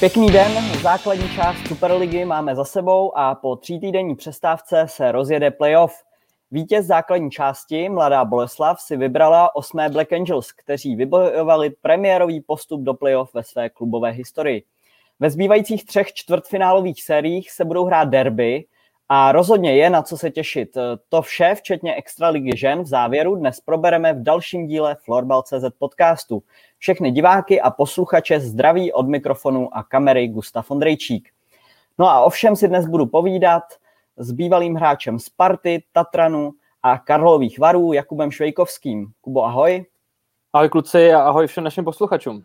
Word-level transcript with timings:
Pěkný 0.00 0.30
den, 0.30 0.52
základní 0.82 1.28
část 1.28 1.68
Superligy 1.68 2.24
máme 2.24 2.54
za 2.54 2.64
sebou 2.64 3.18
a 3.18 3.34
po 3.34 3.56
týdenní 3.56 4.16
přestávce 4.16 4.84
se 4.88 5.12
rozjede 5.12 5.50
playoff. 5.50 6.04
Vítěz 6.50 6.86
základní 6.86 7.30
části, 7.30 7.88
Mladá 7.88 8.24
Boleslav, 8.24 8.80
si 8.80 8.96
vybrala 8.96 9.56
osmé 9.56 9.88
Black 9.88 10.12
Angels, 10.12 10.52
kteří 10.52 10.96
vybojovali 10.96 11.70
premiérový 11.70 12.40
postup 12.40 12.80
do 12.80 12.94
playoff 12.94 13.34
ve 13.34 13.42
své 13.42 13.70
klubové 13.70 14.10
historii. 14.10 14.62
Ve 15.18 15.30
zbývajících 15.30 15.84
třech 15.84 16.12
čtvrtfinálových 16.12 17.02
sériích 17.02 17.50
se 17.50 17.64
budou 17.64 17.84
hrát 17.84 18.04
derby 18.04 18.64
a 19.12 19.32
rozhodně 19.32 19.76
je 19.76 19.90
na 19.90 20.02
co 20.02 20.16
se 20.16 20.30
těšit. 20.30 20.76
To 21.08 21.22
vše, 21.22 21.54
včetně 21.54 21.94
Extraligy 21.94 22.56
žen 22.56 22.82
v 22.82 22.86
závěru, 22.86 23.36
dnes 23.36 23.60
probereme 23.60 24.12
v 24.12 24.22
dalším 24.22 24.66
díle 24.66 24.96
Florbal.cz 25.04 25.64
podcastu. 25.78 26.42
Všechny 26.78 27.10
diváky 27.10 27.60
a 27.60 27.70
posluchače 27.70 28.40
zdraví 28.40 28.92
od 28.92 29.08
mikrofonu 29.08 29.76
a 29.76 29.82
kamery 29.82 30.28
Gustav 30.28 30.70
Ondrejčík. 30.70 31.28
No 31.98 32.10
a 32.10 32.20
ovšem 32.20 32.56
si 32.56 32.68
dnes 32.68 32.86
budu 32.86 33.06
povídat 33.06 33.62
s 34.16 34.32
bývalým 34.32 34.74
hráčem 34.74 35.18
Sparty, 35.18 35.82
Tatranu 35.92 36.52
a 36.82 36.98
Karlových 36.98 37.58
varů 37.58 37.92
Jakubem 37.92 38.30
Švejkovským. 38.30 39.06
Kubo, 39.20 39.44
ahoj. 39.44 39.84
Ahoj 40.52 40.68
kluci 40.68 41.12
a 41.12 41.22
ahoj 41.22 41.46
všem 41.46 41.64
našim 41.64 41.84
posluchačům. 41.84 42.44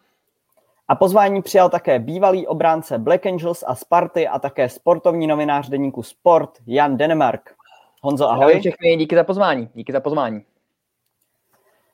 A 0.88 0.96
pozvání 0.96 1.42
přijal 1.42 1.70
také 1.70 2.00
bývalý 2.00 2.48
obránce 2.48 2.98
Black 2.98 3.26
Angels 3.26 3.64
a 3.68 3.76
Sparty 3.76 4.28
a 4.28 4.40
také 4.40 4.70
sportovní 4.70 5.28
novinář 5.28 5.70
deníku 5.70 6.04
Sport 6.04 6.50
Jan 6.66 6.98
Denemark. 6.98 7.56
Honzo, 8.02 8.30
ahoj. 8.30 8.44
Ahoj 8.44 8.60
všechny, 8.60 8.98
díky 8.98 9.16
za 9.16 9.24
pozvání. 9.24 9.70
Díky 9.74 9.92
za 9.92 10.00
pozvání. 10.00 10.42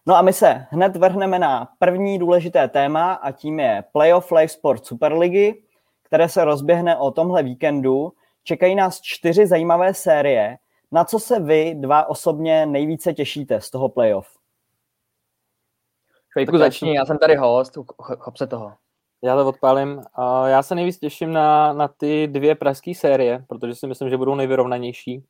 No 0.05 0.15
a 0.15 0.21
my 0.21 0.33
se 0.33 0.65
hned 0.69 0.95
vrhneme 0.95 1.39
na 1.39 1.69
první 1.79 2.19
důležité 2.19 2.67
téma 2.67 3.13
a 3.13 3.31
tím 3.31 3.59
je 3.59 3.83
Playoff 3.91 4.31
Live 4.31 4.47
Sport 4.47 4.85
Superligy, 4.85 5.63
které 6.03 6.29
se 6.29 6.45
rozběhne 6.45 6.97
o 6.97 7.11
tomhle 7.11 7.43
víkendu. 7.43 8.13
Čekají 8.43 8.75
nás 8.75 9.01
čtyři 9.01 9.47
zajímavé 9.47 9.93
série. 9.93 10.57
Na 10.91 11.05
co 11.05 11.19
se 11.19 11.39
vy 11.39 11.75
dva 11.75 12.09
osobně 12.09 12.65
nejvíce 12.65 13.13
těšíte 13.13 13.61
z 13.61 13.69
toho 13.69 13.89
playoff? 13.89 14.40
Švejku, 16.31 16.57
začni, 16.57 16.95
já 16.95 17.05
jsem 17.05 17.17
tady 17.17 17.35
host, 17.35 17.77
chop 17.97 18.37
se 18.37 18.47
toho. 18.47 18.73
Já 19.23 19.35
to 19.35 19.47
odpálím. 19.47 20.01
Já 20.45 20.63
se 20.63 20.75
nejvíc 20.75 20.99
těším 20.99 21.31
na, 21.31 21.73
na 21.73 21.87
ty 21.87 22.27
dvě 22.27 22.55
pražské 22.55 22.95
série, 22.95 23.45
protože 23.49 23.75
si 23.75 23.87
myslím, 23.87 24.09
že 24.09 24.17
budou 24.17 24.35
nejvyrovnanější. 24.35 25.23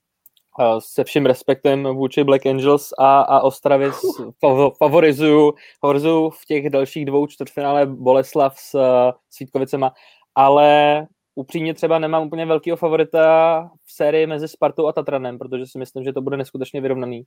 Se 0.80 1.04
vším 1.04 1.26
respektem 1.26 1.84
vůči 1.84 2.24
Black 2.24 2.46
Angels 2.46 2.94
a, 3.00 3.22
a 3.22 3.42
Ostravě 3.42 3.92
favorizuju, 4.78 5.54
favorizuju 5.80 6.30
v 6.30 6.46
těch 6.46 6.70
dalších 6.70 7.06
dvou 7.06 7.28
čtvrtfinále 7.28 7.86
Boleslav 7.86 8.58
s, 8.58 8.72
s 9.30 9.40
Vítkovicema, 9.40 9.94
ale 10.36 11.08
upřímně 11.36 11.74
třeba 11.74 12.00
nemám 12.00 12.28
úplně 12.28 12.46
velkého 12.46 12.78
favorita 12.78 13.70
v 13.86 13.94
sérii 13.94 14.28
mezi 14.28 14.48
Spartou 14.48 14.88
a 14.88 14.94
Tatranem, 14.94 15.38
protože 15.38 15.66
si 15.66 15.78
myslím, 15.78 16.04
že 16.04 16.14
to 16.14 16.22
bude 16.22 16.38
neskutečně 16.38 16.82
vyrovnaný. 16.82 17.24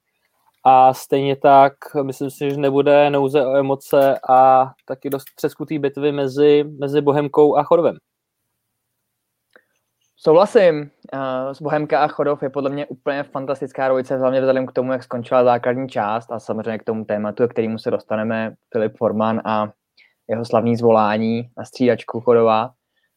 A 0.67 0.95
stejně 0.95 1.37
tak 1.37 1.73
myslím 2.03 2.31
si, 2.31 2.51
že 2.51 2.57
nebude 2.57 3.11
nouze 3.11 3.47
o 3.47 3.57
emoce 3.57 4.19
a 4.31 4.71
taky 4.85 5.11
dost 5.11 5.25
třeskutý 5.37 5.79
bitvy 5.79 6.13
mezi, 6.13 6.65
mezi 6.81 7.01
Bohemkou 7.01 7.57
a 7.57 7.63
Chodovem. 7.63 7.97
Souhlasím. 10.17 10.91
S 11.53 11.63
Bohemka 11.63 12.01
a 12.01 12.09
Chodov 12.09 12.43
je 12.43 12.51
podle 12.51 12.71
mě 12.71 12.87
úplně 12.87 13.23
fantastická 13.23 13.89
rovice, 13.89 14.17
hlavně 14.17 14.41
vzhledem 14.41 14.67
k 14.67 14.73
tomu, 14.73 14.93
jak 14.93 15.03
skončila 15.03 15.45
základní 15.45 15.89
část 15.89 16.33
a 16.33 16.41
samozřejmě 16.41 16.79
k 16.79 16.85
tomu 16.85 17.05
tématu, 17.05 17.49
k 17.49 17.51
kterému 17.51 17.79
se 17.79 17.91
dostaneme, 17.91 18.55
Filip 18.73 18.97
Forman 18.97 19.41
a 19.45 19.73
jeho 20.29 20.45
slavný 20.45 20.77
zvolání 20.77 21.51
na 21.57 21.65
střídačku 21.65 22.21
Chodova. 22.21 22.71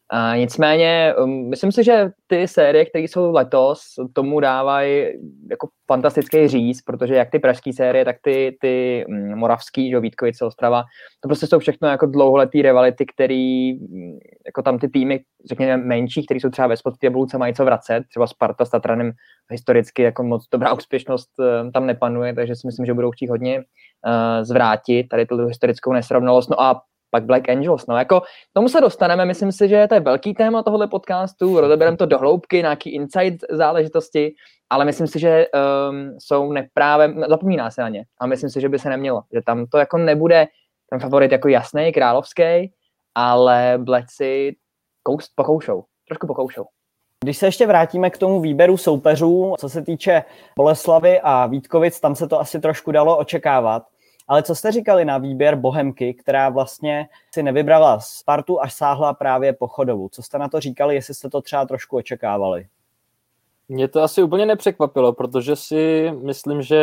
A 0.09 0.35
nicméně, 0.35 1.13
um, 1.23 1.49
myslím 1.49 1.71
si, 1.71 1.83
že 1.83 2.09
ty 2.27 2.47
série, 2.47 2.85
které 2.85 3.03
jsou 3.03 3.31
letos, 3.31 3.79
tomu 4.13 4.39
dávají 4.39 5.05
jako 5.49 5.67
fantastický 5.87 6.47
říz, 6.47 6.81
protože 6.81 7.15
jak 7.15 7.29
ty 7.29 7.39
pražské 7.39 7.73
série, 7.73 8.05
tak 8.05 8.15
ty, 8.21 8.57
ty 8.61 9.05
mm, 9.07 9.35
moravský, 9.35 9.89
že 9.89 9.99
Vítkovice, 9.99 10.45
Ostrava, 10.45 10.83
to 11.21 11.27
prostě 11.27 11.47
jsou 11.47 11.59
všechno 11.59 11.87
jako 11.87 12.05
dlouholetý 12.05 12.61
rivality, 12.61 13.05
který 13.05 13.73
mm, 13.73 14.17
jako 14.45 14.61
tam 14.61 14.79
ty 14.79 14.89
týmy, 14.89 15.19
řekněme 15.49 15.77
menší, 15.77 16.25
které 16.25 16.39
jsou 16.39 16.49
třeba 16.49 16.67
ve 16.67 16.77
spodní 16.77 16.97
tabulce, 17.01 17.37
mají 17.37 17.53
co 17.53 17.65
vracet, 17.65 18.03
třeba 18.09 18.27
Sparta 18.27 18.65
s 18.65 18.69
Tatranem 18.69 19.11
historicky 19.51 20.01
jako 20.01 20.23
moc 20.23 20.45
dobrá 20.51 20.73
úspěšnost 20.73 21.29
eh, 21.39 21.71
tam 21.71 21.85
nepanuje, 21.85 22.33
takže 22.33 22.55
si 22.55 22.67
myslím, 22.67 22.85
že 22.85 22.93
budou 22.93 23.11
chtít 23.11 23.29
hodně 23.29 23.57
uh, 23.59 24.43
zvrátit 24.43 25.07
tady 25.07 25.25
tu 25.25 25.45
historickou 25.45 25.93
nesrovnalost. 25.93 26.49
No 26.49 26.61
a 26.61 26.81
pak 27.11 27.23
Black 27.23 27.49
Angels. 27.49 27.87
No 27.87 27.97
jako 27.97 28.21
tomu 28.53 28.69
se 28.69 28.81
dostaneme, 28.81 29.25
myslím 29.25 29.51
si, 29.51 29.67
že 29.67 29.87
to 29.87 29.93
je 29.93 29.99
velký 29.99 30.33
téma 30.33 30.63
tohohle 30.63 30.87
podcastu, 30.87 31.61
rozebereme 31.61 31.97
to 31.97 32.05
do 32.05 32.17
hloubky, 32.17 32.57
nějaký 32.57 32.89
insight 32.89 33.43
záležitosti, 33.49 34.33
ale 34.69 34.85
myslím 34.85 35.07
si, 35.07 35.19
že 35.19 35.45
um, 35.47 36.15
jsou 36.19 36.51
neprávem, 36.51 37.23
zapomíná 37.29 37.71
se 37.71 37.81
na 37.81 37.89
ně 37.89 38.03
a 38.21 38.27
myslím 38.27 38.49
si, 38.49 38.61
že 38.61 38.69
by 38.69 38.79
se 38.79 38.89
nemělo, 38.89 39.21
že 39.33 39.41
tam 39.45 39.65
to 39.65 39.77
jako 39.77 39.97
nebude 39.97 40.45
ten 40.89 40.99
favorit 40.99 41.31
jako 41.31 41.47
jasný, 41.47 41.91
královský, 41.91 42.71
ale 43.15 43.73
Bleci 43.77 44.55
kous, 45.03 45.29
pokoušou, 45.35 45.83
trošku 46.07 46.27
pokoušou. 46.27 46.65
Když 47.23 47.37
se 47.37 47.45
ještě 47.45 47.67
vrátíme 47.67 48.09
k 48.09 48.17
tomu 48.17 48.41
výběru 48.41 48.77
soupeřů, 48.77 49.53
co 49.59 49.69
se 49.69 49.81
týče 49.81 50.23
Boleslavy 50.57 51.19
a 51.23 51.47
Vítkovic, 51.47 51.99
tam 51.99 52.15
se 52.15 52.27
to 52.27 52.39
asi 52.39 52.59
trošku 52.59 52.91
dalo 52.91 53.17
očekávat. 53.17 53.83
Ale 54.27 54.43
co 54.43 54.55
jste 54.55 54.71
říkali 54.71 55.05
na 55.05 55.17
výběr 55.17 55.55
Bohemky, 55.55 56.13
která 56.13 56.49
vlastně 56.49 57.09
si 57.33 57.43
nevybrala 57.43 57.99
Spartu, 57.99 58.61
až 58.61 58.73
sáhla 58.73 59.13
právě 59.13 59.53
po 59.53 59.67
chodovu? 59.67 60.09
Co 60.09 60.23
jste 60.23 60.37
na 60.37 60.49
to 60.49 60.59
říkali, 60.59 60.95
jestli 60.95 61.13
jste 61.13 61.29
to 61.29 61.41
třeba 61.41 61.65
trošku 61.65 61.97
očekávali? 61.97 62.67
Mě 63.69 63.87
to 63.87 64.01
asi 64.01 64.23
úplně 64.23 64.45
nepřekvapilo, 64.45 65.13
protože 65.13 65.55
si 65.55 66.11
myslím, 66.23 66.61
že 66.61 66.81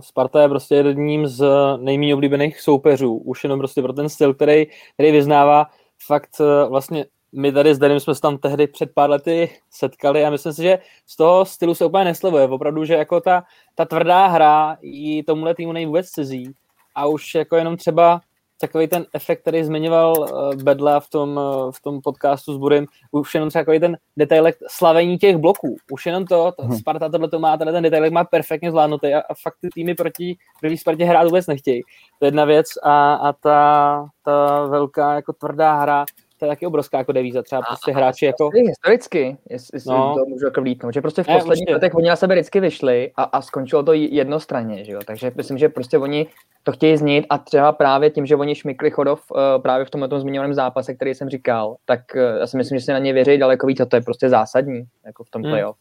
Sparta 0.00 0.42
je 0.42 0.48
prostě 0.48 0.74
jedním 0.74 1.26
z 1.26 1.46
nejméně 1.76 2.14
oblíbených 2.14 2.60
soupeřů, 2.60 3.16
už 3.16 3.44
jenom 3.44 3.58
prostě 3.58 3.82
pro 3.82 3.92
ten 3.92 4.08
styl, 4.08 4.34
který, 4.34 4.66
který 4.94 5.12
vyznává 5.12 5.66
fakt 6.06 6.40
e, 6.40 6.68
vlastně 6.68 7.06
my 7.32 7.52
tady 7.52 7.74
s 7.74 7.78
Danem 7.78 8.00
jsme 8.00 8.14
se 8.14 8.20
tam 8.20 8.38
tehdy 8.38 8.66
před 8.66 8.90
pár 8.94 9.10
lety 9.10 9.50
setkali 9.70 10.24
a 10.24 10.30
myslím 10.30 10.52
si, 10.52 10.62
že 10.62 10.78
z 11.06 11.16
toho 11.16 11.44
stylu 11.44 11.74
se 11.74 11.84
úplně 11.84 12.04
neslevuje. 12.04 12.48
Opravdu, 12.48 12.84
že 12.84 12.94
jako 12.94 13.20
ta, 13.20 13.44
ta 13.74 13.84
tvrdá 13.84 14.26
hra 14.26 14.76
i 14.82 15.22
tomuhle 15.22 15.54
týmu 15.54 15.72
není 15.72 15.86
vůbec 15.86 16.10
cizí 16.10 16.52
a 16.94 17.06
už 17.06 17.34
jako 17.34 17.56
jenom 17.56 17.76
třeba 17.76 18.20
takový 18.60 18.88
ten 18.88 19.06
efekt, 19.14 19.40
který 19.40 19.64
zmiňoval 19.64 20.14
uh, 20.18 20.62
Bedla 20.62 21.00
v 21.00 21.08
tom, 21.08 21.36
uh, 21.36 21.72
v 21.72 21.82
tom 21.82 22.00
podcastu 22.00 22.54
s 22.54 22.56
Burym, 22.56 22.86
už 23.10 23.34
jenom 23.34 23.48
třeba 23.48 23.60
takový 23.60 23.80
ten 23.80 23.96
detailek 24.16 24.56
slavení 24.68 25.18
těch 25.18 25.36
bloků. 25.36 25.76
Už 25.92 26.06
jenom 26.06 26.24
to, 26.26 26.52
to 26.52 26.62
hmm. 26.62 26.78
Sparta 26.78 27.08
tohle 27.08 27.28
to 27.28 27.38
má, 27.38 27.56
tenhle 27.56 27.72
ten 27.72 27.82
detailek 27.82 28.12
má 28.12 28.24
perfektně 28.24 28.70
zvládnutý 28.70 29.14
a, 29.14 29.20
a 29.20 29.34
fakt 29.42 29.56
ty 29.60 29.68
týmy 29.74 29.94
proti 29.94 30.36
první 30.60 30.78
Spartě 30.78 31.04
hrát 31.04 31.24
vůbec 31.24 31.46
nechtějí. 31.46 31.82
To 32.18 32.24
je 32.24 32.26
jedna 32.26 32.44
věc 32.44 32.66
a, 32.82 33.14
a 33.14 33.32
ta, 33.32 34.06
ta 34.24 34.66
velká 34.66 35.14
jako 35.14 35.32
tvrdá 35.32 35.74
hra 35.80 36.04
to 36.40 36.46
je 36.46 36.50
taky 36.50 36.66
obrovská 36.66 36.98
jako 36.98 37.12
devíza, 37.12 37.42
třeba 37.42 37.62
prostě 37.62 37.92
hráči 37.92 38.26
jako... 38.26 38.50
Historicky, 38.50 39.36
jestli 39.50 39.80
no. 39.86 40.14
to 40.18 40.24
můžu 40.26 40.44
jako 40.46 40.60
vlítnout, 40.60 40.94
že 40.94 41.00
prostě 41.00 41.22
v 41.22 41.26
posledních 41.26 41.68
ne, 41.68 41.74
letech 41.74 41.94
oni 41.94 42.08
na 42.08 42.16
sebe 42.16 42.34
vždycky 42.34 42.60
vyšli 42.60 43.12
a, 43.16 43.22
a 43.22 43.42
skončilo 43.42 43.82
to 43.82 43.92
jednostranně, 43.92 44.84
že 44.84 44.92
jo, 44.92 45.00
takže 45.06 45.32
myslím, 45.34 45.58
že 45.58 45.68
prostě 45.68 45.98
oni 45.98 46.26
to 46.62 46.72
chtějí 46.72 46.96
znít 46.96 47.26
a 47.30 47.38
třeba 47.38 47.72
právě 47.72 48.10
tím, 48.10 48.26
že 48.26 48.36
oni 48.36 48.54
šmykli 48.54 48.90
Chodov 48.90 49.30
uh, 49.30 49.62
právě 49.62 49.84
v 49.84 49.90
tomhle 49.90 50.20
zmiňovaném 50.20 50.54
zápase, 50.54 50.94
který 50.94 51.14
jsem 51.14 51.28
říkal, 51.28 51.76
tak 51.84 52.00
uh, 52.14 52.20
já 52.40 52.46
si 52.46 52.56
myslím, 52.56 52.78
že 52.78 52.84
se 52.84 52.92
na 52.92 52.98
ně 52.98 53.12
věří 53.12 53.38
daleko 53.38 53.66
víc 53.66 53.80
a 53.80 53.84
to 53.84 53.96
je 53.96 54.02
prostě 54.02 54.28
zásadní, 54.28 54.82
jako 55.06 55.24
v 55.24 55.30
tom 55.30 55.42
hmm. 55.42 55.50
playoff. 55.50 55.76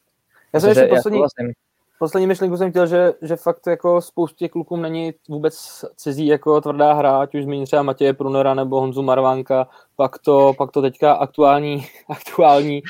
Já 0.54 0.60
jsem 0.60 0.70
ještě 0.70 0.88
poslední, 0.88 1.22
poslední 2.00 2.28
myšlenku 2.28 2.58
jsem 2.58 2.70
chtěl, 2.70 2.88
že, 2.88 3.14
že 3.22 3.36
fakt 3.36 3.68
jako 3.68 4.02
spoustě 4.02 4.50
klukům 4.50 4.82
není 4.82 5.14
vůbec 5.30 5.86
cizí 5.96 6.28
jako 6.28 6.62
tvrdá 6.62 6.94
hra, 6.94 7.20
ať 7.20 7.36
už 7.36 7.44
zmíní 7.44 7.66
třeba 7.66 7.84
Matěje 7.84 8.14
Prunera 8.14 8.54
nebo 8.54 8.80
Honzu 8.80 9.02
Marvánka, 9.02 9.68
pak 9.96 10.20
to, 10.20 10.54
pak 10.58 10.72
to 10.72 10.82
teďka 10.82 11.14
aktuální, 11.14 11.86
aktuální 12.10 12.82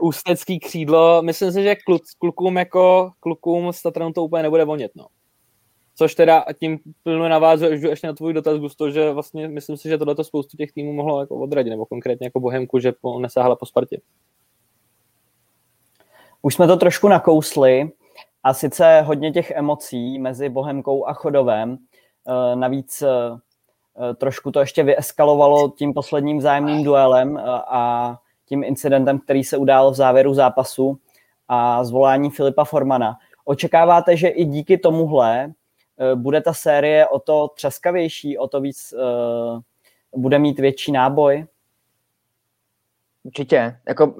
ústecký 0.00 0.58
křídlo. 0.58 1.22
Myslím 1.22 1.52
si, 1.52 1.62
že 1.62 1.74
kluk, 1.74 2.02
klukům 2.18 2.56
jako 2.56 3.10
klukům 3.20 3.72
s 3.72 3.82
Tatranou 3.82 4.12
to 4.12 4.24
úplně 4.24 4.42
nebude 4.42 4.64
vonět, 4.64 4.92
no. 4.94 5.06
Což 5.96 6.14
teda 6.14 6.44
tím 6.60 6.78
plně 7.02 7.28
navázuje 7.28 7.88
ještě 7.88 8.06
na 8.06 8.12
tvůj 8.12 8.32
dotaz, 8.32 8.58
Gusto, 8.58 8.90
že 8.90 9.12
vlastně 9.12 9.48
myslím 9.48 9.76
si, 9.76 9.88
že 9.88 9.98
tohle 9.98 10.24
spoustu 10.24 10.56
těch 10.56 10.72
týmů 10.72 10.92
mohlo 10.92 11.20
jako 11.20 11.36
odradit, 11.36 11.70
nebo 11.70 11.86
konkrétně 11.86 12.26
jako 12.26 12.40
Bohemku, 12.40 12.78
že 12.78 12.92
po, 13.00 13.18
nesáhla 13.18 13.56
po 13.56 13.66
Spartě. 13.66 14.00
Už 16.42 16.54
jsme 16.54 16.66
to 16.66 16.76
trošku 16.76 17.08
nakousli. 17.08 17.90
A 18.44 18.54
sice 18.54 19.00
hodně 19.00 19.32
těch 19.32 19.50
emocí 19.50 20.18
mezi 20.18 20.48
Bohemkou 20.48 21.06
a 21.06 21.12
Chodovem. 21.12 21.78
Eh, 22.28 22.56
navíc 22.56 23.02
eh, 23.02 23.08
eh, 24.10 24.14
trošku 24.14 24.50
to 24.50 24.60
ještě 24.60 24.82
vyeskalovalo 24.82 25.70
tím 25.70 25.94
posledním 25.94 26.38
vzájemným 26.38 26.84
duelem 26.84 27.36
a 27.66 28.18
tím 28.46 28.64
incidentem, 28.64 29.18
který 29.18 29.44
se 29.44 29.56
udál 29.56 29.90
v 29.90 29.94
závěru 29.94 30.34
zápasu 30.34 30.98
a 31.48 31.84
zvolání 31.84 32.30
Filipa 32.30 32.64
Formana. 32.64 33.18
Očekáváte, 33.44 34.16
že 34.16 34.28
i 34.28 34.44
díky 34.44 34.78
tomuhle 34.78 35.52
bude 36.14 36.40
ta 36.40 36.52
série 36.52 37.06
o 37.06 37.18
to 37.18 37.48
třeskavější, 37.48 38.38
o 38.38 38.48
to 38.48 38.60
víc 38.60 38.94
bude 40.16 40.38
mít 40.38 40.58
větší 40.58 40.92
náboj? 40.92 41.46
Určitě. 43.24 43.78
Jako, 43.88 44.14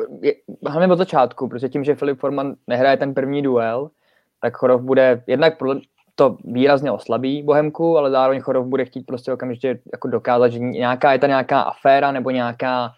hlavně 0.66 0.92
od 0.92 0.96
začátku, 0.96 1.48
protože 1.48 1.68
tím, 1.68 1.84
že 1.84 1.94
Filip 1.94 2.18
Forman 2.18 2.54
nehraje 2.66 2.96
ten 2.96 3.14
první 3.14 3.42
duel, 3.42 3.90
tak 4.44 4.56
Chorov 4.56 4.82
bude 4.82 5.22
jednak 5.26 5.54
to 6.14 6.36
výrazně 6.44 6.90
oslabí 6.90 7.42
Bohemku, 7.42 7.98
ale 7.98 8.10
zároveň 8.10 8.40
Chorov 8.40 8.66
bude 8.66 8.84
chtít 8.84 9.02
prostě 9.06 9.32
okamžitě 9.32 9.78
jako 9.92 10.08
dokázat, 10.08 10.48
že 10.48 10.58
nějaká, 10.58 11.12
je 11.12 11.18
to 11.18 11.26
nějaká 11.26 11.60
aféra 11.60 12.12
nebo 12.12 12.30
nějaká, 12.30 12.90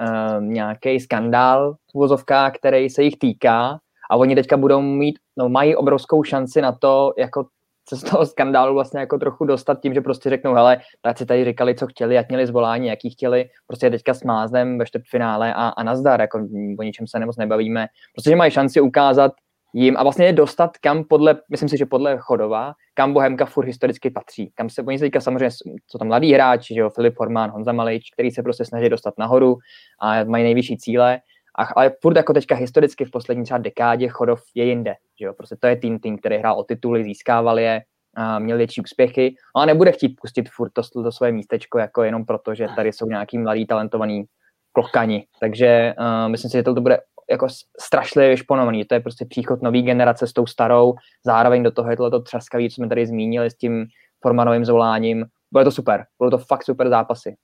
uh, 0.00 0.44
nějaký 0.44 1.00
skandál 1.00 1.72
v 1.72 1.94
vozovkách, 1.94 2.52
který 2.52 2.90
se 2.90 3.02
jich 3.02 3.18
týká 3.18 3.78
a 4.10 4.16
oni 4.16 4.34
teďka 4.34 4.56
budou 4.56 4.80
mít, 4.80 5.18
no 5.36 5.48
mají 5.48 5.76
obrovskou 5.76 6.22
šanci 6.22 6.62
na 6.62 6.72
to, 6.72 7.12
jako 7.18 7.46
se 7.88 7.96
z 7.96 8.02
toho 8.02 8.26
skandálu 8.26 8.74
vlastně 8.74 9.00
jako 9.00 9.18
trochu 9.18 9.44
dostat 9.44 9.80
tím, 9.80 9.94
že 9.94 10.00
prostě 10.00 10.30
řeknou, 10.30 10.54
hele, 10.54 10.80
tak 11.02 11.18
si 11.18 11.26
tady 11.26 11.44
říkali, 11.44 11.74
co 11.74 11.86
chtěli, 11.86 12.14
jak 12.14 12.28
měli 12.28 12.46
zvolání, 12.46 12.86
jaký 12.86 13.10
chtěli, 13.10 13.44
prostě 13.66 13.90
teďka 13.90 14.14
s 14.14 14.22
máznem 14.22 14.78
ve 14.78 14.86
čtvrtfinále 14.86 15.54
a, 15.54 15.68
a 15.68 15.82
nazdar, 15.82 16.20
jako 16.20 16.38
o 16.78 16.82
ničem 16.82 17.06
se 17.06 17.18
nemoc 17.18 17.36
nebavíme. 17.36 17.86
Prostě, 18.14 18.30
že 18.30 18.36
mají 18.36 18.50
šanci 18.50 18.80
ukázat 18.80 19.32
jim 19.72 19.96
a 19.96 20.02
vlastně 20.02 20.26
je 20.26 20.32
dostat, 20.32 20.78
kam 20.78 21.04
podle, 21.04 21.36
myslím 21.50 21.68
si, 21.68 21.78
že 21.78 21.86
podle 21.86 22.18
Chodova, 22.18 22.72
kam 22.94 23.12
Bohemka 23.12 23.46
furt 23.46 23.66
historicky 23.66 24.10
patří. 24.10 24.52
Kam 24.54 24.70
se, 24.70 24.82
oni 24.82 24.98
se 24.98 25.04
teďka 25.04 25.20
samozřejmě, 25.20 25.50
co 25.86 25.98
tam 25.98 26.08
mladý 26.08 26.32
hráči, 26.32 26.74
že 26.74 26.80
jo, 26.80 26.90
Filip 26.90 27.14
Forman, 27.16 27.50
Honza 27.50 27.72
Malič, 27.72 28.10
který 28.10 28.30
se 28.30 28.42
prostě 28.42 28.64
snaží 28.64 28.88
dostat 28.88 29.14
nahoru 29.18 29.56
a 30.00 30.24
mají 30.24 30.44
nejvyšší 30.44 30.78
cíle, 30.78 31.20
a, 31.58 31.64
ale 31.76 31.92
furt 32.00 32.16
jako 32.16 32.32
teďka 32.32 32.54
historicky 32.54 33.04
v 33.04 33.10
poslední 33.10 33.44
třeba 33.44 33.58
dekádě 33.58 34.08
Chodov 34.08 34.40
je 34.54 34.64
jinde. 34.64 34.94
Že 35.20 35.26
jo? 35.26 35.32
Prostě 35.32 35.56
to 35.60 35.66
je 35.66 35.76
tým, 35.76 35.98
tým, 35.98 36.18
který 36.18 36.36
hrál 36.36 36.58
o 36.58 36.64
tituly, 36.64 37.04
získával 37.04 37.58
je, 37.58 37.80
a 38.16 38.38
měl 38.38 38.56
větší 38.56 38.80
úspěchy, 38.80 39.34
no 39.56 39.62
a 39.62 39.66
nebude 39.66 39.92
chtít 39.92 40.16
pustit 40.22 40.48
furt 40.48 40.70
to, 40.70 41.02
to 41.02 41.12
svoje 41.12 41.32
místečko 41.32 41.78
jako 41.78 42.02
jenom 42.02 42.24
proto, 42.24 42.54
že 42.54 42.68
tady 42.76 42.92
jsou 42.92 43.06
nějaký 43.06 43.38
mladý 43.38 43.66
talentovaný 43.66 44.24
klokani. 44.72 45.26
Takže 45.40 45.94
uh, 45.98 46.28
myslím 46.28 46.50
si, 46.50 46.56
že 46.56 46.62
to 46.62 46.74
bude 46.74 46.98
jako 47.30 47.46
strašlivě 47.80 48.30
vyšponovaný. 48.30 48.84
To 48.84 48.94
je 48.94 49.00
prostě 49.00 49.24
příchod 49.24 49.62
nový 49.62 49.82
generace 49.82 50.26
s 50.26 50.32
tou 50.32 50.46
starou, 50.46 50.94
zároveň 51.24 51.62
do 51.62 51.70
toho 51.70 51.90
je 51.90 51.96
tohleto 51.96 52.20
třaskavý, 52.20 52.70
co 52.70 52.74
jsme 52.74 52.88
tady 52.88 53.06
zmínili 53.06 53.50
s 53.50 53.54
tím 53.54 53.86
formanovým 54.20 54.64
zvoláním. 54.64 55.24
Bude 55.52 55.64
to 55.64 55.70
super, 55.70 56.04
budou 56.18 56.30
to 56.30 56.38
fakt 56.38 56.64
super 56.64 56.88
zápasy. 56.88 57.36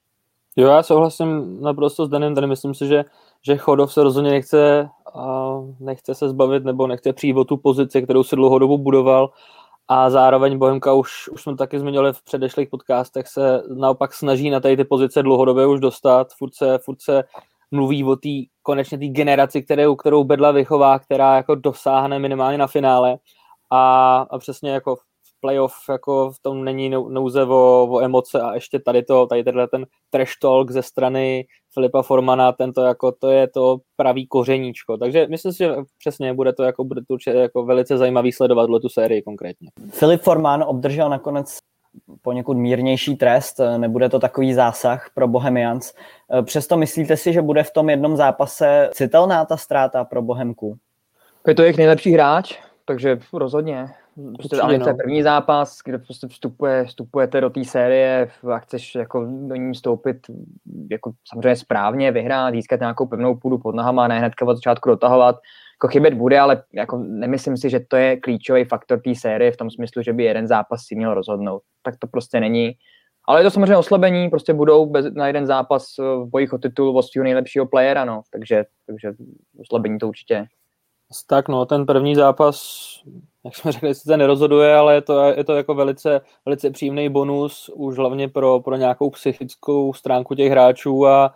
Jo, 0.57 0.69
já 0.69 0.83
souhlasím 0.83 1.63
naprosto 1.63 2.07
s 2.07 2.09
Danem, 2.09 2.35
tady 2.35 2.47
myslím 2.47 2.75
si, 2.75 2.87
že, 2.87 3.05
že 3.43 3.57
Chodov 3.57 3.93
se 3.93 4.03
rozhodně 4.03 4.31
nechce, 4.31 4.89
uh, 5.15 5.75
nechce 5.81 6.15
se 6.15 6.29
zbavit 6.29 6.65
nebo 6.65 6.87
nechce 6.87 7.13
přijít 7.13 7.37
o 7.37 7.45
tu 7.45 7.57
pozici, 7.57 8.03
kterou 8.03 8.25
si 8.25 8.37
dlouhodobu 8.37 8.79
budoval 8.79 9.31
a 9.89 10.11
zároveň 10.11 10.59
Bohemka 10.59 10.93
už, 10.93 11.29
už 11.29 11.43
jsme 11.43 11.57
taky 11.57 11.79
zmiňovali 11.79 12.13
v 12.13 12.23
předešlých 12.23 12.69
podcastech, 12.69 13.29
se 13.29 13.63
naopak 13.75 14.15
snaží 14.15 14.51
na 14.51 14.61
tady 14.61 14.77
ty 14.77 14.85
pozice 14.85 15.23
dlouhodobě 15.23 15.67
už 15.67 15.81
dostat, 15.81 16.33
furt 16.39 16.55
se, 16.55 16.79
furt 16.79 17.03
se 17.03 17.25
mluví 17.77 18.05
o 18.05 18.17
té 18.17 18.29
konečně 18.63 18.99
té 18.99 19.07
generaci, 19.07 19.63
kterou, 19.63 19.97
kterou 19.97 20.25
Bedla 20.25 20.51
vychová, 20.51 20.99
která 20.99 21.37
jako 21.37 21.55
dosáhne 21.55 22.19
minimálně 22.19 22.59
na 22.59 22.67
finále 22.67 23.19
a, 23.71 24.17
a 24.31 24.39
přesně 24.39 24.71
jako 24.71 24.97
playoff 25.41 25.75
jako 25.89 26.31
v 26.31 26.39
tom 26.43 26.65
není 26.65 26.89
nouze 26.89 27.45
o, 27.45 27.89
o 27.91 28.01
emoce 28.01 28.41
a 28.41 28.55
ještě 28.55 28.79
tady 28.79 29.03
to, 29.03 29.27
tady 29.27 29.45
tenhle 29.45 29.69
ten 29.69 29.87
trash 30.11 30.33
talk 30.43 30.71
ze 30.71 30.83
strany 30.83 31.47
Filipa 31.75 32.03
Formana, 32.03 32.53
tento 32.53 32.83
jako, 32.83 33.13
to 33.13 33.31
je 33.31 33.49
to 33.49 33.79
pravý 33.97 34.27
kořeníčko. 34.27 34.97
Takže 34.97 35.27
myslím 35.31 35.53
si, 35.53 35.59
že 35.59 35.75
přesně 35.99 36.35
bude 36.35 36.53
to 36.53 36.63
jako, 36.63 36.85
bude 36.85 37.01
to 37.01 37.15
určitě 37.15 37.37
jako 37.37 37.65
velice 37.65 37.99
zajímavý 37.99 38.33
sledovat 38.33 38.67
tu 38.83 38.89
sérii 38.89 39.23
konkrétně. 39.23 39.69
Filip 39.91 40.21
Forman 40.21 40.65
obdržel 40.67 41.11
nakonec 41.11 41.59
poněkud 42.23 42.55
mírnější 42.55 43.17
trest, 43.17 43.61
nebude 43.77 44.09
to 44.09 44.19
takový 44.19 44.55
zásah 44.55 45.11
pro 45.15 45.29
Bohemians. 45.29 45.95
Přesto 46.43 46.77
myslíte 46.77 47.17
si, 47.17 47.33
že 47.33 47.43
bude 47.43 47.63
v 47.63 47.71
tom 47.71 47.91
jednom 47.91 48.17
zápase 48.17 48.91
citelná 48.93 49.45
ta 49.45 49.57
ztráta 49.57 50.05
pro 50.05 50.23
Bohemku? 50.23 50.77
Je 51.47 51.55
to 51.55 51.63
jejich 51.63 51.77
nejlepší 51.77 52.13
hráč, 52.13 52.55
takže 52.85 53.19
rozhodně. 53.33 53.89
Prostě, 54.39 54.61
ale 54.61 54.79
to 54.79 54.89
je 54.89 54.95
první 54.95 55.23
zápas, 55.23 55.79
kde 55.85 55.99
prostě 55.99 56.29
vstupuje, 56.29 56.85
vstupujete 56.85 57.41
do 57.41 57.51
té 57.51 57.65
série 57.65 58.29
a 58.55 58.59
chceš 58.59 58.95
jako 58.95 59.27
do 59.49 59.55
ní 59.55 59.73
vstoupit 59.73 60.17
jako 60.91 61.13
samozřejmě 61.29 61.57
správně, 61.57 62.13
vyhrát, 62.13 62.55
získat 62.55 62.81
nějakou 62.81 63.07
pevnou 63.07 63.35
půdu 63.35 63.59
pod 63.59 63.75
nohama, 63.75 64.09
ne 64.09 64.19
hnedka 64.19 64.47
od 64.47 64.55
začátku 64.55 64.89
dotahovat. 64.89 65.37
Jako 65.77 65.89
chybět 65.89 66.15
bude, 66.15 66.41
ale 66.41 66.63
jako 66.73 66.99
nemyslím 66.99 67.57
si, 67.57 67.71
že 67.71 67.81
to 67.81 67.97
je 67.97 68.21
klíčový 68.21 68.65
faktor 68.65 69.01
té 69.01 69.15
série 69.15 69.53
v 69.53 69.57
tom 69.57 69.71
smyslu, 69.71 70.03
že 70.03 70.13
by 70.13 70.25
jeden 70.25 70.47
zápas 70.47 70.83
si 70.85 70.95
měl 70.95 71.15
rozhodnout. 71.15 71.63
Tak 71.83 71.97
to 71.99 72.07
prostě 72.07 72.41
není. 72.41 72.73
Ale 73.29 73.41
je 73.41 73.45
to 73.45 73.51
samozřejmě 73.51 73.77
oslabení, 73.77 74.31
prostě 74.31 74.55
budou 74.55 74.87
bez, 74.87 75.07
na 75.15 75.27
jeden 75.27 75.47
zápas 75.47 75.87
v 75.99 76.27
bojích 76.31 76.53
o 76.53 76.59
titul 76.59 76.99
o 76.99 77.23
nejlepšího 77.23 77.67
playera, 77.67 78.05
no. 78.05 78.23
takže, 78.33 78.65
takže 78.87 79.13
oslabení 79.59 79.99
to 79.99 80.09
určitě 80.09 80.47
tak 81.27 81.49
no, 81.49 81.67
ten 81.67 81.87
první 81.87 82.15
zápas, 82.15 82.87
jak 83.47 83.57
jsme 83.57 83.73
řekli, 83.73 83.95
se 83.95 84.17
nerozhoduje, 84.17 84.75
ale 84.75 84.95
je 84.95 85.03
to, 85.03 85.21
je 85.21 85.45
to 85.45 85.57
jako 85.57 85.75
velice, 85.75 86.21
velice 86.45 86.71
příjemný 86.71 87.09
bonus, 87.09 87.71
už 87.75 87.97
hlavně 87.97 88.29
pro, 88.29 88.61
pro 88.61 88.77
nějakou 88.77 89.11
psychickou 89.11 89.93
stránku 89.93 90.35
těch 90.35 90.51
hráčů 90.51 91.07
a 91.07 91.35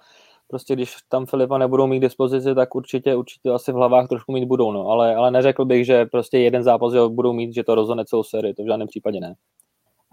prostě 0.49 0.75
když 0.75 0.95
tam 1.09 1.27
Filipa 1.27 1.59
nebudou 1.59 1.87
mít 1.87 1.99
k 1.99 2.03
dispozici, 2.03 2.55
tak 2.55 2.75
určitě, 2.75 3.17
určitě 3.17 3.51
asi 3.51 3.73
v 3.73 3.75
hlavách 3.75 4.09
trošku 4.09 4.33
mít 4.33 4.45
budou, 4.45 4.73
no. 4.73 4.87
ale, 4.87 5.15
ale 5.15 5.31
neřekl 5.31 5.65
bych, 5.65 5.87
že 5.87 6.07
prostě 6.07 6.39
jeden 6.39 6.63
zápas 6.63 6.93
že 6.93 6.99
budou 7.09 7.33
mít, 7.33 7.55
že 7.55 7.65
to 7.65 7.75
rozhodne 7.75 8.05
celou 8.05 8.23
sérii, 8.23 8.55
to 8.55 8.63
v 8.63 8.67
žádném 8.67 8.89
případě 8.89 9.21
ne. 9.21 9.35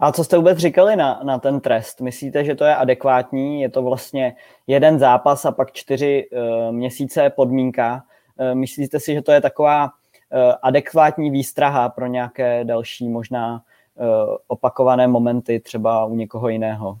A 0.00 0.12
co 0.12 0.24
jste 0.24 0.36
vůbec 0.36 0.58
říkali 0.58 0.96
na, 0.96 1.20
na 1.24 1.38
ten 1.38 1.60
trest? 1.60 2.00
Myslíte, 2.00 2.44
že 2.44 2.54
to 2.54 2.64
je 2.64 2.76
adekvátní? 2.76 3.60
Je 3.60 3.70
to 3.70 3.82
vlastně 3.82 4.36
jeden 4.66 4.98
zápas 4.98 5.44
a 5.44 5.52
pak 5.52 5.72
čtyři 5.72 6.28
uh, 6.32 6.72
měsíce 6.72 7.30
podmínka? 7.30 8.02
Eh, 8.38 8.54
myslíte 8.54 9.00
si, 9.00 9.14
že 9.14 9.22
to 9.22 9.32
je 9.32 9.40
taková 9.40 9.90
adekvátní 10.62 11.30
výstraha 11.30 11.88
pro 11.88 12.06
nějaké 12.06 12.64
další 12.64 13.08
možná 13.08 13.62
eh, 13.98 14.02
opakované 14.46 15.06
momenty 15.06 15.60
třeba 15.60 16.04
u 16.04 16.14
někoho 16.14 16.48
jiného? 16.48 16.98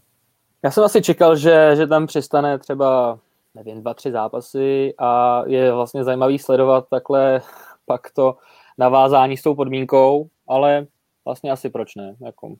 Já 0.62 0.70
jsem 0.70 0.84
asi 0.84 1.02
čekal, 1.02 1.36
že, 1.36 1.76
že 1.76 1.86
tam 1.86 2.06
přistane 2.06 2.58
třeba 2.58 3.18
nevím, 3.54 3.80
dva, 3.80 3.94
tři 3.94 4.12
zápasy 4.12 4.94
a 4.98 5.42
je 5.46 5.72
vlastně 5.72 6.04
zajímavý 6.04 6.38
sledovat 6.38 6.88
takhle 6.90 7.42
pak 7.86 8.10
to 8.10 8.36
navázání 8.78 9.36
s 9.36 9.42
tou 9.42 9.54
podmínkou, 9.54 10.28
ale 10.48 10.86
vlastně 11.24 11.50
asi 11.50 11.70
proč 11.70 11.94
ne. 11.94 12.14
Jako. 12.20 12.54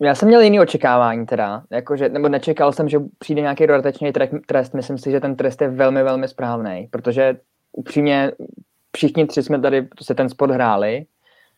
Já 0.00 0.14
jsem 0.14 0.28
měl 0.28 0.40
jiný 0.40 0.60
očekávání 0.60 1.26
teda, 1.26 1.62
jakože, 1.70 2.08
nebo 2.08 2.28
nečekal 2.28 2.72
jsem, 2.72 2.88
že 2.88 2.98
přijde 3.18 3.40
nějaký 3.40 3.66
dodatečný 3.66 4.12
trest, 4.46 4.74
myslím 4.74 4.98
si, 4.98 5.10
že 5.10 5.20
ten 5.20 5.36
trest 5.36 5.62
je 5.62 5.68
velmi, 5.68 6.02
velmi 6.02 6.28
správný, 6.28 6.88
protože 6.90 7.40
upřímně 7.72 8.32
všichni 8.96 9.26
tři 9.26 9.42
jsme 9.42 9.60
tady 9.60 9.82
prostě 9.82 10.14
ten 10.14 10.28
sport 10.28 10.50
hráli 10.50 11.06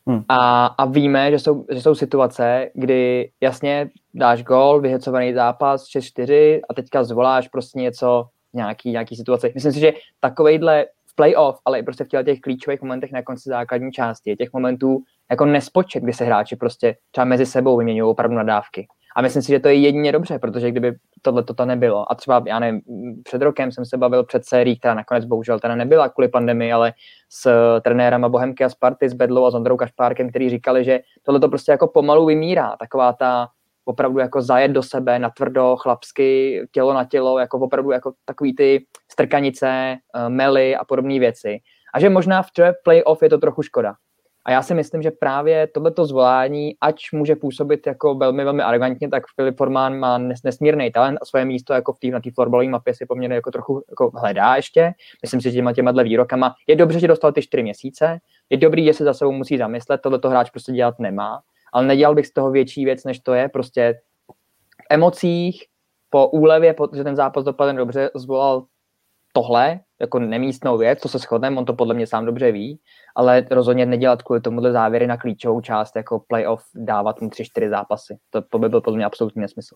hmm. 0.06 0.22
a, 0.28 0.66
a 0.66 0.84
víme, 0.84 1.30
že 1.30 1.38
jsou, 1.38 1.64
že 1.70 1.82
jsou 1.82 1.94
situace, 1.94 2.70
kdy 2.74 3.30
jasně 3.40 3.90
dáš 4.14 4.42
gol, 4.42 4.80
vyhecovaný 4.80 5.34
zápas 5.34 5.84
6-4 5.84 6.60
a 6.68 6.74
teďka 6.74 7.04
zvoláš 7.04 7.48
prostě 7.48 7.78
něco, 7.78 8.26
nějaký, 8.52 8.90
nějaký 8.90 9.16
situace. 9.16 9.50
Myslím 9.54 9.72
si, 9.72 9.80
že 9.80 9.92
takovejhle 10.20 10.86
v 11.06 11.14
playoff, 11.14 11.58
ale 11.64 11.78
i 11.78 11.82
prostě 11.82 12.04
v 12.04 12.24
těch 12.24 12.40
klíčových 12.40 12.82
momentech 12.82 13.12
na 13.12 13.22
konci 13.22 13.48
základní 13.48 13.92
části, 13.92 14.36
těch 14.36 14.52
momentů 14.52 15.02
jako 15.30 15.46
nespočet, 15.46 16.02
kdy 16.02 16.12
se 16.12 16.24
hráči 16.24 16.56
prostě 16.56 16.96
třeba 17.10 17.24
mezi 17.24 17.46
sebou 17.46 17.76
vyměňují 17.76 18.10
opravdu 18.10 18.36
nadávky. 18.36 18.86
A 19.16 19.22
myslím 19.22 19.42
si, 19.42 19.48
že 19.48 19.60
to 19.60 19.68
je 19.68 19.74
jedině 19.74 20.12
dobře, 20.12 20.38
protože 20.38 20.70
kdyby 20.70 20.92
tohle 21.22 21.42
toto 21.42 21.64
nebylo, 21.64 22.12
a 22.12 22.14
třeba, 22.14 22.42
já 22.46 22.58
nevím, 22.58 22.80
před 23.24 23.42
rokem 23.42 23.72
jsem 23.72 23.84
se 23.84 23.96
bavil 23.96 24.24
před 24.24 24.44
sérií, 24.44 24.78
která 24.78 24.94
nakonec 24.94 25.24
bohužel 25.24 25.60
teda 25.60 25.74
nebyla 25.74 26.08
kvůli 26.08 26.28
pandemii, 26.28 26.72
ale 26.72 26.92
s 27.28 27.50
trenérama 27.80 28.28
Bohemky 28.28 28.64
a 28.64 28.68
Sparty, 28.68 29.08
s 29.08 29.14
Bedlou 29.14 29.44
a 29.44 29.50
s 29.50 29.54
Ondrou 29.54 29.76
Kašpárkem, 29.76 30.30
který 30.30 30.50
říkali, 30.50 30.84
že 30.84 31.00
tohle 31.22 31.40
to 31.40 31.48
prostě 31.48 31.72
jako 31.72 31.88
pomalu 31.88 32.26
vymírá, 32.26 32.76
taková 32.76 33.12
ta 33.12 33.48
opravdu 33.84 34.18
jako 34.18 34.42
zajet 34.42 34.70
do 34.70 34.82
sebe, 34.82 35.18
natvrdo, 35.18 35.76
chlapsky, 35.76 36.62
tělo 36.72 36.94
na 36.94 37.04
tělo, 37.04 37.38
jako 37.38 37.58
opravdu 37.58 37.90
jako 37.90 38.12
takový 38.24 38.54
ty 38.54 38.86
strkanice, 39.12 39.68
eh, 39.68 40.28
mely 40.28 40.76
a 40.76 40.84
podobné 40.84 41.18
věci. 41.18 41.58
A 41.94 42.00
že 42.00 42.10
možná 42.10 42.42
v 42.42 42.50
playoff 42.84 43.22
je 43.22 43.28
to 43.28 43.38
trochu 43.38 43.62
škoda, 43.62 43.94
a 44.44 44.50
já 44.50 44.62
si 44.62 44.74
myslím, 44.74 45.02
že 45.02 45.10
právě 45.10 45.66
tohleto 45.66 46.06
zvolání, 46.06 46.76
ač 46.80 47.12
může 47.12 47.36
působit 47.36 47.86
jako 47.86 48.14
velmi, 48.14 48.44
velmi 48.44 48.62
arrogantně, 48.62 49.08
tak 49.08 49.22
Filip 49.36 49.56
Forman 49.56 49.98
má 49.98 50.18
nes, 50.18 50.42
nesmírný 50.44 50.90
talent 50.92 51.18
a 51.22 51.24
svoje 51.24 51.44
místo 51.44 51.72
jako 51.72 51.92
v 51.92 51.98
tý, 51.98 52.10
na 52.10 52.20
té 52.20 52.30
florbalové 52.34 52.68
mapě 52.68 52.94
si 52.94 53.06
poměrně 53.06 53.34
jako 53.34 53.50
trochu 53.50 53.82
jako 53.90 54.10
hledá 54.14 54.56
ještě. 54.56 54.92
Myslím 55.22 55.40
si, 55.40 55.50
že 55.50 55.56
těma 55.56 55.72
těma 55.72 55.92
výrokama 56.02 56.54
je 56.66 56.76
dobře, 56.76 57.00
že 57.00 57.08
dostal 57.08 57.32
ty 57.32 57.42
čtyři 57.42 57.62
měsíce, 57.62 58.18
je 58.50 58.56
dobrý, 58.56 58.84
že 58.84 58.94
se 58.94 59.04
za 59.04 59.14
sebou 59.14 59.32
musí 59.32 59.58
zamyslet, 59.58 60.00
tohleto 60.00 60.30
hráč 60.30 60.50
prostě 60.50 60.72
dělat 60.72 60.98
nemá, 60.98 61.40
ale 61.72 61.86
nedělal 61.86 62.14
bych 62.14 62.26
z 62.26 62.32
toho 62.32 62.50
větší 62.50 62.84
věc, 62.84 63.04
než 63.04 63.20
to 63.20 63.34
je. 63.34 63.48
Prostě 63.48 64.00
v 64.82 64.86
emocích, 64.90 65.64
po 66.10 66.28
úlevě, 66.28 66.74
protože 66.74 67.04
ten 67.04 67.16
zápas 67.16 67.44
dopadl 67.44 67.76
dobře, 67.76 68.10
zvolal 68.14 68.64
tohle 69.32 69.80
jako 70.00 70.18
nemístnou 70.18 70.78
věc, 70.78 71.00
to 71.00 71.08
se 71.08 71.18
shodneme, 71.18 71.58
on 71.58 71.64
to 71.64 71.74
podle 71.74 71.94
mě 71.94 72.06
sám 72.06 72.26
dobře 72.26 72.52
ví, 72.52 72.80
ale 73.16 73.46
rozhodně 73.50 73.86
nedělat 73.86 74.22
kvůli 74.22 74.40
tomuhle 74.40 74.72
závěry 74.72 75.06
na 75.06 75.16
klíčovou 75.16 75.60
část 75.60 75.96
jako 75.96 76.22
playoff 76.28 76.62
dávat 76.74 77.20
mu 77.20 77.30
tři, 77.30 77.44
čtyři 77.44 77.68
zápasy. 77.68 78.18
To, 78.30 78.42
to 78.42 78.58
by 78.58 78.68
byl 78.68 78.80
podle 78.80 78.96
mě 78.96 79.04
absolutní 79.04 79.42
nesmysl. 79.42 79.74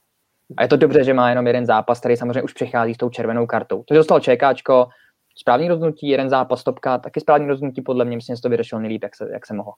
A 0.56 0.62
je 0.62 0.68
to 0.68 0.76
dobře, 0.76 1.04
že 1.04 1.14
má 1.14 1.28
jenom 1.28 1.46
jeden 1.46 1.66
zápas, 1.66 2.00
který 2.00 2.16
samozřejmě 2.16 2.42
už 2.42 2.52
přechází 2.52 2.94
s 2.94 2.96
tou 2.96 3.11
červenou 3.11 3.46
kartou. 3.46 3.82
To, 3.82 3.94
že 3.94 3.99
dostal 3.99 4.20
čekáčko, 4.20 4.88
správný 5.37 5.68
rozhodnutí, 5.68 6.08
jeden 6.08 6.30
zápas, 6.30 6.64
topka, 6.64 6.99
taky 6.99 7.20
správný 7.20 7.46
rozhodnutí, 7.46 7.82
podle 7.82 8.04
mě, 8.04 8.16
myslím, 8.16 8.37
že 8.37 8.42
to 8.42 8.49
vyřešil 8.49 8.80
nejlíp, 8.80 9.02
jak 9.02 9.16
se, 9.16 9.28
jak 9.32 9.46
se 9.46 9.54
mohlo. 9.54 9.73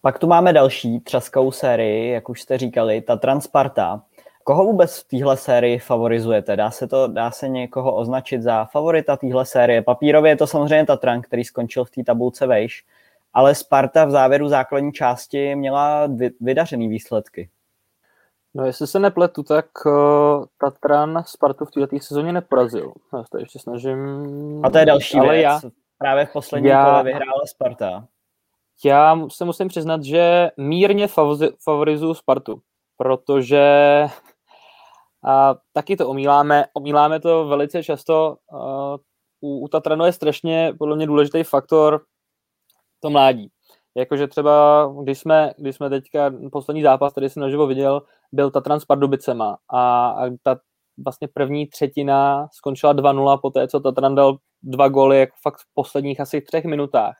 Pak 0.00 0.18
tu 0.18 0.26
máme 0.26 0.52
další 0.52 1.00
třaskou 1.00 1.52
sérii, 1.52 2.12
jak 2.12 2.28
už 2.28 2.42
jste 2.42 2.58
říkali, 2.58 3.00
ta 3.00 3.16
Transparta. 3.16 4.02
Koho 4.44 4.64
vůbec 4.64 4.98
v 4.98 5.08
téhle 5.08 5.36
sérii 5.36 5.78
favorizujete? 5.78 6.56
Dá 6.56 6.70
se, 6.70 6.86
to, 6.86 7.06
dá 7.06 7.30
se 7.30 7.48
někoho 7.48 7.94
označit 7.94 8.42
za 8.42 8.64
favorita 8.64 9.16
téhle 9.16 9.46
série? 9.46 9.82
Papírově 9.82 10.32
je 10.32 10.36
to 10.36 10.46
samozřejmě 10.46 10.86
Tatran, 10.86 11.22
který 11.22 11.44
skončil 11.44 11.84
v 11.84 11.90
té 11.90 12.04
tabulce 12.04 12.46
vejš, 12.46 12.84
ale 13.32 13.54
Sparta 13.54 14.04
v 14.04 14.10
závěru 14.10 14.48
základní 14.48 14.92
části 14.92 15.54
měla 15.54 16.08
vydařený 16.40 16.88
výsledky. 16.88 17.48
No 18.54 18.66
jestli 18.66 18.86
se 18.86 18.98
nepletu, 18.98 19.42
tak 19.42 19.66
uh, 19.86 20.44
Tatran 20.58 21.22
Spartu 21.26 21.64
v 21.64 21.70
této 21.70 21.98
sezóně 22.00 22.32
neporazil. 22.32 22.92
Já 23.12 23.24
to 23.30 23.38
ještě 23.38 23.58
snažím... 23.58 23.98
A 24.62 24.70
to 24.70 24.78
je 24.78 24.86
další 24.86 25.18
ale 25.18 25.34
věc. 25.34 25.42
Já, 25.42 25.60
Právě 25.98 26.26
v 26.26 26.32
poslední 26.32 26.68
já, 26.68 26.84
kole 26.84 27.04
vyhrála 27.04 27.46
Sparta. 27.46 28.06
Já 28.84 29.18
se 29.28 29.44
musím 29.44 29.68
přiznat, 29.68 30.04
že 30.04 30.50
mírně 30.56 31.08
favorizuju 31.64 32.14
Spartu, 32.14 32.60
protože 32.96 34.06
a 35.24 35.54
taky 35.72 35.96
to 35.96 36.08
omíláme, 36.08 36.64
omíláme 36.74 37.20
to 37.20 37.46
velice 37.46 37.82
často. 37.82 38.36
U, 39.40 39.58
u 39.64 39.68
Tatranu 39.68 40.04
je 40.04 40.12
strašně 40.12 40.74
podle 40.78 40.96
mě 40.96 41.06
důležitý 41.06 41.42
faktor 41.42 42.02
to 43.00 43.10
mládí. 43.10 43.48
Jakože 43.96 44.28
třeba, 44.28 44.86
když 45.02 45.18
jsme, 45.18 45.52
když 45.58 45.76
jsme 45.76 45.90
teďka 45.90 46.32
poslední 46.52 46.82
zápas, 46.82 47.12
který 47.12 47.28
jsem 47.28 47.40
naživo 47.40 47.66
viděl, 47.66 48.02
byl 48.32 48.50
Tatran 48.50 48.80
s 48.80 48.84
Pardubicema 48.84 49.56
a, 49.68 50.08
a 50.08 50.30
ta 50.42 50.56
vlastně 51.04 51.28
první 51.34 51.66
třetina 51.66 52.48
skončila 52.52 52.94
2-0 52.94 53.40
po 53.40 53.50
té, 53.50 53.68
co 53.68 53.80
Tatran 53.80 54.14
dal 54.14 54.36
dva 54.62 54.88
góly 54.88 55.18
jako 55.20 55.36
fakt 55.42 55.58
v 55.58 55.74
posledních 55.74 56.20
asi 56.20 56.40
třech 56.40 56.64
minutách. 56.64 57.14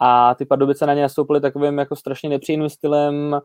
A 0.00 0.34
ty 0.34 0.44
Pardubice 0.44 0.86
na 0.86 0.94
ně 0.94 1.02
nastoupily 1.02 1.40
takovým 1.40 1.78
jako 1.78 1.96
strašně 1.96 2.28
nepříjemným 2.28 2.70
stylem, 2.70 3.40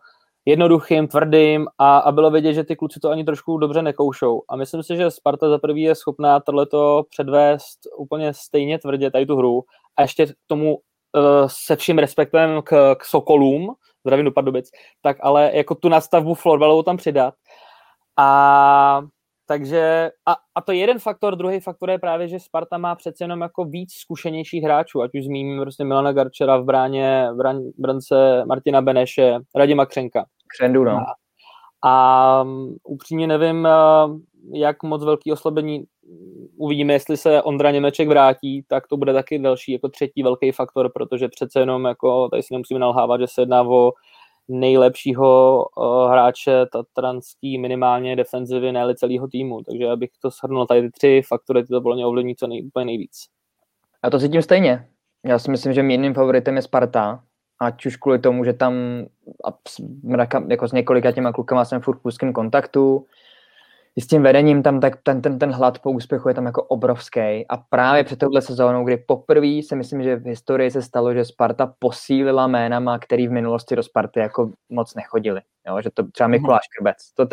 jednoduchým, 0.48 1.08
tvrdým 1.08 1.68
a, 1.78 1.98
a 1.98 2.12
bylo 2.12 2.32
vidět, 2.32 2.54
že 2.54 2.64
ty 2.64 2.76
kluci 2.76 3.00
to 3.00 3.10
ani 3.10 3.24
trošku 3.24 3.58
dobře 3.58 3.82
nekoušou. 3.82 4.42
A 4.50 4.56
myslím 4.56 4.84
si, 4.84 4.98
že 4.98 5.12
Sparta 5.12 5.50
za 5.50 5.58
prvý 5.58 5.82
je 5.82 5.96
schopná 5.96 6.40
tohleto 6.40 7.04
předvést 7.10 7.80
úplně 7.98 8.34
stejně 8.34 8.80
tvrdě, 8.80 9.12
tady 9.12 9.26
tu 9.26 9.36
hru 9.36 9.64
a 9.98 10.02
ještě 10.02 10.26
k 10.26 10.34
tomu 10.48 10.76
uh, 10.76 10.82
se 11.48 11.76
vším 11.76 11.98
respektem 11.98 12.62
k, 12.62 12.96
k 12.96 13.06
Sokolům, 13.06 13.74
zdravím 14.06 14.26
do 14.26 14.32
Pardubic, 14.32 14.70
tak 15.02 15.18
ale 15.22 15.52
jako 15.54 15.76
tu 15.76 15.90
nastavbu 15.90 16.34
florbalovou 16.34 16.84
tam 16.84 16.98
přidat. 16.98 17.34
A 18.18 19.02
takže, 19.48 20.12
a, 20.26 20.36
a 20.56 20.62
to 20.62 20.72
je 20.72 20.78
jeden 20.78 21.00
faktor, 21.00 21.36
druhý 21.36 21.60
faktor 21.60 21.90
je 21.90 22.00
právě, 22.00 22.28
že 22.28 22.40
Sparta 22.40 22.78
má 22.78 22.96
přece 22.96 23.24
jenom 23.24 23.42
jako 23.42 23.66
víc 23.66 23.94
zkušenějších 23.94 24.64
hráčů, 24.64 25.02
ať 25.02 25.12
už 25.14 25.26
zmíním 25.26 25.62
prostě 25.62 25.84
Milana 25.84 26.12
Garčera 26.12 26.58
v 26.58 26.64
bráně, 26.64 27.28
v 27.32 27.72
brance 27.78 28.44
Martina 28.46 28.82
Beneše, 28.82 29.40
Radima 29.56 29.86
Křenka. 29.86 30.26
Křendu, 30.48 30.84
no. 30.84 31.06
A, 31.86 32.46
upřímně 32.84 33.28
nevím, 33.28 33.68
jak 34.54 34.84
moc 34.84 35.04
velký 35.04 35.32
oslabení 35.32 35.86
uvidíme, 36.58 36.94
jestli 36.94 37.18
se 37.18 37.42
Ondra 37.42 37.72
Němeček 37.72 38.08
vrátí, 38.08 38.64
tak 38.68 38.88
to 38.88 38.98
bude 38.98 39.14
taky 39.14 39.40
další 39.40 39.72
jako 39.72 39.90
třetí 39.90 40.24
velký 40.24 40.52
faktor, 40.52 40.92
protože 40.94 41.28
přece 41.28 41.60
jenom 41.60 41.86
jako, 41.86 42.30
tady 42.30 42.44
si 42.44 42.54
nemusíme 42.54 42.80
nalhávat, 42.80 43.22
že 43.22 43.28
se 43.28 43.42
jedná 43.42 43.62
o 43.62 43.92
nejlepšího 44.48 45.66
hráče 46.10 46.66
tatranský 46.66 47.58
minimálně 47.58 48.16
defenzivy, 48.16 48.72
ne 48.72 48.96
celého 48.96 49.28
týmu. 49.28 49.64
Takže 49.64 49.90
abych 49.90 50.10
to 50.22 50.30
shrnul, 50.30 50.66
tady 50.66 50.82
ty 50.82 50.90
tři 50.92 51.22
faktory 51.28 51.64
ty 51.64 51.68
to 51.68 51.82
bylo 51.82 52.08
ovlivní 52.08 52.36
co 52.36 52.48
nej, 52.48 52.66
úplně 52.66 52.86
nejvíc. 52.86 53.26
Já 54.04 54.10
to 54.10 54.20
cítím 54.20 54.42
stejně. 54.42 54.88
Já 55.26 55.40
si 55.40 55.52
myslím, 55.52 55.74
že 55.74 55.84
mým 55.84 56.14
favoritem 56.14 56.56
je 56.56 56.62
Sparta, 56.62 57.24
ať 57.60 57.86
už 57.86 57.96
kvůli 57.96 58.20
tomu, 58.20 58.44
že 58.44 58.54
tam 58.54 58.74
jako 60.50 60.68
s 60.68 60.72
několika 60.72 61.12
těma 61.12 61.32
klukama 61.32 61.66
jsem 61.66 61.82
furt 61.82 61.98
v 61.98 62.06
úzkém 62.06 62.34
kontaktu, 62.34 63.06
i 63.98 64.02
s 64.02 64.08
tím 64.08 64.24
vedením 64.24 64.64
tam 64.64 64.80
tak 64.80 64.96
ten, 65.04 65.22
ten, 65.22 65.40
ten 65.40 65.52
hlad 65.52 65.80
po 65.80 65.92
úspěchu 65.92 66.30
je 66.30 66.36
tam 66.36 66.46
jako 66.46 66.64
obrovský. 66.64 67.46
A 67.50 67.58
právě 67.70 68.04
před 68.04 68.20
touhle 68.20 68.42
sezónou, 68.42 68.86
kdy 68.86 68.98
poprvé 68.98 69.64
si 69.64 69.76
myslím, 69.76 70.04
že 70.04 70.16
v 70.16 70.26
historii 70.26 70.72
se 70.72 70.82
stalo, 70.82 71.14
že 71.14 71.26
Sparta 71.26 71.74
posílila 71.80 72.48
jménama, 72.48 73.00
který 73.00 73.28
v 73.28 73.32
minulosti 73.32 73.76
do 73.76 73.84
Sparty 73.84 74.20
jako 74.20 74.52
moc 74.70 74.96
nechodili. 74.96 75.42
Jo? 75.68 75.82
Že 75.82 75.90
to 75.90 76.04
třeba 76.12 76.28
Mikuláš 76.28 76.62
mhm. 76.70 76.78
Krbec. 76.78 77.14
To, 77.14 77.26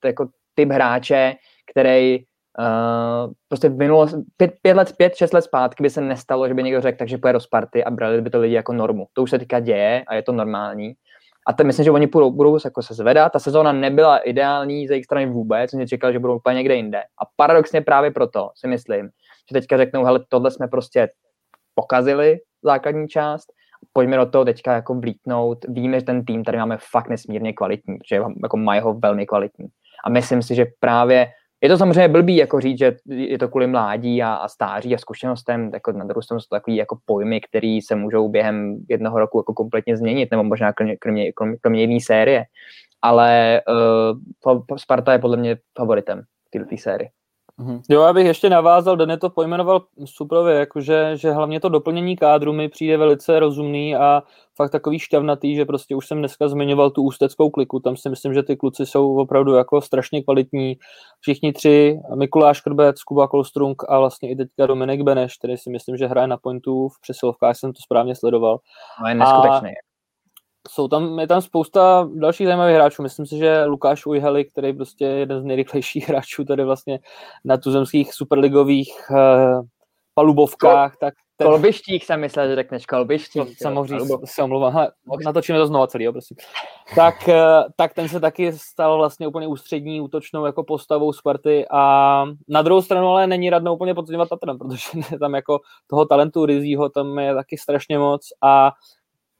to 0.00 0.06
jako 0.06 0.28
typ 0.54 0.70
hráče, 0.70 1.34
který 1.70 2.24
Uh, 2.58 3.32
prostě 3.48 3.68
v 3.68 3.76
minulosti, 3.76 4.16
pět, 4.36 4.54
pět 4.62 4.76
let, 4.76 4.92
pět, 4.96 5.14
šest 5.14 5.32
let 5.32 5.42
zpátky 5.42 5.82
by 5.82 5.90
se 5.90 6.00
nestalo, 6.00 6.48
že 6.48 6.54
by 6.54 6.62
někdo 6.62 6.80
řekl, 6.80 6.98
takže 6.98 7.18
pojede 7.18 7.36
do 7.36 7.40
Sparty 7.40 7.84
a 7.84 7.90
brali 7.90 8.20
by 8.20 8.30
to 8.30 8.40
lidi 8.40 8.54
jako 8.54 8.72
normu. 8.72 9.06
To 9.12 9.22
už 9.22 9.30
se 9.30 9.38
teďka 9.38 9.60
děje 9.60 10.04
a 10.08 10.14
je 10.14 10.22
to 10.22 10.32
normální. 10.32 10.94
A 11.46 11.52
to 11.52 11.64
myslím, 11.64 11.84
že 11.84 11.90
oni 11.90 12.06
budou, 12.06 12.30
budou 12.30 12.58
jako 12.64 12.82
se 12.82 12.94
zvedat. 12.94 13.32
Ta 13.32 13.38
sezóna 13.38 13.72
nebyla 13.72 14.18
ideální 14.18 14.88
ze 14.88 14.94
jejich 14.94 15.04
strany 15.04 15.26
vůbec, 15.26 15.70
jsem 15.70 15.86
čekal, 15.86 16.12
že 16.12 16.18
budou 16.18 16.36
úplně 16.36 16.54
někde 16.54 16.74
jinde. 16.74 16.98
A 16.98 17.24
paradoxně 17.36 17.80
právě 17.80 18.10
proto 18.10 18.50
si 18.54 18.68
myslím, 18.68 19.10
že 19.48 19.52
teďka 19.52 19.76
řeknou, 19.76 20.04
hele, 20.04 20.20
tohle 20.28 20.50
jsme 20.50 20.68
prostě 20.68 21.08
pokazili, 21.74 22.38
základní 22.62 23.08
část, 23.08 23.52
pojďme 23.92 24.16
do 24.16 24.26
toho 24.26 24.44
teďka 24.44 24.72
jako 24.72 24.94
blítnout. 24.94 25.58
Víme, 25.68 26.00
že 26.00 26.06
ten 26.06 26.24
tým 26.24 26.44
tady 26.44 26.58
máme 26.58 26.78
fakt 26.90 27.08
nesmírně 27.08 27.52
kvalitní, 27.52 27.98
že 28.08 28.16
jako 28.42 28.56
mají 28.56 28.80
ho 28.80 28.94
velmi 28.94 29.26
kvalitní. 29.26 29.66
A 30.04 30.10
myslím 30.10 30.42
si, 30.42 30.54
že 30.54 30.66
právě 30.80 31.26
je 31.62 31.68
to 31.68 31.78
samozřejmě 31.78 32.08
blbý 32.08 32.36
jako 32.36 32.60
říct, 32.60 32.78
že 32.78 32.96
je 33.06 33.38
to 33.38 33.48
kvůli 33.48 33.66
mládí 33.66 34.22
a, 34.22 34.34
a 34.34 34.48
stáří 34.48 34.94
a 34.94 34.98
zkušenostem, 34.98 35.70
jako 35.74 35.92
na 35.92 36.04
druhou 36.04 36.22
stranu 36.22 36.40
jsou 36.40 36.46
to 36.48 36.56
takový 36.56 36.76
jako 36.76 36.98
pojmy, 37.04 37.40
které 37.40 37.78
se 37.86 37.96
můžou 37.96 38.28
během 38.28 38.84
jednoho 38.88 39.18
roku 39.18 39.38
jako 39.38 39.54
kompletně 39.54 39.96
změnit, 39.96 40.30
nebo 40.30 40.44
možná 40.44 40.72
kromě, 40.72 40.96
kromě, 40.96 41.32
kromě 41.60 41.80
jiné 41.80 42.00
série. 42.00 42.44
Ale 43.02 43.60
uh, 44.46 44.76
Sparta 44.76 45.12
je 45.12 45.18
podle 45.18 45.36
mě 45.36 45.56
favoritem 45.78 46.22
této 46.50 46.76
sérii. 46.76 47.08
Mm-hmm. 47.60 47.80
Jo, 47.90 48.02
abych 48.02 48.26
ještě 48.26 48.50
navázal, 48.50 48.96
Dany 48.96 49.16
to 49.16 49.30
pojmenoval 49.30 49.82
suprově, 50.04 50.54
jakože 50.54 51.10
že 51.14 51.32
hlavně 51.32 51.60
to 51.60 51.68
doplnění 51.68 52.16
kádru 52.16 52.52
mi 52.52 52.68
přijde 52.68 52.96
velice 52.96 53.40
rozumný 53.40 53.96
a 53.96 54.22
fakt 54.56 54.70
takový 54.70 54.98
šťavnatý, 54.98 55.54
že 55.56 55.64
prostě 55.64 55.96
už 55.96 56.06
jsem 56.06 56.18
dneska 56.18 56.48
zmiňoval 56.48 56.90
tu 56.90 57.02
ústeckou 57.02 57.50
kliku, 57.50 57.80
tam 57.80 57.96
si 57.96 58.08
myslím, 58.08 58.34
že 58.34 58.42
ty 58.42 58.56
kluci 58.56 58.86
jsou 58.86 59.16
opravdu 59.16 59.54
jako 59.54 59.80
strašně 59.80 60.22
kvalitní. 60.22 60.76
Všichni 61.20 61.52
tři, 61.52 62.00
Mikuláš 62.14 62.60
Krbec, 62.60 63.02
Kuba 63.02 63.28
Kolstrung 63.28 63.82
a 63.88 63.98
vlastně 63.98 64.30
i 64.30 64.36
teďka 64.36 64.66
Dominik 64.66 65.02
Beneš, 65.02 65.36
který 65.38 65.56
si 65.56 65.70
myslím, 65.70 65.96
že 65.96 66.06
hraje 66.06 66.26
na 66.26 66.36
pointu 66.36 66.88
v 66.88 67.00
přesilovkách, 67.00 67.56
jsem 67.56 67.72
to 67.72 67.78
správně 67.84 68.14
sledoval. 68.14 68.58
No 69.02 69.08
je 69.08 69.14
neskutečný. 69.14 69.70
A 69.70 69.91
jsou 70.70 70.88
tam, 70.88 71.18
je 71.18 71.26
tam 71.26 71.42
spousta 71.42 72.08
dalších 72.14 72.46
zajímavých 72.46 72.74
hráčů. 72.74 73.02
Myslím 73.02 73.26
si, 73.26 73.38
že 73.38 73.64
Lukáš 73.64 74.06
Ujheli, 74.06 74.44
který 74.44 74.72
prostě 74.72 75.04
je 75.04 75.18
jeden 75.18 75.40
z 75.40 75.44
nejrychlejších 75.44 76.08
hráčů 76.08 76.44
tady 76.44 76.64
vlastně 76.64 76.98
na 77.44 77.56
tuzemských 77.56 78.14
superligových 78.14 78.92
uh, 79.10 79.66
palubovkách, 80.14 80.96
tak 80.96 81.14
ten... 81.36 81.46
Kolbištích 81.46 82.04
jsem 82.04 82.20
myslel, 82.20 82.48
že 82.48 82.54
řekneš 82.54 82.86
kolbištích. 82.86 83.42
To 83.42 83.50
samozřejmě 83.62 84.06
se 84.24 84.42
omlouvám. 84.42 84.86
natočíme 85.24 85.58
to 85.58 85.66
znova 85.66 85.86
celý, 85.86 86.08
prosím. 86.12 86.36
Tak, 86.94 87.28
eh, 87.28 87.64
tak 87.76 87.94
ten 87.94 88.08
se 88.08 88.20
taky 88.20 88.52
stal 88.52 88.96
vlastně 88.96 89.28
úplně 89.28 89.46
ústřední 89.46 90.00
útočnou 90.00 90.46
jako 90.46 90.64
postavou 90.64 91.12
Sparty 91.12 91.66
a 91.70 92.24
na 92.48 92.62
druhou 92.62 92.82
stranu 92.82 93.08
ale 93.08 93.26
není 93.26 93.50
radno 93.50 93.74
úplně 93.74 93.94
podceňovat 93.94 94.28
Tatran, 94.28 94.58
protože 94.58 94.82
tam 95.20 95.34
jako 95.34 95.60
toho 95.86 96.06
talentu 96.06 96.46
Rizího 96.46 96.88
tam 96.88 97.18
je 97.18 97.34
taky 97.34 97.58
strašně 97.58 97.98
moc 97.98 98.28
a 98.42 98.72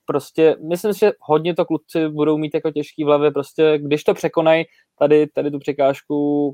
prostě 0.07 0.57
myslím 0.71 0.93
si, 0.93 0.99
že 0.99 1.13
hodně 1.21 1.55
to 1.55 1.65
kluci 1.65 2.09
budou 2.09 2.39
mít 2.39 2.55
jako 2.55 2.71
těžký 2.71 3.05
v 3.05 3.07
hlavě, 3.07 3.31
prostě 3.31 3.79
když 3.79 4.05
to 4.05 4.15
překonají 4.15 4.65
tady, 4.99 5.27
tady 5.27 5.51
tu 5.51 5.59
překážku, 5.59 6.53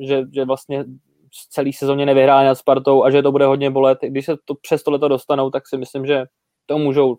že, 0.00 0.22
že 0.34 0.44
vlastně 0.44 0.84
celý 1.50 1.72
sezóně 1.72 2.06
nevyhráli 2.06 2.46
nad 2.46 2.54
Spartou 2.54 3.04
a 3.04 3.10
že 3.10 3.22
to 3.22 3.32
bude 3.32 3.46
hodně 3.46 3.70
bolet, 3.70 3.98
když 4.02 4.26
se 4.26 4.36
to 4.44 4.54
přes 4.54 4.82
tohleto 4.82 5.08
dostanou, 5.08 5.50
tak 5.50 5.68
si 5.68 5.76
myslím, 5.76 6.06
že 6.06 6.24
to 6.66 6.78
můžou 6.78 7.16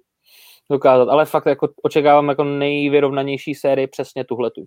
dokázat, 0.71 1.09
ale 1.09 1.25
fakt 1.25 1.45
jako 1.45 1.69
očekávám 1.83 2.29
jako 2.29 2.43
nejvyrovnanější 2.43 3.55
sérii 3.55 3.87
přesně 3.87 4.23
tuhletu. 4.23 4.65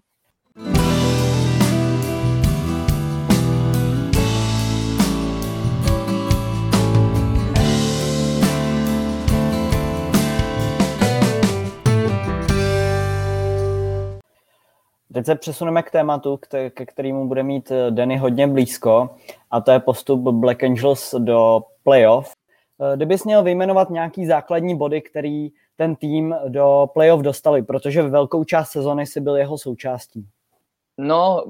Teď 15.18 15.26
se 15.26 15.34
přesuneme 15.34 15.82
k 15.82 15.90
tématu, 15.90 16.38
ke 16.74 16.86
kterému 16.86 17.28
bude 17.28 17.42
mít 17.42 17.70
eh, 17.70 17.90
Denny 17.90 18.16
hodně 18.16 18.46
blízko, 18.46 19.10
a 19.50 19.60
to 19.60 19.70
je 19.70 19.80
postup 19.80 20.20
Black 20.20 20.64
Angels 20.64 21.14
do 21.18 21.60
playoff. 21.82 22.32
Eh, 22.80 22.96
kdybys 22.96 23.24
měl 23.24 23.42
vyjmenovat 23.42 23.90
nějaký 23.90 24.26
základní 24.26 24.76
body, 24.76 25.02
který 25.02 25.48
ten 25.76 25.96
tým 25.96 26.34
do 26.48 26.90
playoff 26.92 27.22
dostali, 27.22 27.62
protože 27.62 28.02
velkou 28.02 28.44
část 28.44 28.70
sezony 28.70 29.06
si 29.06 29.20
byl 29.20 29.36
jeho 29.36 29.58
součástí. 29.58 30.26
No, 30.98 31.44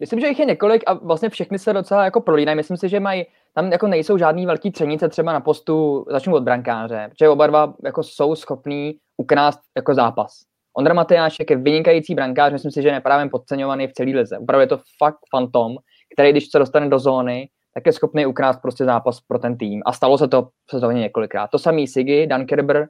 myslím, 0.00 0.20
že 0.20 0.26
jich 0.26 0.38
je 0.38 0.46
několik 0.46 0.82
a 0.86 0.92
vlastně 0.94 1.28
všechny 1.28 1.58
se 1.58 1.72
docela 1.72 2.04
jako 2.04 2.20
prolínají. 2.20 2.56
Myslím 2.56 2.76
si, 2.76 2.88
že 2.88 3.00
mají, 3.00 3.26
tam 3.54 3.72
jako 3.72 3.86
nejsou 3.86 4.18
žádný 4.18 4.46
velký 4.46 4.70
třenice 4.70 5.08
třeba 5.08 5.32
na 5.32 5.40
postu, 5.40 6.06
začnu 6.10 6.34
od 6.34 6.42
brankáře, 6.42 7.06
protože 7.10 7.28
oba 7.28 7.46
dva 7.46 7.74
jako 7.84 8.02
jsou 8.02 8.34
schopní 8.34 8.96
ukrást 9.16 9.60
jako 9.76 9.94
zápas. 9.94 10.51
Ondra 10.78 10.94
Matyášek 10.94 11.50
je 11.50 11.56
vynikající 11.56 12.14
brankář, 12.14 12.52
myslím 12.52 12.72
si, 12.72 12.82
že 12.82 12.88
je 12.88 12.92
neprávě 12.92 13.28
podceňovaný 13.28 13.86
v 13.86 13.92
celý 13.92 14.14
lize. 14.14 14.38
Opravdu 14.38 14.60
je 14.60 14.66
to 14.66 14.78
fakt 14.98 15.18
fantom, 15.30 15.76
který 16.14 16.30
když 16.30 16.50
se 16.50 16.58
dostane 16.58 16.88
do 16.88 16.98
zóny, 16.98 17.48
tak 17.74 17.86
je 17.86 17.92
schopný 17.92 18.26
ukrást 18.26 18.62
prostě 18.62 18.84
zápas 18.84 19.20
pro 19.20 19.38
ten 19.38 19.58
tým. 19.58 19.82
A 19.86 19.92
stalo 19.92 20.18
se 20.18 20.28
to 20.28 20.48
sezóně 20.70 21.00
několikrát. 21.00 21.46
To 21.46 21.58
samý 21.58 21.86
Sigi, 21.86 22.26
Dan 22.26 22.46
Kerber, 22.46 22.88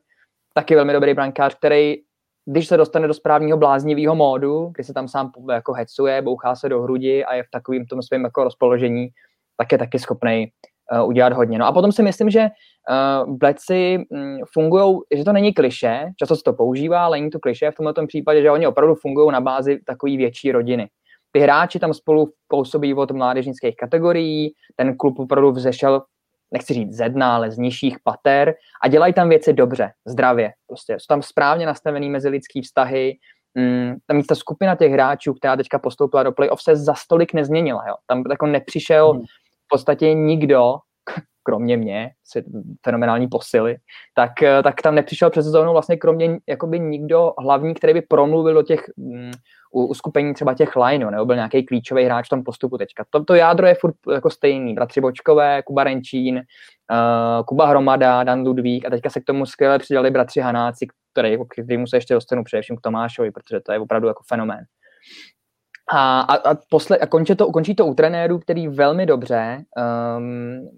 taky 0.55 0.75
velmi 0.75 0.93
dobrý 0.93 1.15
brankář, 1.15 1.55
který 1.55 1.97
když 2.45 2.69
se 2.69 2.77
dostane 2.77 3.09
do 3.09 3.15
správního 3.15 3.59
bláznivého 3.59 4.15
módu, 4.15 4.71
kdy 4.75 4.85
se 4.85 4.93
tam 4.93 5.09
sám 5.09 5.31
jako 5.53 5.73
hecuje, 5.73 6.23
bouchá 6.23 6.55
se 6.55 6.69
do 6.69 6.83
hrudi 6.83 7.25
a 7.25 7.35
je 7.35 7.43
v 7.43 7.51
takovém 7.51 7.87
tom 7.87 8.03
svém 8.03 8.25
jako 8.25 8.45
rozpoložení, 8.45 9.09
tak 9.57 9.73
je 9.73 9.79
taky 9.79 9.99
schopný 9.99 10.53
uh, 10.93 11.09
udělat 11.09 11.33
hodně. 11.33 11.59
No 11.59 11.67
a 11.67 11.73
potom 11.73 11.93
si 11.93 12.03
myslím, 12.03 12.31
že 12.31 12.49
uh, 12.91 13.37
bleci 13.37 13.99
um, 14.11 14.39
fungují, 14.53 14.99
že 15.17 15.25
to 15.25 15.33
není 15.33 15.55
kliše, 15.55 16.07
často 16.17 16.37
se 16.37 16.43
to 16.43 16.53
používá, 16.53 17.05
ale 17.05 17.19
není 17.19 17.31
to 17.31 17.41
kliše 17.41 17.71
v 17.71 17.75
tomto 17.75 18.07
případě, 18.07 18.43
že 18.43 18.51
oni 18.51 18.67
opravdu 18.67 18.95
fungují 18.95 19.33
na 19.33 19.41
bázi 19.41 19.79
takové 19.87 20.17
větší 20.17 20.53
rodiny. 20.53 20.89
Ty 21.33 21.41
hráči 21.41 21.79
tam 21.79 21.95
spolu 21.95 22.33
působí 22.49 22.95
od 22.95 23.11
mládežnických 23.11 23.77
kategorií, 23.77 24.53
ten 24.77 24.97
klub 24.97 25.19
opravdu 25.19 25.53
vzešel 25.53 26.03
nechci 26.53 26.75
říct 26.75 26.97
ze 26.97 27.09
dna, 27.09 27.35
ale 27.35 27.51
z 27.51 27.59
nižších 27.59 27.97
pater 28.05 28.55
a 28.85 28.89
dělají 28.89 29.12
tam 29.12 29.29
věci 29.29 29.53
dobře, 29.53 29.91
zdravě. 30.07 30.53
Prostě 30.67 30.93
jsou 30.93 31.07
tam 31.09 31.23
správně 31.23 31.67
nastavený 31.67 32.11
mezilidský 32.11 32.62
vztahy, 32.62 33.15
mm, 33.55 33.95
tam 34.07 34.23
ta 34.23 34.35
skupina 34.35 34.77
těch 34.77 34.93
hráčů, 34.93 35.35
která 35.35 35.57
teďka 35.57 35.79
postoupila 35.79 36.23
do 36.23 36.33
playoff, 36.33 36.62
se 36.62 36.77
za 36.77 36.95
stolik 36.95 37.35
nezměnila. 37.35 37.85
Jo. 37.89 37.95
Tam 38.07 38.23
jako 38.31 38.47
nepřišel 38.47 39.12
hmm. 39.12 39.23
v 39.65 39.69
podstatě 39.69 40.15
nikdo, 40.15 40.75
kromě 41.42 41.76
mě, 41.76 42.11
fenomenální 42.84 43.28
posily, 43.28 43.76
tak, 44.14 44.42
eh, 44.42 44.62
tak 44.62 44.82
tam 44.82 44.94
nepřišel 44.94 45.30
přes 45.30 45.44
sezónu 45.44 45.72
vlastně 45.72 45.96
kromě 45.96 46.38
jakoby 46.49 46.80
nikdo 46.80 47.32
hlavní, 47.38 47.75
který 47.75 47.94
by 47.94 48.02
promluvil 48.02 48.54
do 48.54 48.62
těch 48.62 48.80
mm, 48.96 49.30
uskupení 49.72 50.34
třeba 50.34 50.54
těch 50.54 50.76
line, 50.76 51.11
nebo 51.11 51.25
byl 51.25 51.37
nějaký 51.37 51.66
klíčový 51.66 52.04
hráč 52.04 52.26
v 52.26 52.28
tom 52.28 52.44
postupu 52.44 52.78
teďka. 52.78 53.04
To, 53.11 53.25
to 53.25 53.34
jádro 53.34 53.66
je 53.66 53.75
furt 53.75 53.94
jako 54.12 54.30
stejný. 54.30 54.75
Bratři 54.75 55.00
Bočkové, 55.00 55.62
Kuba 55.62 55.84
Renčín, 55.84 56.37
uh, 56.37 57.44
Kuba 57.44 57.66
Hromada, 57.66 58.25
Dan 58.25 58.42
Ludvík 58.42 58.87
a 58.87 58.90
teďka 58.90 59.11
se 59.11 59.20
k 59.20 59.25
tomu 59.25 59.46
skvěle 59.46 59.78
přidali 59.78 60.11
bratři 60.11 60.40
Hanáci, 60.40 60.87
který, 61.12 61.38
k 61.38 61.62
kterému 61.64 61.87
se 61.87 61.96
ještě 61.96 62.14
dostanu 62.14 62.44
především 62.44 62.76
k 62.76 62.80
Tomášovi, 62.80 63.30
protože 63.30 63.61
to 63.61 63.72
je 63.72 63.78
opravdu 63.78 64.08
jako 64.08 64.22
fenomén. 64.28 64.64
A, 65.92 66.20
a, 66.20 66.50
a, 66.50 66.54
posle, 66.70 66.99
a 66.99 67.06
končí, 67.06 67.34
to, 67.34 67.46
končí 67.46 67.75
to 67.75 67.87
u 67.87 67.94
trenérů, 67.94 68.38
který 68.38 68.68
velmi 68.68 69.06
dobře, 69.06 69.64
um, 70.16 70.68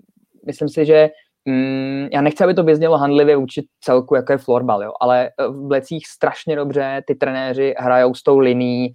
myslím 0.47 0.69
si, 0.69 0.87
že 0.87 1.09
Mm, 1.49 2.09
já 2.13 2.21
nechci, 2.21 2.45
aby 2.45 2.55
to 2.55 2.65
vyznělo 2.65 2.99
handlivě 2.99 3.37
vůči 3.37 3.67
celku, 3.81 4.15
jako 4.15 4.33
je 4.33 4.39
florbal, 4.39 4.83
jo, 4.83 4.93
ale 5.01 5.27
eh, 5.27 5.49
v 5.49 5.63
Blecích 5.63 6.07
strašně 6.07 6.57
dobře 6.57 7.03
ty 7.07 7.15
trenéři 7.15 7.75
hrajou 7.79 8.15
s 8.15 8.23
tou 8.23 8.39
liní 8.39 8.89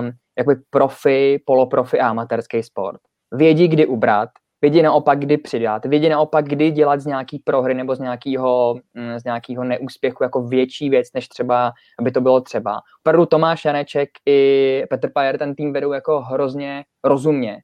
um, 0.00 0.10
jakoby 0.38 0.56
profi, 0.70 1.42
poloprofi 1.46 2.00
a 2.00 2.08
amatérský 2.08 2.62
sport. 2.62 3.00
Vědí, 3.32 3.68
kdy 3.68 3.86
ubrat, 3.86 4.28
vědí 4.60 4.82
naopak, 4.82 5.18
kdy 5.18 5.36
přidat, 5.38 5.84
vědí 5.84 6.08
naopak, 6.08 6.48
kdy 6.48 6.70
dělat 6.70 7.00
z 7.00 7.06
nějaký 7.06 7.38
prohry 7.38 7.74
nebo 7.74 7.94
z 7.94 7.98
nějakého, 7.98 8.74
mm, 8.94 9.18
z 9.18 9.24
nějakého 9.24 9.64
neúspěchu 9.64 10.22
jako 10.22 10.42
větší 10.42 10.90
věc, 10.90 11.08
než 11.14 11.28
třeba, 11.28 11.72
aby 11.98 12.10
to 12.10 12.20
bylo 12.20 12.40
třeba. 12.40 12.80
Opravdu 13.02 13.26
Tomáš 13.26 13.64
Janeček 13.64 14.08
i 14.26 14.82
Petr 14.90 15.10
Pajer 15.14 15.38
ten 15.38 15.54
tým 15.54 15.72
vedou 15.72 15.92
jako 15.92 16.20
hrozně 16.20 16.84
rozumně 17.04 17.58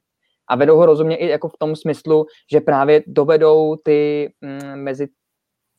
a 0.47 0.55
vedou 0.55 0.77
ho 0.77 0.85
rozumně 0.85 1.15
i 1.15 1.27
jako 1.27 1.49
v 1.49 1.57
tom 1.59 1.75
smyslu, 1.75 2.25
že 2.51 2.61
právě 2.61 3.03
dovedou 3.07 3.75
ty 3.83 4.29
mm, 4.41 4.75
mezi 4.75 5.07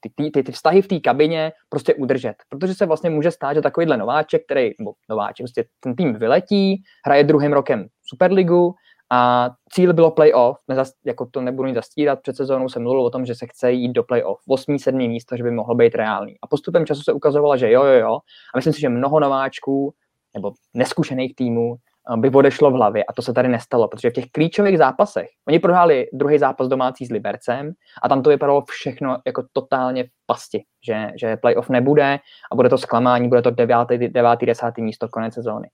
ty, 0.00 0.10
ty, 0.14 0.30
ty, 0.30 0.42
ty 0.42 0.52
vztahy 0.52 0.82
v 0.82 0.88
té 0.88 1.00
kabině 1.00 1.52
prostě 1.68 1.94
udržet. 1.94 2.34
Protože 2.48 2.74
se 2.74 2.86
vlastně 2.86 3.10
může 3.10 3.30
stát, 3.30 3.54
že 3.54 3.62
takovýhle 3.62 3.96
nováček, 3.96 4.44
který, 4.44 4.70
nebo 4.78 4.92
nováček, 5.10 5.44
prostě 5.44 5.64
ten 5.80 5.96
tým 5.96 6.14
vyletí, 6.14 6.82
hraje 7.06 7.24
druhým 7.24 7.52
rokem 7.52 7.86
Superligu 8.02 8.74
a 9.10 9.50
cíl 9.72 9.92
bylo 9.92 10.10
playoff, 10.10 10.58
nezas, 10.68 10.92
jako 11.04 11.26
to 11.26 11.40
nebudu 11.40 11.68
nic 11.68 11.74
zastírat, 11.74 12.20
před 12.22 12.36
sezónou 12.36 12.68
jsem 12.68 12.82
mluvil 12.82 13.02
o 13.02 13.10
tom, 13.10 13.26
že 13.26 13.34
se 13.34 13.46
chce 13.46 13.72
jít 13.72 13.92
do 13.92 14.02
playoff, 14.02 14.40
8. 14.48 14.78
7. 14.78 14.98
místo, 14.98 15.36
že 15.36 15.42
by 15.42 15.50
mohlo 15.50 15.74
být 15.74 15.94
reálný. 15.94 16.36
A 16.42 16.46
postupem 16.46 16.86
času 16.86 17.02
se 17.02 17.12
ukazovalo, 17.12 17.56
že 17.56 17.70
jo, 17.70 17.84
jo, 17.84 18.00
jo. 18.00 18.18
A 18.54 18.58
myslím 18.58 18.72
si, 18.72 18.80
že 18.80 18.88
mnoho 18.88 19.20
nováčků 19.20 19.94
nebo 20.34 20.52
neskušených 20.74 21.34
týmů 21.34 21.76
by 22.16 22.30
odešlo 22.30 22.70
v 22.70 22.74
hlavě 22.74 23.04
a 23.04 23.12
to 23.12 23.22
se 23.22 23.32
tady 23.32 23.48
nestalo, 23.48 23.88
protože 23.88 24.10
v 24.10 24.12
těch 24.12 24.30
klíčových 24.30 24.78
zápasech, 24.78 25.28
oni 25.48 25.58
prohráli 25.58 26.08
druhý 26.12 26.38
zápas 26.38 26.68
domácí 26.68 27.06
s 27.06 27.10
Libercem 27.10 27.72
a 28.02 28.08
tam 28.08 28.22
to 28.22 28.30
vypadalo 28.30 28.64
všechno 28.68 29.18
jako 29.26 29.44
totálně 29.52 30.04
v 30.04 30.08
pasti, 30.26 30.64
že, 30.86 31.10
že 31.20 31.36
playoff 31.36 31.68
nebude 31.68 32.18
a 32.52 32.54
bude 32.54 32.68
to 32.68 32.78
zklamání, 32.78 33.28
bude 33.28 33.42
to 33.42 33.50
9. 33.50 33.76
9. 33.88 34.40
10. 34.40 34.78
místo 34.78 35.08
konec 35.08 35.34
sezóny. 35.34 35.68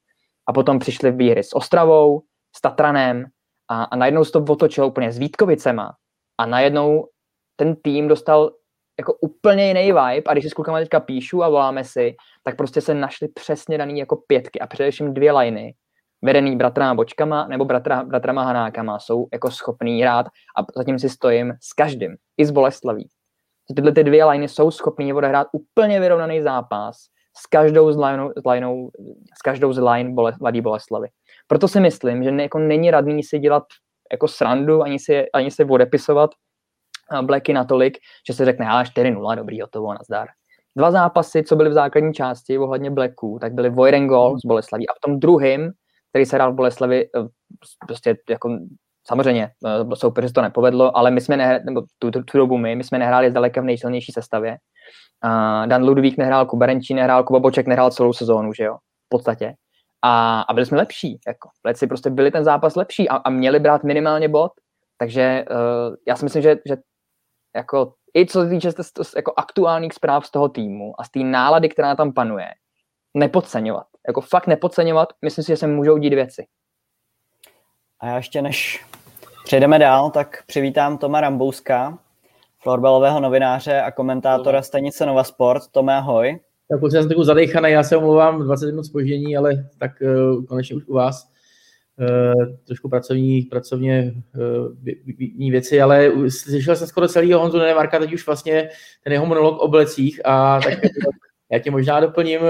A 0.48 0.52
potom 0.52 0.78
přišly 0.78 1.10
výhry 1.10 1.42
s 1.42 1.56
Ostravou, 1.56 2.22
s 2.56 2.60
Tatranem 2.60 3.24
a, 3.70 3.84
a 3.84 3.96
najednou 3.96 4.24
se 4.24 4.32
to 4.32 4.44
otočilo 4.48 4.86
úplně 4.86 5.12
s 5.12 5.18
Vítkovicema 5.18 5.92
a 6.38 6.46
najednou 6.46 7.08
ten 7.56 7.76
tým 7.76 8.08
dostal 8.08 8.50
jako 8.98 9.14
úplně 9.20 9.68
jiný 9.68 9.86
vibe 9.86 10.22
a 10.26 10.32
když 10.32 10.44
si 10.44 10.50
s 10.50 10.52
klukama 10.52 10.78
teďka 10.78 11.00
píšu 11.00 11.42
a 11.42 11.48
voláme 11.48 11.84
si, 11.84 12.16
tak 12.44 12.56
prostě 12.56 12.80
se 12.80 12.94
našly 12.94 13.28
přesně 13.28 13.78
daný 13.78 13.98
jako 13.98 14.16
pětky 14.26 14.60
a 14.60 14.66
především 14.66 15.14
dvě 15.14 15.32
liny, 15.32 15.74
vedený 16.22 16.56
bratrama 16.56 16.94
Bočkama 16.94 17.46
nebo 17.46 17.64
bratra, 17.64 18.04
bratrama 18.04 18.42
Hanákama 18.42 18.98
jsou 18.98 19.26
jako 19.32 19.50
schopný 19.50 20.02
hrát 20.02 20.26
a 20.26 20.66
zatím 20.76 20.98
si 20.98 21.08
stojím 21.08 21.54
s 21.60 21.72
každým, 21.72 22.16
i 22.36 22.46
s 22.46 22.50
Boleslaví. 22.50 23.08
Tyhle 23.76 23.92
ty 23.92 24.04
dvě 24.04 24.24
liney 24.24 24.48
jsou 24.48 24.70
schopný 24.70 25.12
odehrát 25.12 25.46
úplně 25.52 26.00
vyrovnaný 26.00 26.42
zápas 26.42 26.96
s 27.36 27.46
každou 27.46 27.92
z, 27.92 27.96
lineou, 27.96 28.32
z, 28.36 28.50
lineou, 28.50 28.90
s 29.38 29.42
každou 29.42 29.72
z 29.72 29.78
line 29.78 30.10
bole, 30.10 30.32
Mladý 30.40 30.60
Boleslavy. 30.60 31.08
Proto 31.46 31.68
si 31.68 31.80
myslím, 31.80 32.24
že 32.24 32.30
ne, 32.30 32.42
jako 32.42 32.58
není 32.58 32.90
radný 32.90 33.22
si 33.22 33.38
dělat 33.38 33.62
jako 34.12 34.28
srandu, 34.28 34.82
ani 34.82 34.98
si, 34.98 35.30
ani 35.30 35.50
si 35.50 35.64
odepisovat 35.64 36.30
Blacky 37.22 37.52
natolik, 37.52 37.98
že 38.26 38.34
se 38.34 38.44
řekne, 38.44 38.66
ale 38.66 38.82
4-0, 38.82 39.36
dobrý, 39.36 39.60
hotovo, 39.60 39.94
nazdar. 39.94 40.28
Dva 40.76 40.90
zápasy, 40.90 41.42
co 41.42 41.56
byly 41.56 41.70
v 41.70 41.72
základní 41.72 42.12
části 42.12 42.58
ohledně 42.58 42.90
Blacků, 42.90 43.38
tak 43.40 43.52
byly 43.52 43.70
Vojrengol 43.70 44.38
z 44.38 44.46
Boleslaví 44.46 44.88
a 44.88 44.92
v 44.92 45.00
tom 45.00 45.20
druhém 45.20 45.72
který 46.12 46.26
se 46.26 46.36
hrál 46.36 46.52
v 46.52 46.54
Boleslavi, 46.54 47.04
eh, 47.04 47.28
prostě 47.86 48.16
jako 48.30 48.58
samozřejmě 49.06 49.50
eh, 49.66 49.96
soupeři 49.96 50.32
to 50.32 50.42
nepovedlo, 50.42 50.96
ale 50.96 51.10
my 51.10 51.20
jsme 51.20 51.36
nehráli, 51.36 51.64
nebo 51.64 51.82
tu, 51.98 52.10
tu, 52.10 52.22
tu 52.22 52.38
dobu 52.38 52.58
my, 52.58 52.76
my 52.76 52.84
jsme 52.84 52.98
nehráli 52.98 53.30
zdaleka 53.30 53.60
v 53.60 53.64
nejsilnější 53.64 54.12
sestavě. 54.12 54.56
Uh, 55.24 55.66
Dan 55.66 55.84
Ludvík 55.84 56.18
nehrál, 56.18 56.46
Kuba 56.46 56.66
Renčí 56.66 56.94
nehrál, 56.94 57.24
Kuba 57.24 57.38
Boček 57.38 57.66
nehrál 57.66 57.90
celou 57.90 58.12
sezónu, 58.12 58.52
že 58.52 58.64
jo, 58.64 58.76
v 58.76 59.08
podstatě. 59.08 59.54
A, 60.02 60.40
a 60.40 60.52
byli 60.52 60.66
jsme 60.66 60.78
lepší, 60.78 61.20
jako. 61.26 61.48
Leci 61.64 61.86
prostě 61.86 62.10
byli 62.10 62.30
ten 62.30 62.44
zápas 62.44 62.76
lepší 62.76 63.08
a, 63.08 63.16
a 63.16 63.30
měli 63.30 63.58
brát 63.58 63.84
minimálně 63.84 64.28
bod, 64.28 64.52
takže 64.98 65.44
uh, 65.50 65.94
já 66.08 66.16
si 66.16 66.24
myslím, 66.24 66.42
že, 66.42 66.56
že 66.68 66.76
jako 67.56 67.94
i 68.16 68.26
co 68.26 68.42
se 68.42 68.48
týče 68.48 68.70
jako 69.16 69.32
aktuálních 69.36 69.92
zpráv 69.92 70.26
z 70.26 70.30
toho 70.30 70.48
týmu 70.48 71.00
a 71.00 71.04
z 71.04 71.10
té 71.10 71.20
nálady, 71.20 71.68
která 71.68 71.96
tam 71.96 72.12
panuje, 72.12 72.48
nepodceňovat. 73.14 73.86
Jako 74.06 74.20
fakt 74.20 74.46
nepodceňovat, 74.46 75.08
myslím 75.22 75.44
si, 75.44 75.52
že 75.52 75.56
se 75.56 75.66
můžou 75.66 75.98
dít 75.98 76.14
věci. 76.14 76.46
A 78.00 78.06
já 78.06 78.16
ještě 78.16 78.42
než 78.42 78.84
přejdeme 79.44 79.78
dál, 79.78 80.10
tak 80.10 80.42
přivítám 80.46 80.98
Toma 80.98 81.20
Rambouska, 81.20 81.98
florbalového 82.62 83.20
novináře 83.20 83.80
a 83.80 83.90
komentátora 83.90 84.62
stanice 84.62 85.06
Nova 85.06 85.24
Sport. 85.24 85.62
Tome, 85.72 85.94
ahoj. 85.94 86.40
Tak 86.68 86.80
protože 86.80 86.98
jsem 86.98 87.08
takovou 87.08 87.24
zadejchaný, 87.24 87.70
já 87.70 87.82
se 87.82 87.96
omlouvám 87.96 88.42
20 88.42 88.66
minut 88.66 88.84
spoždění, 88.84 89.36
ale 89.36 89.68
tak 89.78 89.92
uh, 90.00 90.44
konečně 90.44 90.76
už 90.76 90.86
u 90.86 90.94
vás. 90.94 91.28
Uh, 92.00 92.54
trošku 92.64 92.88
pracovní, 92.88 93.42
pracovně 93.42 94.14
uh, 95.38 95.50
věci, 95.50 95.82
ale 95.82 96.12
slyšel 96.28 96.76
jsem 96.76 96.86
skoro 96.86 97.08
celý 97.08 97.32
Honzu 97.32 97.58
Nemarka, 97.58 97.98
teď 97.98 98.12
už 98.12 98.26
vlastně 98.26 98.68
ten 99.04 99.12
jeho 99.12 99.26
monolog 99.26 99.58
o 99.58 99.68
blecích 99.68 100.20
a 100.24 100.60
tak 100.60 100.78
já 101.52 101.58
tě 101.58 101.70
možná 101.70 102.00
doplním, 102.00 102.40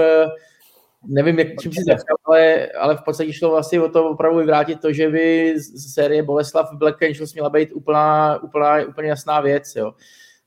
nevím, 1.05 1.39
jak, 1.39 1.47
čím 1.61 1.71
si 1.71 1.83
začal, 1.87 2.17
ale, 2.25 2.67
ale 2.67 2.97
v 2.97 3.01
podstatě 3.01 3.33
šlo 3.33 3.49
vlastně 3.49 3.81
o 3.81 3.89
to 3.89 4.09
opravdu 4.09 4.39
vyvrátit 4.39 4.81
to, 4.81 4.93
že 4.93 5.09
by 5.09 5.55
série 5.93 6.23
Boleslav 6.23 6.73
Black 6.73 7.03
Angels 7.03 7.33
měla 7.33 7.49
být 7.49 7.71
úplná, 7.71 8.39
úplná, 8.43 8.85
úplně 8.85 9.09
jasná 9.09 9.41
věc. 9.41 9.75
Jo. 9.75 9.93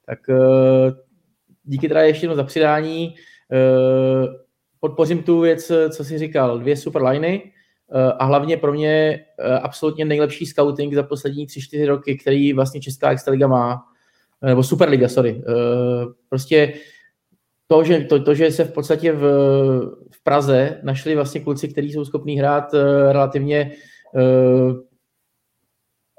Tak 0.07 0.19
uh, 0.29 0.37
díky 1.65 1.89
teda 1.89 2.03
ještě 2.03 2.25
jednou 2.25 2.37
za 2.37 2.45
přidání. 2.45 3.15
Uh, 3.53 4.35
podpořím 4.81 5.23
tu 5.23 5.41
věc, 5.41 5.73
co 5.91 6.05
jsi 6.05 6.19
říkal, 6.19 6.59
dvě 6.59 6.77
super 6.77 7.03
liny 7.03 7.43
uh, 7.95 8.13
a 8.19 8.25
hlavně 8.25 8.57
pro 8.57 8.73
mě 8.73 9.25
absolutně 9.63 10.05
nejlepší 10.05 10.47
scouting 10.47 10.95
za 10.95 11.03
poslední 11.03 11.47
tři, 11.47 11.61
čtyři 11.61 11.87
roky, 11.87 12.19
který 12.19 12.53
vlastně 12.53 12.81
Česká 12.81 13.11
extraliga 13.11 13.47
má, 13.47 13.83
nebo 14.43 14.63
Superliga, 14.63 15.09
sorry. 15.09 15.43
Prostě 16.29 16.73
to, 17.67 17.85
že, 17.85 18.05
to, 18.05 18.25
to, 18.25 18.35
že 18.35 18.51
se 18.51 18.65
v 18.65 18.73
podstatě 18.73 19.13
v, 19.13 19.21
v 20.11 20.23
Praze 20.23 20.81
našli 20.83 21.15
vlastně 21.15 21.41
kluci, 21.41 21.69
kteří 21.69 21.93
jsou 21.93 22.05
schopní 22.05 22.39
hrát 22.39 22.75
uh, 22.75 22.81
relativně 23.13 23.73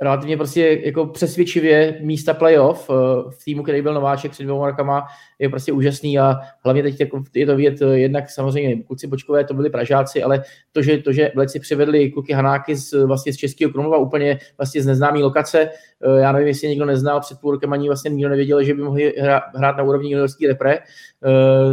relativně 0.02 0.38
prostě 0.38 0.82
jako 0.84 1.06
přesvědčivě 1.06 1.98
místa 2.02 2.34
playoff 2.34 2.90
v 3.30 3.44
týmu, 3.46 3.64
který 3.64 3.82
byl 3.82 3.94
nováček 3.94 4.32
před 4.32 4.44
dvěma 4.44 4.68
rokama, 4.68 5.08
je 5.40 5.50
prostě 5.50 5.72
úžasný 5.72 6.20
a 6.20 6.36
hlavně 6.64 6.84
teď 6.84 7.00
jako 7.00 7.24
je 7.36 7.46
to 7.46 7.56
vidět 7.56 7.82
jednak 7.94 8.30
samozřejmě 8.30 8.84
kluci 8.84 9.08
Bočkové, 9.08 9.44
to 9.44 9.54
byli 9.54 9.70
Pražáci, 9.70 10.24
ale 10.24 10.44
to, 10.72 10.82
že, 10.82 10.98
to, 10.98 11.12
že 11.12 11.32
Bleci 11.36 11.60
přivedli 11.60 12.12
kluky 12.12 12.34
Hanáky 12.34 12.76
z, 12.76 13.06
vlastně 13.06 13.34
z 13.34 13.38
Českého 13.38 13.72
Krumlova 13.72 13.98
úplně 13.98 14.40
vlastně 14.58 14.82
z 14.82 14.86
neznámé 14.86 15.20
lokace, 15.20 15.70
já 16.18 16.32
nevím, 16.32 16.48
jestli 16.48 16.68
někdo 16.68 16.86
neznal 16.86 17.20
před 17.20 17.40
půl 17.40 17.52
rokem, 17.52 17.74
ani 17.74 17.88
vlastně 17.88 18.10
nikdo 18.10 18.30
nevěděl, 18.30 18.64
že 18.64 18.74
by 18.74 18.82
mohli 18.82 19.14
hrát 19.56 19.78
na 19.78 19.84
úrovni 19.84 20.12
juniorský 20.12 20.48
repre 20.48 20.80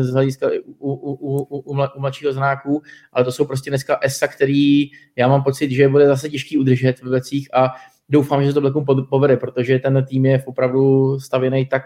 z 0.01 0.13
hlediska 0.13 0.47
u, 0.79 0.93
u, 0.93 1.13
u, 1.13 1.59
u, 1.59 1.73
u 1.97 2.01
mladšího 2.01 2.33
znáků, 2.33 2.83
ale 3.13 3.25
to 3.25 3.33
jsou 3.33 3.45
prostě 3.45 3.71
dneska 3.71 3.99
ESA, 4.03 4.29
který 4.29 4.91
já 5.17 5.29
mám 5.29 5.43
pocit, 5.43 5.71
že 5.71 5.89
bude 5.89 6.07
zase 6.07 6.29
těžký 6.29 6.59
udržet 6.59 7.01
v 7.01 7.09
Blecích 7.09 7.49
a 7.55 7.75
doufám, 8.09 8.43
že 8.43 8.49
se 8.49 8.55
to 8.55 8.61
Blackům 8.61 8.87
povede, 9.11 9.37
protože 9.37 9.79
ten 9.79 10.05
tým 10.09 10.27
je 10.27 10.43
opravdu 10.47 11.21
stavěný 11.21 11.67
tak 11.67 11.83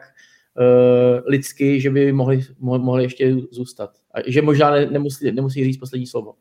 uh, 0.58 1.20
lidsky, 1.26 1.80
že 1.80 1.90
by 1.90 2.12
mohli, 2.12 2.40
mohli 2.58 3.02
ještě 3.02 3.34
zůstat. 3.50 3.90
A 4.14 4.18
že 4.26 4.42
možná 4.42 4.70
ne, 4.70 4.86
nemusí, 4.86 5.32
nemusí 5.32 5.64
říct 5.64 5.78
poslední 5.78 6.06
slovo. 6.06 6.34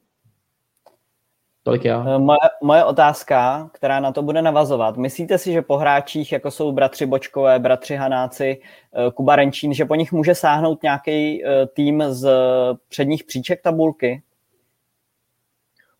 Tolik 1.63 1.85
já. 1.85 2.05
Eh, 2.15 2.19
moje, 2.19 2.37
moje 2.63 2.83
otázka, 2.83 3.69
která 3.73 3.99
na 3.99 4.11
to 4.11 4.21
bude 4.21 4.41
navazovat. 4.41 4.97
Myslíte 4.97 5.37
si, 5.37 5.51
že 5.51 5.61
po 5.61 5.77
hráčích, 5.77 6.31
jako 6.31 6.51
jsou 6.51 6.71
bratři 6.71 7.05
Bočkové, 7.05 7.59
bratři 7.59 7.95
Hanáci, 7.95 8.61
eh, 8.61 9.11
Kuba 9.11 9.35
Renčín, 9.35 9.73
že 9.73 9.85
po 9.85 9.95
nich 9.95 10.11
může 10.11 10.35
sáhnout 10.35 10.83
nějaký 10.83 11.43
tým 11.73 12.03
z 12.07 12.29
předních 12.87 13.23
příček 13.23 13.61
tabulky? 13.61 14.23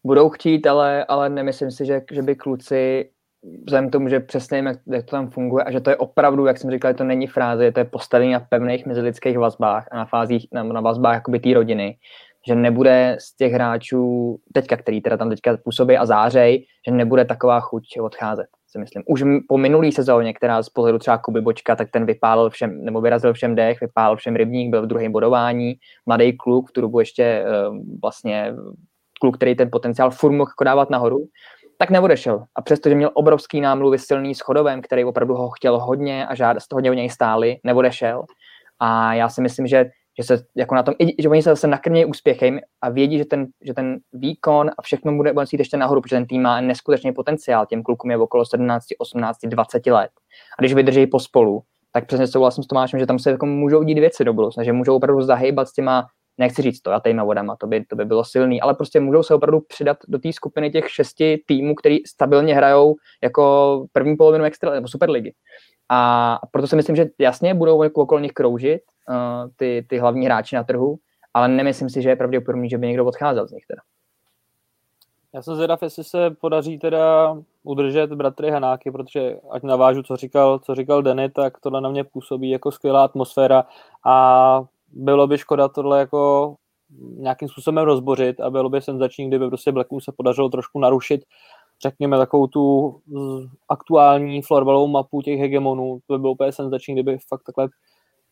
Budou 0.04 0.30
chtít, 0.30 0.68
ale, 0.68 1.06
ale 1.06 1.30
nemyslím 1.30 1.72
si, 1.72 1.86
že, 1.86 2.02
že 2.12 2.22
by 2.22 2.36
kluci 2.36 3.10
vzhledem 3.66 3.90
k 3.90 3.92
tomu, 3.92 4.10
že 4.10 4.20
přesně 4.20 4.58
jak, 4.58 4.78
jak 4.88 5.06
to 5.06 5.12
tam 5.12 5.30
funguje 5.30 5.64
a 5.64 5.72
že 5.72 5.80
to 5.80 5.90
je 5.90 5.96
opravdu, 5.96 6.46
jak 6.46 6.58
jsem 6.58 6.72
říkal, 6.72 6.94
to 6.94 7.04
není 7.04 7.28
fráze, 7.28 7.72
to 7.72 7.80
je 7.80 7.86
postavení 7.86 8.32
na 8.32 8.40
pevných 8.40 8.86
mezilidských 8.86 9.38
vazbách 9.38 9.88
a 9.92 9.98
na 9.98 10.06
fázích, 10.06 10.48
na, 10.54 10.64
na 10.64 10.82
vazbách 10.82 11.14
jakoby 11.14 11.40
té 11.40 11.54
rodiny, 11.54 11.98
že 12.48 12.56
nebude 12.56 13.18
z 13.20 13.36
těch 13.36 13.54
hráčů, 13.54 14.38
teďka, 14.54 14.78
který 14.78 15.02
teda 15.02 15.18
tam 15.18 15.30
teďka 15.30 15.58
působí 15.58 15.98
a 15.98 16.06
zářej, 16.06 16.66
že 16.88 16.94
nebude 16.94 17.26
taková 17.26 17.60
chuť 17.60 17.84
odcházet, 18.02 18.48
si 18.68 18.80
myslím. 18.80 19.04
Už 19.08 19.24
po 19.48 19.58
minulý 19.58 19.92
sezóně, 19.92 20.34
která 20.34 20.64
z 20.64 20.70
pohledu 20.70 21.00
třeba 21.00 21.18
Kuby 21.18 21.42
Bočka, 21.42 21.76
tak 21.76 21.92
ten 21.92 22.06
vypálil 22.06 22.50
všem, 22.50 22.86
nebo 22.86 23.02
vyrazil 23.02 23.34
všem 23.34 23.56
dech, 23.56 23.82
vypálil 23.82 24.18
všem 24.18 24.36
rybník, 24.36 24.70
byl 24.70 24.84
v 24.84 24.88
druhém 24.88 25.12
bodování, 25.12 25.76
mladý 26.06 26.38
kluk, 26.38 26.70
v 26.70 26.74
tu 26.74 26.82
dobu 26.82 27.00
ještě 27.00 27.46
uh, 27.70 27.78
vlastně 28.02 28.54
kluk, 29.20 29.38
který 29.38 29.56
ten 29.56 29.70
potenciál 29.72 30.12
furt 30.12 30.32
mohl 30.32 30.52
jako 30.52 30.64
dávat 30.64 30.90
nahoru, 30.90 31.28
tak 31.78 31.90
neodešel. 31.90 32.44
A 32.56 32.62
přestože 32.62 32.96
měl 32.96 33.12
obrovský 33.14 33.62
námluvy 33.62 34.00
silný 34.00 34.36
s 34.36 34.40
chodovem, 34.40 34.82
který 34.82 35.06
opravdu 35.06 35.34
ho 35.34 35.50
chtěl 35.50 35.80
hodně 35.80 36.28
a 36.28 36.36
žádat, 36.36 36.64
hodně 36.74 36.92
o 36.92 36.94
něj 36.94 37.10
stáli, 37.10 37.58
neodešel. 37.64 38.26
A 38.80 39.14
já 39.14 39.30
si 39.30 39.42
myslím, 39.42 39.68
že, 39.68 39.86
že 40.20 40.24
se 40.24 40.44
jako 40.56 40.76
na 40.76 40.84
tom, 40.84 40.94
že 41.20 41.30
oni 41.30 41.42
se 41.42 41.50
zase 41.50 41.68
nakrmějí 41.68 42.06
úspěchem 42.06 42.60
a 42.82 42.90
vědí, 42.90 43.18
že 43.18 43.26
ten, 43.26 43.48
že 43.62 43.74
ten 43.74 43.98
výkon 44.14 44.72
a 44.78 44.82
všechno 44.82 45.16
bude 45.16 45.34
jít 45.52 45.60
ještě 45.60 45.78
nahoru, 45.78 46.02
protože 46.02 46.16
ten 46.16 46.26
tým 46.26 46.42
má 46.42 46.62
neskutečný 46.62 47.14
potenciál. 47.14 47.66
Těm 47.66 47.84
klukům 47.84 48.12
je 48.12 48.18
okolo 48.18 48.46
17, 48.46 48.86
18, 48.98 49.38
20 49.46 49.88
let. 49.88 50.12
A 50.60 50.62
když 50.62 50.74
vydrží 50.74 51.08
pospolu, 51.08 51.62
tak 51.92 52.08
přesně 52.08 52.28
souhlasím 52.28 52.64
s 52.64 52.68
Tomášem, 52.68 53.00
že 53.00 53.06
tam 53.06 53.20
se 53.20 53.32
jako 53.32 53.46
můžou 53.46 53.84
dít 53.84 54.00
věci 54.00 54.24
do 54.24 54.34
budoucna, 54.34 54.64
že 54.64 54.74
můžou 54.74 54.96
opravdu 54.96 55.22
zahýbat 55.22 55.68
s 55.68 55.74
těma 55.74 56.08
nechci 56.38 56.62
říct 56.62 56.82
to, 56.82 56.92
a 56.92 57.00
tejma 57.00 57.24
vodama, 57.24 57.56
to 57.56 57.68
by, 57.68 57.86
to 57.86 57.96
by 57.96 58.06
bylo 58.06 58.24
silný, 58.24 58.62
ale 58.62 58.74
prostě 58.74 59.00
můžou 59.00 59.24
se 59.24 59.34
opravdu 59.34 59.60
přidat 59.60 59.98
do 60.08 60.20
té 60.20 60.34
skupiny 60.34 60.72
těch 60.72 60.90
šesti 60.90 61.44
týmů, 61.46 61.76
který 61.76 61.98
stabilně 62.06 62.56
hrajou 62.56 62.96
jako 63.24 63.86
první 63.92 64.16
polovinu 64.16 64.44
extra 64.44 64.72
nebo 64.72 64.88
superligy. 64.88 65.34
A 65.90 66.40
proto 66.52 66.68
si 66.68 66.76
myslím, 66.76 66.96
že 66.96 67.10
jasně 67.20 67.54
budou 67.54 67.84
jako 67.84 68.02
okolo 68.02 68.20
nich 68.20 68.32
kroužit 68.32 68.82
uh, 69.10 69.16
ty, 69.56 69.86
ty 69.90 69.98
hlavní 69.98 70.26
hráči 70.26 70.56
na 70.56 70.64
trhu, 70.64 70.98
ale 71.34 71.48
nemyslím 71.48 71.90
si, 71.90 72.02
že 72.02 72.10
je 72.10 72.16
pravděpodobný, 72.16 72.70
že 72.70 72.78
by 72.78 72.88
někdo 72.88 73.06
odcházel 73.06 73.48
z 73.48 73.52
nich 73.52 73.66
teda. 73.66 73.82
Já 75.34 75.42
jsem 75.42 75.56
zvědav, 75.56 75.84
jestli 75.84 76.04
se 76.04 76.32
podaří 76.32 76.80
teda 76.80 77.38
udržet 77.64 78.14
bratry 78.14 78.52
Hanáky, 78.52 78.92
protože 78.92 79.38
ať 79.50 79.64
navážu, 79.64 80.04
co 80.04 80.16
říkal, 80.16 80.60
co 80.60 80.76
říkal 80.76 81.02
Denny, 81.02 81.30
tak 81.30 81.60
tohle 81.60 81.82
na 81.82 81.90
mě 81.90 82.04
působí 82.04 82.50
jako 82.50 82.72
skvělá 82.72 83.04
atmosféra 83.04 83.66
a 84.06 84.64
bylo 84.90 85.28
by 85.28 85.38
škoda 85.38 85.68
tohle 85.68 86.00
jako 86.00 86.56
nějakým 87.00 87.48
způsobem 87.48 87.86
rozbořit 87.86 88.40
a 88.40 88.50
bylo 88.50 88.70
by 88.70 88.82
senzační, 88.82 89.28
kdyby 89.28 89.48
prostě 89.48 89.72
Blackům 89.72 90.02
se 90.02 90.12
podařilo 90.18 90.50
trošku 90.50 90.80
narušit 90.80 91.22
řekněme 91.84 92.18
takovou 92.18 92.48
tu 92.48 92.96
aktuální 93.70 94.42
florbalovou 94.42 94.88
mapu 94.88 95.22
těch 95.22 95.40
hegemonů. 95.40 96.00
To 96.08 96.14
by 96.14 96.20
bylo 96.20 96.34
úplně 96.34 96.52
senzační, 96.52 96.94
kdyby 96.94 97.18
fakt 97.28 97.44
takhle 97.44 97.70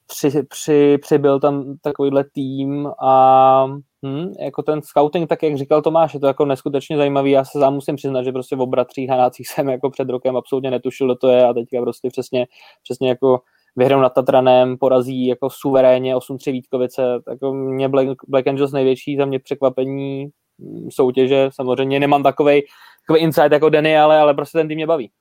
při, 0.07 0.43
při, 0.43 0.97
přibyl 1.01 1.39
tam 1.39 1.77
takovýhle 1.81 2.23
tým 2.23 2.87
a 3.01 3.65
hm, 4.05 4.33
jako 4.39 4.63
ten 4.63 4.81
scouting, 4.81 5.29
tak 5.29 5.43
jak 5.43 5.57
říkal 5.57 5.81
Tomáš, 5.81 6.13
je 6.13 6.19
to 6.19 6.27
jako 6.27 6.45
neskutečně 6.45 6.97
zajímavý. 6.97 7.31
Já 7.31 7.43
se 7.45 7.59
sám 7.59 7.73
musím 7.73 7.95
přiznat, 7.95 8.23
že 8.23 8.31
prostě 8.31 8.55
v 8.55 8.61
obratřích 8.61 9.09
hanácích 9.09 9.47
jsem 9.47 9.69
jako 9.69 9.89
před 9.89 10.09
rokem 10.09 10.37
absolutně 10.37 10.71
netušil, 10.71 11.07
kdo 11.07 11.15
to 11.15 11.27
je 11.27 11.47
a 11.47 11.53
teďka 11.53 11.81
prostě 11.81 12.09
přesně, 12.09 12.47
přesně 12.83 13.09
jako 13.09 13.39
vyhrou 13.75 13.99
nad 13.99 14.13
Tatranem, 14.13 14.77
porazí 14.77 15.27
jako 15.27 15.49
suverénně 15.49 16.15
8-3 16.15 16.51
Vítkovice, 16.51 17.01
tak 17.25 17.37
mě 17.51 17.89
Black, 17.89 18.07
Black 18.27 18.47
Angels 18.47 18.71
největší 18.71 19.17
za 19.17 19.25
mě 19.25 19.39
překvapení 19.39 20.27
mm, 20.57 20.91
soutěže, 20.91 21.49
samozřejmě 21.53 21.99
nemám 21.99 22.23
takový 22.23 22.61
takový 23.07 23.23
insight 23.23 23.51
jako 23.51 23.69
Denny, 23.69 23.97
ale, 23.97 24.19
ale 24.19 24.33
prostě 24.33 24.57
ten 24.57 24.67
tým 24.67 24.75
mě 24.75 24.87
baví. 24.87 25.11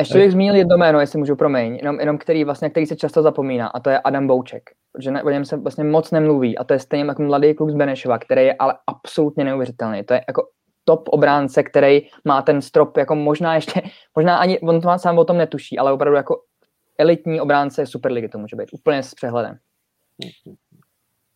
Ještě 0.00 0.18
bych 0.18 0.32
zmínil 0.32 0.54
jedno 0.54 0.76
jméno, 0.76 1.00
jestli 1.00 1.18
můžu, 1.18 1.36
promiň, 1.36 1.76
jenom, 1.76 2.00
jenom 2.00 2.18
který, 2.18 2.44
vlastně, 2.44 2.70
který 2.70 2.86
se 2.86 2.96
často 2.96 3.22
zapomíná, 3.22 3.66
a 3.66 3.80
to 3.80 3.90
je 3.90 3.98
Adam 3.98 4.26
Bouček. 4.26 4.62
Že 4.98 5.10
ne, 5.10 5.22
o 5.22 5.30
něm 5.30 5.44
se 5.44 5.56
vlastně 5.56 5.84
moc 5.84 6.10
nemluví 6.10 6.58
a 6.58 6.64
to 6.64 6.72
je 6.72 6.78
stejně 6.78 7.04
jako 7.04 7.22
mladý 7.22 7.54
kluk 7.54 7.70
z 7.70 7.74
Benešova, 7.74 8.18
který 8.18 8.42
je 8.42 8.54
ale 8.58 8.74
absolutně 8.86 9.44
neuvěřitelný. 9.44 10.04
To 10.04 10.14
je 10.14 10.24
jako 10.28 10.48
top 10.84 11.08
obránce, 11.08 11.62
který 11.62 12.02
má 12.24 12.42
ten 12.42 12.62
strop 12.62 12.96
jako 12.96 13.14
možná 13.14 13.54
ještě, 13.54 13.82
možná 14.16 14.36
ani 14.36 14.60
on 14.60 14.80
to 14.80 14.88
sám 14.96 15.18
o 15.18 15.24
tom 15.24 15.38
netuší, 15.38 15.78
ale 15.78 15.92
opravdu 15.92 16.16
jako 16.16 16.40
elitní 16.98 17.40
obránce 17.40 17.86
Superligy 17.86 18.28
to 18.28 18.38
může 18.38 18.56
být, 18.56 18.68
úplně 18.72 19.02
s 19.02 19.14
přehledem. 19.14 19.58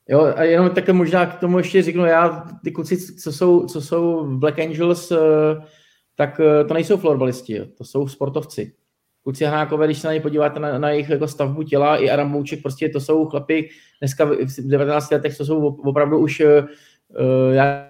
Jo, 0.09 0.33
a 0.37 0.43
jenom 0.43 0.71
také 0.71 0.93
možná 0.93 1.27
k 1.27 1.41
tomu 1.41 1.59
ještě 1.59 1.83
řeknu, 1.83 2.05
já, 2.05 2.45
ty 2.65 2.71
kluci, 2.71 3.15
co 3.15 3.33
jsou, 3.33 3.67
co 3.67 3.81
jsou 3.81 4.27
Black 4.39 4.59
Angels, 4.59 5.11
eh, 5.11 5.17
tak 6.17 6.41
eh, 6.41 6.65
to 6.65 6.75
nejsou 6.75 6.97
florbalisti, 6.97 7.61
to 7.79 7.85
jsou 7.85 8.09
sportovci. 8.09 8.73
Kluci 9.23 9.45
Hanákové, 9.45 9.87
když 9.87 9.99
se 9.99 10.07
na 10.07 10.15
ně 10.15 10.21
podíváte 10.21 10.61
na, 10.61 10.79
na 10.79 10.91
jejich 10.91 11.09
jako 11.09 11.29
stavbu 11.29 11.63
těla, 11.63 11.97
i 11.97 12.11
Adam 12.11 12.33
Bouček, 12.33 12.63
prostě 12.63 12.89
to 12.89 13.01
jsou 13.01 13.27
chlapy, 13.27 13.69
dneska 14.01 14.25
v 14.25 14.69
19 14.69 15.11
letech, 15.11 15.37
to 15.37 15.45
jsou 15.45 15.67
opravdu 15.67 16.19
už, 16.19 16.41
uh, 16.41 16.69
já 17.53 17.90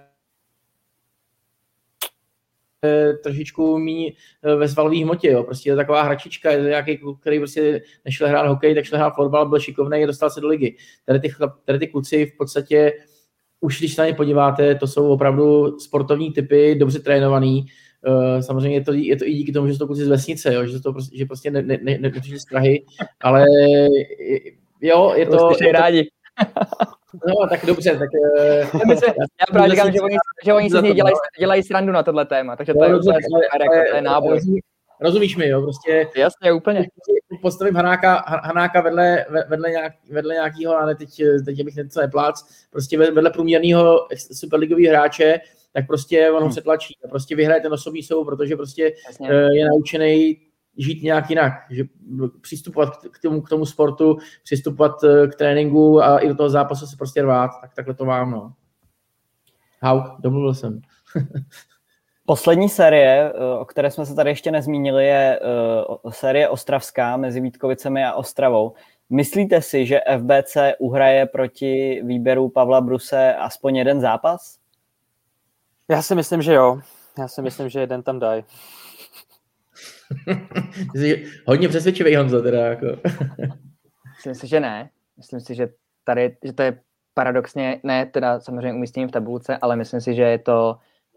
trošičku 3.23 3.77
mí 3.77 4.13
eh, 4.43 4.55
ve 4.55 4.67
svalové 4.67 5.03
hmotě, 5.03 5.31
jo. 5.31 5.43
prostě 5.43 5.69
je 5.69 5.75
taková 5.75 6.01
hračička, 6.01 6.51
je 6.51 6.61
nějaký 6.61 6.97
kluk, 6.97 7.21
který 7.21 7.39
prostě 7.39 7.81
nešel 8.05 8.27
hrát 8.27 8.47
hokej, 8.47 8.75
tak 8.75 8.85
šel 8.85 8.97
hrát 8.97 9.13
fotbal, 9.15 9.49
byl 9.49 9.59
šikovný 9.59 10.03
a 10.03 10.07
dostal 10.07 10.29
se 10.29 10.41
do 10.41 10.47
ligy. 10.47 10.75
Tady 11.05 11.19
ty, 11.19 11.29
chlap, 11.29 11.53
tady 11.65 11.79
ty 11.79 11.87
kluci 11.87 12.25
v 12.25 12.37
podstatě, 12.37 12.93
už 13.59 13.79
když 13.79 13.95
se 13.95 14.01
na 14.01 14.07
ně 14.07 14.13
podíváte, 14.13 14.75
to 14.75 14.87
jsou 14.87 15.09
opravdu 15.09 15.79
sportovní 15.79 16.33
typy, 16.33 16.75
dobře 16.75 16.99
trénovaný, 16.99 17.65
Uh, 18.07 18.39
samozřejmě 18.39 18.77
je 18.77 18.83
to, 18.83 18.93
je 18.93 19.15
to 19.15 19.25
i 19.25 19.33
díky 19.33 19.51
tomu, 19.51 19.67
že 19.67 19.73
jsou 19.73 19.79
to 19.79 19.87
kluci 19.87 20.05
z 20.05 20.07
vesnice, 20.07 20.53
jo, 20.53 20.65
že, 20.65 20.79
to 20.79 20.93
prostě, 20.93 21.17
že 21.17 21.25
prostě 21.25 21.51
ne, 21.51 21.61
ne, 21.61 21.79
ne, 21.81 21.97
ne, 21.97 22.11
z 22.39 22.45
Prahy, 22.45 22.85
ale 23.21 23.45
jo, 24.81 25.13
je 25.15 25.25
to... 25.25 25.37
Prostě 25.37 25.65
je 25.65 25.73
to 25.73 25.79
rádi. 25.79 26.07
No, 27.27 27.47
tak 27.49 27.65
dobře, 27.65 27.97
tak... 27.99 28.09
Uh, 28.73 28.93
se, 28.93 29.05
já 29.15 29.45
právě 29.51 29.69
říkám, 29.69 29.91
že 29.91 30.01
oni, 30.01 30.15
že 30.45 30.53
oni 30.53 30.69
si 30.69 30.77
z 30.77 30.81
něj 30.81 30.93
dělají, 30.93 31.15
dělají 31.39 31.63
srandu 31.63 31.91
na 31.91 32.03
tohle 32.03 32.25
téma, 32.25 32.55
takže 32.55 32.73
to 32.73 32.79
no, 32.79 32.85
je, 32.85 32.91
dobře, 32.91 33.09
super, 33.09 33.61
jako, 33.61 33.89
to 33.89 33.95
je 33.95 34.01
náboj. 34.01 34.39
Rozumíš 35.01 35.37
mi, 35.37 35.47
jo, 35.47 35.61
prostě... 35.61 36.07
Jasně, 36.15 36.53
úplně. 36.53 36.87
Postavím 37.41 37.75
Hanáka, 37.75 38.23
Hanáka 38.27 38.81
vedle, 38.81 39.25
vedle, 39.47 39.69
nějak, 39.69 39.93
vedle 40.11 40.33
nějakého, 40.33 40.77
ale 40.77 40.95
teď, 40.95 41.21
teď 41.45 41.63
bych 41.63 41.75
něco 41.75 42.01
neplác, 42.01 42.65
prostě 42.71 42.97
vedle 42.97 43.29
průměrného 43.29 44.07
superligového 44.31 44.89
hráče, 44.89 45.39
tak 45.73 45.87
prostě 45.87 46.29
on 46.29 46.35
ho 46.35 46.41
hmm. 46.41 46.49
přetlačí 46.51 46.93
a 47.05 47.07
prostě 47.07 47.35
vyhraje 47.35 47.61
ten 47.61 47.73
osobní 47.73 48.03
soubor, 48.03 48.35
protože 48.35 48.55
prostě 48.55 48.93
Jasně. 49.07 49.29
Eh, 49.29 49.55
je 49.55 49.65
naučený 49.65 50.37
žít 50.77 51.03
nějak 51.03 51.29
jinak, 51.29 51.53
že 51.69 51.83
přistupovat 52.41 52.89
k 52.97 53.19
tomu, 53.21 53.41
k 53.41 53.49
tomu 53.49 53.65
sportu, 53.65 54.17
přistupovat 54.43 55.03
eh, 55.03 55.27
k 55.27 55.35
tréninku 55.35 56.03
a 56.03 56.19
i 56.19 56.27
do 56.27 56.35
toho 56.35 56.49
zápasu 56.49 56.87
se 56.87 56.97
prostě 56.97 57.21
rvát, 57.21 57.51
tak 57.61 57.73
takhle 57.73 57.93
to 57.93 58.05
mám, 58.05 58.31
no. 58.31 58.53
Hau, 59.81 60.01
domluvil 60.19 60.53
jsem. 60.53 60.81
Poslední 62.25 62.69
série, 62.69 63.33
eh, 63.35 63.59
o 63.59 63.65
které 63.65 63.91
jsme 63.91 64.05
se 64.05 64.15
tady 64.15 64.29
ještě 64.29 64.51
nezmínili, 64.51 65.05
je 65.05 65.39
eh, 65.39 66.11
série 66.11 66.49
Ostravská 66.49 67.17
mezi 67.17 67.41
Vítkovicemi 67.41 68.05
a 68.05 68.13
Ostravou. 68.13 68.73
Myslíte 69.09 69.61
si, 69.61 69.85
že 69.85 69.99
FBC 70.17 70.57
uhraje 70.79 71.25
proti 71.25 72.01
výběru 72.05 72.49
Pavla 72.49 72.81
Bruse 72.81 73.35
aspoň 73.35 73.75
jeden 73.75 74.01
zápas? 74.01 74.57
Já 75.89 76.01
si 76.01 76.15
myslím, 76.15 76.41
že 76.41 76.53
jo. 76.53 76.79
Já 77.17 77.27
si 77.27 77.41
myslím, 77.41 77.69
že 77.69 77.79
jeden 77.79 78.03
tam 78.03 78.19
dají. 78.19 78.43
Hodně 81.45 81.69
přesvědčivý 81.69 82.15
Honzo, 82.15 82.41
teda 82.41 82.65
jako. 82.65 82.87
Myslím 84.15 84.35
si, 84.35 84.47
že 84.47 84.59
ne. 84.59 84.89
Myslím 85.17 85.39
si, 85.39 85.55
že 85.55 85.69
tady, 86.03 86.37
že 86.45 86.53
to 86.53 86.61
je 86.63 86.79
paradoxně, 87.13 87.79
ne 87.83 88.05
teda 88.05 88.39
samozřejmě 88.39 88.73
umístěním 88.73 89.09
v 89.09 89.11
tabulce, 89.11 89.57
ale 89.57 89.75
myslím 89.75 90.01
si, 90.01 90.15
že 90.15 90.21
je 90.21 90.39
to 90.39 90.75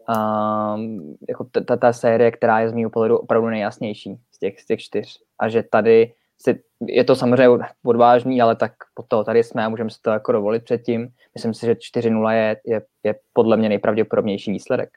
um, 0.09 1.17
jako 1.29 1.43
ta, 1.65 1.75
ta 1.75 1.93
série, 1.93 2.31
která 2.31 2.59
je 2.59 2.69
z 2.69 2.73
mého 2.73 2.89
pohledu 2.89 3.17
opravdu 3.17 3.49
nejjasnější 3.49 4.19
z 4.31 4.39
těch, 4.39 4.61
z 4.61 4.65
těch 4.65 4.79
čtyř. 4.79 5.21
A 5.39 5.49
že 5.49 5.63
tady 5.63 6.13
si, 6.41 6.63
je 6.87 7.03
to 7.03 7.15
samozřejmě 7.15 7.65
odvážný, 7.85 8.41
ale 8.41 8.55
tak 8.55 8.71
po 8.93 9.03
to 9.03 9.23
tady 9.23 9.43
jsme 9.43 9.65
a 9.65 9.69
můžeme 9.69 9.89
si 9.89 10.01
to 10.01 10.09
jako 10.09 10.31
dovolit 10.31 10.63
předtím. 10.63 11.09
Myslím 11.33 11.53
si, 11.53 11.65
že 11.65 11.73
4-0 11.73 12.29
je, 12.29 12.57
je, 12.65 12.81
je 13.03 13.15
podle 13.33 13.57
mě 13.57 13.69
nejpravděpodobnější 13.69 14.51
výsledek. 14.51 14.89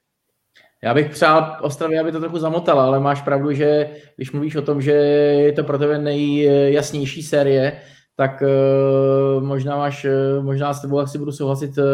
Já 0.82 0.94
bych 0.94 1.10
přál 1.10 1.56
Ostravě, 1.60 2.00
aby 2.00 2.12
to 2.12 2.20
trochu 2.20 2.38
zamotala, 2.38 2.86
ale 2.86 3.00
máš 3.00 3.22
pravdu, 3.22 3.52
že 3.52 3.90
když 4.16 4.32
mluvíš 4.32 4.56
o 4.56 4.62
tom, 4.62 4.82
že 4.82 4.92
je 4.92 5.52
to 5.52 5.64
pro 5.64 5.78
tebe 5.78 5.98
nejjasnější 5.98 7.22
série, 7.22 7.80
tak 8.16 8.42
uh, 8.42 9.44
možná 9.44 9.76
máš, 9.76 10.04
uh, 10.04 10.44
možná 10.44 10.74
s 10.74 10.80
tebou 10.80 10.98
asi 10.98 11.18
budu 11.18 11.32
souhlasit. 11.32 11.78
Uh, 11.78 11.84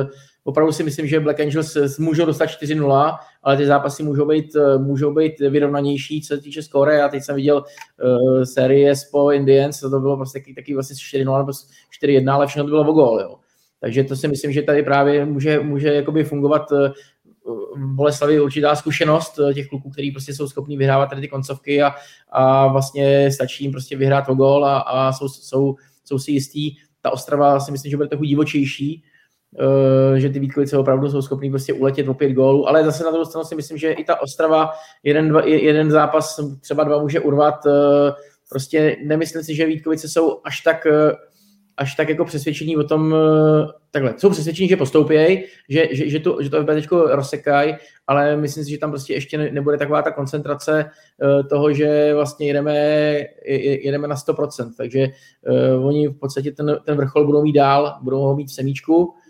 opravdu 0.44 0.72
si 0.72 0.82
myslím, 0.82 1.06
že 1.06 1.20
Black 1.20 1.40
Angels 1.40 1.98
můžou 1.98 2.26
dostat 2.26 2.46
4-0, 2.46 3.16
ale 3.42 3.56
ty 3.56 3.66
zápasy 3.66 4.02
můžou 4.02 4.26
být, 4.26 4.56
můžou 4.78 5.14
být 5.14 5.40
vyrovnanější, 5.40 6.22
co 6.22 6.34
se 6.34 6.40
týče 6.40 6.62
skóre. 6.62 6.94
Já 6.94 7.08
teď 7.08 7.22
jsem 7.22 7.36
viděl 7.36 7.56
uh, 7.56 8.42
série 8.42 8.96
Spo 8.96 9.30
Indians, 9.30 9.80
to 9.80 10.00
bylo 10.00 10.16
prostě 10.16 10.38
taky, 10.38 10.54
taky 10.54 10.74
vlastně 10.74 10.96
4-0 11.20 11.38
nebo 11.38 11.52
4-1, 12.02 12.32
ale 12.32 12.46
všechno 12.46 12.64
to 12.64 12.70
bylo 12.70 12.90
o 12.90 12.92
gól, 12.92 13.20
jo. 13.20 13.36
Takže 13.80 14.04
to 14.04 14.16
si 14.16 14.28
myslím, 14.28 14.52
že 14.52 14.62
tady 14.62 14.82
právě 14.82 15.24
může, 15.24 15.60
může 15.60 15.94
jakoby 15.94 16.24
fungovat 16.24 16.72
Boleslavi 17.76 18.40
určitá 18.40 18.76
zkušenost 18.76 19.40
těch 19.54 19.68
kluků, 19.68 19.90
kteří 19.90 20.10
prostě 20.10 20.34
jsou 20.34 20.48
schopní 20.48 20.76
vyhrávat 20.76 21.08
tady 21.08 21.20
ty 21.20 21.28
koncovky 21.28 21.82
a, 21.82 21.94
a 22.28 22.66
vlastně 22.66 23.30
stačí 23.32 23.64
jim 23.64 23.72
prostě 23.72 23.96
vyhrát 23.96 24.28
o 24.28 24.34
gól 24.34 24.66
a, 24.66 24.78
a 24.78 25.12
jsou, 25.12 25.28
jsou 25.28 25.76
jsou 26.04 26.18
si 26.18 26.32
jistí. 26.32 26.78
Ta 27.02 27.10
Ostrava 27.10 27.60
si 27.60 27.72
myslím, 27.72 27.90
že 27.90 27.96
bude 27.96 28.08
trochu 28.08 28.24
divočejší, 28.24 29.04
eh, 30.14 30.20
že 30.20 30.30
ty 30.30 30.38
Vítkovice 30.38 30.78
opravdu 30.78 31.10
jsou 31.10 31.22
schopní 31.22 31.50
prostě 31.50 31.72
uletět 31.72 32.08
o 32.08 32.14
pět 32.14 32.32
gólů, 32.32 32.68
ale 32.68 32.84
zase 32.84 33.04
na 33.04 33.10
druhou 33.10 33.24
stranu 33.24 33.44
si 33.44 33.54
myslím, 33.54 33.78
že 33.78 33.92
i 33.92 34.04
ta 34.04 34.20
Ostrava 34.20 34.70
jeden, 35.02 35.28
dva, 35.28 35.44
jeden 35.44 35.90
zápas, 35.90 36.40
třeba 36.60 36.84
dva 36.84 37.02
může 37.02 37.20
urvat. 37.20 37.66
Eh, 37.66 38.12
prostě 38.50 38.96
nemyslím 39.04 39.42
si, 39.42 39.54
že 39.54 39.66
Vítkovice 39.66 40.08
jsou 40.08 40.40
až 40.44 40.60
tak 40.60 40.86
eh, 40.86 41.12
až 41.76 41.94
tak 41.94 42.08
jako 42.08 42.24
přesvědčení 42.24 42.76
o 42.76 42.84
tom, 42.84 43.14
eh, 43.14 43.66
takhle, 43.90 44.14
jsou 44.16 44.30
přesvědčení, 44.30 44.68
že 44.68 44.76
postoupějí, 44.76 45.44
že, 45.68 45.88
že, 45.92 46.08
že, 46.08 46.20
to, 46.20 46.42
že 46.42 46.50
to 46.50 46.62
FB 46.62 46.66
teďko 46.66 47.02
rozsekají, 47.02 47.74
ale 48.06 48.36
myslím 48.36 48.64
si, 48.64 48.70
že 48.70 48.78
tam 48.78 48.90
prostě 48.90 49.14
ještě 49.14 49.38
nebude 49.38 49.78
taková 49.78 50.02
ta 50.02 50.10
koncentrace 50.10 50.84
uh, 50.84 51.48
toho, 51.48 51.72
že 51.72 52.14
vlastně 52.14 52.46
jedeme, 52.46 52.74
jedeme 53.84 54.08
na 54.08 54.14
100%, 54.14 54.70
takže 54.76 55.08
uh, 55.76 55.86
oni 55.86 56.08
v 56.08 56.18
podstatě 56.18 56.52
ten, 56.52 56.78
ten 56.84 56.96
vrchol 56.96 57.26
budou 57.26 57.42
mít 57.42 57.52
dál, 57.52 57.98
budou 58.02 58.20
ho 58.20 58.36
mít 58.36 58.46
v 58.46 58.54
semíčku, 58.54 59.14
Eh, 59.14 59.23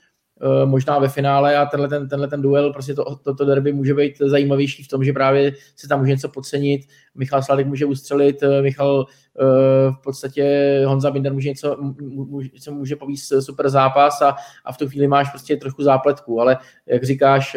možná 0.65 0.99
ve 0.99 1.09
finále 1.09 1.57
a 1.57 1.67
tenhle 1.67 1.89
ten, 1.89 2.09
tenhle 2.09 2.29
ten 2.29 2.43
duel, 2.43 2.73
prostě 2.73 2.95
to, 2.95 3.17
toto 3.17 3.45
derby 3.45 3.73
může 3.73 3.95
být 3.95 4.19
zajímavější 4.19 4.83
v 4.83 4.89
tom, 4.89 5.05
že 5.05 5.13
právě 5.13 5.53
se 5.77 5.89
tam 5.89 6.01
může 6.01 6.11
něco 6.11 6.29
podcenit, 6.29 6.81
Michal 7.15 7.43
Sladek 7.43 7.67
může 7.67 7.87
ustřelit, 7.87 8.43
eh, 8.43 8.63
Michal 8.63 9.07
eh, 9.07 9.91
v 9.91 10.03
podstatě 10.03 10.83
Honza 10.87 11.11
Binder 11.11 11.33
může 11.33 11.49
něco, 11.49 11.77
může, 12.01 12.51
může 12.71 12.97
povíst 12.97 13.33
super 13.41 13.69
zápas 13.69 14.23
a, 14.23 14.37
a 14.65 14.73
v 14.73 14.79
tu 14.79 14.89
chvíli 14.89 15.09
máš 15.09 15.31
prostě 15.31 15.57
trošku 15.57 15.83
zápletku, 15.83 16.41
ale 16.41 16.59
jak 16.87 17.05
říkáš, 17.05 17.57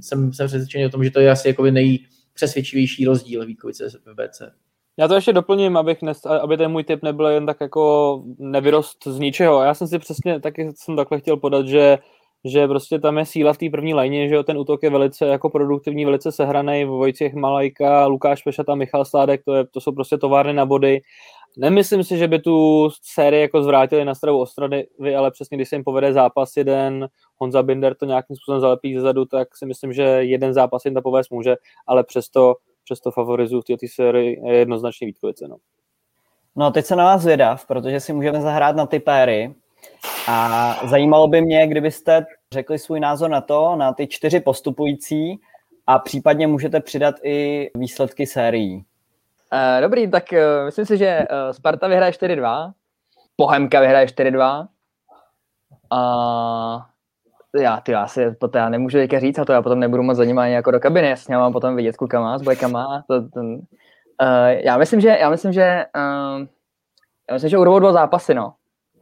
jsem, 0.00 0.32
jsem 0.32 0.46
přesvědčený 0.46 0.86
o 0.86 0.90
tom, 0.90 1.04
že 1.04 1.10
to 1.10 1.20
je 1.20 1.30
asi 1.30 1.48
jako 1.48 1.64
nejpřesvědčivější 1.64 3.04
rozdíl 3.04 3.46
Vítkovice 3.46 3.88
v 3.88 4.14
BC. 4.14 4.42
Já 4.98 5.08
to 5.08 5.14
ještě 5.14 5.32
doplním, 5.32 5.76
abych 5.76 6.02
ne, 6.02 6.12
aby 6.42 6.56
ten 6.56 6.70
můj 6.70 6.84
tip 6.84 7.02
nebyl 7.02 7.26
jen 7.26 7.46
tak 7.46 7.56
jako 7.60 8.22
nevyrost 8.38 9.04
z 9.06 9.18
ničeho. 9.18 9.62
Já 9.62 9.74
jsem 9.74 9.88
si 9.88 9.98
přesně 9.98 10.40
taky 10.40 10.70
jsem 10.74 10.96
takhle 10.96 11.20
chtěl 11.20 11.36
podat, 11.36 11.66
že 11.66 11.98
že 12.44 12.68
prostě 12.68 12.98
tam 12.98 13.18
je 13.18 13.26
síla 13.26 13.52
v 13.52 13.58
té 13.58 13.70
první 13.70 13.94
lajně, 13.94 14.28
že 14.28 14.34
jo, 14.34 14.42
ten 14.42 14.58
útok 14.58 14.82
je 14.82 14.90
velice 14.90 15.26
jako 15.26 15.50
produktivní, 15.50 16.04
velice 16.04 16.32
sehraný, 16.32 16.84
Vojtěch 16.84 17.34
Malajka, 17.34 18.06
Lukáš 18.06 18.42
Pešata, 18.42 18.74
Michal 18.74 19.04
Stádek, 19.04 19.44
to, 19.44 19.54
je, 19.54 19.66
to 19.66 19.80
jsou 19.80 19.92
prostě 19.92 20.18
továrny 20.18 20.52
na 20.52 20.66
body. 20.66 21.00
Nemyslím 21.58 22.04
si, 22.04 22.18
že 22.18 22.28
by 22.28 22.38
tu 22.38 22.88
sérii 23.02 23.42
jako 23.42 23.62
zvrátili 23.62 24.04
na 24.04 24.14
stranu 24.14 24.38
Ostravy, 24.38 24.86
ale 25.16 25.30
přesně 25.30 25.56
když 25.56 25.68
se 25.68 25.76
jim 25.76 25.84
povede 25.84 26.12
zápas 26.12 26.56
jeden, 26.56 27.08
Honza 27.36 27.62
Binder 27.62 27.94
to 27.94 28.06
nějakým 28.06 28.36
způsobem 28.36 28.60
zalepí 28.60 28.96
zezadu, 28.96 29.24
tak 29.24 29.56
si 29.56 29.66
myslím, 29.66 29.92
že 29.92 30.02
jeden 30.02 30.52
zápas 30.52 30.84
jim 30.84 30.94
to 30.94 31.02
povést 31.02 31.30
může, 31.30 31.56
ale 31.86 32.04
přesto 32.04 32.54
přesto 32.84 33.10
favorizuju 33.10 33.62
v 33.62 33.64
této 33.64 33.86
sérii 33.94 34.42
jednoznačně 34.48 35.06
Vítkovice. 35.06 35.48
No. 35.48 35.56
no 36.56 36.70
teď 36.70 36.86
se 36.86 36.96
na 36.96 37.04
vás 37.04 37.22
zvědav, 37.22 37.66
protože 37.66 38.00
si 38.00 38.12
můžeme 38.12 38.40
zahrát 38.40 38.76
na 38.76 38.86
ty 38.86 39.00
péry 39.00 39.54
a 40.28 40.74
zajímalo 40.86 41.28
by 41.28 41.40
mě, 41.40 41.66
kdybyste 41.66 42.26
řekli 42.52 42.78
svůj 42.78 43.00
názor 43.00 43.30
na 43.30 43.40
to, 43.40 43.76
na 43.76 43.92
ty 43.92 44.06
čtyři 44.06 44.40
postupující 44.40 45.40
a 45.86 45.98
případně 45.98 46.46
můžete 46.46 46.80
přidat 46.80 47.14
i 47.22 47.70
výsledky 47.74 48.26
sérií. 48.26 48.76
Uh, 49.52 49.80
dobrý, 49.80 50.10
tak 50.10 50.24
uh, 50.32 50.64
myslím 50.64 50.86
si, 50.86 50.96
že 50.96 51.18
uh, 51.18 51.52
Sparta 51.52 51.88
vyhraje 51.88 52.12
4-2, 52.12 52.72
Pohemka 53.36 53.80
vyhraje 53.80 54.06
4-2 54.06 54.66
a 55.90 56.86
já, 57.60 57.80
ty, 57.80 57.92
já 57.92 58.06
si 58.06 58.34
to 58.34 58.50
já 58.54 58.68
nemůžu 58.68 58.98
teďka 58.98 59.20
říct 59.20 59.38
a 59.38 59.44
to 59.44 59.52
já 59.52 59.62
potom 59.62 59.80
nebudu 59.80 60.02
moc 60.02 60.16
zajímat 60.16 60.46
jako 60.46 60.70
do 60.70 60.80
kabiny, 60.80 61.08
já 61.08 61.16
s 61.16 61.28
mám 61.28 61.52
potom 61.52 61.76
vidět 61.76 61.92
s 61.92 61.96
klukama, 61.96 62.38
s 62.38 62.42
bojkama. 62.42 63.04
To, 63.08 63.20
ten, 63.20 63.46
uh, 63.54 64.48
já 64.64 64.78
myslím, 64.78 65.00
že, 65.00 65.08
já 65.08 65.30
myslím, 65.30 65.52
že, 65.52 65.84
uh, 65.96 66.46
já 67.28 67.34
myslím, 67.34 67.50
že 67.50 67.58
urvou 67.58 67.78
dva 67.78 67.92
zápasy, 67.92 68.34
no. 68.34 68.54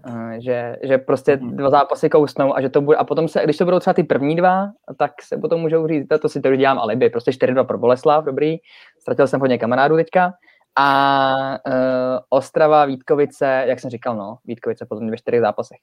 Uh, 0.07 0.33
že, 0.39 0.77
že 0.83 0.99
prostě 0.99 1.37
mhm. 1.37 1.57
dva 1.57 1.71
zápasy 1.71 2.11
kousnou 2.11 2.57
a 2.57 2.61
že 2.61 2.69
to 2.69 2.81
bude, 2.81 2.97
a 2.97 3.05
potom 3.05 3.29
se, 3.29 3.41
když 3.45 3.57
to 3.57 3.65
budou 3.65 3.79
třeba 3.79 3.95
ty 3.95 4.03
první 4.03 4.37
dva, 4.37 4.69
tak 4.99 5.23
se 5.23 5.37
potom 5.37 5.61
můžou 5.61 5.87
říct, 5.89 6.07
to 6.23 6.29
si 6.29 6.41
to 6.41 6.57
dělám 6.57 6.79
alibi, 6.79 7.11
prostě 7.11 7.31
4-2 7.31 7.67
pro 7.67 7.79
Boleslav, 7.79 8.25
dobrý, 8.25 8.57
ztratil 9.01 9.27
jsem 9.27 9.41
hodně 9.41 9.59
kamarádů 9.59 9.97
teďka, 9.97 10.33
a 10.79 11.59
uh, 11.67 12.19
Ostrava, 12.29 12.85
Vítkovice, 12.85 13.65
jak 13.67 13.81
jsem 13.81 13.91
říkal, 13.91 14.17
no, 14.17 14.39
Vítkovice 14.45 14.87
potom 14.87 15.11
ve 15.11 15.17
čtyřech 15.17 15.41
zápasech. 15.41 15.79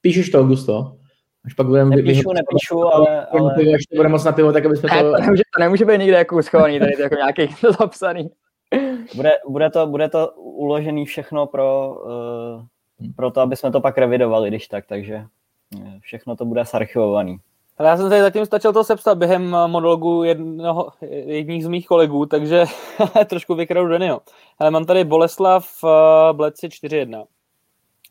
Píšeš 0.00 0.30
to, 0.30 0.40
Augusto? 0.40 0.96
Až 1.44 1.54
pak 1.54 1.66
budeme 1.66 1.96
nepíšu, 1.96 2.32
nepíšu, 2.32 2.94
ale, 2.94 3.26
ale... 3.26 3.52
Až 3.74 3.86
to 3.90 3.96
bude 3.96 4.08
moc 4.08 4.24
na 4.24 4.32
pivo, 4.32 4.52
tak 4.52 4.66
aby 4.66 4.76
jsme 4.76 4.88
to... 4.88 4.94
Ne, 4.94 5.02
to 5.02 5.20
nemůže, 5.20 5.42
to 5.56 5.60
nemůže 5.60 5.84
být 5.84 5.98
nikde 5.98 6.16
jako 6.16 6.36
uschovaný, 6.36 6.78
tady 6.78 6.92
to 6.96 7.02
jako 7.02 7.14
nějaký 7.14 7.54
zapsaný. 7.80 8.30
Bude, 9.14 9.30
bude, 9.48 9.70
to, 9.70 9.86
bude 9.86 10.08
to 10.08 10.32
uložený 10.36 11.04
všechno 11.04 11.46
pro, 11.46 11.96
uh, 12.04 12.64
pro 13.16 13.30
to, 13.30 13.40
aby 13.40 13.56
jsme 13.56 13.70
to 13.70 13.80
pak 13.80 13.98
revidovali, 13.98 14.48
když 14.48 14.68
tak, 14.68 14.86
takže 14.86 15.14
eh, 15.14 15.98
všechno 16.00 16.36
to 16.36 16.44
bude 16.44 16.64
sarchivovaný. 16.64 17.36
Ale 17.78 17.88
já 17.88 17.96
jsem 17.96 18.08
tady 18.08 18.20
zatím 18.20 18.46
stačil 18.46 18.72
to 18.72 18.84
sepsat 18.84 19.18
během 19.18 19.50
monologu 19.50 20.24
jednoho, 20.24 20.88
jedních 21.26 21.64
z 21.64 21.68
mých 21.68 21.86
kolegů, 21.86 22.26
takže 22.26 22.64
trošku 23.26 23.54
vykradu 23.54 23.88
Denio. 23.88 24.20
Ale 24.58 24.70
mám 24.70 24.84
tady 24.84 25.04
Boleslav 25.04 25.68
uh, 25.82 25.90
Bleci 26.36 26.68
4-1. 26.68 27.24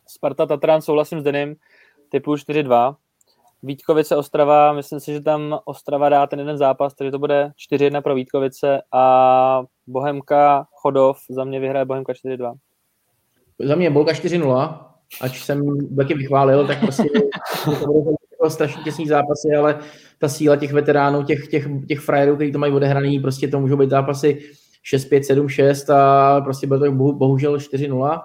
Sparta 0.07 0.45
Tatran, 0.45 0.81
souhlasím 0.81 1.19
s 1.19 1.23
Denim, 1.23 1.55
typu 2.09 2.33
4-2. 2.33 2.95
Vítkovice 3.63 4.15
Ostrava, 4.15 4.73
myslím 4.73 4.99
si, 4.99 5.13
že 5.13 5.21
tam 5.21 5.59
Ostrava 5.65 6.09
dá 6.09 6.27
ten 6.27 6.39
jeden 6.39 6.57
zápas, 6.57 6.93
takže 6.93 7.11
to 7.11 7.19
bude 7.19 7.51
4-1 7.71 8.01
pro 8.01 8.15
Vítkovice 8.15 8.81
a 8.91 9.63
Bohemka 9.87 10.67
Chodov, 10.71 11.17
za 11.29 11.43
mě 11.43 11.59
vyhraje 11.59 11.85
Bohemka 11.85 12.13
4-2. 12.13 12.53
Za 13.59 13.75
mě 13.75 13.89
Bolka 13.89 14.11
4-0, 14.11 14.79
ač 15.21 15.43
jsem 15.43 15.87
taky 15.95 16.13
vychválil, 16.13 16.67
tak 16.67 16.79
prostě 16.79 17.03
to 17.65 17.87
bude 17.87 18.49
strašně 18.49 18.83
těsný 18.83 19.07
zápasy, 19.07 19.55
ale 19.55 19.79
ta 20.19 20.29
síla 20.29 20.55
těch 20.55 20.73
veteránů, 20.73 21.23
těch, 21.23 21.47
těch, 21.47 21.67
těch 21.87 21.99
frajerů, 21.99 22.35
kteří 22.35 22.51
to 22.51 22.59
mají 22.59 22.73
odehraný, 22.73 23.19
prostě 23.19 23.47
to 23.47 23.59
můžou 23.59 23.77
být 23.77 23.89
zápasy 23.89 24.39
6-5, 24.93 25.19
7-6 25.19 25.95
a 25.95 26.41
prostě 26.41 26.67
bude 26.67 26.79
to 26.79 26.91
bohužel 26.91 27.57
4-0 27.57 28.21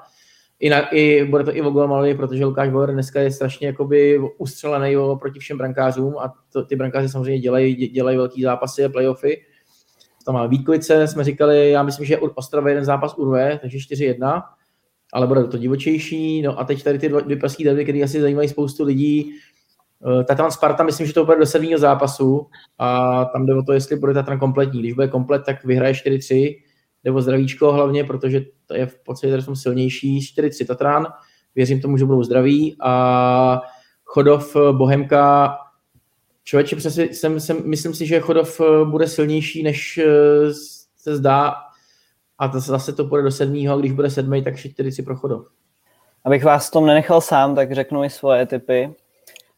i, 0.64 0.70
na, 0.70 0.88
i 0.88 1.24
bude 1.24 1.44
to 1.44 1.56
i 1.56 1.62
o 1.62 1.70
gol 1.70 1.88
malý, 1.88 2.14
protože 2.14 2.44
Lukáš 2.44 2.68
Bauer 2.68 2.92
dneska 2.92 3.20
je 3.20 3.30
strašně 3.30 3.66
jakoby 3.66 4.20
ustřelený 4.38 4.96
proti 5.20 5.38
všem 5.38 5.58
brankářům 5.58 6.18
a 6.18 6.34
to, 6.52 6.64
ty 6.64 6.76
brankáři 6.76 7.08
samozřejmě 7.08 7.40
dělají, 7.40 7.74
dělají 7.74 8.16
velký 8.16 8.42
zápasy 8.42 8.84
a 8.84 8.88
playoffy. 8.88 9.42
Tam 10.26 10.34
má 10.34 10.46
Vítkovice, 10.46 11.08
jsme 11.08 11.24
říkali, 11.24 11.70
já 11.70 11.82
myslím, 11.82 12.06
že 12.06 12.18
Ostrava 12.18 12.68
jeden 12.68 12.84
zápas 12.84 13.14
urve, 13.14 13.58
takže 13.62 13.78
4-1, 13.78 14.42
ale 15.12 15.26
bude 15.26 15.44
to 15.44 15.58
divočejší. 15.58 16.42
No 16.42 16.58
a 16.58 16.64
teď 16.64 16.82
tady 16.82 16.98
ty 16.98 17.08
dvě 17.08 17.36
pražské 17.36 17.64
derby, 17.64 17.84
které 17.84 18.02
asi 18.02 18.20
zajímají 18.20 18.48
spoustu 18.48 18.84
lidí. 18.84 19.32
Eh, 20.20 20.24
Tatran 20.24 20.50
Sparta, 20.50 20.84
myslím, 20.84 21.06
že 21.06 21.14
to 21.14 21.24
bude 21.24 21.38
do 21.38 21.46
sedmého 21.46 21.78
zápasu 21.78 22.46
a 22.78 23.24
tam 23.24 23.46
jde 23.46 23.54
o 23.54 23.62
to, 23.62 23.72
jestli 23.72 23.96
bude 23.96 24.14
Tatran 24.14 24.38
kompletní. 24.38 24.80
Když 24.80 24.92
bude 24.92 25.08
komplet, 25.08 25.42
tak 25.46 25.64
vyhraje 25.64 25.94
4-3 25.94 26.63
nebo 27.04 27.22
zdravíčko 27.22 27.72
hlavně, 27.72 28.04
protože 28.04 28.40
to 28.66 28.74
je 28.74 28.86
v 28.86 28.98
podstatě 28.98 29.42
jsem 29.42 29.56
silnější. 29.56 30.20
4-3 30.20 30.66
Tatran, 30.66 31.06
věřím 31.54 31.80
tomu, 31.80 31.96
že 31.96 32.04
budou 32.04 32.22
zdraví 32.22 32.76
a 32.80 33.60
Chodov 34.04 34.56
Bohemka 34.72 35.56
člověče, 36.44 36.76
přesně 36.76 37.14
jsem, 37.14 37.40
jsem, 37.40 37.68
myslím 37.68 37.94
si, 37.94 38.06
že 38.06 38.20
Chodov 38.20 38.60
bude 38.84 39.08
silnější, 39.08 39.62
než 39.62 40.00
se 40.96 41.16
zdá 41.16 41.54
a 42.38 42.48
to 42.48 42.60
zase 42.60 42.92
to 42.92 43.04
půjde 43.04 43.22
do 43.22 43.30
sedmého, 43.30 43.78
když 43.78 43.92
bude 43.92 44.10
sedmý, 44.10 44.44
tak 44.44 44.56
4 44.56 45.02
pro 45.02 45.16
Chodov. 45.16 45.46
Abych 46.24 46.44
vás 46.44 46.70
tom 46.70 46.86
nenechal 46.86 47.20
sám, 47.20 47.54
tak 47.54 47.72
řeknu 47.72 48.04
i 48.04 48.10
svoje 48.10 48.46
typy. 48.46 48.94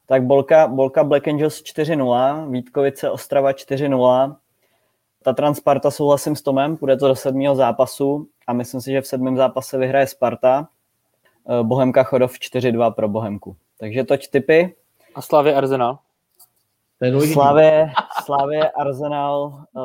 Tak 0.07 0.23
Bolka, 0.23 0.67
Bolka 0.67 1.05
Black 1.05 1.29
Angels 1.29 1.63
4-0, 1.63 2.51
Vítkovice 2.51 3.11
Ostrava 3.11 3.53
4-0, 3.53 4.37
Tatran 5.27 5.55
Sparta 5.55 5.91
souhlasím 5.91 6.37
s 6.37 6.43
Tomem, 6.43 6.77
půjde 6.77 6.97
to 6.97 7.09
do 7.09 7.15
sedmého 7.15 7.55
zápasu 7.55 8.29
a 8.47 8.53
myslím 8.53 8.81
si, 8.81 8.91
že 8.91 9.01
v 9.01 9.07
sedmém 9.07 9.37
zápase 9.37 9.79
vyhraje 9.79 10.07
Sparta. 10.07 10.69
Eh, 11.51 11.63
Bohemka 11.63 12.03
Chodov 12.03 12.33
4-2 12.33 12.91
pro 12.91 13.09
Bohemku. 13.09 13.57
Takže 13.79 14.05
toť 14.05 14.31
typy. 14.31 14.75
A 15.15 15.23
Slavě 15.23 15.55
Arsenal? 15.55 15.99
Slávě, 17.33 17.91
Slávě, 18.25 18.71
Arsenal, 18.71 19.65
uh, 19.73 19.83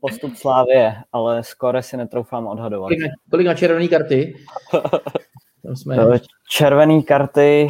postup 0.00 0.36
Slávě, 0.36 0.96
ale 1.12 1.42
skore 1.42 1.82
si 1.82 1.96
netroufám 1.96 2.46
odhadovat. 2.46 2.88
Kolik 2.88 3.00
na, 3.00 3.08
kolik 3.30 3.46
na 3.46 3.54
červené 3.54 3.88
karty? 3.88 4.34
Tam 5.62 5.76
jsme... 5.76 6.20
Červené 6.48 7.02
karty 7.02 7.68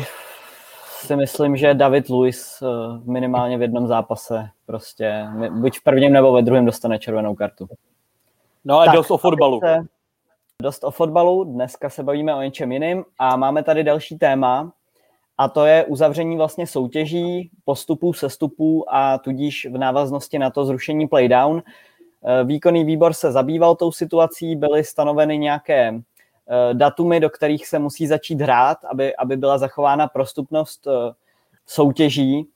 si 1.06 1.16
myslím, 1.16 1.56
že 1.56 1.74
David 1.74 2.08
Luiz 2.08 2.62
uh, 2.62 2.68
minimálně 3.04 3.58
v 3.58 3.62
jednom 3.62 3.86
zápase 3.86 4.48
prostě, 4.66 5.26
buď 5.50 5.78
v 5.78 5.82
prvním 5.82 6.12
nebo 6.12 6.32
ve 6.32 6.42
druhém 6.42 6.64
dostane 6.64 6.98
červenou 6.98 7.34
kartu. 7.34 7.68
No 8.64 8.80
a 8.80 8.84
tak, 8.84 8.94
dost 8.94 9.10
o 9.10 9.18
fotbalu. 9.18 9.60
Dost 10.62 10.84
o 10.84 10.90
fotbalu, 10.90 11.44
dneska 11.44 11.90
se 11.90 12.02
bavíme 12.02 12.34
o 12.34 12.42
něčem 12.42 12.72
jiným 12.72 13.04
a 13.18 13.36
máme 13.36 13.62
tady 13.62 13.84
další 13.84 14.18
téma, 14.18 14.72
a 15.40 15.48
to 15.48 15.66
je 15.66 15.84
uzavření 15.84 16.36
vlastně 16.36 16.66
soutěží, 16.66 17.50
postupů, 17.64 18.12
sestupů 18.12 18.94
a 18.94 19.18
tudíž 19.18 19.66
v 19.70 19.78
návaznosti 19.78 20.38
na 20.38 20.50
to 20.50 20.64
zrušení 20.64 21.08
playdown. 21.08 21.62
Eh, 22.24 22.44
výkonný 22.44 22.84
výbor 22.84 23.12
se 23.12 23.32
zabýval 23.32 23.76
tou 23.76 23.92
situací, 23.92 24.56
byly 24.56 24.84
stanoveny 24.84 25.38
nějaké 25.38 25.88
eh, 25.88 26.02
datumy, 26.72 27.20
do 27.20 27.30
kterých 27.30 27.66
se 27.66 27.78
musí 27.78 28.06
začít 28.06 28.40
hrát, 28.40 28.78
aby, 28.84 29.16
aby 29.16 29.36
byla 29.36 29.58
zachována 29.58 30.08
prostupnost 30.08 30.86
eh, 30.86 31.12
soutěží. 31.66 32.46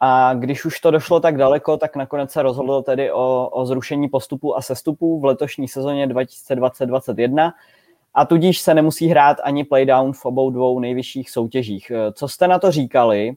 A 0.00 0.34
když 0.34 0.64
už 0.64 0.80
to 0.80 0.90
došlo 0.90 1.20
tak 1.20 1.36
daleko, 1.36 1.76
tak 1.76 1.96
nakonec 1.96 2.30
se 2.30 2.42
rozhodlo 2.42 2.82
tedy 2.82 3.12
o, 3.12 3.48
o 3.52 3.66
zrušení 3.66 4.08
postupů 4.08 4.56
a 4.56 4.62
sestupů 4.62 5.20
v 5.20 5.24
letošní 5.24 5.68
sezóně 5.68 6.06
2020-2021 6.06 7.52
a 8.14 8.24
tudíž 8.24 8.60
se 8.60 8.74
nemusí 8.74 9.08
hrát 9.08 9.36
ani 9.42 9.64
playdown 9.64 10.12
v 10.12 10.24
obou 10.24 10.50
dvou 10.50 10.80
nejvyšších 10.80 11.30
soutěžích. 11.30 11.90
Eh, 11.90 12.12
co 12.12 12.28
jste 12.28 12.48
na 12.48 12.58
to 12.58 12.70
říkali 12.70 13.32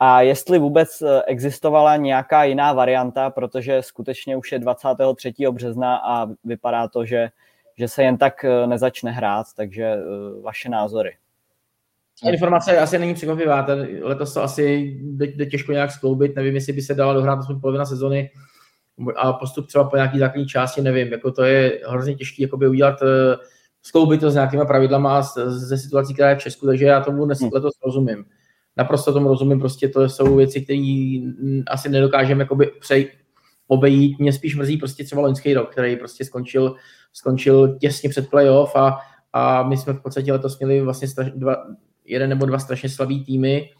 a 0.00 0.20
jestli 0.20 0.58
vůbec 0.58 1.02
eh, 1.02 1.22
existovala 1.22 1.96
nějaká 1.96 2.44
jiná 2.44 2.72
varianta, 2.72 3.30
protože 3.30 3.82
skutečně 3.82 4.36
už 4.36 4.52
je 4.52 4.58
23. 4.58 5.34
března 5.50 5.96
a 5.96 6.26
vypadá 6.44 6.88
to, 6.88 7.04
že, 7.04 7.30
že 7.78 7.88
se 7.88 8.02
jen 8.02 8.16
tak 8.16 8.44
eh, 8.44 8.66
nezačne 8.66 9.10
hrát, 9.10 9.46
takže 9.56 9.94
vaše 10.42 10.68
názory. 10.68 11.16
Informace 12.32 12.78
asi 12.78 12.98
není 12.98 13.14
překvapivá, 13.14 13.62
ten, 13.62 13.88
letos 14.02 14.34
to 14.34 14.42
asi 14.42 14.96
jde, 15.02 15.46
těžko 15.46 15.72
nějak 15.72 15.90
skloubit, 15.90 16.36
nevím, 16.36 16.54
jestli 16.54 16.72
by 16.72 16.82
se 16.82 16.94
dala 16.94 17.12
dohrát 17.12 17.38
aspoň 17.38 17.60
polovina 17.60 17.84
sezony 17.84 18.30
a 19.16 19.32
postup 19.32 19.66
třeba 19.66 19.84
po 19.84 19.96
nějaký 19.96 20.18
základní 20.18 20.46
části, 20.46 20.82
nevím, 20.82 21.12
jako 21.12 21.30
to 21.30 21.44
je 21.44 21.80
hrozně 21.88 22.14
těžké 22.14 22.42
jakoby 22.42 22.68
udělat 22.68 22.96
skloubit 23.82 24.20
to 24.20 24.30
s 24.30 24.34
nějakýma 24.34 24.64
pravidlama 24.64 25.22
ze 25.46 25.78
situací, 25.78 26.14
která 26.14 26.30
je 26.30 26.36
v 26.36 26.42
Česku, 26.42 26.66
takže 26.66 26.84
já 26.84 27.00
tomu 27.00 27.24
dnes 27.24 27.40
hmm. 27.40 27.50
letos 27.52 27.72
rozumím. 27.86 28.24
Naprosto 28.76 29.12
tomu 29.12 29.28
rozumím, 29.28 29.60
prostě 29.60 29.88
to 29.88 30.08
jsou 30.08 30.36
věci, 30.36 30.60
které 30.60 31.18
asi 31.66 31.88
nedokážeme 31.88 32.42
jakoby 32.42 32.66
přejít, 32.80 33.08
obejít. 33.66 34.18
Mě 34.18 34.32
spíš 34.32 34.56
mrzí 34.56 34.76
prostě 34.76 35.04
třeba 35.04 35.22
loňský 35.22 35.54
rok, 35.54 35.72
který 35.72 35.96
prostě 35.96 36.24
skončil, 36.24 36.74
skončil 37.12 37.78
těsně 37.78 38.08
před 38.08 38.30
playoff 38.30 38.76
a, 38.76 38.98
a 39.32 39.62
my 39.62 39.76
jsme 39.76 39.92
v 39.92 40.00
podstatě 40.00 40.32
letos 40.32 40.58
měli 40.58 40.80
vlastně 40.80 41.08
straš, 41.08 41.30
dva, 41.30 41.56
jeden 42.04 42.30
nebo 42.30 42.46
dva 42.46 42.58
strašně 42.58 42.88
slabý 42.88 43.24
týmy 43.24 43.70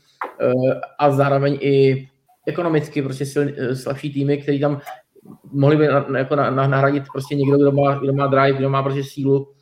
eh, 0.41 0.81
a 0.99 1.11
zároveň 1.11 1.59
i 1.61 2.09
ekonomicky 2.47 3.03
prostě 3.03 3.27
sil, 3.33 3.43
eh, 3.57 3.77
slabší 3.77 4.13
týmy, 4.13 4.39
který 4.39 4.61
tam 4.61 4.81
mohli 5.53 5.77
by 5.77 5.89
na, 5.89 6.19
jako 6.19 6.37
na, 6.37 6.51
na, 6.51 6.67
nahradit 6.67 7.05
prostě 7.13 7.35
někdo, 7.35 7.59
kdo 7.59 7.73
má, 7.73 7.99
kdo 7.99 8.13
má 8.13 8.27
drive, 8.27 8.59
kdo 8.59 8.71
má 8.71 8.83
prostě 8.83 9.05
sílu 9.05 9.53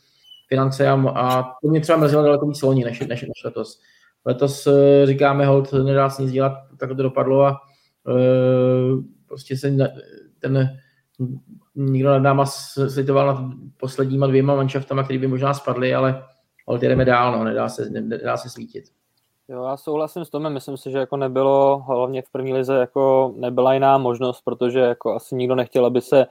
finance 0.49 0.89
a, 0.89 1.11
a 1.11 1.43
to 1.43 1.69
mě 1.69 1.81
třeba 1.81 1.99
mrzelo 1.99 2.23
daleko 2.23 2.47
víc 2.47 2.63
loni 2.63 2.85
než, 2.85 3.01
než, 3.01 3.23
než 3.23 3.45
letos. 3.45 3.81
Letos 4.25 4.67
uh, 4.67 4.75
říkáme, 5.05 5.47
hold, 5.47 5.73
nedá 5.73 6.11
se 6.11 6.23
nic 6.23 6.33
dělat, 6.33 6.53
tak 6.79 6.89
to 6.89 7.03
dopadlo 7.03 7.45
a 7.45 7.61
prostě 9.33 9.57
se 9.57 9.77
ten 10.41 10.79
nikdo 11.75 12.11
nad 12.11 12.19
náma 12.19 12.47
slitoval 12.47 13.27
nad 13.27 13.55
posledníma 13.77 14.27
dvěma 14.27 14.57
manšaftama, 14.57 15.03
který 15.03 15.19
by 15.19 15.27
možná 15.27 15.55
spadly, 15.55 15.95
ale 15.95 16.25
hold, 16.67 16.81
jdeme 16.81 17.05
dál, 17.05 17.33
no, 17.33 17.45
nedá 17.45 17.69
se, 17.69 17.91
nedá 17.91 18.37
se 18.37 18.51
svítit. 18.51 18.85
Jo, 19.49 19.65
já 19.65 19.77
souhlasím 19.77 20.25
s 20.25 20.31
Tomem, 20.31 20.53
myslím 20.53 20.77
si, 20.77 20.91
že 20.91 20.99
jako 20.99 21.17
nebylo, 21.17 21.85
hlavně 21.87 22.23
v 22.23 22.31
první 22.33 22.55
lize, 22.55 22.75
jako 22.75 23.35
nebyla 23.37 23.75
jiná 23.75 23.99
možnost, 23.99 24.43
protože 24.45 24.79
jako 24.79 25.15
asi 25.15 25.35
nikdo 25.35 25.55
nechtěl, 25.55 25.87
aby 25.87 26.01
se 26.01 26.27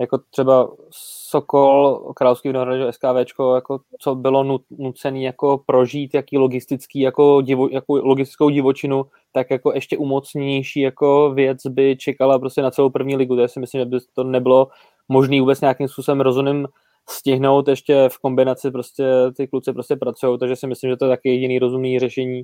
jako 0.00 0.18
třeba 0.30 0.70
Sokol, 0.90 2.12
Královský 2.16 2.48
vinohrad, 2.48 2.94
SKVčko, 2.94 3.54
jako 3.54 3.80
co 3.98 4.14
bylo 4.14 4.60
nucené 4.70 5.20
jako 5.20 5.58
prožít, 5.66 6.14
jaký 6.14 6.38
logistický, 6.38 7.00
jako, 7.00 7.40
divo, 7.40 7.68
jako 7.68 7.94
logistickou 7.94 8.50
divočinu, 8.50 9.06
tak 9.32 9.50
jako 9.50 9.72
ještě 9.74 9.98
umocnější 9.98 10.80
jako 10.80 11.32
věc 11.34 11.66
by 11.66 11.96
čekala 11.96 12.38
prostě 12.38 12.62
na 12.62 12.70
celou 12.70 12.90
první 12.90 13.16
ligu. 13.16 13.36
Já 13.36 13.48
si 13.48 13.60
myslím, 13.60 13.80
že 13.80 13.84
by 13.84 13.98
to 14.14 14.24
nebylo 14.24 14.68
možné 15.08 15.40
vůbec 15.40 15.60
nějakým 15.60 15.88
způsobem 15.88 16.20
rozumným 16.20 16.68
stihnout 17.08 17.68
ještě 17.68 18.08
v 18.08 18.18
kombinaci 18.18 18.70
prostě 18.70 19.04
ty 19.36 19.48
kluci 19.48 19.72
prostě 19.72 19.96
pracují, 19.96 20.38
takže 20.38 20.56
si 20.56 20.66
myslím, 20.66 20.90
že 20.90 20.96
to 20.96 21.04
je 21.04 21.08
taky 21.08 21.28
jediný 21.28 21.58
rozumný 21.58 21.98
řešení. 21.98 22.42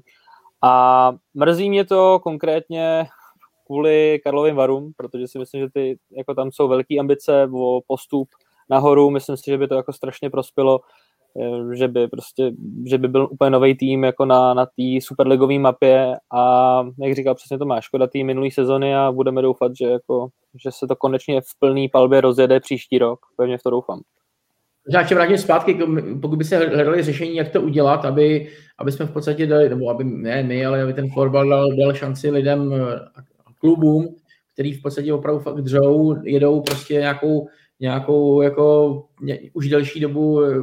A 0.62 1.12
mrzí 1.34 1.70
mě 1.70 1.84
to 1.84 2.20
konkrétně 2.22 3.06
kvůli 3.66 4.20
Karlovým 4.24 4.56
varům, 4.56 4.92
protože 4.96 5.28
si 5.28 5.38
myslím, 5.38 5.60
že 5.60 5.68
ty, 5.74 5.98
jako 6.16 6.34
tam 6.34 6.52
jsou 6.52 6.68
velké 6.68 6.98
ambice 6.98 7.48
o 7.54 7.80
postup 7.86 8.28
nahoru, 8.70 9.10
myslím 9.10 9.36
si, 9.36 9.50
že 9.50 9.58
by 9.58 9.68
to 9.68 9.74
jako 9.74 9.92
strašně 9.92 10.30
prospělo, 10.30 10.80
že 11.72 11.88
by 11.88 12.08
prostě, 12.08 12.52
že 12.86 12.98
by 12.98 13.08
byl 13.08 13.28
úplně 13.30 13.50
nový 13.50 13.76
tým 13.76 14.04
jako 14.04 14.24
na, 14.24 14.54
na 14.54 14.66
té 14.66 14.82
superligové 15.00 15.58
mapě 15.58 16.16
a 16.34 16.82
jak 16.98 17.14
říkal 17.14 17.34
přesně 17.34 17.58
to 17.58 17.64
má 17.64 17.80
škoda 17.80 18.06
té 18.06 18.24
minulé 18.24 18.50
sezony 18.50 18.96
a 18.96 19.12
budeme 19.12 19.42
doufat, 19.42 19.72
že, 19.76 19.86
jako, 19.86 20.28
že 20.64 20.70
se 20.72 20.86
to 20.86 20.96
konečně 20.96 21.40
v 21.40 21.58
plný 21.58 21.88
palbě 21.88 22.20
rozjede 22.20 22.60
příští 22.60 22.98
rok, 22.98 23.20
pevně 23.36 23.58
v 23.58 23.62
to 23.62 23.70
doufám. 23.70 24.00
Já 24.90 25.00
ještě 25.00 25.14
vrátím 25.14 25.38
zpátky, 25.38 25.78
pokud 26.22 26.36
by 26.36 26.44
se 26.44 26.56
hledali 26.56 27.02
řešení, 27.02 27.36
jak 27.36 27.48
to 27.48 27.62
udělat, 27.62 28.04
aby, 28.04 28.48
aby 28.78 28.92
jsme 28.92 29.06
v 29.06 29.12
podstatě 29.12 29.46
dali, 29.46 29.68
nebo 29.68 29.88
aby 29.88 30.04
ne 30.04 30.42
my, 30.42 30.66
ale 30.66 30.82
aby 30.82 30.94
ten 30.94 31.10
florbal 31.10 31.48
dal, 31.48 31.76
dal 31.76 31.94
šanci 31.94 32.30
lidem 32.30 32.74
klubům, 33.60 34.16
který 34.52 34.72
v 34.72 34.82
podstatě 34.82 35.12
opravdu 35.12 35.40
fakt 35.40 35.60
dřou, 35.60 36.16
jedou 36.24 36.60
prostě 36.60 36.94
nějakou, 36.94 37.48
nějakou 37.80 38.42
jako 38.42 38.96
ně, 39.22 39.40
už 39.52 39.68
delší 39.68 40.00
dobu 40.00 40.42
eh, 40.42 40.54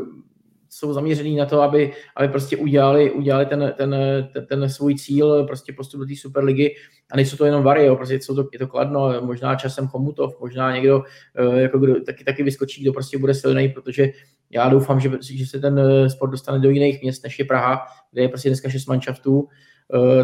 jsou 0.76 0.94
zaměřený 0.94 1.36
na 1.36 1.46
to, 1.46 1.62
aby, 1.62 1.94
aby 2.16 2.28
prostě 2.28 2.58
udělali, 2.58 3.12
udělali 3.12 3.46
ten, 3.46 3.74
ten, 3.78 3.96
ten, 4.34 4.46
ten, 4.46 4.70
svůj 4.70 4.96
cíl, 4.96 5.44
prostě 5.44 5.74
postup 5.74 6.00
do 6.00 6.06
té 6.06 6.16
Superligy. 6.16 6.76
A 7.12 7.16
nejsou 7.16 7.38
to 7.38 7.46
jenom 7.46 7.64
Vary, 7.64 7.86
jo, 7.86 7.96
prostě 7.96 8.20
jsou 8.20 8.36
to, 8.36 8.48
je 8.54 8.60
to 8.60 8.68
Kladno, 8.68 9.22
možná 9.22 9.56
časem 9.56 9.88
Chomutov, 9.88 10.40
možná 10.40 10.76
někdo 10.76 11.04
eh, 11.36 11.62
jako 11.62 11.80
kdo, 11.80 12.04
taky, 12.04 12.24
taky 12.24 12.44
vyskočí, 12.44 12.82
kdo 12.82 12.94
prostě 12.94 13.18
bude 13.18 13.34
silný, 13.34 13.70
protože 13.70 14.08
já 14.50 14.70
doufám, 14.70 15.00
že, 15.00 15.12
že 15.22 15.46
se 15.46 15.60
ten 15.60 15.80
eh, 15.80 16.10
sport 16.10 16.32
dostane 16.32 16.60
do 16.60 16.70
jiných 16.70 17.02
měst, 17.02 17.24
než 17.24 17.40
je 17.40 17.46
Praha, 17.46 17.86
kde 18.12 18.22
je 18.22 18.30
prostě 18.30 18.50
dneska 18.50 18.70
šest 18.70 18.86
manšaftů, 18.86 19.48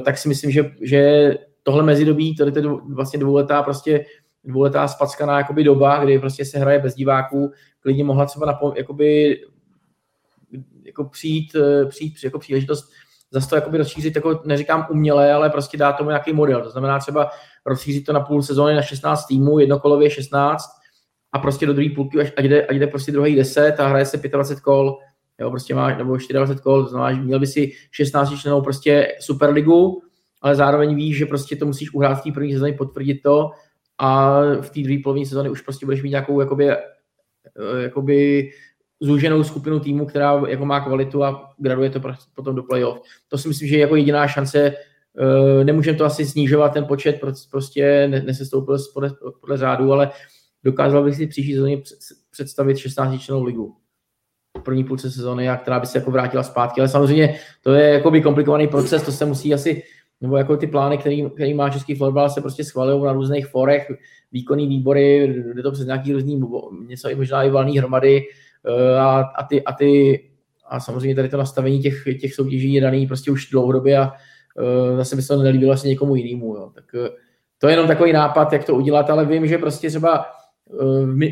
tak 0.06 0.18
si 0.18 0.30
myslím, 0.30 0.52
že, 0.52 0.72
že 0.82 1.34
tohle 1.64 1.84
mezidobí, 1.84 2.36
tady 2.36 2.52
je 2.62 2.68
vlastně 2.95 3.20
dvouletá 3.20 3.64
prostě 3.64 4.06
dvouletá 4.43 4.88
spackaná 4.88 5.38
jakoby 5.38 5.64
doba, 5.64 6.04
kdy 6.04 6.20
prostě 6.20 6.45
se 6.45 6.60
hraje 6.60 6.80
bez 6.80 6.95
diváků, 6.95 7.52
klidně 7.80 8.04
mohla 8.04 8.26
třeba 8.26 8.45
na, 8.45 8.60
jakoby, 8.76 9.39
jako 10.86 11.04
přijít, 11.04 11.56
eh, 11.56 11.86
přijít 11.86 12.24
jako 12.24 12.40
příležitost 12.40 12.92
zase 13.32 13.50
to 13.50 13.56
jakoby 13.56 13.78
rozšířit, 13.78 14.16
jako 14.16 14.42
neříkám 14.46 14.88
uměle, 14.90 15.34
ale 15.34 15.50
prostě 15.50 15.78
dát 15.78 15.94
tomu 15.94 16.10
nějaký 16.10 16.34
model. 16.34 16.62
To 16.62 16.70
znamená 16.70 17.00
třeba 17.00 17.30
rozšířit 17.66 18.06
to 18.06 18.14
na 18.14 18.20
půl 18.20 18.44
sezóny 18.44 18.76
na 18.76 18.82
16 18.82 19.26
týmů, 19.26 19.60
jednokolově 19.60 20.10
16 20.10 20.66
a 21.32 21.40
prostě 21.40 21.66
do 21.66 21.74
druhé 21.74 21.90
půlky, 21.96 22.20
ať 22.20 22.44
jde, 22.44 22.66
ať 22.66 22.76
jde 22.76 22.88
prostě 22.88 23.12
druhý 23.12 23.36
10 23.36 23.80
a 23.80 23.88
hraje 23.88 24.06
se 24.06 24.18
25 24.18 24.62
kol, 24.62 24.98
jo, 25.40 25.50
prostě 25.50 25.76
máš, 25.76 25.98
nebo 25.98 26.18
24 26.18 26.62
kol, 26.62 26.84
to 26.84 26.90
znamená, 26.90 27.14
že 27.14 27.22
měl 27.22 27.40
by 27.40 27.48
si 27.48 27.72
16 27.92 28.40
členů 28.40 28.62
prostě 28.62 29.08
Superligu, 29.20 30.02
ale 30.42 30.56
zároveň 30.56 30.96
víš, 30.96 31.18
že 31.18 31.26
prostě 31.26 31.56
to 31.56 31.66
musíš 31.66 31.94
uhrát 31.94 32.20
v 32.20 32.24
té 32.24 32.32
první 32.32 32.54
sezóně, 32.54 32.74
potvrdit 32.74 33.22
to 33.22 33.50
a 33.98 34.40
v 34.62 34.70
té 34.70 34.82
druhé 34.82 35.00
polovině 35.04 35.26
sezóny 35.26 35.50
už 35.50 35.62
prostě 35.62 35.86
budeš 35.86 36.04
mít 36.04 36.10
nějakou 36.10 36.40
jakoby, 36.40 36.70
eh, 36.70 36.80
jakoby 37.82 38.50
zúženou 39.02 39.43
skupinu 39.43 39.80
týmu, 39.80 40.06
která 40.06 40.41
jako 40.47 40.66
má 40.66 40.80
kvalitu 40.80 41.24
a 41.24 41.54
graduje 41.58 41.89
to 41.89 42.02
potom 42.36 42.56
do 42.56 42.64
playoff. 42.64 43.02
To 43.28 43.38
si 43.38 43.47
myslím, 43.47 43.68
že 43.68 43.76
je 43.76 43.82
jako 43.82 43.95
jediná 43.95 44.28
šance 44.28 44.74
nemůžeme 45.64 45.97
to 45.97 46.06
asi 46.06 46.26
snižovat 46.26 46.74
ten 46.74 46.86
počet, 46.86 47.22
prostě 47.52 48.08
nesestoupil 48.08 48.78
podle, 48.93 49.12
podle 49.41 49.58
řádu, 49.58 49.93
ale 49.93 50.12
dokázal 50.64 51.04
bych 51.04 51.16
si 51.16 51.28
příští 51.28 51.54
sezóně 51.54 51.82
představit 52.32 52.78
16 52.78 53.22
členou 53.22 53.43
ligu 53.43 53.76
první 54.64 54.84
půlce 54.84 55.12
sezóny, 55.12 55.49
a 55.49 55.58
která 55.58 55.80
by 55.80 55.86
se 55.86 55.97
jako 55.97 56.12
vrátila 56.12 56.43
zpátky. 56.43 56.82
Ale 56.82 56.89
samozřejmě 56.89 57.36
to 57.62 57.74
je 57.74 57.89
jakoby 57.89 58.22
komplikovaný 58.22 58.68
proces, 58.68 59.04
to 59.04 59.12
se 59.12 59.26
musí 59.26 59.54
asi, 59.54 59.84
nebo 60.22 60.38
jako 60.38 60.58
ty 60.58 60.68
plány, 60.68 60.97
který, 60.97 61.30
který 61.30 61.54
má 61.54 61.70
český 61.70 61.95
fotbal, 61.95 62.30
se 62.30 62.41
prostě 62.41 62.64
schvalují 62.64 63.04
na 63.04 63.14
různých 63.14 63.47
forech, 63.47 63.91
výkonný 64.32 64.68
výbory, 64.68 65.28
jde 65.56 65.64
to 65.64 65.72
přes 65.72 65.86
nějaký 65.86 66.14
různý, 66.14 66.41
něco 66.88 67.10
i 67.10 67.16
možná 67.16 67.43
i 67.43 67.49
valný 67.49 67.78
hromady 67.78 68.22
eh, 68.22 68.26
a, 68.99 69.20
a, 69.20 69.43
ty, 69.43 69.64
a 69.64 69.74
ty 69.74 70.22
a 70.72 70.80
samozřejmě 70.80 71.16
tady 71.16 71.30
to 71.30 71.38
nastavení 71.38 71.82
těch, 71.82 72.03
těch 72.22 72.34
soutěží 72.34 72.74
je 72.74 72.82
daný 72.82 73.07
prostě 73.07 73.32
už 73.32 73.49
dlouhodobě 73.49 73.97
a 73.97 74.12
uh, 74.91 74.97
zase 74.97 75.16
by 75.16 75.22
se 75.22 75.28
to 75.28 75.43
nelíbilo 75.43 75.70
vlastně 75.70 75.89
někomu 75.89 76.16
jinému. 76.16 76.55
Jo. 76.55 76.72
Tak 76.76 76.86
uh, 76.93 77.07
to 77.57 77.68
je 77.68 77.74
jenom 77.74 77.88
takový 77.88 78.14
nápad, 78.14 78.53
jak 78.53 78.64
to 78.64 78.76
udělat, 78.76 79.09
ale 79.09 79.26
vím, 79.26 79.47
že 79.47 79.57
prostě 79.57 79.89
třeba 79.89 80.26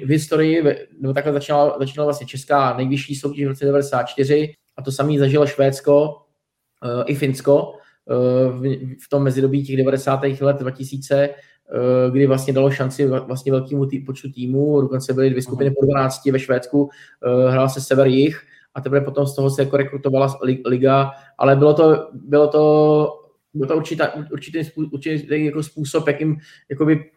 v 0.03 0.09
historii, 0.09 0.63
nebo 0.99 1.13
takhle 1.13 1.33
začínala, 1.33 1.75
začínala 1.79 2.05
vlastně 2.05 2.27
česká 2.27 2.77
nejvyšší 2.77 3.15
soutěž 3.15 3.45
v 3.45 3.47
roce 3.47 3.65
94 3.65 4.53
a 4.77 4.81
to 4.81 4.91
samý 4.91 5.17
zažilo 5.17 5.47
Švédsko 5.47 6.21
i 7.05 7.15
Finsko 7.15 7.73
v, 8.49 8.61
v 9.05 9.09
tom 9.09 9.23
mezidobí 9.23 9.63
těch 9.63 9.77
90. 9.77 10.21
let 10.41 10.57
2000, 10.59 11.29
kdy 12.11 12.27
vlastně 12.27 12.53
dalo 12.53 12.71
šanci 12.71 13.07
vlastně 13.07 13.51
velkému 13.51 13.85
tý, 13.85 13.99
počtu 13.99 14.31
týmů, 14.31 14.81
dokonce 14.81 15.13
byly 15.13 15.29
dvě 15.29 15.41
skupiny 15.41 15.71
po 15.71 15.85
12 15.85 16.25
ve 16.25 16.39
Švédsku, 16.39 16.89
hrál 17.49 17.69
se 17.69 17.81
sever 17.81 18.07
jich 18.07 18.41
a 18.73 18.81
teprve 18.81 19.01
potom 19.01 19.27
z 19.27 19.35
toho 19.35 19.49
se 19.49 19.61
jako 19.61 19.77
rekrutovala 19.77 20.39
liga, 20.65 21.11
ale 21.37 21.55
bylo 21.55 21.73
to, 21.73 22.09
bylo 22.13 22.47
to, 22.47 23.19
bylo 23.53 23.67
to 23.67 23.77
určitá, 23.77 24.13
určitý, 24.31 24.59
určitý 24.91 25.45
jako 25.45 25.63
způsob, 25.63 26.07
jakým 26.07 26.37
jakoby 26.69 27.11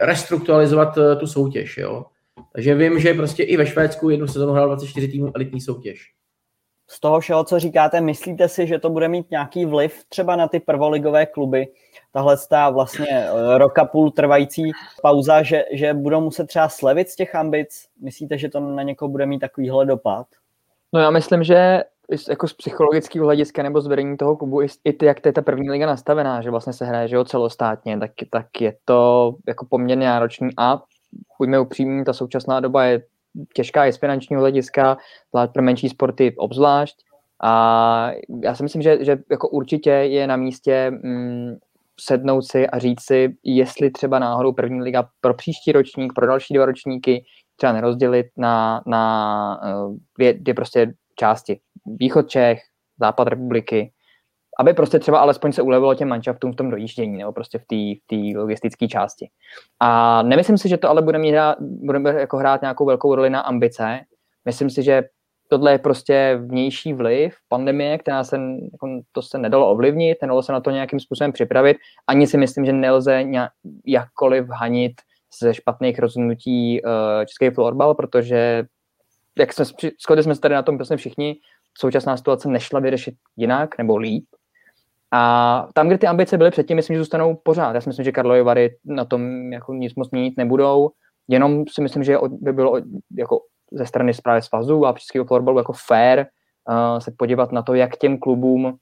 restrukturalizovat 0.00 0.98
eh, 0.98 1.16
tu 1.16 1.26
soutěž. 1.26 1.78
Jo. 1.78 2.04
Takže 2.52 2.74
vím, 2.74 3.00
že 3.00 3.14
prostě 3.14 3.42
i 3.42 3.56
ve 3.56 3.66
Švédsku 3.66 4.10
jednu 4.10 4.26
sezonu 4.26 4.52
hrál 4.52 4.66
24 4.66 5.08
týmů 5.08 5.30
elitní 5.34 5.60
soutěž. 5.60 6.12
Z 6.86 7.00
toho 7.00 7.20
všeho, 7.20 7.44
co 7.44 7.58
říkáte, 7.58 8.00
myslíte 8.00 8.48
si, 8.48 8.66
že 8.66 8.78
to 8.78 8.90
bude 8.90 9.08
mít 9.08 9.30
nějaký 9.30 9.66
vliv 9.66 10.04
třeba 10.08 10.36
na 10.36 10.48
ty 10.48 10.60
prvoligové 10.60 11.26
kluby? 11.26 11.66
Tahle 12.12 12.36
ta 12.50 12.70
vlastně 12.70 13.06
eh, 13.10 13.58
roka 13.58 13.84
půl 13.84 14.10
trvající 14.10 14.72
pauza, 15.02 15.42
že, 15.42 15.64
že 15.72 15.94
budou 15.94 16.20
muset 16.20 16.46
třeba 16.46 16.68
slevit 16.68 17.08
z 17.08 17.16
těch 17.16 17.34
ambic? 17.34 17.86
Myslíte, 18.00 18.38
že 18.38 18.48
to 18.48 18.60
na 18.60 18.82
někoho 18.82 19.08
bude 19.08 19.26
mít 19.26 19.38
takovýhle 19.38 19.86
dopad? 19.86 20.26
No 20.92 21.00
já 21.00 21.10
myslím, 21.10 21.44
že 21.44 21.82
jako 22.28 22.48
z 22.48 22.52
psychologického 22.52 23.24
hlediska 23.24 23.62
nebo 23.62 23.80
z 23.80 23.86
vedení 23.86 24.16
toho 24.16 24.36
klubu, 24.36 24.62
i 24.62 24.92
ty, 24.92 25.06
jak 25.06 25.20
to 25.20 25.28
je 25.28 25.32
ta 25.32 25.42
první 25.42 25.70
liga 25.70 25.86
nastavená, 25.86 26.42
že 26.42 26.50
vlastně 26.50 26.72
se 26.72 26.84
hraje 26.84 27.08
že 27.08 27.16
jo, 27.16 27.24
celostátně, 27.24 27.98
tak, 27.98 28.10
tak 28.30 28.60
je 28.60 28.76
to 28.84 29.34
jako 29.46 29.66
poměrně 29.66 30.06
náročný 30.06 30.48
a 30.58 30.82
buďme 31.38 31.60
upřímní, 31.60 32.04
ta 32.04 32.12
současná 32.12 32.60
doba 32.60 32.84
je 32.84 33.02
těžká 33.54 33.86
i 33.86 33.92
z 33.92 33.96
finančního 33.96 34.40
hlediska, 34.40 34.96
zvlášť 35.30 35.52
pro 35.52 35.62
menší 35.62 35.88
sporty 35.88 36.34
obzvlášť. 36.36 36.96
A 37.42 38.10
já 38.42 38.54
si 38.54 38.62
myslím, 38.62 38.82
že, 38.82 39.04
že 39.04 39.18
jako 39.30 39.48
určitě 39.48 39.90
je 39.90 40.26
na 40.26 40.36
místě 40.36 40.90
mm, 40.90 41.56
sednout 42.00 42.42
si 42.42 42.66
a 42.66 42.78
říct 42.78 43.02
si, 43.02 43.36
jestli 43.44 43.90
třeba 43.90 44.18
náhodou 44.18 44.52
první 44.52 44.82
liga 44.82 45.08
pro 45.20 45.34
příští 45.34 45.72
ročník, 45.72 46.12
pro 46.14 46.26
další 46.26 46.54
dva 46.54 46.66
ročníky 46.66 47.24
třeba 47.56 47.72
nerozdělit 47.72 48.26
na, 48.36 48.82
na 48.86 49.60
eh, 49.64 49.96
dvě, 50.18 50.34
dvě 50.34 50.54
prostě 50.54 50.92
části. 51.18 51.60
Východ 51.86 52.28
Čech, 52.28 52.60
západ 53.00 53.28
republiky, 53.28 53.92
aby 54.60 54.74
prostě 54.74 54.98
třeba 54.98 55.18
alespoň 55.18 55.52
se 55.52 55.62
ulevilo 55.62 55.94
těm 55.94 56.08
manšaftům 56.08 56.52
v 56.52 56.56
tom 56.56 56.70
dojíždění 56.70 57.18
nebo 57.18 57.32
prostě 57.32 57.58
v 57.58 57.64
té 58.06 58.38
logistické 58.38 58.88
části. 58.88 59.28
A 59.80 60.22
nemyslím 60.22 60.58
si, 60.58 60.68
že 60.68 60.76
to 60.76 60.90
ale 60.90 61.02
bude, 61.02 61.18
mít, 61.18 61.34
bude 61.60 62.20
jako 62.20 62.36
hrát 62.36 62.60
nějakou 62.60 62.86
velkou 62.86 63.14
roli 63.14 63.30
na 63.30 63.40
ambice. 63.40 64.00
Myslím 64.44 64.70
si, 64.70 64.82
že 64.82 65.02
tohle 65.48 65.72
je 65.72 65.78
prostě 65.78 66.40
vnější 66.44 66.92
vliv 66.92 67.34
pandemie, 67.48 67.98
která 67.98 68.24
se, 68.24 68.36
jako, 68.72 69.00
to 69.12 69.22
se 69.22 69.38
nedalo 69.38 69.70
ovlivnit, 69.70 70.18
nedalo 70.22 70.42
se 70.42 70.52
na 70.52 70.60
to 70.60 70.70
nějakým 70.70 71.00
způsobem 71.00 71.32
připravit. 71.32 71.76
Ani 72.06 72.26
si 72.26 72.38
myslím, 72.38 72.64
že 72.64 72.72
nelze 72.72 73.22
nějak, 73.22 73.52
jakkoliv 73.86 74.46
hanit 74.48 74.92
ze 75.40 75.54
špatných 75.54 75.98
rozhodnutí 75.98 76.82
uh, 76.82 76.90
český 77.24 77.50
florbal, 77.50 77.94
protože 77.94 78.64
jak 79.38 79.52
jsme, 79.52 79.64
shodli 80.06 80.22
jsme 80.22 80.34
se 80.34 80.40
tady 80.40 80.54
na 80.54 80.62
tom 80.62 80.78
prostě 80.78 80.96
všichni, 80.96 81.36
současná 81.78 82.16
situace 82.16 82.48
nešla 82.48 82.80
vyřešit 82.80 83.14
jinak 83.36 83.78
nebo 83.78 83.96
líp. 83.96 84.24
A 85.10 85.68
tam, 85.74 85.86
kde 85.86 85.98
ty 85.98 86.06
ambice 86.06 86.38
byly 86.38 86.50
předtím, 86.50 86.76
myslím, 86.76 86.94
že 86.94 87.00
zůstanou 87.00 87.34
pořád. 87.42 87.74
Já 87.74 87.80
si 87.80 87.88
myslím, 87.88 88.04
že 88.04 88.12
Karlovy 88.12 88.42
Vary 88.42 88.76
na 88.84 89.04
tom 89.04 89.52
jako 89.52 89.74
nic 89.74 89.94
moc 89.94 90.10
měnit 90.10 90.34
nebudou. 90.36 90.90
Jenom 91.28 91.64
si 91.68 91.82
myslím, 91.82 92.04
že 92.04 92.18
by 92.28 92.52
bylo 92.52 92.80
jako 93.18 93.40
ze 93.72 93.86
strany 93.86 94.14
zprávy 94.14 94.42
svazu 94.42 94.86
a 94.86 94.92
českého 94.92 95.24
florbalu 95.24 95.58
jako 95.58 95.72
fair 95.72 96.18
uh, 96.18 96.98
se 96.98 97.12
podívat 97.18 97.52
na 97.52 97.62
to, 97.62 97.74
jak 97.74 97.96
těm 97.96 98.18
klubům 98.18 98.76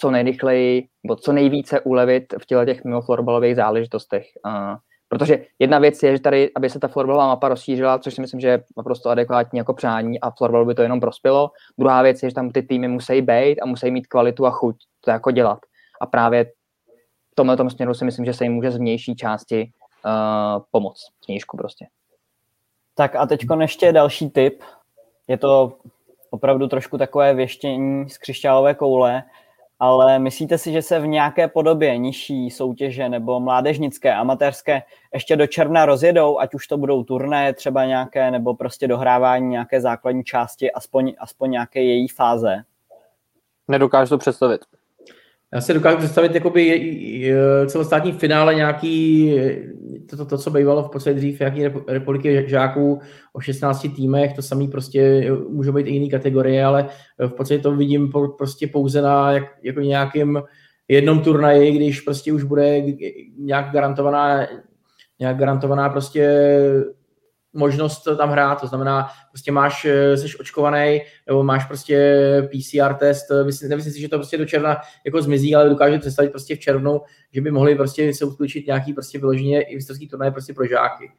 co 0.00 0.10
nejrychleji 0.10 0.88
nebo 1.04 1.16
co 1.16 1.32
nejvíce 1.32 1.80
ulevit 1.80 2.24
v 2.42 2.46
těle 2.46 2.66
těch 2.66 2.84
mimo 2.84 3.00
florbalových 3.00 3.56
záležitostech. 3.56 4.26
Uh, 4.46 4.76
Protože 5.12 5.44
jedna 5.58 5.78
věc 5.78 6.02
je, 6.02 6.16
že 6.16 6.22
tady, 6.22 6.50
aby 6.56 6.70
se 6.70 6.78
ta 6.78 6.88
florbalová 6.88 7.26
mapa 7.26 7.48
rozšířila, 7.48 7.98
což 7.98 8.14
si 8.14 8.20
myslím, 8.20 8.40
že 8.40 8.48
je 8.48 8.64
naprosto 8.76 9.10
adekvátní 9.10 9.58
jako 9.58 9.74
přání 9.74 10.20
a 10.20 10.30
florbalu 10.30 10.66
by 10.66 10.74
to 10.74 10.82
jenom 10.82 11.00
prospělo. 11.00 11.50
Druhá 11.78 12.02
věc 12.02 12.22
je, 12.22 12.30
že 12.30 12.34
tam 12.34 12.50
ty 12.50 12.62
týmy 12.62 12.88
musí 12.88 13.22
být 13.22 13.60
a 13.60 13.66
musí 13.66 13.90
mít 13.90 14.06
kvalitu 14.06 14.46
a 14.46 14.50
chuť 14.50 14.76
to 15.00 15.10
jako 15.10 15.30
dělat. 15.30 15.58
A 16.00 16.06
právě 16.06 16.44
v 17.32 17.34
tomhle 17.34 17.56
tom 17.56 17.70
směru 17.70 17.94
si 17.94 18.04
myslím, 18.04 18.24
že 18.24 18.34
se 18.34 18.44
jim 18.44 18.52
může 18.52 18.70
z 18.70 18.76
vnější 18.76 19.16
části 19.16 19.70
uh, 20.04 20.62
pomoct. 20.70 21.02
Změšku 21.24 21.56
prostě. 21.56 21.86
Tak 22.94 23.16
a 23.16 23.26
teď 23.26 23.46
ještě 23.60 23.92
další 23.92 24.30
tip. 24.30 24.62
Je 25.28 25.36
to 25.36 25.76
opravdu 26.30 26.68
trošku 26.68 26.98
takové 26.98 27.34
věštění 27.34 28.10
z 28.10 28.18
křišťálové 28.18 28.74
koule 28.74 29.22
ale 29.84 30.18
myslíte 30.18 30.58
si, 30.58 30.72
že 30.72 30.82
se 30.82 31.00
v 31.00 31.06
nějaké 31.06 31.48
podobě 31.48 31.98
nižší 31.98 32.50
soutěže 32.50 33.08
nebo 33.08 33.40
mládežnické, 33.40 34.14
amatérské 34.14 34.82
ještě 35.14 35.36
do 35.36 35.46
června 35.46 35.86
rozjedou, 35.86 36.38
ať 36.38 36.54
už 36.54 36.66
to 36.66 36.78
budou 36.78 37.04
turné 37.04 37.52
třeba 37.52 37.84
nějaké, 37.84 38.30
nebo 38.30 38.54
prostě 38.54 38.88
dohrávání 38.88 39.48
nějaké 39.48 39.80
základní 39.80 40.24
části, 40.24 40.72
aspoň, 40.72 41.14
aspoň 41.18 41.50
nějaké 41.50 41.82
její 41.82 42.08
fáze? 42.08 42.62
Nedokážu 43.68 44.08
to 44.08 44.18
představit. 44.18 44.60
Já 45.54 45.60
si 45.60 45.74
dokážu 45.74 45.98
představit 45.98 46.34
jakoby 46.34 47.34
celostátní 47.66 48.12
finále 48.12 48.54
nějaký, 48.54 49.34
to, 50.10 50.16
to, 50.16 50.24
to, 50.24 50.38
co 50.38 50.50
bývalo 50.50 50.82
v 50.82 50.90
podstatě 50.90 51.16
dřív, 51.16 51.40
nějaký 51.40 51.64
republiky 51.88 52.44
žáků 52.46 53.00
o 53.32 53.40
16 53.40 53.86
týmech, 53.96 54.32
to 54.32 54.42
samý 54.42 54.68
prostě 54.68 55.32
může 55.48 55.72
být 55.72 55.86
i 55.86 55.90
jiný 55.90 56.10
kategorie, 56.10 56.64
ale 56.64 56.86
v 57.18 57.32
podstatě 57.32 57.62
to 57.62 57.76
vidím 57.76 58.12
prostě 58.38 58.66
pouze 58.66 59.02
na 59.02 59.32
jak, 59.32 59.44
jako 59.62 59.80
nějakým 59.80 60.42
jednom 60.88 61.20
turnaji, 61.20 61.72
když 61.72 62.00
prostě 62.00 62.32
už 62.32 62.42
bude 62.42 62.82
nějak 63.38 63.72
garantovaná 63.72 64.46
nějak 65.20 65.36
garantovaná 65.36 65.88
prostě 65.88 66.48
možnost 67.52 68.08
tam 68.16 68.30
hrát, 68.30 68.60
to 68.60 68.66
znamená, 68.66 69.08
prostě 69.30 69.52
máš, 69.52 69.84
eh, 69.84 70.16
jsi 70.16 70.36
očkovaný, 70.36 71.00
nebo 71.26 71.42
máš 71.42 71.64
prostě 71.64 72.22
PCR 72.50 72.94
test, 72.94 73.30
eh, 73.30 73.68
nemyslím 73.68 73.92
si, 73.92 74.00
že 74.00 74.08
to 74.08 74.18
prostě 74.18 74.38
do 74.38 74.44
června 74.44 74.76
jako 75.04 75.22
zmizí, 75.22 75.54
ale 75.54 75.68
dokážu 75.68 75.98
představit 75.98 76.30
prostě 76.30 76.56
v 76.56 76.58
červnu, 76.58 77.00
že 77.32 77.40
by 77.40 77.50
mohli 77.50 77.74
prostě 77.74 78.14
se 78.14 78.24
uskutečnit 78.24 78.66
nějaký 78.66 78.92
prostě 78.92 79.18
vyloženě 79.18 79.62
i 79.62 79.74
mistrovský 79.74 80.08
turnaj 80.08 80.30
prostě 80.30 80.54
pro 80.54 80.66
žáky. 80.66 81.10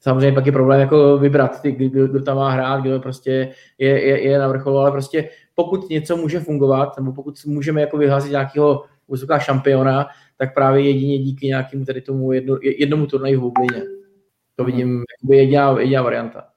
Samozřejmě 0.00 0.32
pak 0.32 0.46
je 0.46 0.52
problém 0.52 0.80
jako 0.80 1.18
vybrat, 1.18 1.62
ty, 1.62 1.72
kdo, 1.72 2.08
kdo 2.08 2.22
tam 2.22 2.36
má 2.36 2.50
hrát, 2.50 2.80
kdo 2.80 3.00
prostě 3.00 3.48
je, 3.78 4.06
je, 4.06 4.28
je 4.28 4.38
na 4.38 4.48
vrcholu, 4.48 4.78
ale 4.78 4.90
prostě 4.90 5.28
pokud 5.54 5.90
něco 5.90 6.16
může 6.16 6.40
fungovat, 6.40 6.96
nebo 6.96 7.12
pokud 7.12 7.34
můžeme 7.46 7.80
jako 7.80 7.96
vyhlásit 7.96 8.30
nějakého 8.30 8.84
vysoká 9.08 9.38
šampiona, 9.38 10.06
tak 10.38 10.54
právě 10.54 10.82
jedině 10.82 11.18
díky 11.18 11.46
nějakému 11.46 11.84
tady 11.84 12.00
tomu 12.00 12.32
jedno, 12.32 12.58
jednomu 12.62 13.06
turnaji 13.06 13.36
v 13.36 13.40
Bublině. 13.40 13.82
To 14.56 14.64
vidím 14.64 14.88
hmm. 14.88 15.02
jako 15.22 15.34
jediná, 15.34 15.80
jediná 15.80 16.02
varianta. 16.02 16.48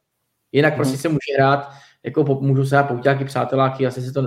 Jinak 0.51 0.73
hmm. 0.73 0.77
prostě 0.77 0.97
se 0.97 1.09
může 1.09 1.33
hrát, 1.37 1.69
jako 2.03 2.23
můžu 2.23 2.65
se 2.65 2.75
hrát 2.75 2.87
pouťáky, 2.87 3.25
přáteláky, 3.25 3.87
asi 3.87 4.01
se 4.01 4.13
to 4.13 4.21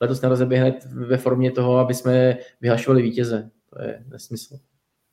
letos 0.00 0.20
nerozeběhne 0.20 0.74
ve 0.86 1.16
formě 1.16 1.50
toho, 1.50 1.78
aby 1.78 1.94
jsme 1.94 2.36
vyhlašovali 2.60 3.02
vítěze. 3.02 3.50
To 3.70 3.82
je 3.82 4.04
nesmysl. 4.08 4.56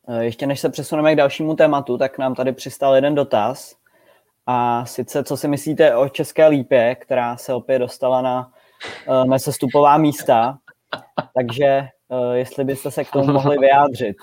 E, 0.08 0.24
ještě 0.24 0.48
než 0.48 0.60
se 0.60 0.70
přesuneme 0.70 1.14
k 1.14 1.18
dalšímu 1.18 1.56
tématu, 1.56 1.98
tak 1.98 2.18
nám 2.18 2.36
tady 2.36 2.52
přistal 2.52 2.96
jeden 2.96 3.16
dotaz. 3.16 3.76
A 4.46 4.86
sice, 4.86 5.24
co 5.24 5.38
si 5.38 5.48
myslíte 5.48 5.96
o 5.96 6.10
České 6.10 6.48
lípě, 6.48 6.96
která 6.96 7.38
se 7.38 7.54
opět 7.54 7.80
dostala 7.80 8.22
na 8.22 8.52
nesestupová 9.26 9.98
místa. 9.98 10.58
Takže 11.36 11.88
uh, 12.08 12.32
jestli 12.32 12.64
byste 12.64 12.92
se 12.92 13.04
k 13.04 13.12
tomu 13.12 13.34
mohli 13.34 13.58
vyjádřit. 13.58 14.16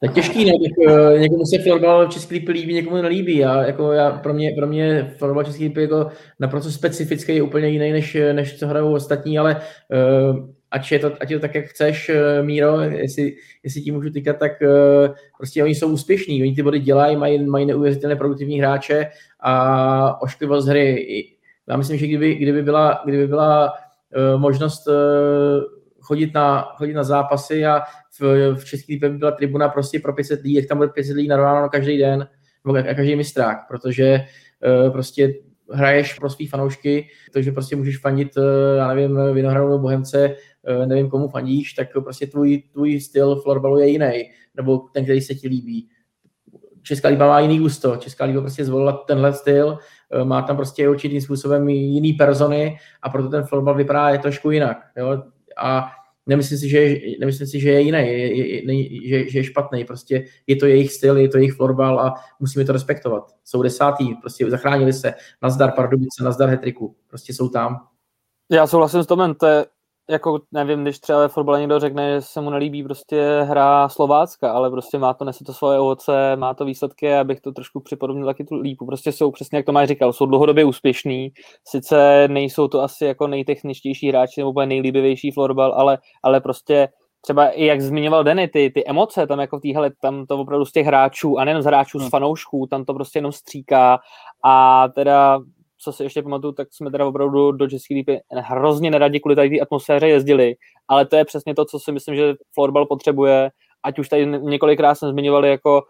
Tak 0.00 0.14
těžký, 0.14 0.44
ne? 0.44 0.52
Tak, 0.52 0.94
uh, 0.94 1.18
někomu 1.20 1.44
se 1.44 1.62
florbal 1.62 2.06
v 2.06 2.10
České 2.10 2.34
lípy 2.34 2.52
líbí, 2.52 2.74
někomu 2.74 3.02
nelíbí. 3.02 3.36
Já, 3.36 3.62
jako 3.62 3.92
já, 3.92 4.10
pro, 4.10 4.34
mě, 4.34 4.52
pro 4.56 4.66
mě 4.66 5.14
florbal 5.16 5.44
České 5.44 5.64
lípy 5.64 5.80
jako 5.80 6.08
naprosto 6.40 6.70
specifický 6.70 7.34
je 7.34 7.42
úplně 7.42 7.68
jiný, 7.68 7.92
než, 7.92 8.16
než 8.32 8.58
co 8.58 8.66
hrajou 8.66 8.94
ostatní, 8.94 9.38
ale 9.38 9.56
uh, 9.56 10.48
ať 10.70 10.92
je 10.92 10.98
to, 10.98 11.12
ať 11.20 11.30
je 11.30 11.36
to 11.36 11.40
tak, 11.40 11.54
jak 11.54 11.64
chceš, 11.64 12.10
Míro, 12.42 12.80
jestli, 12.80 13.36
jestli 13.64 13.80
ti 13.80 13.90
můžu 13.90 14.10
týkat, 14.10 14.36
tak 14.36 14.52
prostě 15.36 15.64
oni 15.64 15.74
jsou 15.74 15.88
úspěšní, 15.88 16.42
oni 16.42 16.54
ty 16.54 16.62
body 16.62 16.78
dělají, 16.80 17.16
mají, 17.16 17.46
mají 17.46 17.66
neuvěřitelné 17.66 18.16
produktivní 18.16 18.58
hráče 18.58 19.06
a 19.40 20.22
ošklivost 20.22 20.68
hry. 20.68 21.06
Já 21.68 21.76
myslím, 21.76 21.98
že 21.98 22.06
kdyby, 22.06 22.34
kdyby 22.34 22.62
byla, 22.62 23.02
kdyby 23.04 23.26
byla 23.26 23.72
možnost 24.36 24.88
chodit 26.08 26.34
na, 26.34 26.62
chodit 26.76 26.94
na 26.94 27.04
zápasy 27.04 27.66
a 27.66 27.82
v, 28.20 28.54
v 28.54 28.64
České 28.64 28.96
by 28.96 29.10
byla 29.10 29.30
tribuna 29.30 29.68
prostě 29.68 30.00
pro 30.00 30.12
500 30.12 30.42
lidí, 30.42 30.54
jak 30.54 30.66
tam 30.66 30.78
bude 30.78 30.88
500 30.88 31.16
lidí 31.16 31.28
narváno 31.28 31.68
každý 31.68 31.98
den, 31.98 32.28
nebo 32.64 32.78
každý 32.94 33.16
mistrák, 33.16 33.58
protože 33.68 34.20
uh, 34.84 34.92
prostě 34.92 35.34
hraješ 35.72 36.18
pro 36.18 36.30
svý 36.30 36.46
fanoušky, 36.46 37.08
takže 37.32 37.52
prostě 37.52 37.76
můžeš 37.76 37.98
fandit, 37.98 38.36
uh, 38.36 38.44
já 38.76 38.88
nevím, 38.88 39.20
Vinohradu 39.34 39.66
nebo 39.66 39.78
Bohemce, 39.78 40.34
uh, 40.78 40.86
nevím 40.86 41.10
komu 41.10 41.28
fandíš, 41.28 41.72
tak 41.72 41.88
prostě 41.92 42.26
tvůj, 42.26 42.62
tvůj 42.72 43.00
styl 43.00 43.36
florbalu 43.36 43.78
je 43.78 43.88
jiný, 43.88 44.30
nebo 44.54 44.78
ten, 44.78 45.04
který 45.04 45.20
se 45.20 45.34
ti 45.34 45.48
líbí. 45.48 45.88
Česká 46.82 47.08
líba 47.08 47.28
má 47.28 47.40
jiný 47.40 47.58
gusto, 47.58 47.96
Česká 47.96 48.24
líba 48.24 48.40
prostě 48.40 48.64
zvolila 48.64 48.92
tenhle 48.92 49.32
styl, 49.32 49.78
má 50.24 50.42
tam 50.42 50.56
prostě 50.56 50.88
určitým 50.88 51.20
způsobem 51.20 51.68
jiný 51.68 52.12
persony 52.12 52.76
a 53.02 53.08
proto 53.08 53.28
ten 53.28 53.44
florbal 53.44 53.74
vypadá 53.74 54.10
je 54.10 54.18
trošku 54.18 54.50
jinak. 54.50 54.78
Jo? 54.96 55.22
A 55.56 55.97
nemyslím 56.28 56.58
si, 56.58 56.68
že 56.68 56.78
je, 56.78 57.18
nemyslím 57.20 57.46
si, 57.46 57.60
že 57.60 57.70
je 57.70 57.80
jiný, 57.80 57.98
je, 57.98 58.36
je, 58.36 58.74
je, 58.74 59.08
že, 59.08 59.30
že 59.30 59.38
je 59.38 59.44
špatný. 59.44 59.84
Prostě 59.84 60.24
je 60.46 60.56
to 60.56 60.66
jejich 60.66 60.92
styl, 60.92 61.16
je 61.16 61.28
to 61.28 61.38
jejich 61.38 61.54
florbal 61.54 62.00
a 62.00 62.14
musíme 62.40 62.64
to 62.64 62.72
respektovat. 62.72 63.34
Jsou 63.44 63.62
desátý, 63.62 64.14
prostě 64.14 64.50
zachránili 64.50 64.92
se. 64.92 65.14
Nazdar 65.42 65.72
Pardubice, 65.72 66.24
nazdar 66.24 66.48
Hetriku. 66.48 66.96
Prostě 67.06 67.34
jsou 67.34 67.48
tam. 67.48 67.76
Já 68.50 68.66
souhlasím 68.66 69.02
s 69.02 69.06
Tomem, 69.06 69.34
to 69.34 69.46
je 69.46 69.66
jako 70.10 70.40
nevím, 70.52 70.82
když 70.82 70.98
třeba 70.98 71.18
ve 71.18 71.28
fotbale 71.28 71.60
někdo 71.60 71.80
řekne, 71.80 72.14
že 72.14 72.22
se 72.22 72.40
mu 72.40 72.50
nelíbí 72.50 72.84
prostě 72.84 73.40
hra 73.42 73.88
Slovácka, 73.88 74.52
ale 74.52 74.70
prostě 74.70 74.98
má 74.98 75.14
to, 75.14 75.24
nese 75.24 75.44
to 75.44 75.52
svoje 75.52 75.78
ovoce, 75.78 76.36
má 76.36 76.54
to 76.54 76.64
výsledky, 76.64 77.14
abych 77.14 77.40
to 77.40 77.52
trošku 77.52 77.80
připodobnil 77.80 78.26
taky 78.26 78.44
tu 78.44 78.54
lípu. 78.54 78.86
Prostě 78.86 79.12
jsou, 79.12 79.30
přesně 79.30 79.58
jak 79.58 79.66
Tomáš 79.66 79.88
říkal, 79.88 80.12
jsou 80.12 80.26
dlouhodobě 80.26 80.64
úspěšní, 80.64 81.32
sice 81.64 82.28
nejsou 82.28 82.68
to 82.68 82.82
asi 82.82 83.04
jako 83.04 83.26
nejtechničtější 83.26 84.08
hráči 84.08 84.40
nebo 84.40 84.66
nejlíbivější 84.66 85.30
florbal, 85.30 85.72
ale, 85.72 85.98
ale 86.22 86.40
prostě 86.40 86.88
třeba 87.20 87.48
i 87.48 87.64
jak 87.64 87.80
zmiňoval 87.80 88.24
Denny, 88.24 88.48
ty, 88.48 88.70
ty 88.74 88.86
emoce 88.86 89.26
tam 89.26 89.40
jako 89.40 89.58
v 89.58 89.62
téhle, 89.62 89.90
tam 90.00 90.26
to 90.26 90.38
opravdu 90.38 90.64
z 90.64 90.72
těch 90.72 90.86
hráčů, 90.86 91.38
a 91.38 91.44
nejen 91.44 91.62
z 91.62 91.64
hráčů, 91.64 91.98
z 91.98 92.02
hmm. 92.02 92.10
fanoušků, 92.10 92.66
tam 92.66 92.84
to 92.84 92.94
prostě 92.94 93.18
jenom 93.18 93.32
stříká 93.32 93.98
a 94.44 94.88
teda 94.94 95.40
co 95.78 95.92
si 95.92 96.02
ještě 96.02 96.22
pamatuju, 96.22 96.52
tak 96.52 96.68
jsme 96.70 96.90
teda 96.90 97.06
opravdu 97.06 97.52
do 97.52 97.68
České 97.68 97.94
lípy 97.94 98.20
hrozně 98.32 98.90
neradi 98.90 99.20
kvůli 99.20 99.36
tady 99.36 99.50
té 99.50 99.60
atmosféře 99.60 100.08
jezdili, 100.08 100.54
ale 100.88 101.06
to 101.06 101.16
je 101.16 101.24
přesně 101.24 101.54
to, 101.54 101.64
co 101.64 101.78
si 101.78 101.92
myslím, 101.92 102.16
že 102.16 102.34
florbal 102.54 102.86
potřebuje, 102.86 103.50
ať 103.82 103.98
už 103.98 104.08
tady 104.08 104.26
několikrát 104.26 104.94
jsme 104.94 105.10
zmiňovali 105.10 105.50
jako 105.50 105.82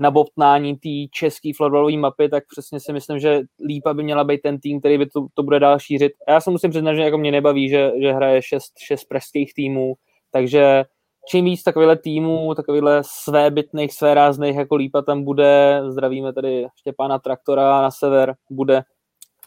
nabobtnání 0.00 0.76
té 0.76 0.88
české 1.12 1.50
florbalové 1.56 1.96
mapy, 1.96 2.28
tak 2.28 2.44
přesně 2.50 2.80
si 2.80 2.92
myslím, 2.92 3.18
že 3.18 3.40
Lípa 3.66 3.94
by 3.94 4.02
měla 4.02 4.24
být 4.24 4.40
ten 4.42 4.58
tým, 4.60 4.80
který 4.80 4.98
by 4.98 5.06
to, 5.06 5.26
to 5.34 5.42
bude 5.42 5.60
dál 5.60 5.78
šířit. 5.78 6.12
A 6.28 6.32
já 6.32 6.40
se 6.40 6.50
musím 6.50 6.70
přiznat, 6.70 6.94
že 6.94 7.02
jako 7.02 7.18
mě 7.18 7.32
nebaví, 7.32 7.68
že, 7.68 7.92
že 8.00 8.12
hraje 8.12 8.42
šest, 8.42 8.72
šest 8.86 9.04
pražských 9.04 9.54
týmů, 9.54 9.94
takže 10.32 10.84
čím 11.28 11.44
víc 11.44 11.62
takovýhle 11.62 11.96
týmů, 11.96 12.54
takovýhle 12.54 13.02
svébytných, 13.06 13.94
své 13.94 14.14
rázných 14.14 14.56
jako 14.56 14.76
Lípa 14.76 15.02
tam 15.02 15.24
bude, 15.24 15.82
zdravíme 15.88 16.32
tady 16.32 16.66
Štěpána 16.80 17.18
Traktora 17.18 17.82
na 17.82 17.90
sever, 17.90 18.34
bude 18.50 18.82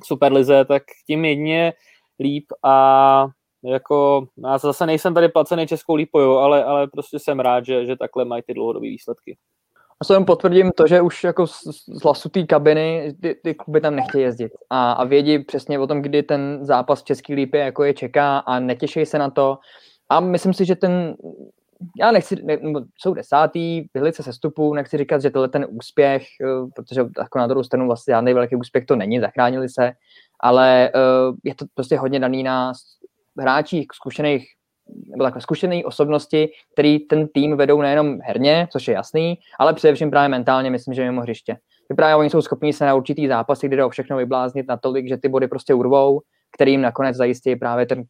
Superlize, 0.03 0.65
tak 0.65 0.83
tím 1.07 1.25
jedně 1.25 1.73
líp 2.19 2.45
a 2.63 3.27
jako, 3.63 4.27
já 4.43 4.57
zase 4.57 4.85
nejsem 4.85 5.13
tady 5.13 5.29
placený 5.29 5.67
českou 5.67 5.95
lípou, 5.95 6.37
ale, 6.37 6.63
ale 6.63 6.87
prostě 6.87 7.19
jsem 7.19 7.39
rád, 7.39 7.65
že, 7.65 7.85
že 7.85 7.95
takhle 7.95 8.25
mají 8.25 8.43
ty 8.47 8.53
dlouhodobé 8.53 8.87
výsledky. 8.87 9.37
A 9.99 10.05
se 10.05 10.19
potvrdím 10.19 10.71
to, 10.75 10.87
že 10.87 11.01
už 11.01 11.23
jako 11.23 11.47
z, 11.47 11.61
z 11.87 12.03
hlasu 12.03 12.29
té 12.29 12.43
kabiny 12.43 13.13
ty, 13.21 13.35
ty 13.43 13.55
kluby 13.55 13.81
tam 13.81 13.95
nechtějí 13.95 14.23
jezdit 14.23 14.51
a, 14.69 14.91
a 14.91 15.03
vědí 15.03 15.39
přesně 15.39 15.79
o 15.79 15.87
tom, 15.87 16.01
kdy 16.01 16.23
ten 16.23 16.59
zápas 16.61 17.01
v 17.01 17.05
Český 17.05 17.33
lípě 17.33 17.59
jako 17.59 17.83
je 17.83 17.93
čeká 17.93 18.37
a 18.37 18.59
netěší 18.59 19.05
se 19.05 19.19
na 19.19 19.29
to. 19.29 19.57
A 20.09 20.19
myslím 20.19 20.53
si, 20.53 20.65
že 20.65 20.75
ten 20.75 21.15
já 21.99 22.11
nechci, 22.11 22.35
ne, 22.43 22.57
jsou 22.97 23.13
desátý, 23.13 23.85
vyhli 23.93 24.13
se 24.13 24.23
sestupu, 24.23 24.73
nechci 24.73 24.97
říkat, 24.97 25.21
že 25.21 25.29
tohle 25.29 25.49
ten 25.49 25.67
úspěch, 25.69 26.23
eh, 26.41 26.69
protože 26.75 27.01
jako 27.17 27.39
na 27.39 27.47
druhou 27.47 27.63
stranu 27.63 27.85
vlastně 27.87 28.11
žádný 28.11 28.33
velký 28.33 28.55
úspěch 28.55 28.85
to 28.85 28.95
není, 28.95 29.19
zachránili 29.19 29.69
se, 29.69 29.91
ale 30.39 30.91
uh, 30.95 31.35
je 31.43 31.55
to 31.55 31.65
prostě 31.73 31.97
hodně 31.97 32.19
daný 32.19 32.43
na 32.43 32.73
hráčích 33.39 33.87
zkušených 33.93 34.47
nebo 35.07 35.23
takhle 35.23 35.41
zkušené 35.41 35.83
osobnosti, 35.85 36.49
který 36.73 36.99
ten 36.99 37.27
tým 37.27 37.57
vedou 37.57 37.81
nejenom 37.81 38.17
herně, 38.23 38.67
což 38.71 38.87
je 38.87 38.93
jasný, 38.93 39.39
ale 39.59 39.73
především 39.73 40.11
právě 40.11 40.29
mentálně, 40.29 40.69
myslím, 40.69 40.93
že 40.93 41.03
mimo 41.03 41.21
hřiště. 41.21 41.57
Ty 41.87 41.95
právě 41.95 42.15
oni 42.15 42.29
jsou 42.29 42.41
schopni 42.41 42.73
se 42.73 42.85
na 42.85 42.95
určitý 42.95 43.27
zápasy, 43.27 43.67
kde 43.67 43.77
jdou 43.77 43.89
všechno 43.89 44.17
vybláznit 44.17 44.67
natolik, 44.67 45.07
že 45.07 45.17
ty 45.17 45.29
body 45.29 45.47
prostě 45.47 45.73
urvou, 45.73 46.21
kterým 46.51 46.81
nakonec 46.81 47.15
zajistí 47.15 47.55
právě 47.55 47.85
ten 47.85 48.03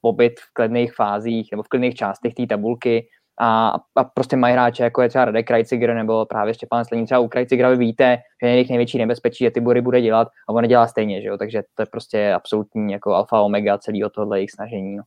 pobyt 0.00 0.40
v 0.40 0.52
klidných 0.52 0.94
fázích 0.94 1.48
nebo 1.52 1.62
v 1.62 1.68
klidných 1.68 1.94
částech 1.94 2.34
té 2.34 2.46
tabulky 2.46 3.06
a, 3.40 3.74
a 3.96 4.04
prostě 4.04 4.36
mají 4.36 4.52
hráče, 4.52 4.82
jako 4.82 5.02
je 5.02 5.08
třeba 5.08 5.24
Radek 5.24 5.46
Krajciger 5.46 5.94
nebo 5.94 6.26
právě 6.26 6.54
Štěpán 6.54 6.84
Slený. 6.84 7.04
Třeba 7.04 7.20
u 7.20 7.28
Krajcigera 7.28 7.70
vy 7.70 7.76
víte, 7.76 8.18
že 8.42 8.48
je 8.48 8.54
jejich 8.54 8.68
největší 8.68 8.98
nebezpečí, 8.98 9.44
že 9.44 9.50
ty 9.50 9.60
bory 9.60 9.80
bude 9.80 10.00
dělat 10.00 10.28
a 10.48 10.52
on 10.52 10.68
dělá 10.68 10.86
stejně, 10.86 11.22
že 11.22 11.28
jo? 11.28 11.38
takže 11.38 11.62
to 11.74 11.82
je 11.82 11.86
prostě 11.86 12.32
absolutní 12.32 12.92
jako 12.92 13.14
alfa 13.14 13.40
omega 13.40 13.78
celého 13.78 14.10
tohle 14.10 14.38
jejich 14.38 14.50
snažení. 14.50 14.96
No. 14.96 15.02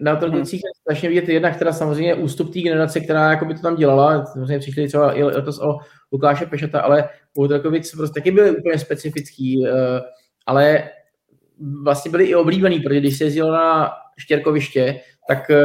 Na 0.00 0.16
to 0.16 0.26
hmm. 0.26 0.38
je 0.38 0.44
strašně 0.80 1.08
vidět 1.08 1.28
jedna, 1.28 1.50
která 1.50 1.72
samozřejmě 1.72 2.14
ústup 2.14 2.52
té 2.52 2.60
generace, 2.60 3.00
která 3.00 3.30
jako 3.30 3.44
by 3.44 3.54
to 3.54 3.60
tam 3.60 3.76
dělala, 3.76 4.26
samozřejmě 4.26 4.58
přišli 4.58 4.88
třeba 4.88 5.18
i 5.18 5.22
letos 5.22 5.58
o 5.58 5.78
Lukáše 6.12 6.46
Pešata, 6.46 6.80
ale 6.80 7.08
u 7.36 7.48
Takovic 7.48 7.96
prostě 7.96 8.20
taky 8.20 8.30
byly 8.30 8.56
úplně 8.56 8.78
specifický, 8.78 9.66
eh, 9.66 10.00
ale 10.46 10.88
vlastně 11.82 12.10
byli 12.10 12.24
i 12.24 12.34
oblíbený, 12.34 12.80
protože 12.80 13.00
když 13.00 13.18
se 13.18 13.24
jezdilo 13.24 13.52
na 13.52 13.90
štěrkoviště, 14.18 15.00
tak 15.28 15.50
eh, 15.50 15.64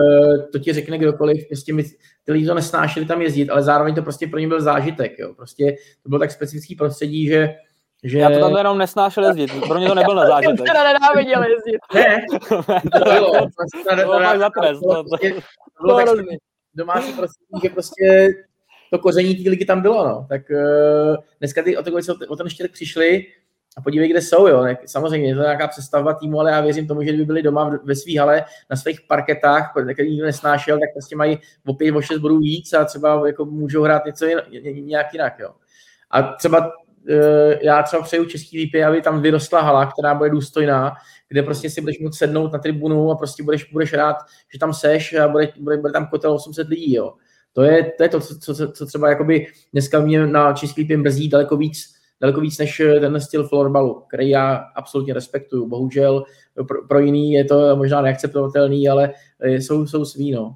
to 0.51 0.59
ti 0.59 0.73
řekne 0.73 0.97
kdokoliv, 0.97 1.47
prostě 1.47 1.73
my, 1.73 1.83
ty 2.23 2.31
lidi 2.31 2.47
to 2.47 2.53
nesnášeli 2.53 3.05
tam 3.05 3.21
jezdit, 3.21 3.49
ale 3.49 3.63
zároveň 3.63 3.95
to 3.95 4.01
prostě 4.01 4.27
pro 4.27 4.39
ně 4.39 4.47
byl 4.47 4.61
zážitek, 4.61 5.19
jo. 5.19 5.33
Prostě 5.33 5.75
to 6.03 6.09
bylo 6.09 6.19
tak 6.19 6.31
specifický 6.31 6.75
prostředí, 6.75 7.27
že 7.27 7.55
že... 8.03 8.19
Já 8.19 8.29
to 8.29 8.39
tam 8.39 8.57
jenom 8.57 8.77
nesnášel 8.77 9.25
jezdit, 9.25 9.51
pro 9.67 9.77
mě 9.77 9.87
to 9.87 9.95
nebyl 9.95 10.15
na 10.15 10.25
zážitek. 10.27 10.59
Já 10.59 10.73
teda 10.73 10.93
nenáviděl 10.93 11.43
jezdit. 11.43 11.79
Ne, 11.93 12.25
to 12.99 13.03
bylo. 13.03 13.31
To 15.77 15.83
bylo 15.83 16.05
tak 16.05 16.25
domácí 16.75 17.13
prostředí, 17.13 17.59
že 17.63 17.69
prostě 17.69 18.29
to 18.91 18.99
koření 18.99 19.35
té 19.35 19.49
ligy 19.49 19.65
tam 19.65 19.81
bylo, 19.81 20.07
no. 20.07 20.25
Tak 20.29 20.41
uh, 20.49 21.15
dneska 21.39 21.63
ty 21.63 21.77
o, 21.77 21.83
to, 21.83 21.91
o 22.27 22.35
ten 22.35 22.49
štěrk 22.49 22.71
přišli, 22.71 23.25
a 23.77 23.81
podívej, 23.81 24.09
kde 24.09 24.21
jsou, 24.21 24.47
jo. 24.47 24.65
Samozřejmě 24.85 25.27
je 25.27 25.35
to 25.35 25.41
nějaká 25.41 25.67
přestavba 25.67 26.13
týmu, 26.13 26.39
ale 26.39 26.51
já 26.51 26.61
věřím 26.61 26.87
tomu, 26.87 27.03
že 27.03 27.09
kdyby 27.09 27.25
byli 27.25 27.41
doma 27.41 27.79
ve 27.83 27.95
své 27.95 28.19
hale 28.19 28.45
na 28.69 28.75
svých 28.75 29.01
parketách, 29.01 29.73
který 29.93 30.09
nikdo 30.09 30.25
nesnášel, 30.25 30.79
tak 30.79 30.89
prostě 30.93 31.15
mají 31.15 31.39
o 31.65 31.73
pět, 31.73 31.95
o 31.95 32.01
šest 32.01 32.19
bodů 32.19 32.39
víc 32.39 32.73
a 32.73 32.85
třeba 32.85 33.27
jako 33.27 33.45
můžou 33.45 33.83
hrát 33.83 34.05
něco 34.05 34.25
nějak 34.61 35.13
jinak, 35.13 35.39
jo. 35.39 35.49
A 36.11 36.21
třeba 36.23 36.71
eh, 37.09 37.59
já 37.61 37.83
třeba 37.83 38.03
přeju 38.03 38.25
Český 38.25 38.57
lípy, 38.57 38.83
aby 38.83 39.01
tam 39.01 39.21
vyrostla 39.21 39.61
hala, 39.61 39.85
která 39.85 40.15
bude 40.15 40.29
důstojná, 40.29 40.93
kde 41.29 41.43
prostě 41.43 41.69
si 41.69 41.81
budeš 41.81 41.99
moct 41.99 42.17
sednout 42.17 42.53
na 42.53 42.59
tribunu 42.59 43.11
a 43.11 43.15
prostě 43.15 43.43
budeš, 43.43 43.71
budeš 43.71 43.93
rád, 43.93 44.15
že 44.53 44.59
tam 44.59 44.73
seš 44.73 45.13
a 45.13 45.27
bude, 45.27 45.53
bude, 45.59 45.77
bude 45.77 45.93
tam 45.93 46.07
kotel 46.07 46.33
800 46.33 46.67
lidí, 46.67 46.93
jo. 46.93 47.13
To 47.53 47.61
je, 47.61 47.91
to 47.97 48.03
je 48.03 48.09
to, 48.09 48.19
co, 48.19 48.55
co, 48.55 48.71
co 48.71 48.85
třeba 48.85 49.09
jakoby 49.09 49.47
dneska 49.73 49.99
mě 49.99 50.27
na 50.27 50.53
Český 50.53 50.81
lípy 50.81 50.97
mrzí 50.97 51.29
daleko 51.29 51.57
víc, 51.57 51.94
daleko 52.21 52.41
víc 52.41 52.57
než 52.57 52.79
eh, 52.79 52.99
ten 52.99 53.21
styl 53.21 53.47
florbalu, 53.47 54.03
který 54.07 54.29
já 54.29 54.55
absolutně 54.55 55.13
respektuju. 55.13 55.67
Bohužel 55.67 56.23
pro, 56.67 56.87
pro 56.87 56.99
jiný 56.99 57.31
je 57.31 57.45
to 57.45 57.75
možná 57.75 58.01
neakceptovatelný, 58.01 58.89
ale 58.89 59.13
eh, 59.39 59.51
jsou, 59.51 59.87
jsou 59.87 60.05
svý, 60.05 60.31
no. 60.31 60.55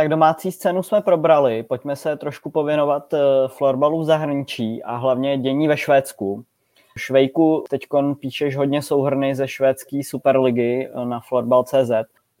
Tak 0.00 0.08
domácí 0.08 0.52
scénu 0.52 0.82
jsme 0.82 1.00
probrali, 1.00 1.62
pojďme 1.62 1.96
se 1.96 2.16
trošku 2.16 2.50
pověnovat 2.50 3.14
eh, 3.14 3.18
florbalu 3.46 4.00
v 4.00 4.04
zahraničí 4.04 4.82
a 4.82 4.96
hlavně 4.96 5.38
dění 5.38 5.68
ve 5.68 5.76
Švédsku. 5.76 6.44
Švejku 6.98 7.64
teď 7.70 7.82
píšeš 8.20 8.56
hodně 8.56 8.82
souhrny 8.82 9.34
ze 9.34 9.48
švédské 9.48 10.00
superligy 10.04 10.88
eh, 10.88 11.04
na 11.04 11.20
florbal.cz. 11.20 11.90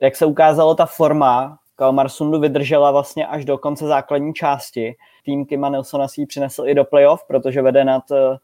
Jak 0.00 0.16
se 0.16 0.26
ukázalo, 0.26 0.74
ta 0.74 0.86
forma 0.86 1.58
Kalmarsundu 1.76 2.40
vydržela 2.40 2.90
vlastně 2.90 3.26
až 3.26 3.44
do 3.44 3.58
konce 3.58 3.86
základní 3.86 4.34
části. 4.34 4.96
Tým 5.24 5.46
Kima 5.46 5.68
Nilsona 5.68 6.08
si 6.08 6.20
ji 6.20 6.26
přinesl 6.26 6.62
i 6.66 6.74
do 6.74 6.84
playoff, 6.84 7.24
protože 7.26 7.62
vede 7.62 7.84
nad 7.84 8.10
eh, 8.10 8.36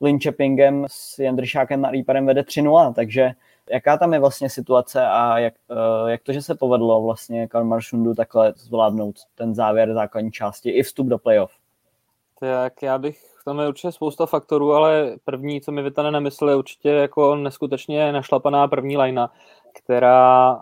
Linköpingem 0.00 0.84
s 0.88 1.18
Jandršákem 1.18 1.84
a 1.84 1.90
Reaperem 1.90 2.26
vede 2.26 2.42
3-0, 2.42 2.94
takže 2.94 3.30
Jaká 3.70 3.96
tam 3.96 4.12
je 4.12 4.18
vlastně 4.18 4.50
situace 4.50 5.06
a 5.06 5.38
jak, 5.38 5.54
uh, 5.70 6.08
jak 6.08 6.22
to, 6.22 6.32
že 6.32 6.42
se 6.42 6.54
povedlo 6.54 7.02
vlastně 7.02 7.48
Kalmarsundu 7.48 8.14
takhle 8.14 8.52
zvládnout 8.56 9.16
ten 9.34 9.54
závěr 9.54 9.94
základní 9.94 10.32
části 10.32 10.70
i 10.70 10.82
vstup 10.82 11.06
do 11.06 11.18
playoff? 11.18 11.52
Tak 12.40 12.82
já 12.82 12.98
bych, 12.98 13.18
tam 13.44 13.58
je 13.58 13.68
určitě 13.68 13.92
spousta 13.92 14.26
faktorů, 14.26 14.72
ale 14.72 15.16
první, 15.24 15.60
co 15.60 15.72
mi 15.72 15.82
vytane 15.82 16.10
na 16.10 16.20
mysli, 16.20 16.52
je 16.52 16.56
určitě 16.56 16.88
jako 16.88 17.36
neskutečně 17.36 18.12
našlapaná 18.12 18.68
první 18.68 18.96
lajna, 18.96 19.32
která 19.74 20.52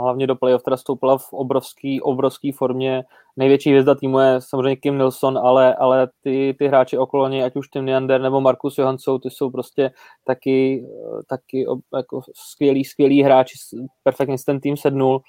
hlavně 0.00 0.26
do 0.26 0.36
playoff 0.36 0.62
teda 0.62 0.76
stoupila 0.76 1.18
v 1.18 1.32
obrovský, 1.32 2.00
obrovský 2.00 2.52
formě. 2.52 3.04
Největší 3.36 3.70
hvězda 3.70 3.94
týmu 3.94 4.18
je 4.18 4.40
samozřejmě 4.40 4.76
Kim 4.76 4.98
Nilsson, 4.98 5.38
ale, 5.38 5.74
ale 5.74 6.08
ty, 6.20 6.54
ty 6.58 6.68
hráči 6.68 6.98
okolo 6.98 7.28
něj, 7.28 7.44
ať 7.44 7.56
už 7.56 7.68
Tim 7.68 7.84
Neander 7.84 8.20
nebo 8.20 8.40
Markus 8.40 8.78
Johansson, 8.78 9.20
ty 9.20 9.30
jsou 9.30 9.50
prostě 9.50 9.90
taky, 10.24 10.86
taky 11.28 11.66
jako 11.96 12.20
skvělí, 12.34 12.84
skvělí 12.84 13.22
hráči, 13.22 13.58
perfektně 14.02 14.36
ten 14.46 14.60
tým 14.60 14.76
sednul. 14.76 15.20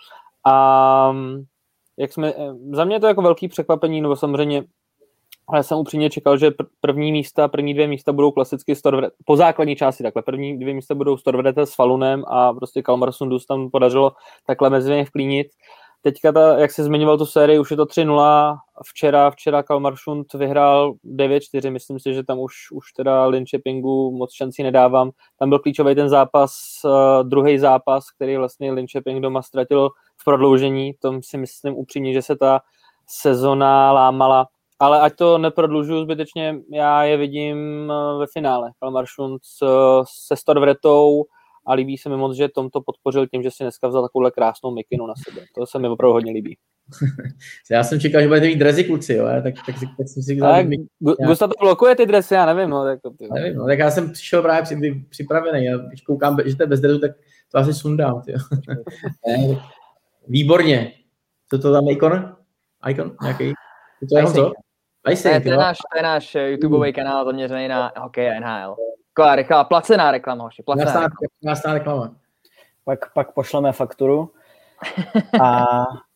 A 0.48 1.16
jak 1.98 2.14
jsme, 2.14 2.34
za 2.72 2.86
mě 2.86 2.96
je 2.96 3.00
to 3.00 3.08
jako 3.08 3.22
velký 3.22 3.48
překvapení, 3.48 4.02
nebo 4.02 4.16
samozřejmě 4.16 4.64
ale 5.48 5.64
jsem 5.64 5.78
upřímně 5.78 6.10
čekal, 6.10 6.38
že 6.38 6.52
první 6.82 7.12
místa, 7.12 7.48
první 7.48 7.74
dvě 7.74 7.88
místa 7.88 8.14
budou 8.14 8.32
klasicky 8.32 8.76
Storvret, 8.76 9.14
po 9.26 9.36
základní 9.36 9.76
části 9.76 10.04
takhle, 10.04 10.22
první 10.22 10.60
dvě 10.60 10.74
místa 10.74 10.96
budou 10.96 11.18
Storvrete 11.18 11.66
s 11.66 11.76
Falunem 11.76 12.24
a 12.28 12.54
prostě 12.54 12.82
Kalmarsundus 12.82 13.46
tam 13.46 13.70
podařilo 13.70 14.12
takhle 14.46 14.70
mezi 14.70 14.92
ně 14.92 15.06
vklínit. 15.06 15.48
Teďka, 16.02 16.32
ta, 16.32 16.60
jak 16.60 16.72
se 16.72 16.84
zmiňoval 16.84 17.18
tu 17.18 17.26
sérii, 17.26 17.60
už 17.60 17.72
je 17.72 17.78
to 17.78 17.86
3-0, 17.86 18.58
včera, 18.86 19.32
včera 19.32 19.64
Kalmarsund 19.64 20.34
vyhrál 20.34 20.94
9-4, 21.06 21.72
myslím 21.72 22.00
si, 22.00 22.14
že 22.14 22.24
tam 22.24 22.40
už, 22.40 22.54
už 22.72 22.92
teda 22.92 23.26
Linköpingu 23.26 24.12
moc 24.18 24.34
šancí 24.34 24.64
nedávám. 24.64 25.12
Tam 25.40 25.50
byl 25.50 25.60
klíčový 25.60 25.96
ten 25.96 26.10
zápas, 26.10 26.52
uh, 26.86 27.30
druhý 27.30 27.60
zápas, 27.60 28.12
který 28.12 28.38
vlastně 28.38 28.72
Linköping 28.72 29.22
doma 29.22 29.42
ztratil 29.42 29.90
v 30.18 30.24
prodloužení, 30.26 30.94
tom 30.94 31.22
si 31.24 31.38
myslím 31.38 31.76
upřímně, 31.76 32.14
že 32.14 32.22
se 32.22 32.36
ta 32.36 32.62
sezona 33.08 33.92
lámala 33.92 34.48
ale 34.80 35.02
ať 35.02 35.16
to 35.16 35.38
neprodlužuju 35.38 36.04
zbytečně, 36.04 36.56
já 36.74 37.04
je 37.04 37.18
vidím 37.18 37.58
eh, 37.92 38.18
ve 38.20 38.26
finále. 38.34 38.72
Kalmaršund 38.80 39.42
se 40.26 40.36
Storvretou 40.36 41.26
a 41.68 41.74
líbí 41.74 41.98
se 41.98 42.10
mi 42.10 42.18
moc, 42.18 42.36
že 42.36 42.48
Tom 42.50 42.70
to 42.70 42.82
podpořil 42.82 43.28
tím, 43.28 43.44
že 43.44 43.52
si 43.52 43.64
dneska 43.64 43.88
vzal 43.88 44.04
takovouhle 44.04 44.32
krásnou 44.32 44.72
mikinu 44.72 45.08
na 45.08 45.14
sebe. 45.30 45.46
To 45.56 45.66
se 45.66 45.80
mi 45.80 45.88
opravdu 45.88 46.14
hodně 46.14 46.32
líbí. 46.32 46.58
já 47.72 47.84
jsem 47.84 48.00
čekal, 48.00 48.22
že 48.22 48.28
budete 48.28 48.48
mít 48.48 48.56
dresy 48.56 48.84
kluci, 48.84 49.14
jo, 49.14 49.26
tak, 49.44 49.54
tak, 49.66 49.76
tak 49.98 50.08
jsem 50.08 50.24
si 50.24 50.36
vzal. 50.36 50.54
Tak, 50.54 50.68
Gustav 51.00 51.50
to 51.50 51.66
blokuje 51.66 51.96
ty 51.96 52.06
dresy, 52.06 52.34
já 52.34 52.46
nevím, 52.46 52.70
no. 52.70 52.84
Tak, 52.84 53.00
ty, 53.18 53.28
nevím, 53.34 53.56
no, 53.56 53.66
tak 53.66 53.80
já 53.80 53.92
jsem 53.92 54.12
přišel 54.12 54.42
právě 54.42 54.62
při, 54.62 55.06
připravený, 55.10 55.66
já 55.66 55.78
když 55.78 56.02
koukám, 56.02 56.38
že 56.46 56.56
to 56.56 56.64
je 56.64 56.68
bez 56.68 56.80
dresu, 56.80 57.00
tak 57.00 57.12
to 57.52 57.58
asi 57.58 57.74
sundám, 57.74 58.22
ty. 58.22 58.34
Výborně. 60.28 60.92
Co 61.50 61.60
to 61.60 61.74
tam 61.74 61.88
ikon? 61.88 62.36
Icon? 62.90 63.16
Nějaký? 63.22 63.54
To 64.10 64.18
je 64.18 64.24
to? 64.24 64.52
Icing, 65.12 65.24
to, 65.24 65.30
je, 65.30 65.42
to, 65.42 65.50
je 65.50 65.58
náš, 65.58 65.78
to 65.78 65.98
je 65.98 66.04
náš 66.04 66.36
eh, 66.36 66.50
YouTubeový 66.50 66.94
kanál 66.94 67.26
zaměřený 67.26 67.68
na 67.68 67.92
hokej 67.98 68.32
a 68.32 68.40
NHL. 68.40 68.76
Taková 69.14 69.36
rychlá, 69.36 69.64
placená 69.64 70.12
reklama, 70.12 70.44
hoši, 70.44 70.64
placená 70.64 70.94
reklama. 70.94 71.10
Jasná 71.42 71.74
reklama. 71.74 72.16
Pak, 72.86 73.14
pak 73.14 73.34
pošleme 73.34 73.72
fakturu. 73.72 74.32
A 75.42 75.66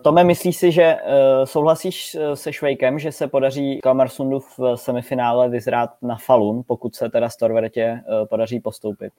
Tome, 0.02 0.24
myslíš 0.24 0.58
si, 0.58 0.72
že 0.72 0.96
uh, 0.96 1.46
souhlasíš 1.46 2.16
eh, 2.16 2.36
se 2.36 2.54
Švejkem, 2.54 3.00
že 3.00 3.12
se 3.12 3.28
podaří 3.28 3.80
Kalmarsundu 3.84 4.40
v 4.40 4.60
semifinále 4.76 5.50
vyzrát 5.50 5.90
na 6.02 6.16
Falun, 6.16 6.64
pokud 6.68 6.96
se 6.96 7.10
teda 7.10 7.30
Storvetě 7.30 8.02
uh, 8.08 8.28
podaří 8.28 8.60
postoupit? 8.60 9.14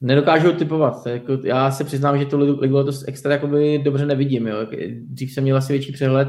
Nedokážu 0.00 0.52
typovat. 0.52 1.06
Jako, 1.06 1.32
já 1.44 1.70
se 1.70 1.84
přiznám, 1.84 2.18
že 2.18 2.26
tu 2.26 2.38
ligu 2.38 2.76
letos 2.76 3.04
extra 3.08 3.32
jakoby 3.32 3.78
dobře 3.78 4.06
nevidím. 4.06 4.46
Jo. 4.46 4.56
Dřív 4.90 5.32
jsem 5.32 5.44
měl 5.44 5.56
asi 5.56 5.72
větší 5.72 5.92
přehled 5.92 6.28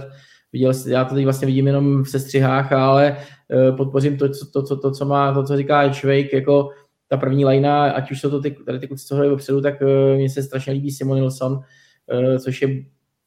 Viděl, 0.53 0.71
já 0.87 1.05
to 1.05 1.15
teď 1.15 1.23
vlastně 1.23 1.45
vidím 1.45 1.67
jenom 1.67 2.03
v 2.03 2.09
sestřihách, 2.09 2.71
ale 2.71 3.17
eh, 3.51 3.71
podpořím 3.71 4.17
to, 4.17 4.29
to, 4.53 4.63
to, 4.63 4.77
to, 4.77 4.91
co 4.91 5.05
má, 5.05 5.33
to, 5.33 5.43
co 5.43 5.57
říká 5.57 5.91
Švejk, 5.91 6.33
jako 6.33 6.69
ta 7.07 7.17
první 7.17 7.45
lajna, 7.45 7.91
ať 7.91 8.11
už 8.11 8.21
jsou 8.21 8.29
to 8.29 8.41
ty, 8.41 8.51
tady 8.51 8.79
ty 8.79 8.87
kluci, 8.87 9.05
co 9.05 9.15
hrají 9.15 9.29
vepředu, 9.29 9.61
tak 9.61 9.81
uh, 9.81 10.15
mně 10.15 10.29
se 10.29 10.43
strašně 10.43 10.73
líbí 10.73 10.91
Simon 10.91 11.17
Nilsson, 11.17 11.53
uh, 11.53 12.37
což 12.37 12.61
je 12.61 12.69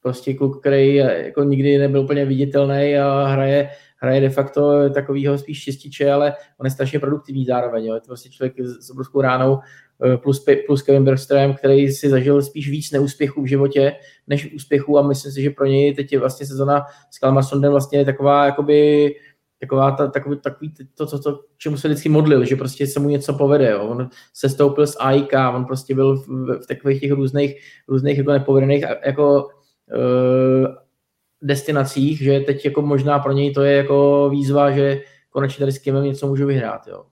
prostě 0.02 0.34
kluk, 0.34 0.60
který 0.60 0.94
jako 0.94 1.44
nikdy 1.44 1.78
nebyl 1.78 2.00
úplně 2.00 2.24
viditelný 2.24 2.96
a 2.96 3.26
hraje, 3.26 3.68
hraje 3.96 4.20
de 4.20 4.30
facto 4.30 4.90
takovýho 4.90 5.38
spíš 5.38 5.64
čističe, 5.64 6.12
ale 6.12 6.34
on 6.58 6.66
je 6.66 6.70
strašně 6.70 7.00
produktivní 7.00 7.44
zároveň. 7.44 7.84
Jo. 7.84 7.94
Je 7.94 8.00
to 8.00 8.06
prostě 8.06 8.30
člověk 8.30 8.60
s 8.60 8.90
obrovskou 8.90 9.20
ránou, 9.20 9.58
Eh, 9.58 9.85
plus, 10.16 10.44
plus 10.66 10.82
Kevin 10.82 11.04
Bergström, 11.04 11.54
který 11.54 11.88
si 11.92 12.10
zažil 12.10 12.42
spíš 12.42 12.70
víc 12.70 12.90
neúspěchů 12.90 13.42
v 13.42 13.46
životě 13.46 13.92
než 14.26 14.54
úspěchů 14.54 14.98
a 14.98 15.02
myslím 15.02 15.32
si, 15.32 15.42
že 15.42 15.50
pro 15.50 15.66
něj 15.66 15.94
teď 15.94 16.12
je 16.12 16.18
vlastně 16.18 16.46
sezona 16.46 16.84
s 17.10 17.18
Kalmarsondem 17.18 17.70
vlastně 17.70 18.04
taková 18.04 18.46
jakoby 18.46 19.14
taková 19.60 19.90
ta, 19.90 20.06
takový, 20.06 20.36
takový 20.36 20.74
to, 20.94 21.06
to, 21.06 21.18
to, 21.18 21.40
čemu 21.56 21.76
se 21.76 21.88
vždycky 21.88 22.08
modlil, 22.08 22.44
že 22.44 22.56
prostě 22.56 22.86
se 22.86 23.00
mu 23.00 23.08
něco 23.08 23.34
povede. 23.34 23.70
Jo. 23.70 23.82
On 23.82 24.08
se 24.34 24.48
stoupil 24.48 24.86
z 24.86 24.96
AIK, 25.00 25.32
on 25.54 25.64
prostě 25.64 25.94
byl 25.94 26.16
v, 26.16 26.28
v 26.62 26.66
takových 26.68 27.00
těch 27.00 27.12
různých, 27.12 27.60
různých 27.88 28.18
jako 28.18 28.32
nepovedených 28.32 28.84
jako 29.06 29.48
uh, 29.96 30.66
destinacích, 31.42 32.18
že 32.18 32.40
teď 32.40 32.64
jako 32.64 32.82
možná 32.82 33.18
pro 33.18 33.32
něj 33.32 33.54
to 33.54 33.62
je 33.62 33.76
jako 33.76 34.28
výzva, 34.30 34.70
že 34.70 35.00
konečně 35.30 35.60
tady 35.60 35.72
s 35.72 35.78
Kimem 35.78 36.04
něco 36.04 36.26
můžu 36.26 36.46
vyhrát. 36.46 36.88
Jo. 36.88 37.04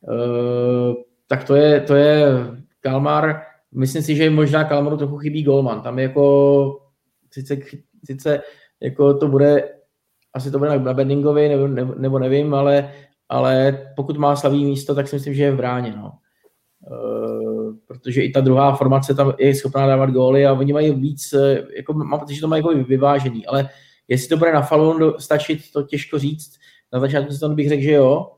Uh, 0.00 0.94
tak 1.26 1.44
to 1.44 1.54
je, 1.54 1.80
to 1.80 1.94
je 1.94 2.26
Kalmar. 2.80 3.42
Myslím 3.74 4.02
si, 4.02 4.16
že 4.16 4.30
možná 4.30 4.64
Kalmaru 4.64 4.96
trochu 4.96 5.18
chybí 5.18 5.42
Golman. 5.42 5.80
Tam 5.80 5.98
je 5.98 6.02
jako, 6.02 6.78
sice, 7.30 7.56
sice 8.04 8.42
jako 8.82 9.14
to 9.14 9.28
bude, 9.28 9.68
asi 10.34 10.50
to 10.50 10.58
bude 10.58 10.78
na 10.78 10.94
Bendingovi, 10.94 11.48
nebo, 11.48 11.68
nebo, 11.68 11.94
nebo 11.94 12.18
nevím, 12.18 12.54
ale, 12.54 12.92
ale 13.28 13.78
pokud 13.96 14.16
má 14.16 14.36
slavý 14.36 14.64
místo, 14.64 14.94
tak 14.94 15.08
si 15.08 15.16
myslím, 15.16 15.34
že 15.34 15.42
je 15.42 15.52
v 15.52 15.56
bráně. 15.56 15.94
No. 15.96 16.12
Uh, 16.90 17.74
protože 17.86 18.22
i 18.22 18.30
ta 18.30 18.40
druhá 18.40 18.76
formace 18.76 19.14
tam 19.14 19.32
je 19.38 19.54
schopná 19.54 19.86
dávat 19.86 20.10
góly 20.10 20.46
a 20.46 20.52
oni 20.52 20.72
mají 20.72 20.92
víc, 20.92 21.32
e, 21.32 21.66
jako, 21.76 21.92
mám 21.92 22.20
pocit, 22.20 22.34
že 22.34 22.40
to 22.40 22.48
mají 22.48 22.60
jako 22.60 22.84
vyvážený, 22.84 23.46
ale 23.46 23.68
jestli 24.08 24.28
to 24.28 24.36
bude 24.36 24.52
na 24.52 24.62
Falun 24.62 25.14
stačit, 25.18 25.72
to 25.72 25.82
těžko 25.82 26.18
říct. 26.18 26.58
Na 26.92 27.00
začátku 27.00 27.48
bych 27.54 27.68
řekl, 27.68 27.82
že 27.82 27.92
jo, 27.92 28.30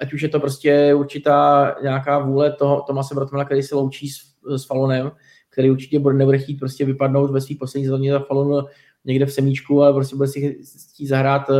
ať 0.00 0.12
už 0.12 0.22
je 0.22 0.28
to 0.28 0.40
prostě 0.40 0.94
určitá 0.94 1.74
nějaká 1.82 2.18
vůle 2.18 2.52
toho 2.52 2.82
Tomase 2.86 3.14
Brotmana, 3.14 3.44
který 3.44 3.62
se 3.62 3.74
loučí 3.74 4.08
s, 4.08 4.20
s 4.56 4.64
Falonem, 4.64 5.10
který 5.50 5.70
určitě 5.70 5.98
bude, 5.98 6.14
nebude 6.14 6.38
chtít 6.38 6.54
prostě 6.54 6.84
vypadnout 6.84 7.30
ve 7.30 7.40
svých 7.40 7.58
posledních 7.58 7.86
sezóně 7.86 8.12
za 8.12 8.18
Falon 8.18 8.64
někde 9.04 9.26
v 9.26 9.32
semíčku, 9.32 9.82
ale 9.82 9.92
prostě 9.92 10.16
bude 10.16 10.28
si 10.28 10.58
chtít 10.92 11.06
zahrát 11.06 11.48
uh, 11.50 11.56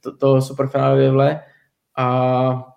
to, 0.00 0.16
to 0.16 0.42
superfinále 0.42 1.10
vle. 1.10 1.40
A 1.96 2.74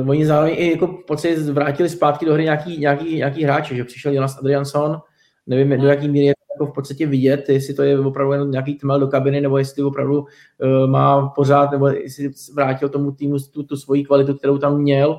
uh, 0.00 0.10
oni 0.10 0.26
zároveň 0.26 0.54
i 0.56 0.70
jako 0.70 0.86
pocit 0.86 1.38
vrátili 1.38 1.88
zpátky 1.88 2.26
do 2.26 2.34
hry 2.34 2.44
nějaký, 2.44 2.78
nějaký, 2.78 3.16
nějaký 3.16 3.44
hráči, 3.44 3.76
že 3.76 3.84
přišel 3.84 4.12
Jonas 4.12 4.38
Adrianson, 4.38 5.00
nevím, 5.46 5.80
do 5.80 5.88
jaký 5.88 6.08
míry 6.08 6.26
je 6.26 6.34
jako 6.54 6.72
v 6.72 6.74
podstatě 6.74 7.06
vidět, 7.06 7.48
jestli 7.48 7.74
to 7.74 7.82
je 7.82 8.00
opravdu 8.00 8.32
jenom 8.32 8.50
nějaký 8.50 8.74
tmel 8.74 9.00
do 9.00 9.08
kabiny, 9.08 9.40
nebo 9.40 9.58
jestli 9.58 9.82
opravdu 9.82 10.20
uh, 10.20 10.90
má 10.90 11.28
pořád, 11.28 11.70
nebo 11.70 11.88
jestli 11.88 12.30
vrátil 12.54 12.88
tomu 12.88 13.12
týmu 13.12 13.36
tu, 13.38 13.62
tu 13.62 13.76
svoji 13.76 14.04
kvalitu, 14.04 14.34
kterou 14.34 14.58
tam 14.58 14.78
měl. 14.78 15.18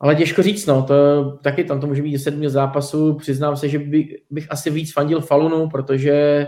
Ale 0.00 0.14
těžko 0.14 0.42
říct, 0.42 0.66
no, 0.66 0.82
to 0.82 0.94
taky 1.42 1.64
tam 1.64 1.80
to 1.80 1.86
může 1.86 2.02
být 2.02 2.18
7 2.18 2.48
zápasů. 2.48 3.14
Přiznám 3.14 3.56
se, 3.56 3.68
že 3.68 3.78
by, 3.78 4.18
bych 4.30 4.46
asi 4.50 4.70
víc 4.70 4.92
fandil 4.92 5.20
Falunu, 5.20 5.68
protože 5.68 6.46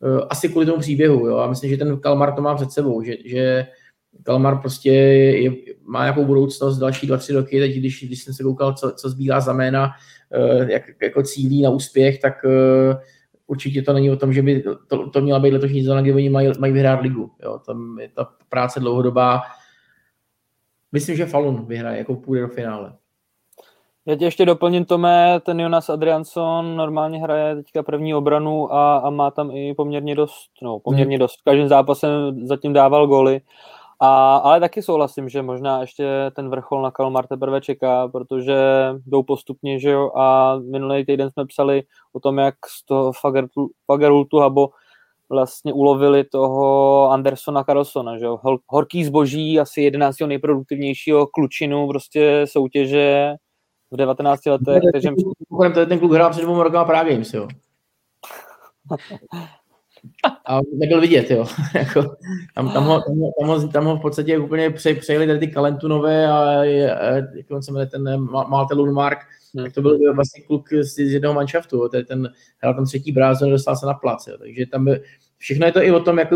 uh, 0.00 0.20
asi 0.30 0.48
kvůli 0.48 0.66
tomu 0.66 0.78
příběhu, 0.78 1.26
jo. 1.26 1.36
A 1.36 1.48
myslím, 1.48 1.70
že 1.70 1.76
ten 1.76 2.00
Kalmar 2.00 2.34
to 2.34 2.42
má 2.42 2.54
před 2.54 2.72
sebou, 2.72 3.02
že, 3.02 3.14
že 3.24 3.66
Kalmar 4.22 4.60
prostě 4.60 4.90
je, 4.90 5.52
má 5.84 6.02
nějakou 6.02 6.24
budoucnost 6.24 6.78
další 6.78 7.06
dva, 7.06 7.16
tři 7.16 7.32
roky. 7.32 7.60
Teď, 7.60 7.76
když, 7.76 8.04
když 8.04 8.22
jsem 8.22 8.34
se 8.34 8.42
koukal, 8.42 8.74
co, 8.74 8.92
co 8.92 9.10
zbývá 9.10 9.40
za 9.40 9.52
jména, 9.52 9.90
jak 10.68 10.82
jako 11.02 11.22
cílí 11.22 11.62
na 11.62 11.70
úspěch, 11.70 12.20
tak 12.20 12.44
uh, 12.44 13.00
určitě 13.46 13.82
to 13.82 13.92
není 13.92 14.10
o 14.10 14.16
tom, 14.16 14.32
že 14.32 14.42
by 14.42 14.64
to, 14.88 15.10
to 15.10 15.20
měla 15.20 15.38
být 15.38 15.52
letošní 15.52 15.80
sezóna, 15.80 16.00
kdy 16.00 16.14
oni 16.14 16.30
mají, 16.30 16.52
mají 16.58 16.72
vyhrát 16.72 17.00
ligu. 17.00 17.30
Jo. 17.42 17.58
Tam 17.66 17.98
je 18.00 18.08
ta 18.08 18.28
práce 18.48 18.80
dlouhodobá. 18.80 19.42
Myslím, 20.92 21.16
že 21.16 21.26
Falun 21.26 21.66
vyhraje, 21.66 21.98
jako 21.98 22.14
půjde 22.14 22.42
do 22.42 22.48
finále. 22.48 22.92
Já 24.08 24.16
tě 24.16 24.24
ještě 24.24 24.44
doplním, 24.44 24.84
Tome, 24.84 25.40
ten 25.40 25.60
Jonas 25.60 25.90
Adrianson 25.90 26.76
normálně 26.76 27.18
hraje 27.18 27.56
teďka 27.56 27.82
první 27.82 28.14
obranu 28.14 28.72
a, 28.72 28.96
a 28.96 29.10
má 29.10 29.30
tam 29.30 29.50
i 29.50 29.74
poměrně 29.74 30.14
dost, 30.14 30.50
no 30.62 30.78
poměrně 30.78 31.16
hmm. 31.16 31.20
dost. 31.20 31.40
V 31.40 31.44
každém 31.44 31.68
zápase 31.68 32.08
zatím 32.42 32.72
dával 32.72 33.06
goly. 33.06 33.40
A, 34.00 34.36
ale 34.36 34.60
taky 34.60 34.82
souhlasím, 34.82 35.28
že 35.28 35.42
možná 35.42 35.80
ještě 35.80 36.30
ten 36.36 36.50
vrchol 36.50 36.82
na 36.82 36.90
Kalmar 36.90 37.26
teprve 37.26 37.60
čeká, 37.60 38.08
protože 38.08 38.56
jdou 39.06 39.22
postupně, 39.22 39.80
že 39.80 39.90
jo, 39.90 40.10
a 40.16 40.56
minulý 40.58 41.06
týden 41.06 41.30
jsme 41.30 41.46
psali 41.46 41.82
o 42.12 42.20
tom, 42.20 42.38
jak 42.38 42.54
z 42.66 42.84
toho 42.84 43.12
Fagerultu 43.86 44.38
Habo 44.38 44.68
vlastně 45.30 45.72
ulovili 45.72 46.24
toho 46.24 47.10
Andersona 47.10 47.64
Carlsona, 47.64 48.18
že 48.18 48.24
jo? 48.24 48.40
Horký 48.66 49.04
zboží, 49.04 49.60
asi 49.60 49.80
11. 49.80 50.16
nejproduktivnějšího 50.26 51.26
klučinu 51.26 51.88
prostě 51.88 52.44
soutěže 52.48 53.34
v 53.90 53.96
19 53.96 54.46
letech. 54.46 54.82
Takže... 54.92 55.08
Ten 55.86 55.98
kluk 55.98 56.12
hrál 56.12 56.30
před 56.30 56.42
dvěma 56.42 56.62
rokama 56.62 56.84
Prague 56.84 57.12
Games, 57.12 57.34
jo. 57.34 57.48
A 60.46 60.60
nebyl 60.74 61.00
vidět, 61.00 61.30
jo. 61.30 61.46
jako, 61.74 62.02
tam, 62.54 62.72
tam, 62.72 62.84
ho, 62.84 63.02
tam, 63.02 63.18
ho, 63.18 63.32
tam, 63.40 63.48
ho, 63.48 63.68
tam 63.68 63.84
ho 63.84 63.96
v 63.96 64.00
podstatě 64.00 64.38
úplně 64.38 64.70
pře, 64.70 64.94
přejeli 64.94 65.26
tady 65.26 65.38
ty 65.38 65.48
Kalentunové 65.48 66.26
a, 66.26 66.34
a 66.34 66.64
jak 67.14 67.50
on 67.50 67.62
se 67.62 67.72
jmenuje 67.72 67.86
ten 67.86 68.20
Malte 68.20 68.74
Lundmark, 68.74 69.18
hmm. 69.54 69.64
tak 69.64 69.74
to 69.74 69.82
byl 69.82 70.14
vlastně 70.14 70.42
kluk 70.42 70.68
z, 70.72 70.94
z 70.94 71.12
jednoho 71.12 71.34
manšaftu, 71.34 71.88
ten, 71.88 72.04
ten 72.04 72.32
hrál 72.62 72.74
tam 72.74 72.84
třetí 72.84 73.12
brázon, 73.12 73.50
dostal 73.50 73.76
se 73.76 73.86
na 73.86 73.94
plac, 73.94 74.26
jo. 74.26 74.36
takže 74.38 74.66
tam 74.66 74.84
by, 74.84 75.00
všechno 75.38 75.66
je 75.66 75.72
to 75.72 75.82
i 75.82 75.92
o 75.92 76.00
tom, 76.00 76.18
jak, 76.18 76.30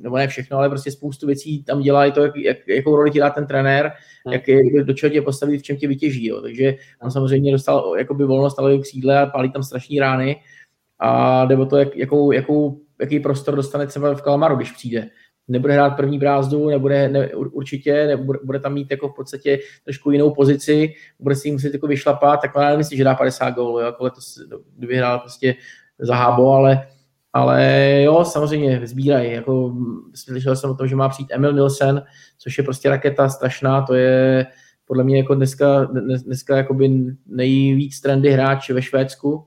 nebo 0.00 0.16
ne 0.16 0.28
všechno, 0.28 0.58
ale 0.58 0.68
prostě 0.68 0.90
spoustu 0.90 1.26
věcí 1.26 1.64
tam 1.64 1.80
dělá 1.80 2.06
i 2.06 2.12
to, 2.12 2.22
jak, 2.22 2.36
jak, 2.36 2.68
jakou 2.68 2.96
roli 2.96 3.10
ti 3.10 3.18
dá 3.18 3.30
ten 3.30 3.46
trenér, 3.46 3.92
hmm. 4.26 4.32
jak, 4.32 4.48
jak, 4.48 4.86
do 4.86 4.92
čeho 4.92 5.10
tě 5.10 5.22
postaví, 5.22 5.58
v 5.58 5.62
čem 5.62 5.76
tě 5.76 5.88
vytěží. 5.88 6.26
Jo. 6.26 6.40
Takže 6.40 6.74
on 7.02 7.10
samozřejmě 7.10 7.52
dostal 7.52 7.94
jakoby 7.98 8.24
volnost 8.24 8.58
ale 8.58 8.78
křídle 8.78 9.18
a 9.18 9.26
pálí 9.26 9.52
tam 9.52 9.62
strašní 9.62 10.00
rány 10.00 10.36
a 10.98 11.44
nebo 11.44 11.66
to, 11.66 11.76
jak, 11.76 11.96
jakou, 11.96 12.32
jakou, 12.32 12.80
jaký 13.02 13.20
prostor 13.20 13.56
dostane 13.56 13.86
třeba 13.86 14.14
v 14.14 14.22
Kalmaru, 14.22 14.56
když 14.56 14.72
přijde. 14.72 15.08
Nebude 15.48 15.72
hrát 15.72 15.90
první 15.90 16.18
brázdu, 16.18 16.68
nebude, 16.68 17.08
ne, 17.08 17.28
určitě, 17.34 18.06
nebude, 18.06 18.38
bude 18.44 18.60
tam 18.60 18.74
mít 18.74 18.90
jako 18.90 19.08
v 19.08 19.14
podstatě 19.14 19.58
trošku 19.84 20.10
jinou 20.10 20.34
pozici, 20.34 20.94
bude 21.20 21.34
si 21.34 21.52
muset 21.52 21.72
jako 21.72 21.86
vyšlapat, 21.86 22.40
tak 22.40 22.50
já 22.56 22.70
nemyslím, 22.70 22.96
že 22.96 23.04
dá 23.04 23.14
50 23.14 23.50
gólů, 23.50 23.78
jako 23.78 24.04
letos, 24.04 24.38
kdyby 24.76 24.96
hrál 24.96 25.18
prostě 25.18 25.54
za 25.98 26.14
Hábo, 26.14 26.52
ale 26.52 26.86
ale 27.32 28.00
jo, 28.02 28.24
samozřejmě 28.24 28.80
sbírají. 28.84 29.32
Jako, 29.32 29.74
slyšel 30.14 30.56
jsem 30.56 30.70
o 30.70 30.74
tom, 30.74 30.88
že 30.88 30.96
má 30.96 31.08
přijít 31.08 31.28
Emil 31.30 31.52
Nielsen, 31.52 32.02
což 32.38 32.58
je 32.58 32.64
prostě 32.64 32.88
raketa 32.88 33.28
strašná, 33.28 33.82
to 33.82 33.94
je 33.94 34.46
podle 34.84 35.04
mě 35.04 35.18
jako 35.18 35.34
dneska, 35.34 35.84
dneska 36.24 36.56
jakoby 36.56 36.90
nejvíc 37.26 38.00
trendy 38.00 38.30
hráč 38.30 38.70
ve 38.70 38.82
Švédsku. 38.82 39.46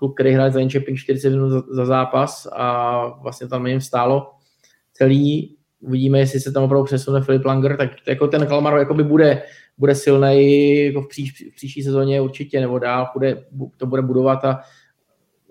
Klub, 0.00 0.14
který 0.14 0.32
hraje 0.32 0.50
za 0.50 0.58
Linköping 0.58 0.98
40 0.98 1.30
minut 1.30 1.50
za, 1.50 1.62
za, 1.70 1.86
zápas 1.86 2.48
a 2.52 3.06
vlastně 3.22 3.48
tam 3.48 3.66
jim 3.66 3.80
vstálo 3.80 4.30
celý. 4.92 5.56
Uvidíme, 5.80 6.18
jestli 6.18 6.40
se 6.40 6.52
tam 6.52 6.62
opravdu 6.62 6.84
přesune 6.84 7.20
Filip 7.22 7.44
Langer, 7.44 7.76
tak 7.76 7.90
jako 8.08 8.26
ten 8.26 8.46
Kalmar 8.46 8.78
jakoby 8.78 9.04
bude, 9.04 9.42
bude 9.78 9.94
silný 9.94 10.84
jako 10.84 11.02
v, 11.02 11.08
příš, 11.08 11.50
v 11.52 11.54
příští 11.54 11.82
sezóně 11.82 12.20
určitě, 12.20 12.60
nebo 12.60 12.78
dál 12.78 13.08
bude, 13.14 13.44
to 13.76 13.86
bude 13.86 14.02
budovat 14.02 14.44
a 14.44 14.60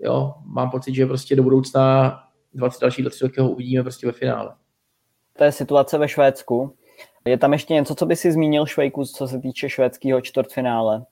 jo, 0.00 0.34
mám 0.44 0.70
pocit, 0.70 0.94
že 0.94 1.06
prostě 1.06 1.36
do 1.36 1.42
budoucna 1.42 2.14
20 2.54 2.80
další 2.80 3.02
20 3.02 3.24
roky 3.24 3.40
ho 3.40 3.50
uvidíme 3.50 3.82
prostě 3.82 4.06
ve 4.06 4.12
finále. 4.12 4.54
To 5.38 5.44
je 5.44 5.52
situace 5.52 5.98
ve 5.98 6.08
Švédsku. 6.08 6.76
Je 7.24 7.38
tam 7.38 7.52
ještě 7.52 7.74
něco, 7.74 7.94
co 7.94 8.06
by 8.06 8.16
si 8.16 8.32
zmínil 8.32 8.66
Švejku, 8.66 9.04
co 9.04 9.28
se 9.28 9.38
týče 9.38 9.68
švédského 9.68 10.20
čtvrtfinále? 10.20 11.04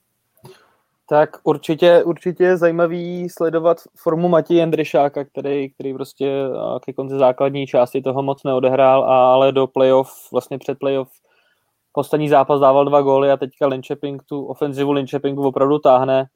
Tak 1.10 1.30
určitě, 1.44 2.02
určitě 2.04 2.44
je 2.44 2.56
zajímavý 2.56 3.28
sledovat 3.28 3.76
formu 3.96 4.28
Matěje 4.28 4.60
Jendryšáka, 4.60 5.24
který, 5.24 5.70
který 5.70 5.94
prostě 5.94 6.42
ke 6.84 6.92
konci 6.92 7.18
základní 7.18 7.66
části 7.66 8.02
toho 8.02 8.22
moc 8.22 8.44
neodehrál, 8.44 9.04
ale 9.04 9.52
do 9.52 9.66
playoff, 9.66 10.10
vlastně 10.32 10.58
před 10.58 10.78
playoff 10.78 11.10
poslední 11.92 12.28
zápas 12.28 12.60
dával 12.60 12.84
dva 12.84 13.02
góly 13.02 13.30
a 13.30 13.36
teďka 13.36 13.66
Linköping 13.66 14.22
tu 14.22 14.46
ofenzivu 14.46 14.92
Linköpingu 14.92 15.46
opravdu 15.46 15.78
táhne. 15.78 16.26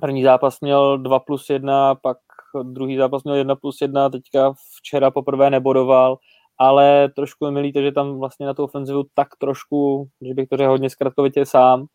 První 0.00 0.22
zápas 0.22 0.60
měl 0.60 0.98
2 0.98 1.18
plus 1.18 1.50
1, 1.50 1.94
pak 1.94 2.18
druhý 2.62 2.96
zápas 2.96 3.24
měl 3.24 3.36
1 3.36 3.56
plus 3.56 3.80
1, 3.80 4.10
teďka 4.10 4.52
včera 4.78 5.10
poprvé 5.10 5.50
nebodoval, 5.50 6.18
ale 6.58 7.08
trošku 7.16 7.44
je 7.44 7.50
milý 7.50 7.72
to, 7.72 7.82
že 7.82 7.92
tam 7.92 8.18
vlastně 8.18 8.46
na 8.46 8.54
tu 8.54 8.64
ofenzivu 8.64 9.04
tak 9.14 9.28
trošku, 9.38 10.08
že 10.28 10.34
bych 10.34 10.48
to 10.48 10.56
řekl 10.56 10.70
hodně 10.70 10.90
zkratkovitě 10.90 11.46
sám, 11.46 11.86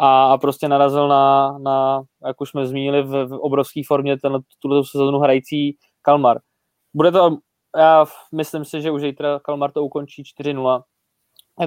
a, 0.00 0.32
a 0.32 0.38
prostě 0.38 0.68
narazil 0.68 1.08
na, 1.08 1.58
na, 1.58 2.02
jak 2.26 2.40
už 2.40 2.50
jsme 2.50 2.66
zmínili, 2.66 3.02
v, 3.02 3.26
v 3.26 3.32
obrovské 3.32 3.80
formě 3.86 4.18
ten, 4.18 4.38
tuto 4.62 4.84
sezónu 4.84 5.18
hrající 5.18 5.76
Kalmar. 6.02 6.38
Bude 6.94 7.12
to, 7.12 7.36
já 7.76 8.04
myslím 8.34 8.64
si, 8.64 8.82
že 8.82 8.90
už 8.90 9.00
zítra 9.02 9.40
Kalmar 9.40 9.72
to 9.72 9.84
ukončí 9.84 10.22
4-0. 10.40 10.82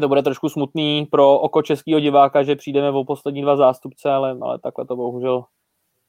To 0.02 0.08
bude 0.08 0.24
trošku 0.24 0.50
smutný 0.50 1.08
pro 1.12 1.40
oko 1.40 1.62
českého 1.62 2.00
diváka, 2.00 2.44
že 2.44 2.56
přijdeme 2.56 2.90
o 2.90 3.06
poslední 3.06 3.42
dva 3.42 3.56
zástupce, 3.56 4.10
ale, 4.10 4.38
ale 4.42 4.60
takhle 4.60 4.86
to 4.86 4.96
bohužel 4.96 5.44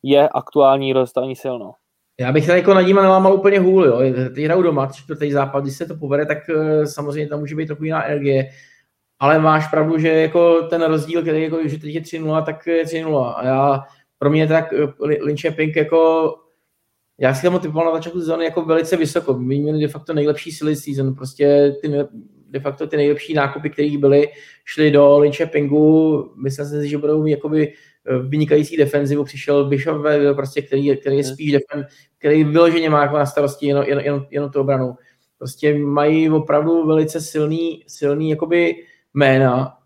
je 0.03 0.29
aktuální 0.29 0.93
rozestavení 0.93 1.37
sil. 1.43 1.57
No. 1.59 1.73
Já 2.21 2.33
bych 2.33 2.47
tady 2.47 2.59
jako 2.59 2.75
Nadíma 2.75 3.03
nelámal 3.03 3.35
úplně 3.35 3.61
hůl, 3.61 3.85
jo. 3.85 4.01
Ty 4.35 4.45
hrajou 4.45 4.63
doma, 4.63 4.87
čtvrtý 4.87 5.33
západ, 5.33 5.63
když 5.63 5.77
se 5.77 5.87
to 5.87 5.97
povede, 5.97 6.27
tak 6.27 6.39
uh, 6.49 6.85
samozřejmě 6.85 7.29
tam 7.29 7.41
může 7.41 7.55
být 7.55 7.67
trochu 7.67 7.85
jiná 7.85 8.05
energie. 8.05 8.51
Ale 9.23 9.39
máš 9.39 9.69
pravdu, 9.71 9.99
že 9.99 10.09
jako 10.09 10.63
ten 10.63 10.83
rozdíl, 10.83 11.23
který 11.23 11.43
jako, 11.43 11.69
že 11.69 11.79
teď 11.79 11.95
je 11.95 12.01
3-0, 12.01 12.45
tak 12.45 12.67
je 12.67 12.85
3-0. 12.85 13.35
A 13.37 13.47
já, 13.47 13.81
pro 14.19 14.31
mě 14.31 14.47
tak 14.47 14.73
uh, 14.73 15.53
Pink 15.57 15.77
jako 15.77 16.35
já 17.19 17.35
si 17.35 17.43
tam 17.43 17.61
typoval 17.61 17.87
na 17.87 17.95
začátku 17.95 18.21
sezóny 18.21 18.45
jako 18.45 18.65
velice 18.65 18.97
vysoko. 18.97 19.39
My 19.39 19.59
měli 19.59 19.81
de 19.81 19.89
facto 19.89 20.15
nejlepší 20.15 20.53
silly 20.53 20.77
season, 20.77 21.15
prostě 21.15 21.77
ty, 21.83 21.93
de 22.49 22.61
facto 22.61 22.87
ty 22.87 22.97
nejlepší 22.97 23.35
nákupy, 23.35 23.71
které 23.71 23.99
byly, 23.99 24.29
šly 24.65 24.91
do 24.91 25.23
Pingu. 25.53 26.33
Myslím 26.43 26.67
si, 26.67 26.89
že 26.89 26.99
budou 26.99 27.23
mít 27.23 27.31
jakoby 27.31 27.73
vynikající 28.29 28.77
defenzivu, 28.77 29.25
přišel 29.25 29.65
Bishop, 29.65 30.03
prostě, 30.35 30.63
který, 30.63 30.97
který 30.97 31.17
je 31.17 31.25
spíš 31.25 31.53
defen, 31.53 31.87
který 32.19 32.45
vyloženě 32.45 32.91
má 32.91 33.03
jako 33.03 33.19
na 33.19 33.27
starosti 33.27 33.67
jenom, 33.67 33.85
jen, 33.85 33.99
jen, 33.99 34.27
jenom 34.31 34.51
tu 34.51 34.61
obranu. 34.61 34.95
Prostě 35.39 35.75
mají 35.79 36.31
opravdu 36.31 36.87
velice 36.87 37.21
silný, 37.21 37.85
silný 37.87 38.31
jakoby 38.31 38.75
jména. 39.15 39.79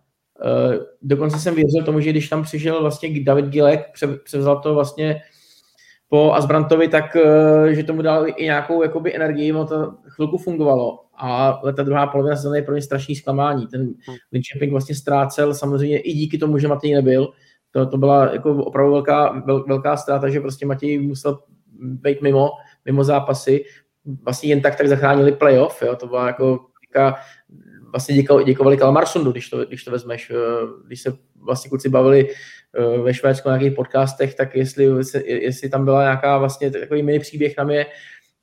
Uh, 0.45 0.74
dokonce 1.03 1.39
jsem 1.39 1.55
věřil 1.55 1.83
tomu, 1.85 2.01
že 2.01 2.11
když 2.11 2.29
tam 2.29 2.43
přišel 2.43 2.81
vlastně 2.81 3.24
David 3.24 3.47
Gilek, 3.47 3.81
převzal 4.24 4.61
to 4.61 4.74
vlastně 4.74 5.20
po 6.09 6.33
Asbrantovi, 6.33 6.89
tak 6.89 7.16
uh, 7.16 7.66
že 7.66 7.83
tomu 7.83 8.03
dal 8.03 8.27
i 8.29 8.45
nějakou 8.45 8.83
jakoby 8.83 9.16
energii, 9.16 9.53
ono 9.53 9.66
to 9.66 9.95
chvilku 10.09 10.39
fungovalo. 10.39 11.03
A 11.18 11.61
ta 11.77 11.83
druhá 11.83 12.07
polovina 12.07 12.37
sezóny 12.37 12.59
je 12.59 12.62
pro 12.62 12.74
ně 12.74 12.83
strašný 12.83 13.16
zklamání. 13.16 13.66
Ten. 13.66 13.95
Linköping 14.33 14.70
vlastně 14.72 14.95
ztrácel 14.95 15.55
samozřejmě 15.55 15.99
i 15.99 16.12
díky 16.12 16.39
tomu, 16.39 16.59
že 16.59 16.68
Matej 16.68 16.95
nebyl, 16.95 17.29
to, 17.70 17.87
to 17.87 17.99
byla 17.99 18.33
jako 18.33 18.64
opravdu 18.64 18.93
velká, 18.93 19.43
vel, 19.47 19.64
velká 19.68 19.97
ztráta, 19.97 20.29
že 20.29 20.41
prostě 20.41 20.66
Matěj 20.66 20.99
musel 20.99 21.39
být 21.79 22.22
mimo, 22.22 22.51
mimo 22.85 23.05
zápasy. 23.05 23.64
Vlastně 24.24 24.49
jen 24.49 24.61
tak 24.61 24.77
tak 24.77 24.89
zachránili 24.89 25.33
playoff, 25.33 25.83
jo, 25.83 25.97
to 25.97 26.07
byla 26.07 26.27
jako 26.27 26.59
vlastně 27.97 28.14
děko, 28.14 28.42
děkovali 28.42 28.76
Kalmarsundu, 28.76 29.32
když 29.32 29.51
to, 29.51 29.64
když 29.64 29.84
to 29.84 29.90
vezmeš, 29.90 30.30
eh, 30.30 30.36
když 30.86 31.01
se 31.01 31.12
vlastně 31.40 31.68
kluci 31.68 31.88
bavili 31.88 32.28
eh, 32.28 32.99
ve 32.99 33.14
Švédsku 33.14 33.49
na 33.49 33.57
nějakých 33.57 33.76
podcastech, 33.76 34.34
tak 34.34 34.57
jestli, 34.57 34.88
jestli 35.24 35.68
tam 35.68 35.84
byla 35.84 36.03
nějaká 36.03 36.38
vlastně 36.38 36.70
takový 36.70 37.03
mini 37.03 37.18
příběh, 37.18 37.55
tam 37.55 37.70
je 37.70 37.86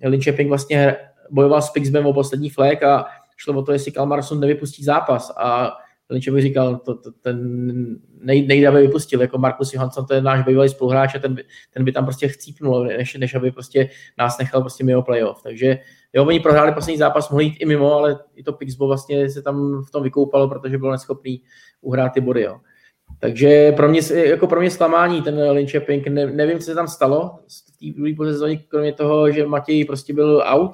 Linköping 0.03 0.49
vlastně 0.49 0.95
bojoval 1.31 1.61
s 1.61 1.69
Pixbem 1.69 2.05
o 2.05 2.13
poslední 2.13 2.49
flek 2.49 2.83
a 2.83 3.05
šlo 3.37 3.53
o 3.53 3.63
to, 3.63 3.71
jestli 3.71 3.91
Kalmarsund 3.91 4.41
nevypustí 4.41 4.83
zápas. 4.83 5.31
A 5.37 5.71
Lynch 6.09 6.29
by 6.29 6.41
říkal, 6.41 6.75
to, 6.75 6.95
to, 6.95 7.11
ten 7.11 7.37
nej, 8.21 8.47
nejde, 8.47 8.67
aby 8.67 8.81
vypustil, 8.81 9.21
jako 9.21 9.37
Markus 9.37 9.73
Johansson, 9.73 10.05
to 10.05 10.13
je 10.13 10.21
náš 10.21 10.45
bývalý 10.45 10.69
spoluhráč 10.69 11.15
a 11.15 11.19
ten, 11.19 11.35
by, 11.35 11.43
ten 11.73 11.85
by 11.85 11.91
tam 11.91 12.05
prostě 12.05 12.27
chcípnul, 12.27 12.85
než, 12.85 13.13
než 13.13 13.35
aby 13.35 13.51
prostě 13.51 13.89
nás 14.17 14.37
nechal 14.37 14.61
prostě 14.61 14.83
mimo 14.83 15.01
playoff. 15.01 15.43
Takže 15.43 15.79
jo, 16.13 16.25
oni 16.25 16.39
prohráli 16.39 16.71
poslední 16.71 16.97
zápas, 16.97 17.29
mohli 17.29 17.45
jít 17.45 17.57
i 17.59 17.65
mimo, 17.65 17.93
ale 17.93 18.19
i 18.35 18.43
to 18.43 18.53
Pixbo 18.53 18.87
vlastně 18.87 19.29
se 19.29 19.41
tam 19.41 19.83
v 19.87 19.91
tom 19.91 20.03
vykoupalo, 20.03 20.49
protože 20.49 20.77
byl 20.77 20.91
neschopný 20.91 21.41
uhrát 21.81 22.13
ty 22.13 22.21
body, 22.21 22.41
jo. 22.41 22.59
Takže 23.19 23.71
pro 23.71 23.89
mě, 23.89 24.01
jako 24.13 24.47
pro 24.47 24.59
mě 24.59 24.71
zklamání 24.71 25.21
ten 25.21 25.51
Linköping, 25.51 26.07
ne, 26.07 26.25
nevím, 26.25 26.59
co 26.59 26.65
se 26.65 26.75
tam 26.75 26.87
stalo 26.87 27.39
v 27.81 27.93
té 27.95 28.13
druhé 28.15 28.31
sezóně, 28.31 28.57
kromě 28.57 28.93
toho, 28.93 29.31
že 29.31 29.45
Matěj 29.45 29.85
prostě 29.85 30.13
byl 30.13 30.43
out, 30.45 30.71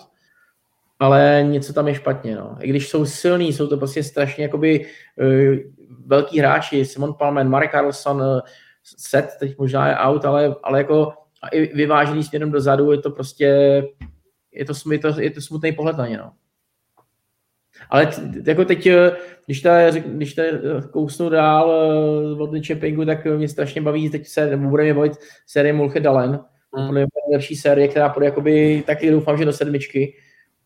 ale 0.99 1.45
něco 1.49 1.73
tam 1.73 1.87
je 1.87 1.95
špatně. 1.95 2.35
No. 2.35 2.57
I 2.59 2.69
když 2.69 2.89
jsou 2.89 3.05
silní, 3.05 3.53
jsou 3.53 3.67
to 3.67 3.77
prostě 3.77 4.03
strašně 4.03 4.43
jakoby 4.43 4.85
uh, 5.21 5.55
velký 6.05 6.39
hráči, 6.39 6.85
Simon 6.85 7.13
Palmen, 7.13 7.49
Marek 7.49 7.71
Carlson, 7.71 8.21
uh, 8.21 8.39
set, 8.97 9.29
teď 9.39 9.57
možná 9.57 9.87
je 9.87 9.95
out, 9.95 10.25
ale, 10.25 10.55
ale 10.63 10.77
jako 10.77 11.13
a 11.43 11.47
i 11.47 11.75
vyvážený 11.75 12.23
směrem 12.23 12.51
dozadu, 12.51 12.91
je 12.91 12.97
to 12.97 13.11
prostě, 13.11 13.83
je 14.59 14.65
to, 14.65 14.73
je 14.91 14.99
to, 14.99 15.21
je 15.21 15.31
to 15.31 15.41
smutný 15.41 15.71
pohled 15.71 15.97
na 15.97 16.07
ně. 16.07 16.17
No. 16.17 16.31
Ale 17.89 18.11
jako 18.45 18.65
teď, 18.65 18.87
eh, 18.87 19.11
když 19.45 19.61
ta, 19.61 19.91
když 19.91 20.33
ta 20.33 20.43
kousnu 20.91 21.29
dál 21.29 21.69
od 22.39 22.67
Champingu, 22.67 23.05
tak 23.05 23.25
mě 23.25 23.47
strašně 23.47 23.81
baví, 23.81 24.09
teď 24.09 24.27
se, 24.27 24.57
bude 24.57 24.83
mě 24.83 24.93
bavit 24.93 25.13
série 25.47 25.73
Mulche 25.73 25.99
Dalen, 25.99 26.39
mm. 26.77 26.93
nejlepší 26.93 27.55
série, 27.55 27.87
která 27.87 28.09
půjde 28.09 28.25
jakoby, 28.25 28.83
taky 28.87 29.11
doufám, 29.11 29.37
že 29.37 29.45
do 29.45 29.53
sedmičky, 29.53 30.13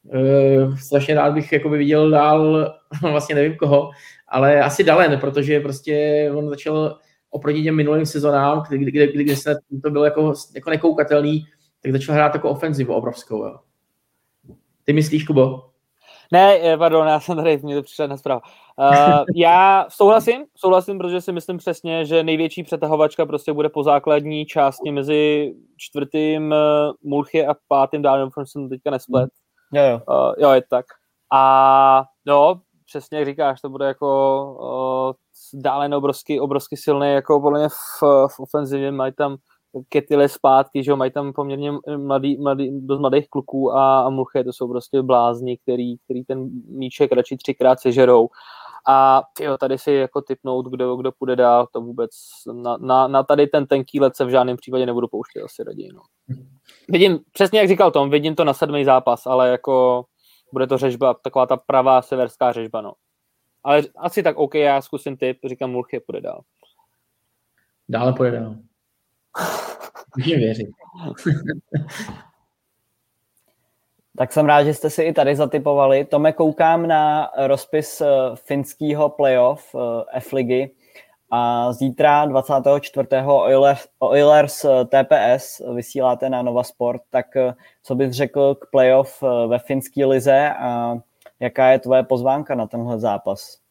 Uh, 0.05 0.77
strašně 0.77 1.15
rád 1.15 1.33
bych 1.33 1.51
jakoby 1.51 1.77
viděl 1.77 2.09
dál, 2.09 2.73
vlastně 3.01 3.35
nevím 3.35 3.55
koho, 3.55 3.89
ale 4.27 4.61
asi 4.61 4.83
Dalen, 4.83 5.19
protože 5.19 5.59
prostě 5.59 6.29
on 6.35 6.49
začal 6.49 6.97
oproti 7.29 7.63
těm 7.63 7.75
minulým 7.75 8.05
sezonám, 8.05 8.63
kdy, 8.69 8.77
kdy, 8.77 8.91
kdy, 8.91 9.23
kdy 9.23 9.35
se 9.35 9.55
to 9.83 9.89
bylo 9.89 10.05
jako, 10.05 10.33
jako 10.55 10.69
nekoukatelný, 10.69 11.45
tak 11.83 11.91
začal 11.91 12.15
hrát 12.15 12.35
jako 12.35 12.49
ofenzivu 12.49 12.93
obrovskou. 12.93 13.45
Jo. 13.45 13.59
Ty 14.85 14.93
myslíš, 14.93 15.23
Kubo? 15.23 15.73
Ne, 16.31 16.59
eh, 16.61 16.77
pardon, 16.77 17.07
já 17.07 17.19
jsem 17.19 17.35
tady, 17.35 17.59
mě 17.63 17.75
to 17.75 17.83
přišla 17.83 18.07
na 18.07 18.17
zpráva. 18.17 18.41
Uh, 18.77 19.23
já 19.35 19.85
souhlasím, 19.89 20.45
souhlasím, 20.55 20.97
protože 20.97 21.21
si 21.21 21.31
myslím 21.31 21.57
přesně, 21.57 22.05
že 22.05 22.23
největší 22.23 22.63
přetahovačka 22.63 23.25
prostě 23.25 23.53
bude 23.53 23.69
po 23.69 23.83
základní 23.83 24.45
části 24.45 24.91
mezi 24.91 25.53
čtvrtým 25.77 26.51
uh, 26.51 26.57
Mulchy 27.03 27.47
a 27.47 27.55
pátým 27.67 28.01
dálem, 28.01 28.29
protože 28.29 28.45
jsem 28.51 28.69
teďka 28.69 28.91
nesplet. 28.91 29.29
Jo, 29.73 29.83
jo. 29.83 30.01
Uh, 30.07 30.33
jo, 30.37 30.51
je 30.51 30.63
tak. 30.69 30.85
A 31.33 32.03
jo, 32.27 32.55
přesně 32.85 33.17
jak 33.17 33.27
říkáš, 33.27 33.61
to 33.61 33.69
bude 33.69 33.85
jako 33.85 35.17
uh, 35.53 35.61
dále 35.61 35.97
obrovsky, 35.97 36.39
obrovsky 36.39 36.77
silný, 36.77 37.13
jako 37.13 37.41
podle 37.41 37.59
mě 37.59 37.69
v, 37.69 38.03
v 38.27 38.39
ofenzivě 38.39 38.91
mají 38.91 39.13
tam 39.13 39.37
Ketile 39.89 40.29
zpátky, 40.29 40.83
že 40.83 40.91
jo, 40.91 40.97
mají 40.97 41.11
tam 41.11 41.33
poměrně 41.33 41.71
mladý, 41.97 42.37
mladý, 42.37 42.87
dost 42.87 42.99
mladých 42.99 43.29
kluků 43.29 43.71
a, 43.71 44.01
a 44.01 44.09
muchy, 44.09 44.43
to 44.43 44.53
jsou 44.53 44.67
prostě 44.67 45.01
blázni, 45.01 45.57
který, 45.57 45.97
který 45.97 46.23
ten 46.23 46.49
míček 46.67 47.11
radši 47.11 47.37
třikrát 47.37 47.79
sežerou. 47.79 48.29
A 48.87 49.23
tyjo, 49.37 49.57
tady 49.57 49.77
si 49.77 49.91
jako 49.91 50.21
typnout, 50.21 50.65
kdo, 50.65 50.95
kdo 50.95 51.11
půjde 51.11 51.35
dál, 51.35 51.67
to 51.71 51.81
vůbec 51.81 52.09
na, 52.53 52.77
na, 52.77 53.07
na 53.07 53.23
tady 53.23 53.47
ten 53.47 53.67
tenký 53.67 53.99
let 53.99 54.15
se 54.15 54.25
v 54.25 54.29
žádném 54.29 54.57
případě 54.57 54.85
nebudu 54.85 55.07
pouštět 55.07 55.41
asi 55.41 55.63
raději. 55.63 55.89
No. 55.93 56.01
Vidím, 56.89 57.19
přesně 57.31 57.59
jak 57.59 57.67
říkal 57.67 57.91
Tom, 57.91 58.09
vidím 58.09 58.35
to 58.35 58.43
na 58.43 58.53
sedmý 58.53 58.85
zápas, 58.85 59.25
ale 59.25 59.49
jako 59.49 60.05
bude 60.53 60.67
to 60.67 60.77
řežba, 60.77 61.13
taková 61.13 61.45
ta 61.45 61.57
pravá 61.57 62.01
severská 62.01 62.51
řežba, 62.51 62.81
no. 62.81 62.93
Ale 63.63 63.81
asi 63.97 64.23
tak 64.23 64.37
OK, 64.37 64.55
já 64.55 64.81
zkusím 64.81 65.17
typ, 65.17 65.37
říkám 65.45 65.71
Mulchy, 65.71 65.99
půjde 65.99 66.21
dál. 66.21 66.41
Dále 67.89 68.13
půjde 68.13 68.39
dál. 68.39 68.55
Můžeme 70.17 70.37
věřit. 70.37 70.69
tak 74.17 74.33
jsem 74.33 74.45
rád, 74.45 74.63
že 74.63 74.73
jste 74.73 74.89
si 74.89 75.03
i 75.03 75.13
tady 75.13 75.35
zatypovali. 75.35 76.05
Tome, 76.05 76.31
koukám 76.31 76.87
na 76.87 77.31
rozpis 77.37 78.01
eh, 78.01 78.07
finského 78.35 79.09
playoff 79.09 79.75
eh, 79.75 79.79
F-ligy 80.17 80.71
a 81.31 81.71
zítra 81.73 82.25
24. 82.25 83.07
Oilers, 83.25 83.87
Oilers 83.99 84.65
eh, 84.65 84.85
TPS 84.85 85.61
vysíláte 85.75 86.29
na 86.29 86.41
Nova 86.41 86.63
Sport, 86.63 87.01
tak 87.09 87.25
co 87.83 87.95
bys 87.95 88.11
řekl 88.11 88.55
k 88.55 88.65
playoff 88.71 89.23
ve 89.47 89.59
finské 89.59 90.05
lize 90.05 90.49
a 90.49 90.97
jaká 91.39 91.67
je 91.67 91.79
tvoje 91.79 92.03
pozvánka 92.03 92.55
na 92.55 92.67
tenhle 92.67 92.99
zápas? 92.99 93.62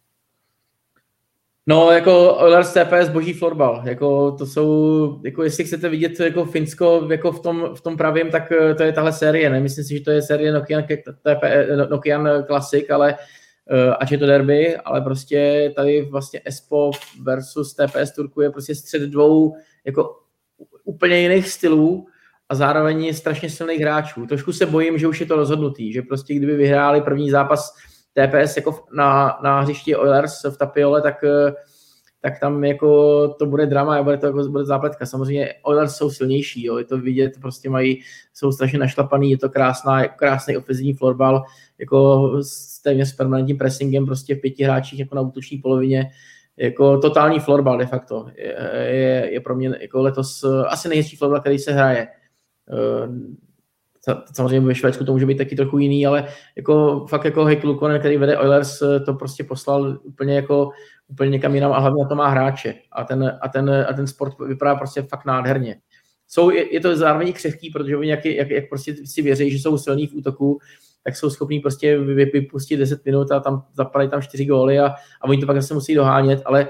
No, 1.67 1.91
jako 1.91 2.37
Oilers 2.37 2.73
TPS 2.73 3.09
boží 3.09 3.33
florbal. 3.33 3.83
Jako 3.85 4.33
to 4.33 4.47
jsou, 4.47 5.21
jako 5.25 5.43
jestli 5.43 5.65
chcete 5.65 5.89
vidět 5.89 6.21
jako 6.21 6.45
Finsko 6.45 7.09
jako 7.11 7.33
v 7.33 7.41
tom, 7.41 7.71
v 7.75 7.81
tom 7.81 7.97
pravém, 7.97 8.31
tak 8.31 8.53
eh, 8.53 8.75
to 8.75 8.83
je 8.83 8.93
tahle 8.93 9.13
série. 9.13 9.51
Nemyslím 9.51 9.85
si, 9.85 9.99
že 9.99 10.05
to 10.05 10.11
je 10.11 10.23
série 10.23 10.53
Nokian, 10.53 10.85
TP, 11.23 11.45
Nokian 11.91 12.29
Classic, 12.47 12.91
ale 12.91 13.15
uh, 13.71 13.95
ať 14.01 14.13
je 14.13 14.19
to 14.19 14.27
derby, 14.27 14.77
ale 14.77 15.01
prostě 15.01 15.73
tady 15.77 16.03
vlastně 16.03 16.41
Espo 16.45 16.91
versus 17.23 17.75
TPS 17.75 18.13
Turku 18.13 18.41
je 18.41 18.51
prostě 18.51 18.75
střed 18.75 19.03
dvou 19.03 19.57
jako 19.85 20.21
úplně 20.85 21.21
jiných 21.21 21.49
stylů 21.49 22.07
a 22.49 22.55
zároveň 22.55 23.15
strašně 23.15 23.51
silných 23.51 23.81
hráčů. 23.81 24.27
Trošku 24.27 24.53
se 24.53 24.67
bojím, 24.67 24.99
že 24.99 25.09
už 25.09 25.21
je 25.21 25.27
to 25.27 25.37
rozhodnutý, 25.37 25.93
že 25.93 26.03
prostě 26.03 26.35
kdyby 26.35 26.57
vyhráli 26.57 27.01
první 27.01 27.31
zápas 27.31 27.75
TPS 28.15 28.57
jako 28.57 28.85
na, 28.97 29.39
na 29.43 29.61
hřišti 29.61 29.97
Oilers 29.97 30.45
v 30.45 30.57
Tapiole, 30.57 31.03
tak, 31.03 31.25
eh, 31.25 31.55
tak 32.21 32.41
tam 32.41 32.65
jako 32.65 33.29
to 33.29 33.47
bude 33.47 33.67
drama 33.67 33.99
a 33.99 34.03
bude 34.03 34.17
to 34.17 34.27
jako 34.27 34.49
bude 34.49 34.65
zápletka. 34.65 35.07
Samozřejmě 35.07 35.55
Oilers 35.63 35.97
jsou 35.97 36.11
silnější, 36.11 36.65
jo, 36.65 36.79
je 36.79 36.85
to 36.85 36.99
vidět, 36.99 37.33
prostě 37.41 37.71
mají, 37.71 38.01
jsou 38.35 38.53
strašně 38.53 38.79
našlapaný, 38.79 39.31
je 39.31 39.39
to 39.39 39.49
krásná, 39.49 40.09
krásný 40.09 40.57
ofenzivní 40.57 40.95
florbal, 40.95 41.45
jako 41.79 42.31
s 42.43 42.83
téměř 42.83 43.17
permanentním 43.17 43.59
pressingem, 43.59 44.07
prostě 44.07 44.35
v 44.35 44.41
pěti 44.41 44.65
hráčích 44.65 44.99
jako 44.99 45.15
na 45.15 45.21
útoční 45.21 45.59
polovině, 45.59 46.11
jako 46.57 46.99
totální 46.99 47.41
florbal 47.41 47.79
de 47.79 47.87
facto. 47.87 48.27
Je, 48.37 48.57
je, 48.87 49.33
je 49.33 49.41
pro 49.41 49.57
mě 49.57 49.71
jako 49.81 50.03
letos 50.03 50.45
eh, 50.45 50.65
asi 50.67 50.89
nejhezčí 50.89 51.17
florbal, 51.17 51.41
který 51.41 51.59
se 51.59 51.73
hraje 51.73 52.09
eh, 52.09 53.09
samozřejmě 54.33 54.69
ve 54.69 54.75
Švédsku 54.75 55.05
to 55.05 55.13
může 55.13 55.27
být 55.27 55.39
taky 55.39 55.57
trochu 55.57 55.79
jiný, 55.79 56.07
ale 56.07 56.29
jako 56.57 57.07
fakt 57.09 57.25
jako 57.25 57.45
Heikki 57.45 57.67
Lukonen, 57.67 57.99
který 57.99 58.17
vede 58.17 58.39
Oilers, 58.39 58.83
to 59.07 59.15
prostě 59.15 59.45
poslal 59.45 59.99
úplně 60.03 60.35
jako 60.35 60.71
úplně 61.09 61.31
někam 61.31 61.55
jinam 61.55 61.73
a 61.73 61.79
hlavně 61.79 62.03
na 62.03 62.09
to 62.09 62.15
má 62.15 62.29
hráče 62.29 62.75
a 62.93 63.05
ten, 63.05 63.39
a 63.41 63.49
ten, 63.49 63.87
a 63.89 63.93
ten 63.93 64.07
sport 64.07 64.35
vypadá 64.47 64.75
prostě 64.75 65.03
fakt 65.03 65.25
nádherně. 65.25 65.77
Jsou, 66.29 66.51
je, 66.51 66.75
je 66.75 66.81
to 66.81 66.97
zároveň 66.97 67.33
křehký, 67.33 67.71
protože 67.71 67.97
oni 67.97 68.11
jak, 68.11 68.25
jak, 68.25 68.51
jak 68.51 68.69
prostě 68.69 68.95
si 69.05 69.23
věří, 69.23 69.51
že 69.51 69.59
jsou 69.59 69.79
silní 69.79 70.07
v 70.07 70.15
útoku, 70.15 70.59
tak 71.05 71.17
jsou 71.17 71.31
schopní 71.31 71.61
prostě 71.61 71.99
vypustit 71.99 72.77
10 72.77 73.05
minut 73.05 73.33
a 73.33 73.41
tam 73.41 73.65
zapadají 73.75 74.11
tam 74.11 74.23
4 74.23 74.45
góly 74.45 74.79
a, 74.79 74.87
a 75.21 75.25
oni 75.25 75.41
to 75.41 75.47
pak 75.47 75.57
zase 75.57 75.75
musí 75.75 75.95
dohánět, 75.95 76.43
ale 76.45 76.69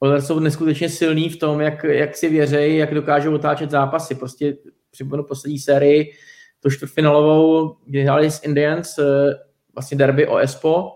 Oilers 0.00 0.26
jsou 0.26 0.38
neskutečně 0.38 0.88
silní 0.88 1.28
v 1.28 1.36
tom, 1.38 1.60
jak, 1.60 1.84
jak 1.84 2.16
si 2.16 2.28
věří, 2.28 2.76
jak 2.76 2.94
dokážou 2.94 3.34
otáčet 3.34 3.70
zápasy. 3.70 4.14
Prostě 4.14 4.56
připomenu 4.90 5.24
poslední 5.24 5.58
sérii, 5.58 6.12
tu 6.64 6.70
čtvrtfinálovou, 6.70 7.76
kdy 7.86 8.02
hráli 8.02 8.30
s 8.30 8.42
Indians, 8.42 8.98
eh, 8.98 9.34
vlastně 9.74 9.96
derby 9.96 10.26
o 10.26 10.36
Espo, 10.36 10.92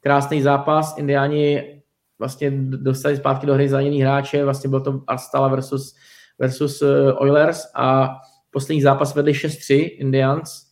krásný 0.00 0.42
zápas, 0.42 0.98
Indiáni 0.98 1.82
vlastně 2.18 2.50
dostali 2.60 3.16
zpátky 3.16 3.46
do 3.46 3.54
hry 3.54 3.68
zraněný 3.68 4.02
hráče, 4.02 4.44
vlastně 4.44 4.70
byl 4.70 4.80
to 4.80 5.02
Astala 5.06 5.48
versus, 5.48 5.94
versus 6.38 6.82
eh, 6.82 7.12
Oilers 7.12 7.66
a 7.74 8.16
poslední 8.50 8.82
zápas 8.82 9.14
vedli 9.14 9.32
6-3 9.32 9.90
Indians, 9.98 10.62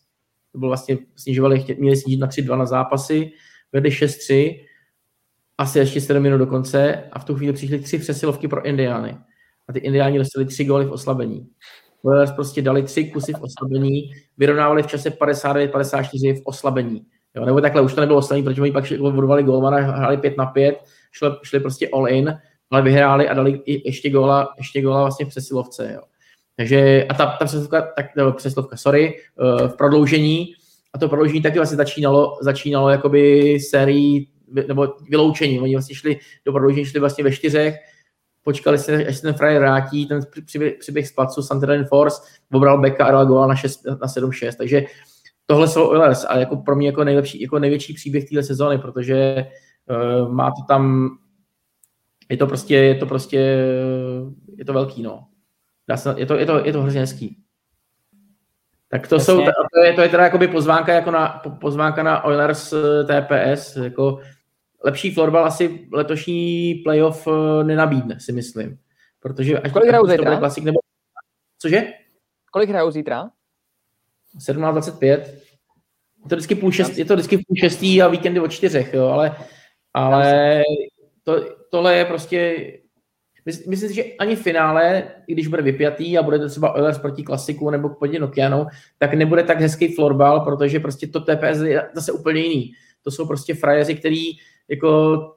to 0.52 0.58
bylo 0.58 0.70
vlastně, 0.70 0.98
snižovali, 1.16 1.64
měli 1.78 1.96
snížit 1.96 2.20
na 2.20 2.26
3-2 2.26 2.58
na 2.58 2.66
zápasy, 2.66 3.32
vedli 3.72 3.90
6-3, 3.90 4.64
asi 5.58 5.78
ještě 5.78 6.00
7 6.00 6.22
minut 6.22 6.38
do 6.38 6.46
konce 6.46 7.04
a 7.12 7.18
v 7.18 7.24
tu 7.24 7.34
chvíli 7.34 7.52
přišly 7.52 7.78
tři 7.78 7.98
přesilovky 7.98 8.48
pro 8.48 8.66
Indiány. 8.66 9.18
A 9.68 9.72
ty 9.72 9.78
Indiáni 9.78 10.18
dostali 10.18 10.46
tři 10.46 10.64
góly 10.64 10.84
v 10.84 10.92
oslabení. 10.92 11.48
Oilers 12.06 12.32
prostě 12.32 12.62
dali 12.62 12.82
tři 12.82 13.04
kusy 13.04 13.32
v 13.32 13.42
oslabení, 13.42 14.10
vyrovnávali 14.38 14.82
v 14.82 14.86
čase 14.86 15.10
59-54 15.10 16.40
v 16.40 16.42
oslabení. 16.44 17.02
Jo, 17.36 17.44
nebo 17.44 17.60
takhle, 17.60 17.82
už 17.82 17.94
to 17.94 18.00
nebylo 18.00 18.18
oslabení, 18.18 18.44
protože 18.44 18.62
oni 18.62 18.72
pak 18.72 18.90
vodovali 18.98 19.42
golmana, 19.42 19.76
hráli 19.76 20.16
5 20.16 20.36
na 20.36 20.46
5, 20.46 20.78
šli, 21.12 21.30
šli 21.42 21.60
prostě 21.60 21.88
all 21.92 22.08
in, 22.08 22.38
ale 22.70 22.82
vyhráli 22.82 23.28
a 23.28 23.34
dali 23.34 23.60
ještě 23.66 24.10
góla, 24.10 24.54
ještě 24.58 24.82
góla 24.82 25.00
vlastně 25.00 25.26
v 25.26 25.28
přesilovce. 25.28 25.92
Jo. 25.94 26.00
Takže 26.56 27.06
a 27.08 27.14
ta, 27.14 27.26
ta 27.26 27.44
přesilovka, 27.44 27.92
tak, 27.96 28.06
nebo 28.16 28.32
přesilovka, 28.32 28.76
sorry, 28.76 29.14
uh, 29.40 29.68
v 29.68 29.76
prodloužení, 29.76 30.46
a 30.94 30.98
to 30.98 31.08
prodloužení 31.08 31.42
taky 31.42 31.58
vlastně 31.58 31.76
začínalo, 31.76 32.38
začínalo 32.40 32.90
jakoby 32.90 33.58
sérií 33.60 34.28
nebo 34.68 34.94
vyloučení. 35.10 35.60
Oni 35.60 35.74
vlastně 35.74 35.94
šli 35.94 36.18
do 36.46 36.52
prodloužení, 36.52 36.84
šli 36.84 37.00
vlastně 37.00 37.24
ve 37.24 37.32
čtyřech, 37.32 37.74
počkali 38.46 38.78
se, 38.78 39.06
až 39.06 39.16
se 39.16 39.22
ten 39.22 39.34
frajer 39.34 39.60
vrátí, 39.60 40.06
ten 40.06 40.20
přiběh 40.78 41.08
z 41.08 41.12
placu, 41.12 41.42
Santander 41.42 41.84
Force, 41.84 42.22
obral 42.52 42.80
Beka 42.80 43.06
a 43.06 43.10
dal 43.10 43.26
gola 43.26 43.46
na, 43.46 43.54
6, 43.54 43.84
na 43.84 44.06
7-6, 44.06 44.52
takže 44.58 44.82
tohle 45.46 45.68
jsou 45.68 45.88
Oilers 45.88 46.24
a 46.28 46.38
jako 46.38 46.56
pro 46.56 46.76
mě 46.76 46.86
jako, 46.86 47.04
nejlepší, 47.04 47.42
jako 47.42 47.58
největší 47.58 47.94
příběh 47.94 48.28
téhle 48.28 48.42
sezóny, 48.42 48.78
protože 48.78 49.46
uh, 49.90 50.32
má 50.32 50.50
to 50.50 50.62
tam, 50.68 51.10
je 52.28 52.36
to 52.36 52.46
prostě, 52.46 52.76
je 52.76 52.94
to 52.94 53.06
prostě, 53.06 53.38
je 54.56 54.64
to 54.64 54.72
velký, 54.72 55.02
no. 55.02 55.26
Dá 55.88 55.96
se, 55.96 56.14
je, 56.16 56.26
to, 56.26 56.34
je, 56.34 56.46
to, 56.46 56.66
je 56.66 56.72
to 56.72 56.82
hrozně 56.82 57.00
hezký. 57.00 57.38
Tak 58.88 59.08
to, 59.08 59.20
jsou, 59.20 59.36
to, 59.74 59.80
je, 59.84 59.92
to 59.92 60.00
je 60.00 60.08
teda 60.08 60.24
jakoby 60.24 60.48
pozvánka, 60.48 60.92
jako 60.92 61.10
na, 61.10 61.42
pozvánka 61.60 62.02
na 62.02 62.24
Oilers 62.24 62.72
eh, 62.72 63.04
TPS, 63.04 63.76
jako 63.76 64.18
lepší 64.86 65.10
florbal 65.10 65.44
asi 65.44 65.88
letošní 65.92 66.74
playoff 66.74 67.28
eh, 67.28 67.64
nenabídne, 67.64 68.20
si 68.20 68.32
myslím. 68.32 68.78
Protože 69.20 69.58
až 69.58 69.72
Kolik 69.72 69.88
hrajou 69.88 70.06
zítra? 70.06 70.38
Klasik 70.38 70.64
nebo... 70.64 70.78
Cože? 71.58 71.82
Kolik 72.52 72.68
hrajou 72.68 72.90
zítra? 72.90 73.30
17.25. 74.38 75.06
Je 75.08 76.28
to 76.28 76.36
vždycky 76.36 76.54
půl, 76.54 76.72
šest, 76.72 76.98
je 76.98 77.04
to 77.04 77.14
vždycky 77.14 77.36
půl 77.36 77.56
šestý 77.60 78.02
a 78.02 78.08
víkendy 78.08 78.40
od 78.40 78.52
čtyřech, 78.52 78.94
jo, 78.94 79.06
ale, 79.06 79.36
ale 79.94 80.62
to, 81.24 81.56
tohle 81.70 81.96
je 81.96 82.04
prostě 82.04 82.56
Myslím 83.46 83.88
si, 83.88 83.94
že 83.94 84.04
ani 84.18 84.36
v 84.36 84.42
finále, 84.42 85.04
i 85.26 85.32
když 85.32 85.46
bude 85.46 85.62
vypjatý 85.62 86.18
a 86.18 86.22
bude 86.22 86.38
to 86.38 86.48
třeba 86.48 86.74
Oilers 86.74 86.98
proti 86.98 87.22
klasiku 87.22 87.70
nebo 87.70 87.88
proti 87.88 88.18
Nokianu, 88.18 88.66
tak 88.98 89.14
nebude 89.14 89.42
tak 89.42 89.60
hezký 89.60 89.94
florbal, 89.94 90.40
protože 90.40 90.80
prostě 90.80 91.06
to 91.06 91.20
TPS 91.20 91.60
je 91.64 91.90
zase 91.94 92.12
úplně 92.12 92.40
jiný. 92.40 92.72
To 93.02 93.10
jsou 93.10 93.26
prostě 93.26 93.54
frajeři, 93.54 93.94
který 93.94 94.24
jako 94.68 95.32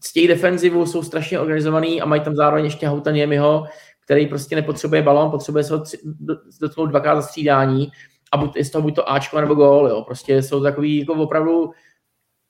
ctějí 0.00 0.28
defenzivu, 0.28 0.86
jsou 0.86 1.02
strašně 1.02 1.40
organizovaný 1.40 2.00
a 2.00 2.06
mají 2.06 2.20
tam 2.20 2.34
zároveň 2.34 2.64
ještě 2.64 2.88
Houta 2.88 3.10
Němiho, 3.10 3.64
který 4.04 4.26
prostě 4.26 4.56
nepotřebuje 4.56 5.02
balon, 5.02 5.30
potřebuje 5.30 5.64
se 5.64 5.74
ho 5.74 5.84
dotknout 6.60 6.90
dvakrát 6.90 7.16
za 7.16 7.22
střídání 7.22 7.92
a 8.32 8.36
buď, 8.36 8.56
je 8.56 8.64
z 8.64 8.70
toho 8.70 8.82
buď 8.82 8.94
to 8.94 9.10
Ačko 9.10 9.40
nebo 9.40 9.54
gól, 9.54 9.88
jo. 9.88 10.02
Prostě 10.06 10.42
jsou 10.42 10.62
takový 10.62 10.98
jako 10.98 11.14
opravdu 11.14 11.70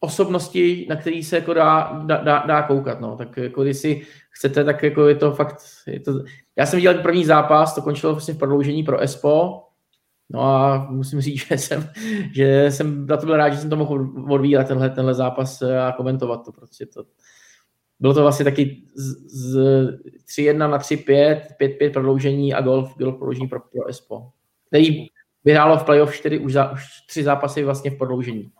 osobnosti, 0.01 0.87
na 0.89 0.97
který 0.97 1.25
se 1.25 1.37
jako 1.37 1.55
dá, 1.55 2.03
dá, 2.07 2.45
dá 2.47 2.63
koukat, 2.63 3.01
no. 3.01 3.17
Tak 3.17 3.37
jako 3.37 3.63
když 3.63 3.77
si 3.77 4.03
chcete, 4.31 4.65
tak 4.65 4.83
jako 4.83 5.09
je 5.09 5.15
to 5.15 5.33
fakt, 5.33 5.57
je 5.87 6.01
to... 6.01 6.13
já 6.57 6.67
jsem 6.67 6.77
viděl 6.77 6.95
první 6.95 7.25
zápas, 7.25 7.75
to 7.75 7.83
končilo 7.83 8.13
vlastně 8.13 8.35
v 8.35 8.39
prodloužení 8.39 8.83
pro 8.83 9.01
Espo, 9.01 9.63
No 10.31 10.41
a 10.41 10.87
musím 10.91 11.21
říct, 11.21 11.47
že 11.49 11.59
jsem, 11.59 11.91
že 12.35 12.71
jsem 12.71 13.07
na 13.07 13.17
to 13.17 13.27
byl 13.27 13.37
rád, 13.37 13.51
že 13.51 13.59
jsem 13.59 13.71
to 13.71 13.77
mohl 13.77 14.11
odvíjet 14.29 14.69
tenhle, 14.69 14.91
tenhle 14.91 15.15
zápas 15.15 15.63
a 15.63 15.93
komentovat 15.93 16.45
to, 16.45 16.53
protože 16.53 16.87
to, 16.87 17.05
bylo 18.01 18.15
to 18.15 18.23
vlastně 18.23 18.45
taky 18.45 18.83
z, 18.95 19.15
z 19.27 19.59
3-1 20.39 20.57
na 20.57 20.79
3-5, 20.79 21.41
5-5 21.61 21.93
prodloužení 21.93 22.55
a 22.55 22.61
golf, 22.61 22.97
golf 22.99 23.17
prodloužení 23.17 23.49
pro, 23.49 23.61
pro 23.61 23.89
Espo, 23.89 24.31
který 24.67 25.07
vyhrálo 25.45 25.79
v 25.79 25.85
playoff 25.85 26.15
4 26.15 26.39
už, 26.39 26.53
za, 26.53 26.73
už 26.73 26.85
tři 27.09 27.23
zápasy 27.23 27.65
vlastně 27.65 27.91
v 27.91 27.99
prodloužení. 27.99 28.53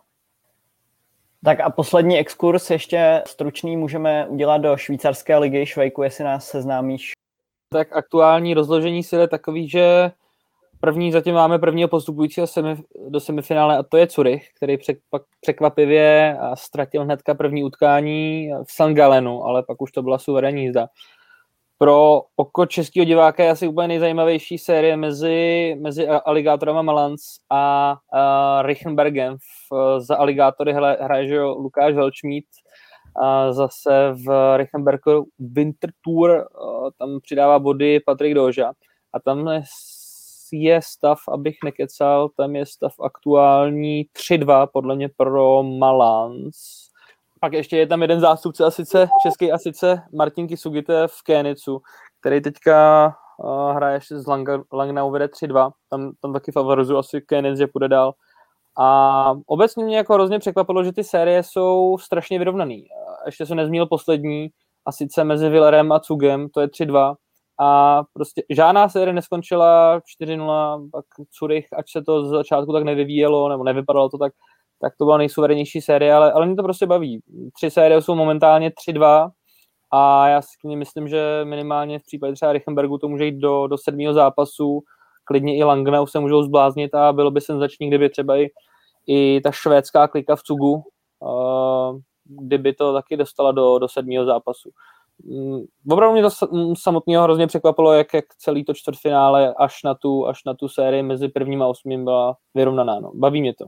Tak 1.43 1.59
a 1.59 1.69
poslední 1.69 2.19
exkurs 2.19 2.69
ještě 2.69 3.23
stručný 3.27 3.77
můžeme 3.77 4.27
udělat 4.27 4.57
do 4.57 4.77
švýcarské 4.77 5.37
ligy. 5.37 5.65
Švejku, 5.65 6.03
jestli 6.03 6.23
nás 6.23 6.47
seznámíš. 6.47 7.11
Tak 7.69 7.95
aktuální 7.95 8.53
rozložení 8.53 9.03
sil 9.09 9.19
je 9.21 9.27
takový, 9.27 9.69
že 9.69 10.11
první 10.81 11.11
zatím 11.11 11.35
máme 11.35 11.59
prvního 11.59 11.89
postupujícího 11.89 12.47
semi, 12.47 12.83
do 13.09 13.19
semifinále 13.19 13.77
a 13.77 13.83
to 13.83 13.97
je 13.97 14.07
Curych, 14.07 14.47
který 14.55 14.77
překvapivě 15.41 16.37
ztratil 16.53 17.03
hnedka 17.03 17.33
první 17.33 17.63
utkání 17.63 18.49
v 18.67 18.71
St. 18.71 18.93
Galenu, 18.93 19.43
ale 19.43 19.63
pak 19.63 19.81
už 19.81 19.91
to 19.91 20.01
byla 20.03 20.17
suverénní 20.17 20.63
jízda 20.63 20.87
pro 21.81 22.21
oko 22.35 22.65
českého 22.65 23.05
diváka 23.05 23.43
je 23.43 23.49
asi 23.49 23.67
úplně 23.67 23.87
nejzajímavější 23.87 24.57
série 24.57 24.97
mezi, 24.97 25.75
mezi 25.79 26.07
Aligátorem 26.07 26.85
Malans 26.85 27.21
a 27.49 27.95
uh, 28.13 28.67
Richenbergem. 28.67 29.37
V, 29.37 29.99
za 29.99 30.15
Aligátory 30.15 30.73
hraje 30.73 31.27
že 31.27 31.41
Lukáš 31.41 31.93
Velčmít, 31.93 32.45
a 33.23 33.53
zase 33.53 34.13
v 34.25 34.57
Richenbergu 34.57 35.27
Winter 35.39 35.91
Tour 36.01 36.47
tam 36.99 37.19
přidává 37.21 37.59
body 37.59 37.99
Patrik 37.99 38.33
Doža. 38.33 38.71
A 39.13 39.19
tam 39.19 39.49
stav, 40.81 41.19
abych 41.27 41.55
nekecal, 41.63 42.29
tam 42.29 42.55
je 42.55 42.65
stav 42.65 42.93
aktuální 43.03 44.05
3-2 44.31 44.67
podle 44.73 44.95
mě 44.95 45.09
pro 45.17 45.63
Malans 45.63 46.91
pak 47.41 47.53
ještě 47.53 47.77
je 47.77 47.87
tam 47.87 48.01
jeden 48.01 48.19
zástupce 48.19 48.65
a 48.65 48.71
sice 48.71 49.09
český 49.23 49.51
a 49.51 49.57
sice 49.57 50.03
Martin 50.13 50.47
Kisugite 50.47 51.07
v 51.07 51.23
Kénicu, 51.23 51.81
který 52.19 52.41
teďka 52.41 53.07
uh, 53.37 53.71
hraje 53.75 53.95
ještě 53.95 54.19
z 54.19 54.27
Lang- 54.27 54.63
Langnau 54.73 55.11
vede 55.11 55.25
3-2. 55.25 55.71
Tam, 55.89 56.11
tam 56.21 56.33
taky 56.33 56.51
favorizuju 56.51 56.99
asi 56.99 57.21
Kénic, 57.21 57.57
že 57.57 57.67
půjde 57.67 57.87
dál. 57.87 58.13
A 58.77 59.33
obecně 59.45 59.85
mě 59.85 59.97
jako 59.97 60.13
hrozně 60.13 60.39
překvapilo, 60.39 60.83
že 60.83 60.91
ty 60.91 61.03
série 61.03 61.43
jsou 61.43 61.97
strašně 61.97 62.39
vyrovnaný. 62.39 62.87
Ještě 63.25 63.45
se 63.45 63.55
nezmínil 63.55 63.85
poslední, 63.85 64.49
a 64.85 64.91
sice 64.91 65.23
mezi 65.23 65.49
Villerem 65.49 65.91
a 65.91 65.99
Cugem, 65.99 66.49
to 66.49 66.61
je 66.61 66.67
3-2. 66.67 67.15
A 67.61 68.01
prostě 68.13 68.43
žádná 68.49 68.89
série 68.89 69.13
neskončila 69.13 69.99
4-0, 70.21 70.89
pak 70.91 71.05
Curych, 71.31 71.65
ať 71.77 71.91
se 71.91 72.01
to 72.01 72.25
z 72.25 72.29
začátku 72.29 72.73
tak 72.73 72.83
nevyvíjelo, 72.83 73.49
nebo 73.49 73.63
nevypadalo 73.63 74.09
to 74.09 74.17
tak, 74.17 74.33
tak 74.81 74.93
to 74.97 75.05
byla 75.05 75.17
nejsuverenější 75.17 75.81
série, 75.81 76.13
ale, 76.13 76.31
ale 76.31 76.45
mě 76.45 76.55
to 76.55 76.63
prostě 76.63 76.85
baví. 76.85 77.21
Tři 77.55 77.71
série 77.71 78.01
jsou 78.01 78.15
momentálně 78.15 78.69
3-2 78.69 79.31
a 79.91 80.27
já 80.27 80.41
si 80.41 80.75
myslím, 80.75 81.07
že 81.07 81.41
minimálně 81.43 81.99
v 81.99 82.03
případě 82.03 82.33
třeba 82.33 82.53
Richenbergu 82.53 82.97
to 82.97 83.07
může 83.07 83.25
jít 83.25 83.39
do, 83.39 83.67
do 83.67 83.77
sedmého 83.77 84.13
zápasu, 84.13 84.83
klidně 85.23 85.57
i 85.57 85.63
Langnau 85.63 86.05
se 86.05 86.19
můžou 86.19 86.43
zbláznit 86.43 86.95
a 86.95 87.13
bylo 87.13 87.31
by 87.31 87.41
senzační, 87.41 87.87
kdyby 87.87 88.09
třeba 88.09 88.37
i, 88.37 88.49
i 89.07 89.41
ta 89.43 89.51
švédská 89.51 90.07
klika 90.07 90.35
v 90.35 90.43
Cugu, 90.43 90.83
uh, 91.19 91.99
kdyby 92.25 92.73
to 92.73 92.93
taky 92.93 93.17
dostala 93.17 93.51
do, 93.51 93.79
do 93.79 93.87
sedmého 93.87 94.25
zápasu. 94.25 94.69
Um, 95.23 95.65
opravdu 95.89 96.13
mě 96.13 96.21
to 96.21 96.29
samotného 96.75 97.23
hrozně 97.23 97.47
překvapilo, 97.47 97.93
jak, 97.93 98.13
jak 98.13 98.25
celý 98.37 98.65
to 98.65 98.73
čtvrtfinále 98.73 99.53
až 99.53 99.83
na 99.83 99.95
tu, 99.95 100.27
až 100.27 100.43
na 100.43 100.53
tu 100.53 100.67
sérii 100.67 101.03
mezi 101.03 101.27
prvním 101.27 101.61
a 101.61 101.67
osmým 101.67 102.03
byla 102.03 102.37
vyrovnaná. 102.53 102.99
No. 102.99 103.11
Baví 103.13 103.41
mě 103.41 103.53
to. 103.53 103.65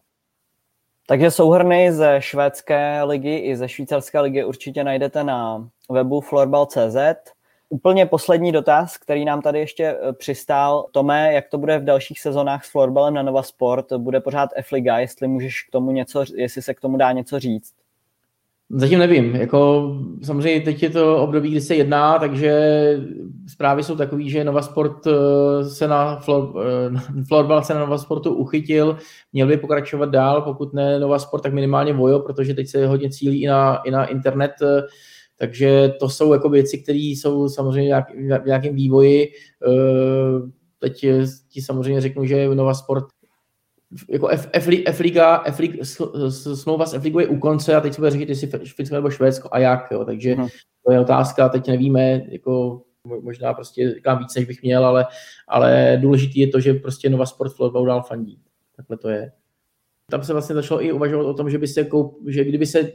Takže 1.08 1.32
souhrny 1.32 1.92
ze 1.92 2.16
švédské 2.20 3.04
ligy 3.04 3.38
i 3.38 3.56
ze 3.56 3.70
švýcarské 3.70 4.20
ligy 4.20 4.44
určitě 4.44 4.84
najdete 4.84 5.24
na 5.24 5.70
webu 5.90 6.22
florbal.cz. 6.22 6.98
Úplně 7.70 8.06
poslední 8.06 8.52
dotaz, 8.52 8.98
který 8.98 9.26
nám 9.26 9.42
tady 9.42 9.60
ještě 9.60 9.84
eh, 9.86 10.14
přistál. 10.14 10.88
Tome, 10.92 11.34
jak 11.34 11.50
to 11.50 11.58
bude 11.58 11.80
v 11.80 11.84
dalších 11.84 12.20
sezónách 12.20 12.66
s 12.66 12.72
florbalem 12.72 13.14
na 13.14 13.22
Nova 13.22 13.44
Sport? 13.44 13.94
Bude 13.94 14.20
pořád 14.20 14.50
F-liga, 14.56 15.00
jestli 15.00 15.28
můžeš 15.28 15.64
k 15.64 15.72
tomu 15.72 15.92
něco, 15.92 16.26
jestli 16.36 16.62
se 16.62 16.74
k 16.74 16.80
tomu 16.80 16.98
dá 16.98 17.12
něco 17.12 17.40
říct? 17.40 17.74
Zatím 18.76 19.00
nevím. 19.00 19.36
Jako, 19.36 19.92
samozřejmě 20.24 20.62
teď 20.62 20.84
je 20.84 20.90
to 20.90 21.18
období, 21.18 21.52
kdy 21.52 21.62
se 21.62 21.76
jedná, 21.76 22.20
takže 22.20 22.62
zprávy 23.48 23.84
jsou 23.84 23.96
takové, 23.96 24.24
že 24.24 24.44
Nova 24.44 24.62
Sport 24.62 25.08
eh, 25.08 25.66
se 25.66 25.88
na 25.88 26.16
flor, 26.16 26.54
eh, 26.66 27.24
florbal 27.28 27.64
se 27.64 27.74
na 27.74 27.80
Nova 27.80 27.98
Sportu 27.98 28.34
uchytil, 28.34 28.98
měl 29.34 29.48
by 29.48 29.58
pokračovat 29.58 30.10
dál, 30.10 30.42
pokud 30.42 30.74
ne 30.74 31.00
Nova 31.00 31.20
Sport, 31.20 31.44
tak 31.44 31.54
minimálně 31.54 31.94
Vojo, 31.94 32.20
protože 32.20 32.54
teď 32.54 32.68
se 32.68 32.88
hodně 32.88 33.10
cílí 33.10 33.44
i 33.44 33.48
na, 33.48 33.76
i 33.76 33.92
na 33.92 34.06
internet, 34.06 34.52
eh, 34.62 34.82
takže 35.40 35.94
to 36.00 36.10
jsou 36.10 36.34
jako 36.34 36.50
věci, 36.50 36.78
které 36.78 37.00
jsou 37.00 37.50
samozřejmě 37.50 38.04
v 38.44 38.46
nějakém 38.46 38.76
vývoji. 38.76 39.28
Teď 40.80 41.06
ti 41.50 41.62
samozřejmě 41.62 42.02
řeknu, 42.02 42.26
že 42.26 42.56
Nova 42.56 42.74
Sport 42.74 43.06
jako 44.10 44.28
F, 44.28 44.50
F, 44.54 44.68
F, 44.86 45.00
Liga, 45.00 45.44
F, 45.46 45.60
Liga, 45.60 45.86
smlouva 46.54 46.86
s 46.86 46.94
F 46.94 47.04
Ligou 47.04 47.20
je 47.20 47.28
u 47.28 47.38
konce 47.40 47.76
a 47.76 47.82
teď 47.82 47.94
se 47.94 48.02
bude 48.02 48.12
říct, 48.12 48.30
jestli 48.30 48.48
Finsko 48.48 48.96
nebo 48.96 49.10
Švédsko 49.10 49.50
a 49.52 49.60
jak, 49.60 49.92
jo. 49.92 50.06
takže 50.06 50.34
hmm. 50.34 50.48
to 50.86 50.92
je 50.92 51.00
otázka, 51.00 51.50
teď 51.50 51.68
nevíme, 51.68 52.22
jako 52.30 52.82
možná 53.22 53.54
prostě 53.54 53.94
říkám 53.96 54.20
víc, 54.20 54.36
než 54.36 54.46
bych 54.46 54.64
měl, 54.64 54.86
ale, 54.86 55.06
ale 55.48 56.00
důležitý 56.02 56.40
je 56.40 56.48
to, 56.48 56.60
že 56.60 56.74
prostě 56.74 57.10
Nova 57.10 57.26
Sport 57.26 57.54
Florba 57.56 57.86
dál 57.86 58.04
fandí. 58.04 58.40
Takhle 58.78 58.98
to 58.98 59.10
je. 59.10 59.32
Tam 60.12 60.24
se 60.24 60.34
vlastně 60.34 60.56
začalo 60.56 60.86
i 60.86 60.92
uvažovat 60.92 61.26
o 61.26 61.34
tom, 61.34 61.50
že, 61.50 61.58
by 61.58 61.68
se 61.68 61.84
koup, 61.84 62.20
že 62.28 62.44
kdyby 62.44 62.66
se 62.66 62.82
uh, 62.82 62.90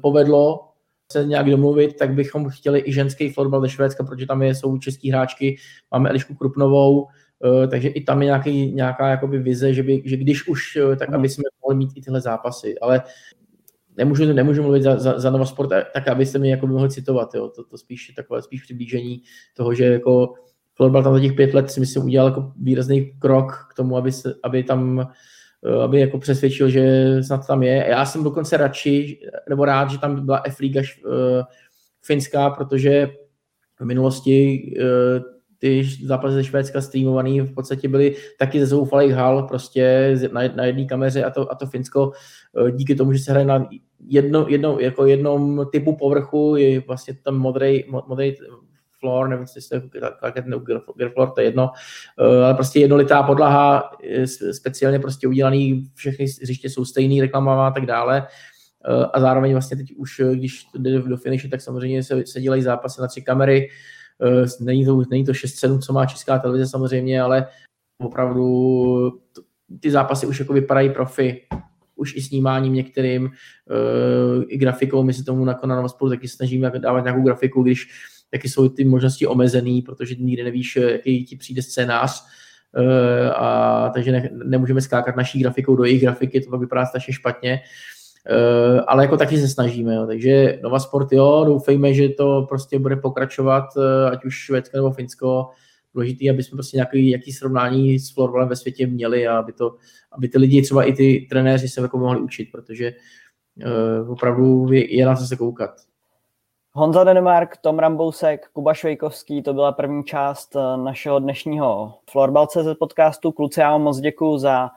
povedlo 0.00 0.68
se 1.12 1.24
nějak 1.24 1.50
domluvit, 1.50 1.96
tak 1.96 2.14
bychom 2.14 2.48
chtěli 2.48 2.82
i 2.86 2.92
ženský 2.92 3.28
fotbal 3.28 3.60
ze 3.60 3.68
Švédska, 3.68 4.04
protože 4.04 4.26
tam 4.26 4.42
je, 4.42 4.54
jsou 4.54 4.78
český 4.78 5.10
hráčky, 5.10 5.56
máme 5.90 6.10
Elišku 6.10 6.34
Krupnovou, 6.34 7.06
takže 7.70 7.88
i 7.88 8.04
tam 8.04 8.22
je 8.22 8.26
nějaký, 8.26 8.72
nějaká 8.72 9.08
jakoby 9.08 9.38
vize, 9.38 9.74
že, 9.74 9.82
by, 9.82 10.02
že 10.04 10.16
když 10.16 10.48
už, 10.48 10.76
uh, 10.76 10.96
tak 10.96 11.12
aby 11.12 11.28
jsme 11.28 11.44
mohli 11.62 11.76
mít 11.76 11.90
i 11.96 12.00
tyhle 12.00 12.20
zápasy, 12.20 12.78
ale 12.78 13.02
nemůžu, 13.96 14.32
nemůžu 14.32 14.62
mluvit 14.62 14.82
za, 14.82 14.98
za, 14.98 15.18
za 15.18 15.30
Nova 15.30 15.46
Sport, 15.46 15.70
tak 15.94 16.08
abyste 16.08 16.38
mi 16.38 16.50
jako 16.50 16.66
mohli 16.66 16.90
citovat, 16.90 17.34
jo. 17.34 17.48
To, 17.48 17.64
to 17.64 17.78
spíš 17.78 18.12
takové 18.16 18.42
spíš 18.42 18.62
přiblížení 18.62 19.22
toho, 19.54 19.74
že 19.74 19.84
jako 19.84 20.34
florbal 20.74 21.02
tam 21.02 21.14
za 21.14 21.20
těch 21.20 21.32
pět 21.32 21.54
let 21.54 21.70
si 21.70 21.80
myslím 21.80 22.04
udělal 22.04 22.28
jako 22.28 22.52
výrazný 22.60 23.12
krok 23.18 23.68
k 23.70 23.74
tomu, 23.74 23.96
aby, 23.96 24.12
se, 24.12 24.34
aby 24.42 24.62
tam 24.62 25.08
eh, 25.64 25.82
aby 25.82 26.00
jako 26.00 26.18
přesvědčil, 26.18 26.70
že 26.70 27.12
snad 27.22 27.46
tam 27.46 27.62
je. 27.62 27.86
Já 27.88 28.06
jsem 28.06 28.24
dokonce 28.24 28.56
radši, 28.56 29.20
nebo 29.48 29.64
rád, 29.64 29.90
že 29.90 29.98
tam 29.98 30.24
byla 30.26 30.42
F-liga 30.44 30.80
uh, 30.80 31.12
finská, 32.02 32.50
protože 32.50 33.10
v 33.80 33.84
minulosti 33.84 34.62
uh, 34.80 35.37
ty 35.58 35.88
zápasy 36.04 36.34
ze 36.34 36.44
Švédska 36.44 36.80
streamovaný 36.80 37.40
v 37.40 37.54
podstatě 37.54 37.88
byly 37.88 38.16
taky 38.38 38.60
ze 38.60 38.66
zoufalých 38.66 39.12
hal 39.12 39.42
prostě 39.42 40.14
na, 40.32 40.40
na 40.56 40.64
jedné 40.64 40.84
kameře 40.84 41.24
a 41.24 41.30
to, 41.30 41.52
a 41.52 41.54
to 41.54 41.66
Finsko 41.66 42.12
díky 42.70 42.94
tomu, 42.94 43.12
že 43.12 43.18
se 43.18 43.30
hraje 43.30 43.46
na 43.46 43.68
jedno, 44.06 44.46
jedno, 44.48 44.78
jako 44.80 45.06
jednom 45.06 45.66
typu 45.72 45.96
povrchu 45.96 46.56
je 46.56 46.80
vlastně 46.80 47.14
tam 47.22 47.38
modrý, 47.38 47.84
modrý 48.06 48.34
floor, 49.00 49.28
nevím, 49.28 49.46
jestli 49.56 49.76
je 49.76 49.82
parket 50.20 50.46
nebo 50.46 50.64
floor, 51.12 51.30
to 51.30 51.40
je 51.40 51.46
jedno, 51.46 51.70
eh, 52.20 52.44
ale 52.44 52.54
prostě 52.54 52.80
jednolitá 52.80 53.22
podlaha, 53.22 53.90
speciálně 54.52 54.98
prostě 54.98 55.28
udělaný, 55.28 55.90
všechny 55.94 56.26
hřiště 56.42 56.70
jsou 56.70 56.84
stejný, 56.84 57.20
reklama 57.20 57.68
a 57.68 57.70
tak 57.70 57.86
dále. 57.86 58.26
Eh, 58.84 59.06
a 59.12 59.20
zároveň 59.20 59.52
vlastně 59.52 59.76
teď 59.76 59.92
už, 59.96 60.20
eh, 60.20 60.36
když 60.36 60.66
jde 60.74 60.98
do 60.98 61.16
finiše, 61.16 61.48
tak 61.48 61.60
samozřejmě 61.60 62.02
se, 62.02 62.26
se 62.26 62.40
dělají 62.40 62.62
zápasy 62.62 63.00
na 63.00 63.06
tři 63.06 63.22
kamery. 63.22 63.68
Není 64.60 64.84
to, 64.84 65.02
není 65.10 65.24
to 65.24 65.32
6-7, 65.32 65.78
co 65.78 65.92
má 65.92 66.06
česká 66.06 66.38
televize 66.38 66.66
samozřejmě, 66.66 67.22
ale 67.22 67.46
opravdu 67.98 69.20
ty 69.80 69.90
zápasy 69.90 70.26
už 70.26 70.38
jako 70.38 70.52
vypadají 70.52 70.90
profi 70.90 71.42
už 71.98 72.16
i 72.16 72.22
snímáním 72.22 72.74
některým, 72.74 73.24
uh, 73.24 74.44
i 74.48 74.58
grafikou, 74.58 75.02
my 75.02 75.14
se 75.14 75.24
tomu 75.24 75.44
na 75.44 75.54
Konanovo 75.54 75.88
spolu 75.88 76.10
taky 76.10 76.28
snažíme 76.28 76.70
dávat 76.78 77.04
nějakou 77.04 77.22
grafiku, 77.22 77.62
když 77.62 77.88
taky 78.30 78.48
jsou 78.48 78.68
ty 78.68 78.84
možnosti 78.84 79.26
omezený, 79.26 79.82
protože 79.82 80.14
nikdy 80.14 80.44
nevíš, 80.44 80.76
jaký 80.76 81.24
ti 81.24 81.36
přijde 81.36 81.62
scénář, 81.62 82.24
uh, 82.78 83.32
a 83.36 83.90
takže 83.94 84.12
ne, 84.12 84.30
nemůžeme 84.32 84.80
skákat 84.80 85.16
naší 85.16 85.40
grafikou 85.40 85.76
do 85.76 85.84
jejich 85.84 86.02
grafiky, 86.02 86.40
to 86.40 86.50
pak 86.50 86.60
vypadá 86.60 86.86
strašně 86.86 87.14
špatně, 87.14 87.60
ale 88.86 89.04
jako 89.04 89.16
taky 89.16 89.38
se 89.38 89.48
snažíme, 89.48 89.94
jo. 89.94 90.06
takže 90.06 90.58
Nova 90.62 90.80
Sport, 90.80 91.12
jo, 91.12 91.44
doufejme, 91.46 91.94
že 91.94 92.08
to 92.08 92.46
prostě 92.48 92.78
bude 92.78 92.96
pokračovat, 92.96 93.64
uh, 93.76 94.12
ať 94.12 94.24
už 94.24 94.34
Švédsko 94.34 94.76
nebo 94.76 94.90
Finsko, 94.90 95.48
důležité, 95.94 96.30
aby 96.30 96.42
jsme 96.42 96.56
prostě 96.56 96.76
nějaký, 96.76 97.08
nějaký 97.08 97.32
srovnání 97.32 97.98
s 97.98 98.14
florbalem 98.14 98.48
ve 98.48 98.56
světě 98.56 98.86
měli 98.86 99.28
a 99.28 99.38
aby, 99.38 99.52
to, 99.52 99.76
aby 100.12 100.28
ty 100.28 100.38
lidi, 100.38 100.62
třeba 100.62 100.84
i 100.84 100.92
ty 100.92 101.26
trenéři 101.30 101.68
se 101.68 101.80
jako 101.80 101.98
mohli 101.98 102.20
učit, 102.20 102.48
protože 102.52 102.92
uh, 104.02 104.12
opravdu 104.12 104.72
je, 104.72 104.96
je 104.96 105.06
na 105.06 105.16
co 105.16 105.26
se 105.26 105.36
koukat. 105.36 105.70
Honza 106.72 107.04
Denemark, 107.04 107.56
Tom 107.56 107.78
Rambousek, 107.78 108.48
Kuba 108.52 108.74
Švejkovský, 108.74 109.42
to 109.42 109.54
byla 109.54 109.72
první 109.72 110.04
část 110.04 110.56
eh, 110.56 110.76
našeho 110.76 111.18
dnešního 111.18 111.94
Florbal.cz 112.10 112.78
podcastu. 112.78 113.32
Kluci, 113.32 113.60
já 113.60 113.70
vám 113.70 113.82
moc 113.82 114.00
děkuji 114.00 114.38
za 114.38 114.70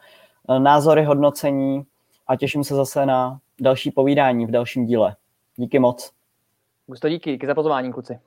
eh, 0.50 0.60
názory, 0.60 1.04
hodnocení 1.04 1.86
a 2.32 2.36
těším 2.36 2.64
se 2.64 2.76
zase 2.76 3.06
na 3.06 3.40
další 3.62 3.92
povídání 3.92 4.46
v 4.46 4.52
dalším 4.52 4.86
díle. 4.86 5.16
Díky 5.56 5.80
moc. 5.80 6.12
Gusto, 6.88 7.10
díky, 7.10 7.32
díky 7.32 7.48
za 7.48 7.56
pozvání, 7.56 7.94
kluci. 7.94 8.20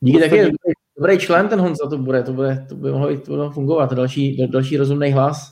Díky 0.00 0.20
taky, 0.20 0.52
dobrý 0.98 1.18
člen 1.18 1.48
ten 1.48 1.60
Honza 1.60 1.88
to 1.88 1.98
bude, 1.98 2.22
to, 2.22 2.32
bude, 2.32 2.66
to 2.68 2.74
by 2.74 2.90
mohlo, 2.90 3.16
to 3.16 3.32
mohlo 3.32 3.50
fungovat, 3.50 3.92
další, 3.92 4.46
další 4.46 4.76
rozumný 4.76 5.10
hlas. 5.10 5.50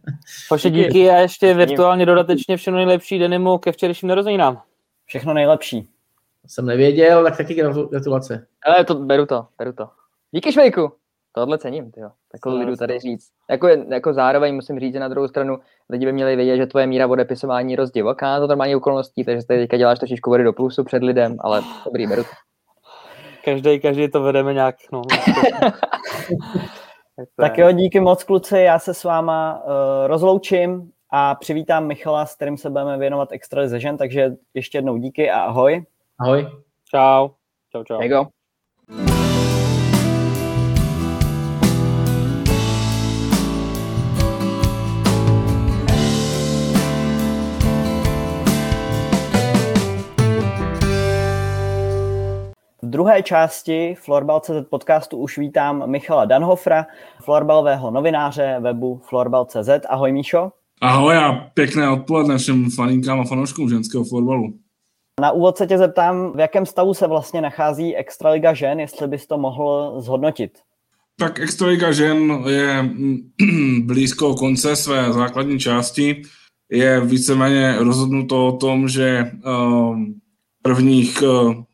Vaše 0.50 0.70
díky 0.70 1.10
a 1.10 1.16
ještě 1.16 1.54
virtuálně 1.54 2.06
dodatečně 2.06 2.56
všechno 2.56 2.76
nejlepší 2.76 3.18
Denimu 3.18 3.58
ke 3.58 3.72
včerejším 3.72 4.08
narozeninám. 4.08 4.62
Všechno 5.06 5.34
nejlepší. 5.34 5.88
Jsem 6.46 6.66
nevěděl, 6.66 7.24
tak 7.24 7.36
taky 7.36 7.54
gratulace. 7.90 8.46
Ale 8.66 8.84
to, 8.84 8.94
beru 8.94 9.26
to, 9.26 9.46
beru 9.58 9.72
to. 9.72 9.88
Díky 10.32 10.52
Švejku. 10.52 10.92
Tohle 11.38 11.58
cením, 11.58 11.90
tyjo. 11.90 12.10
Takhle 12.32 12.54
lidu 12.54 12.76
tady 12.76 12.98
říct. 12.98 13.28
Jako, 13.50 13.68
jako 13.68 14.12
zároveň 14.12 14.54
musím 14.54 14.80
říct, 14.80 14.92
že 14.92 15.00
na 15.00 15.08
druhou 15.08 15.28
stranu 15.28 15.58
lidi 15.90 16.06
by 16.06 16.12
měli 16.12 16.36
vědět, 16.36 16.56
že 16.56 16.66
tvoje 16.66 16.86
míra 16.86 17.06
odepisování 17.06 17.72
je 17.72 17.76
dost 17.76 17.90
divoká 17.90 18.40
za 18.40 18.46
normální 18.46 18.76
okolností, 18.76 19.24
takže 19.24 19.40
ty 19.40 19.46
teďka 19.46 19.76
děláš 19.76 19.98
trošičku 19.98 20.30
vody 20.30 20.44
do 20.44 20.52
plusu 20.52 20.84
před 20.84 21.02
lidem, 21.02 21.36
ale 21.40 21.62
dobrý, 21.84 22.06
beru 22.06 22.22
to. 22.22 22.28
Každý, 23.44 23.80
každý 23.80 24.10
to 24.10 24.22
vedeme 24.22 24.54
nějak, 24.54 24.76
no. 24.92 25.02
tak 27.36 27.58
jo, 27.58 27.72
díky 27.72 28.00
moc 28.00 28.24
kluci, 28.24 28.58
já 28.58 28.78
se 28.78 28.94
s 28.94 29.04
váma 29.04 29.62
uh, 29.64 29.70
rozloučím 30.06 30.90
a 31.10 31.34
přivítám 31.34 31.86
Michala, 31.86 32.26
s 32.26 32.34
kterým 32.34 32.56
se 32.56 32.70
budeme 32.70 32.98
věnovat 32.98 33.32
extra 33.32 33.68
ze 33.68 33.80
žen, 33.80 33.96
takže 33.96 34.30
ještě 34.54 34.78
jednou 34.78 34.96
díky 34.96 35.30
a 35.30 35.40
ahoj. 35.40 35.84
Ahoj. 36.20 36.46
Čau. 36.90 37.28
Čau, 37.72 37.84
čau. 37.84 37.98
There 37.98 38.08
you 38.08 38.24
go. 38.24 38.30
Druhé 52.98 53.22
části 53.22 53.94
Florbal.cz 53.98 54.68
podcastu 54.70 55.16
už 55.16 55.38
vítám 55.38 55.90
Michala 55.90 56.24
Danhofra, 56.24 56.86
florbalového 57.24 57.90
novináře 57.90 58.56
webu 58.60 59.00
Florbal.cz. 59.08 59.68
Ahoj 59.88 60.12
Míšo. 60.12 60.52
Ahoj 60.80 61.16
a 61.16 61.32
pěkné 61.54 61.90
odpoledne 61.90 62.38
všem 62.38 62.70
faninkám 62.70 63.20
a 63.20 63.24
fanouškům 63.24 63.68
ženského 63.68 64.04
florbalu. 64.04 64.52
Na 65.20 65.30
úvod 65.30 65.56
se 65.56 65.66
tě 65.66 65.78
zeptám, 65.78 66.32
v 66.32 66.40
jakém 66.40 66.66
stavu 66.66 66.94
se 66.94 67.06
vlastně 67.06 67.40
nachází 67.40 67.96
Extraliga 67.96 68.54
žen, 68.54 68.80
jestli 68.80 69.08
bys 69.08 69.26
to 69.26 69.38
mohl 69.38 69.94
zhodnotit. 70.00 70.58
Tak 71.18 71.40
Extraliga 71.40 71.92
žen 71.92 72.44
je 72.46 72.90
blízko 73.82 74.34
konce 74.34 74.76
své 74.76 75.12
základní 75.12 75.58
části. 75.58 76.22
Je 76.70 77.00
víceméně 77.00 77.76
rozhodnuto 77.78 78.46
o 78.46 78.52
tom, 78.52 78.88
že 78.88 79.30
um, 79.46 80.14
prvních 80.62 81.22
uh, 81.22 81.67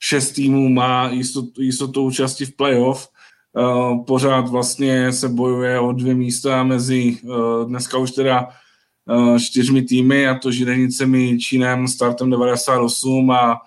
šest 0.00 0.32
týmů 0.32 0.68
má 0.68 1.08
jistotu, 1.08 1.62
jistotu 1.62 2.02
účasti 2.02 2.46
v 2.46 2.56
playoff. 2.56 3.08
Uh, 3.52 4.04
pořád 4.04 4.48
vlastně 4.48 5.12
se 5.12 5.28
bojuje 5.28 5.80
o 5.80 5.92
dvě 5.92 6.14
místa 6.14 6.62
mezi 6.62 7.18
uh, 7.22 7.68
dneska 7.68 7.98
už 7.98 8.10
teda 8.10 8.48
uh, 9.04 9.38
čtyřmi 9.38 9.82
týmy, 9.82 10.28
a 10.28 10.38
to 10.38 10.52
Židenicemi, 10.52 11.38
Čínem, 11.38 11.88
startem 11.88 12.30
98 12.30 13.30
a 13.30 13.60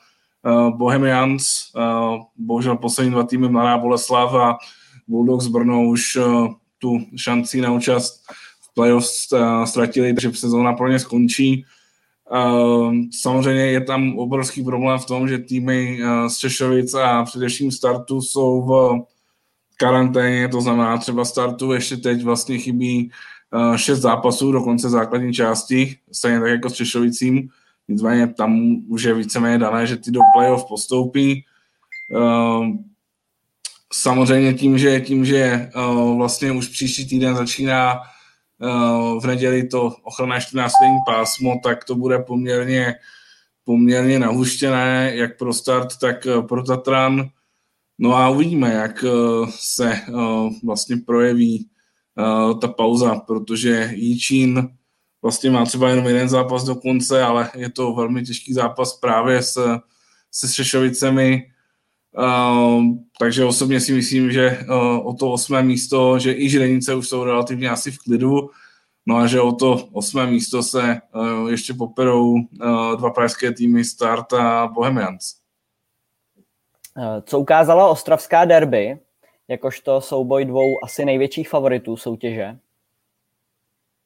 Bohemians. 0.70 1.72
Bohužel 2.38 2.78
poslední 2.78 3.12
dva 3.12 3.24
týmy 3.24 3.50
Mladá 3.50 3.78
Boleslav 3.78 4.34
a 4.34 4.58
Bulldogs 5.08 5.48
Brno 5.48 5.84
už 5.84 6.18
tu 6.80 7.00
šanci 7.16 7.62
na 7.62 7.72
účast 7.72 8.24
v 8.62 8.74
playoff 8.74 9.06
ztratili, 9.66 10.14
takže 10.14 10.34
sezóna 10.34 10.74
pro 10.74 10.88
ně 10.88 11.00
skončí. 11.00 11.66
Uh, 12.34 12.94
samozřejmě 13.12 13.66
je 13.66 13.82
tam 13.82 14.18
obrovský 14.18 14.64
problém 14.64 15.00
v 15.00 15.06
tom, 15.06 15.28
že 15.28 15.38
týmy 15.38 16.00
uh, 16.02 16.28
z 16.28 16.38
Češovic 16.38 16.94
a 16.94 17.24
především 17.24 17.72
startu 17.72 18.22
jsou 18.22 18.62
v 18.62 19.02
karanténě, 19.78 20.48
to 20.48 20.62
znamená 20.62 20.98
třeba 20.98 21.26
startu 21.26 21.74
ještě 21.74 21.98
teď 21.98 22.24
vlastně 22.24 22.58
chybí 22.58 23.12
uh, 23.54 23.76
šest 23.76 24.00
zápasů 24.00 24.52
do 24.52 24.62
konce 24.62 24.90
základní 24.90 25.34
části, 25.34 25.96
stejně 26.12 26.40
tak 26.40 26.50
jako 26.50 26.70
s 26.70 26.74
Češovicím, 26.74 27.50
nicméně 27.88 28.28
tam 28.28 28.78
už 28.88 29.04
je 29.04 29.14
víceméně 29.14 29.58
dané, 29.58 29.88
že 29.88 29.98
ty 29.98 30.12
do 30.12 30.22
playoff 30.36 30.66
postoupí. 30.66 31.46
Uh, 32.16 32.68
samozřejmě 33.94 34.54
tím, 34.54 34.78
že, 34.78 35.02
tím, 35.02 35.26
že 35.26 35.70
uh, 35.76 36.18
vlastně 36.18 36.52
už 36.52 36.68
příští 36.68 37.06
týden 37.06 37.36
začíná 37.36 38.02
v 39.22 39.26
neděli 39.26 39.68
to 39.68 39.96
ochranné 40.04 40.42
14 40.42 40.74
pásmo, 41.06 41.60
tak 41.64 41.84
to 41.84 41.96
bude 41.96 42.20
poměrně, 42.20 42.96
poměrně 43.64 44.20
nahuštěné, 44.20 45.12
jak 45.16 45.38
pro 45.38 45.54
start, 45.54 45.98
tak 46.02 46.28
pro 46.48 46.64
Tatran. 46.64 47.30
No 48.00 48.16
a 48.16 48.30
uvidíme, 48.30 48.74
jak 48.74 49.04
uh, 49.04 49.50
se 49.50 50.00
vlastně 50.64 50.98
projeví 50.98 51.70
ta 52.62 52.68
pauza, 52.68 53.16
protože 53.16 53.92
Jičín 53.94 54.70
vlastně 55.22 55.52
má 55.52 55.66
třeba 55.66 55.90
jenom 55.90 56.06
jeden 56.06 56.30
zápas 56.30 56.64
do 56.64 56.76
konce, 56.76 57.24
ale 57.24 57.52
je 57.56 57.70
to 57.70 57.94
velmi 57.94 58.24
těžký 58.24 58.54
zápas 58.54 59.00
právě 59.00 59.44
s, 59.44 59.80
se 60.32 60.54
Šešovicemi. 60.54 61.53
Uh, 62.18 62.84
takže 63.20 63.46
osobně 63.46 63.80
si 63.80 63.94
myslím, 63.94 64.32
že 64.32 64.66
uh, 64.70 65.08
o 65.08 65.14
to 65.14 65.32
osmé 65.32 65.64
místo, 65.64 66.20
že 66.20 66.34
i 66.34 66.50
Žilenice 66.50 66.96
už 66.96 67.08
jsou 67.08 67.24
relativně 67.24 67.70
asi 67.70 67.92
v 67.92 67.98
klidu, 67.98 68.50
no 69.06 69.18
a 69.18 69.28
že 69.28 69.42
o 69.42 69.52
to 69.52 69.88
osmé 69.92 70.28
místo 70.28 70.64
se 70.64 71.02
uh, 71.16 71.50
ještě 71.50 71.74
poperou 71.74 72.32
uh, 72.32 72.40
dva 73.00 73.10
pražské 73.10 73.52
týmy 73.54 73.84
Start 73.84 74.34
a 74.34 74.68
Bohemians. 74.68 75.36
Co 77.26 77.40
ukázala 77.40 77.88
ostravská 77.88 78.46
derby, 78.46 78.98
jakožto 79.48 80.02
souboj 80.02 80.46
dvou 80.46 80.84
asi 80.84 81.06
největších 81.06 81.50
favoritů 81.50 81.98
soutěže? 81.98 82.58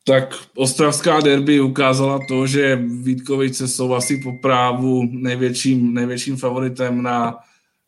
Tak 0.03 0.35
ostravská 0.55 1.19
derby 1.19 1.61
ukázala 1.61 2.19
to, 2.27 2.47
že 2.47 2.75
Vítkovice 2.75 3.67
jsou 3.67 3.93
asi 3.93 4.17
po 4.17 4.31
právu 4.41 5.03
největším, 5.11 5.93
největším 5.93 6.37
favoritem 6.37 7.01
na 7.01 7.39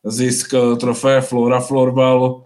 zisk 0.04 0.54
trofé 0.80 1.20
Flora 1.20 1.60
Florbal. 1.60 2.44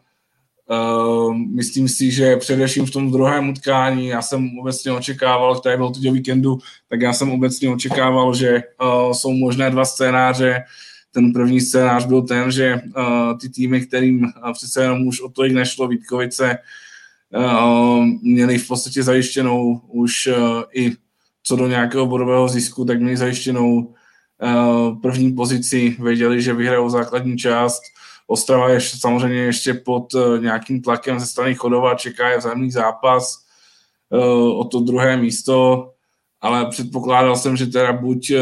Uh, 0.70 1.34
myslím 1.36 1.88
si, 1.88 2.10
že 2.10 2.36
především 2.36 2.86
v 2.86 2.90
tom 2.90 3.12
druhém 3.12 3.48
utkání, 3.48 4.06
já 4.06 4.22
jsem 4.22 4.58
obecně 4.58 4.92
očekával, 4.92 5.60
který 5.60 5.76
byl 5.76 5.90
teď 5.90 6.12
víkendu, 6.12 6.58
tak 6.88 7.00
já 7.00 7.12
jsem 7.12 7.30
obecně 7.30 7.70
očekával, 7.70 8.34
že 8.34 8.62
uh, 8.82 9.12
jsou 9.12 9.32
možné 9.32 9.70
dva 9.70 9.84
scénáře. 9.84 10.64
Ten 11.12 11.32
první 11.32 11.60
scénář 11.60 12.06
byl 12.06 12.22
ten, 12.22 12.50
že 12.50 12.80
ty 13.40 13.48
týmy, 13.48 13.80
kterým 13.80 14.26
přece 14.52 14.82
jenom 14.82 15.06
už 15.06 15.20
o 15.20 15.28
tolik 15.28 15.52
nešlo 15.52 15.88
Vítkovice, 15.88 16.58
měli 18.22 18.58
v 18.58 18.68
podstatě 18.68 19.02
zajištěnou 19.02 19.80
už 19.88 20.28
i 20.74 20.92
co 21.42 21.56
do 21.56 21.66
nějakého 21.66 22.06
bodového 22.06 22.48
zisku, 22.48 22.84
tak 22.84 23.00
měli 23.00 23.16
zajištěnou 23.16 23.94
Eh, 23.94 24.02
první 25.02 25.32
pozici, 25.32 25.96
věděli, 26.00 26.42
že 26.42 26.54
vyhrajou 26.54 26.88
základní 26.88 27.36
část. 27.36 27.82
Ostrava 28.26 28.68
je 28.68 28.80
samozřejmě 28.80 29.40
ještě 29.40 29.74
pod 29.74 30.14
eh, 30.14 30.40
nějakým 30.40 30.82
tlakem 30.82 31.20
ze 31.20 31.26
strany 31.26 31.54
Chodova, 31.54 31.94
čeká 31.94 32.28
je 32.28 32.38
vzájemný 32.38 32.70
zápas 32.70 33.38
eh, 34.12 34.18
o 34.54 34.64
to 34.64 34.80
druhé 34.80 35.16
místo, 35.16 35.90
ale 36.40 36.66
předpokládal 36.66 37.36
jsem, 37.36 37.56
že 37.56 37.66
teda 37.66 37.92
buď 37.92 38.32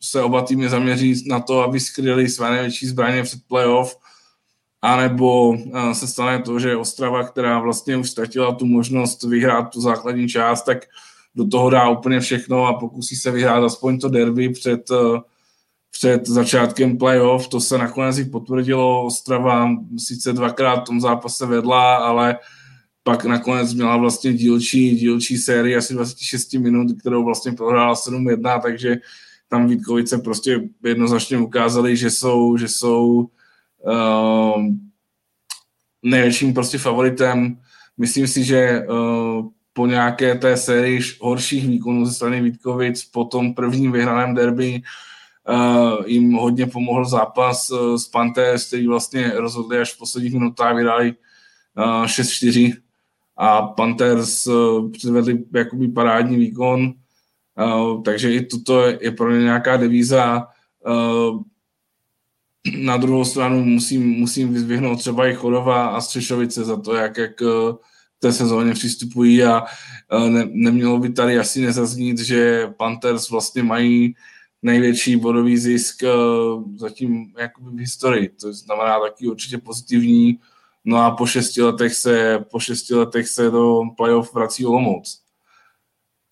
se 0.00 0.22
oba 0.22 0.42
týmy 0.42 0.68
zaměří 0.68 1.28
na 1.28 1.40
to, 1.40 1.62
aby 1.62 1.80
skryli 1.80 2.28
své 2.28 2.50
největší 2.50 2.86
zbraně 2.86 3.22
před 3.22 3.40
playoff, 3.48 3.96
anebo 4.82 5.56
se 5.92 6.06
stane 6.06 6.42
to, 6.42 6.58
že 6.58 6.76
Ostrava, 6.76 7.24
která 7.24 7.58
vlastně 7.58 7.96
už 7.96 8.10
ztratila 8.10 8.54
tu 8.54 8.66
možnost 8.66 9.22
vyhrát 9.22 9.70
tu 9.70 9.80
základní 9.80 10.28
část, 10.28 10.62
tak 10.62 10.78
do 11.34 11.48
toho 11.48 11.70
dá 11.70 11.88
úplně 11.88 12.20
všechno 12.20 12.66
a 12.66 12.78
pokusí 12.78 13.16
se 13.16 13.30
vyhrát 13.30 13.64
aspoň 13.64 13.98
to 13.98 14.08
derby 14.08 14.48
před, 14.48 14.90
eh, 14.90 15.20
před 15.90 16.28
začátkem 16.28 16.98
playoff. 16.98 17.48
To 17.48 17.60
se 17.60 17.78
nakonec 17.78 18.18
i 18.18 18.24
potvrdilo. 18.24 19.06
Ostrava 19.06 19.70
sice 19.98 20.32
dvakrát 20.32 20.80
v 20.80 20.84
tom 20.84 21.00
zápase 21.00 21.46
vedla, 21.46 21.96
ale 21.96 22.38
pak 23.02 23.24
nakonec 23.24 23.74
měla 23.74 23.96
vlastně 23.96 24.32
dílčí, 24.32 24.96
dílčí 24.96 25.38
sérii 25.38 25.76
asi 25.76 25.94
26 25.94 26.58
minut, 26.58 26.88
kterou 27.00 27.24
vlastně 27.24 27.52
prohrála 27.52 27.94
7-1, 27.94 28.60
takže 28.60 28.96
tam 29.48 29.68
Vítkovice 29.68 30.18
prostě 30.18 30.60
jednoznačně 30.84 31.38
ukázali, 31.38 31.96
že 31.96 32.10
jsou, 32.10 32.56
že 32.56 32.68
jsou 32.68 33.28
uh, 33.86 34.64
největším 36.02 36.54
prostě 36.54 36.78
favoritem. 36.78 37.58
Myslím 37.98 38.26
si, 38.26 38.44
že 38.44 38.86
uh, 38.88 39.48
po 39.76 39.86
nějaké 39.86 40.34
té 40.34 40.56
sérii 40.56 41.00
horších 41.20 41.68
výkonů 41.68 42.06
ze 42.06 42.14
strany 42.14 42.40
Vítkovic, 42.40 43.04
po 43.04 43.24
tom 43.24 43.54
prvním 43.54 43.92
vyhraném 43.92 44.34
derby 44.34 44.82
uh, 45.48 46.06
jim 46.06 46.32
hodně 46.32 46.66
pomohl 46.66 47.04
zápas 47.04 47.70
uh, 47.70 47.96
s 47.96 48.08
Panthers, 48.08 48.66
který 48.66 48.86
vlastně 48.86 49.32
rozhodli 49.34 49.78
až 49.78 49.92
v 49.92 49.98
posledních 49.98 50.32
minutách, 50.32 50.76
vydali 50.76 51.14
uh, 51.76 52.04
6-4 52.04 52.76
a 53.36 53.62
Panthers 53.62 54.46
uh, 54.46 54.90
předvedli 54.90 55.44
jakoby 55.54 55.88
parádní 55.88 56.36
výkon, 56.36 56.92
uh, 57.64 58.02
takže 58.02 58.32
i 58.32 58.46
toto 58.46 58.80
je 58.80 59.10
pro 59.10 59.32
ně 59.32 59.42
nějaká 59.42 59.76
devíza. 59.76 60.48
Uh, 60.86 61.42
na 62.76 62.96
druhou 62.96 63.24
stranu 63.24 63.64
musím, 63.64 64.10
musím 64.10 64.52
vyzvihnout 64.54 64.98
třeba 64.98 65.26
i 65.26 65.34
Chodova 65.34 65.86
a 65.86 66.00
Střešovice 66.00 66.64
za 66.64 66.80
to, 66.80 66.94
jak, 66.94 67.18
jak 67.18 67.40
uh, 67.40 67.76
té 68.24 68.32
sezóně 68.32 68.72
přistupují 68.72 69.44
a 69.44 69.64
ne, 70.28 70.44
nemělo 70.50 70.98
by 70.98 71.12
tady 71.12 71.38
asi 71.38 71.60
nezaznít, 71.60 72.18
že 72.18 72.66
Panthers 72.76 73.30
vlastně 73.30 73.62
mají 73.62 74.14
největší 74.62 75.16
bodový 75.16 75.58
zisk 75.58 76.02
zatím 76.76 77.32
jakoby 77.38 77.70
v 77.70 77.80
historii. 77.80 78.28
To 78.28 78.52
znamená 78.52 79.00
taky 79.00 79.28
určitě 79.28 79.58
pozitivní. 79.58 80.40
No 80.84 80.96
a 80.96 81.10
po 81.10 81.26
šesti 81.26 81.62
letech 81.62 81.94
se, 81.94 82.44
po 82.50 82.60
šesti 82.60 82.94
letech 82.94 83.28
se 83.28 83.50
do 83.50 83.80
playoff 83.96 84.34
vrací 84.34 84.66
Olomouc. 84.66 85.20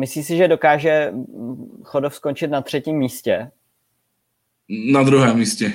Myslíš 0.01 0.27
si, 0.27 0.37
že 0.37 0.49
dokáže 0.49 1.13
Chodov 1.83 2.15
skončit 2.15 2.49
na 2.49 2.63
třetím 2.63 2.97
místě? 2.97 3.51
Na 4.69 5.03
druhém 5.03 5.37
místě. 5.39 5.73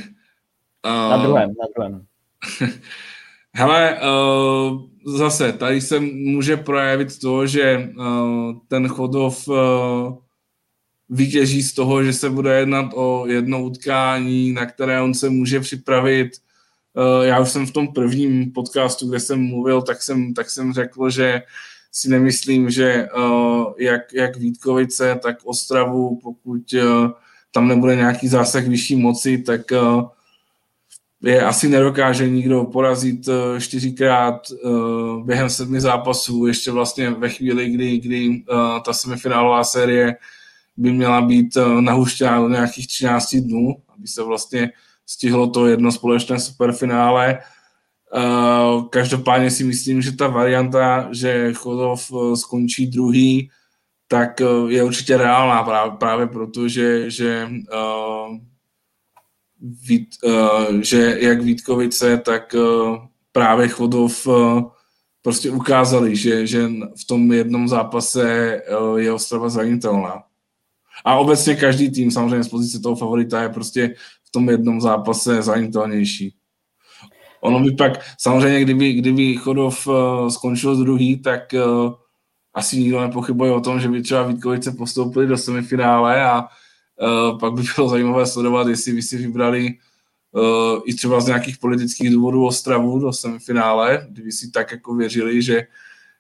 Na 0.86 1.18
druhém, 1.18 1.50
na 1.50 1.68
druhém. 1.76 2.06
Hele, 3.60 4.00
uh, 4.02 4.82
zase, 5.18 5.54
tady 5.54 5.82
se 5.82 6.00
může 6.00 6.58
projevit 6.58 7.20
to, 7.20 7.48
že 7.48 7.90
uh, 7.98 8.54
ten 8.68 8.88
Chodov 8.88 9.48
uh, 9.48 9.56
vytěží 11.10 11.64
z 11.64 11.74
toho, 11.74 12.04
že 12.04 12.14
se 12.14 12.30
bude 12.30 12.60
jednat 12.60 12.92
o 12.96 13.28
jedno 13.28 13.64
utkání, 13.64 14.52
na 14.52 14.66
které 14.66 15.02
on 15.02 15.14
se 15.14 15.30
může 15.30 15.60
připravit. 15.60 16.32
Já 17.22 17.40
už 17.40 17.50
jsem 17.50 17.66
v 17.68 17.72
tom 17.72 17.88
prvním 17.88 18.52
podcastu, 18.52 19.10
kde 19.10 19.20
jsem 19.20 19.48
mluvil, 19.48 19.82
tak 19.82 20.04
jsem, 20.04 20.34
tak 20.34 20.50
jsem 20.50 20.74
řekl, 20.74 21.10
že 21.10 21.42
si 21.92 22.10
nemyslím, 22.10 22.70
že 22.70 23.08
jak, 23.78 24.14
jak 24.14 24.38
Vítkovice, 24.38 25.20
tak 25.24 25.38
Ostravu, 25.44 26.20
pokud 26.24 26.62
tam 27.52 27.68
nebude 27.68 27.96
nějaký 27.96 28.28
zásah 28.28 28.68
vyšší 28.68 28.96
moci, 28.96 29.38
tak 29.38 29.62
je 31.24 31.42
asi 31.44 31.70
nedokáže 31.70 32.30
nikdo 32.30 32.64
porazit 32.64 33.28
eh, 33.28 33.62
čtyřikrát 33.62 34.42
uh, 34.64 35.26
během 35.26 35.50
sedmi 35.50 35.82
zápasů, 35.82 36.46
ještě 36.46 36.72
vlastně 36.72 37.10
ve 37.10 37.30
chvíli, 37.30 37.70
kdy, 37.70 37.98
kdy 37.98 38.30
uh, 38.30 38.80
ta 38.86 38.94
semifinálová 38.94 39.64
série 39.64 40.16
by 40.78 40.92
měla 40.92 41.22
být 41.22 41.58
nahuštěna 41.80 42.42
do 42.42 42.50
nějakých 42.50 42.88
13 42.88 43.36
dnů, 43.36 43.76
aby 43.98 44.08
se 44.08 44.24
vlastně 44.24 44.72
stihlo 45.06 45.48
to 45.48 45.68
jedno 45.68 45.92
společné 45.92 46.40
superfinále. 46.40 47.40
Každopádně 48.90 49.52
si 49.52 49.64
myslím, 49.64 50.02
že 50.02 50.12
ta 50.12 50.28
varianta, 50.28 51.10
že 51.12 51.54
Chodov 51.54 52.12
skončí 52.36 52.88
druhý, 52.88 53.50
tak 54.08 54.40
je 54.68 54.84
určitě 54.84 55.18
reálná 55.18 55.64
právě, 55.64 55.92
právě 55.98 56.28
proto, 56.28 56.68
že, 56.68 57.10
že 57.10 57.50
Vít, 59.62 60.10
uh, 60.24 60.82
že 60.82 61.18
jak 61.20 61.42
Vítkovice, 61.42 62.18
tak 62.18 62.54
uh, 62.54 62.98
právě 63.32 63.68
Chodov 63.68 64.28
uh, 64.28 64.64
prostě 65.22 65.52
ukázali, 65.52 66.16
že, 66.16 66.48
že 66.48 66.68
v 67.02 67.06
tom 67.08 67.32
jednom 67.32 67.68
zápase 67.68 68.62
uh, 68.62 68.98
je 68.98 69.14
Ostrava 69.14 69.50
zranitelná. 69.50 70.24
A 71.06 71.16
obecně 71.16 71.56
každý 71.56 71.92
tým 71.92 72.12
samozřejmě 72.12 72.44
z 72.44 72.50
pozice 72.50 72.80
toho 72.80 72.96
favorita 72.96 73.42
je 73.42 73.50
prostě 73.50 73.96
v 74.28 74.32
tom 74.32 74.50
jednom 74.50 74.82
zápase 74.82 75.42
zranitelnější. 75.42 76.36
Ono 77.42 77.60
by 77.60 77.72
pak, 77.72 77.92
samozřejmě, 78.20 78.62
kdyby, 78.62 78.94
kdyby 78.94 79.36
Chodov 79.36 79.88
uh, 79.88 80.30
skončil 80.30 80.76
druhý, 80.76 81.18
tak 81.18 81.54
uh, 81.54 81.94
asi 82.54 82.78
nikdo 82.78 83.02
nepochybuje 83.02 83.52
o 83.52 83.62
tom, 83.62 83.80
že 83.80 83.90
by 83.90 84.02
třeba 84.02 84.24
Vítkovice 84.24 84.72
postoupili 84.72 85.28
do 85.28 85.38
semifinále 85.38 86.26
a 86.26 86.48
pak 87.40 87.54
by 87.54 87.62
bylo 87.76 87.90
zajímavé 87.90 88.26
sledovat, 88.26 88.68
jestli 88.68 88.94
by 88.94 89.02
si 89.02 89.18
vybrali 89.18 89.74
uh, 90.32 90.82
i 90.86 90.94
třeba 90.94 91.22
z 91.22 91.28
nějakých 91.28 91.58
politických 91.58 92.12
důvodů 92.12 92.46
Ostravu 92.46 93.00
do 93.00 93.14
semifinále, 93.14 94.08
kdyby 94.10 94.32
si 94.32 94.52
tak 94.52 94.72
jako 94.72 94.96
věřili, 94.96 95.42
že 95.42 95.68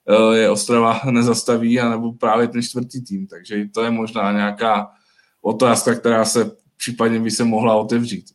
uh, 0.05 0.33
je 0.33 0.49
Ostrava 0.49 1.01
nezastaví, 1.11 1.79
anebo 1.79 2.13
právě 2.13 2.47
ten 2.47 2.61
čtvrtý 2.61 3.01
tým. 3.01 3.27
Takže 3.27 3.65
to 3.73 3.83
je 3.83 3.91
možná 3.91 4.31
nějaká 4.31 4.91
otázka, 5.41 5.95
která 5.95 6.25
se 6.25 6.51
případně 6.77 7.19
by 7.19 7.31
se 7.31 7.43
mohla 7.43 7.75
otevřít. 7.75 8.25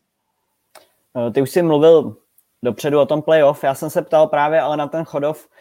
Ty 1.32 1.42
už 1.42 1.50
jsi 1.50 1.62
mluvil 1.62 2.16
dopředu 2.64 3.00
o 3.00 3.06
tom 3.06 3.22
playoff. 3.22 3.64
Já 3.64 3.74
jsem 3.74 3.90
se 3.90 4.02
ptal 4.02 4.26
právě 4.26 4.60
ale 4.60 4.76
na 4.76 4.88
ten 4.88 5.04
Chodov, 5.04 5.48
Eh, 5.48 5.51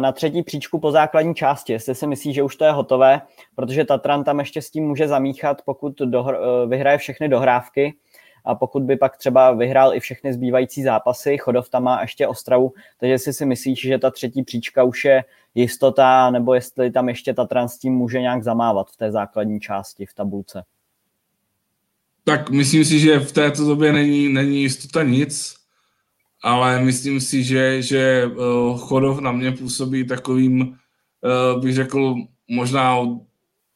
na 0.00 0.12
třetí 0.12 0.42
příčku 0.42 0.78
po 0.78 0.90
základní 0.90 1.34
části, 1.34 1.72
jestli 1.72 1.94
si 1.94 2.06
myslí, 2.06 2.32
že 2.32 2.42
už 2.42 2.56
to 2.56 2.64
je 2.64 2.72
hotové, 2.72 3.20
protože 3.54 3.84
Tatran 3.84 4.24
tam 4.24 4.38
ještě 4.38 4.62
s 4.62 4.70
tím 4.70 4.84
může 4.84 5.08
zamíchat, 5.08 5.62
pokud 5.62 6.00
dohr- 6.00 6.38
eh, 6.64 6.66
vyhraje 6.66 6.98
všechny 6.98 7.28
dohrávky 7.28 7.94
a 8.44 8.54
pokud 8.54 8.82
by 8.82 8.96
pak 8.96 9.16
třeba 9.16 9.52
vyhrál 9.52 9.94
i 9.94 10.00
všechny 10.00 10.32
zbývající 10.32 10.82
zápasy, 10.82 11.38
Chodov 11.38 11.68
tam 11.68 11.82
má 11.82 12.02
ještě 12.02 12.28
Ostravu, 12.28 12.72
takže 13.00 13.12
jestli 13.12 13.32
si 13.32 13.46
myslíš, 13.46 13.80
že 13.80 13.98
ta 13.98 14.10
třetí 14.10 14.42
příčka 14.42 14.84
už 14.84 15.04
je 15.04 15.24
jistota, 15.54 16.30
nebo 16.30 16.54
jestli 16.54 16.90
tam 16.90 17.08
ještě 17.08 17.34
Tatran 17.34 17.68
s 17.68 17.78
tím 17.78 17.92
může 17.92 18.20
nějak 18.20 18.44
zamávat 18.44 18.90
v 18.90 18.96
té 18.96 19.12
základní 19.12 19.60
části 19.60 20.06
v 20.06 20.14
tabulce. 20.14 20.64
Tak 22.24 22.50
myslím 22.50 22.84
si, 22.84 22.98
že 22.98 23.18
v 23.18 23.32
této 23.32 23.64
době 23.64 23.92
není, 23.92 24.28
není 24.28 24.62
jistota 24.62 25.02
nic 25.02 25.65
ale 26.46 26.78
myslím 26.80 27.20
si, 27.20 27.42
že, 27.44 27.82
že 27.82 28.26
uh, 28.26 28.78
Chodov 28.78 29.18
na 29.18 29.32
mě 29.32 29.52
působí 29.52 30.06
takovým, 30.06 30.60
uh, 30.62 31.62
bych 31.62 31.74
řekl, 31.74 32.14
možná 32.48 32.98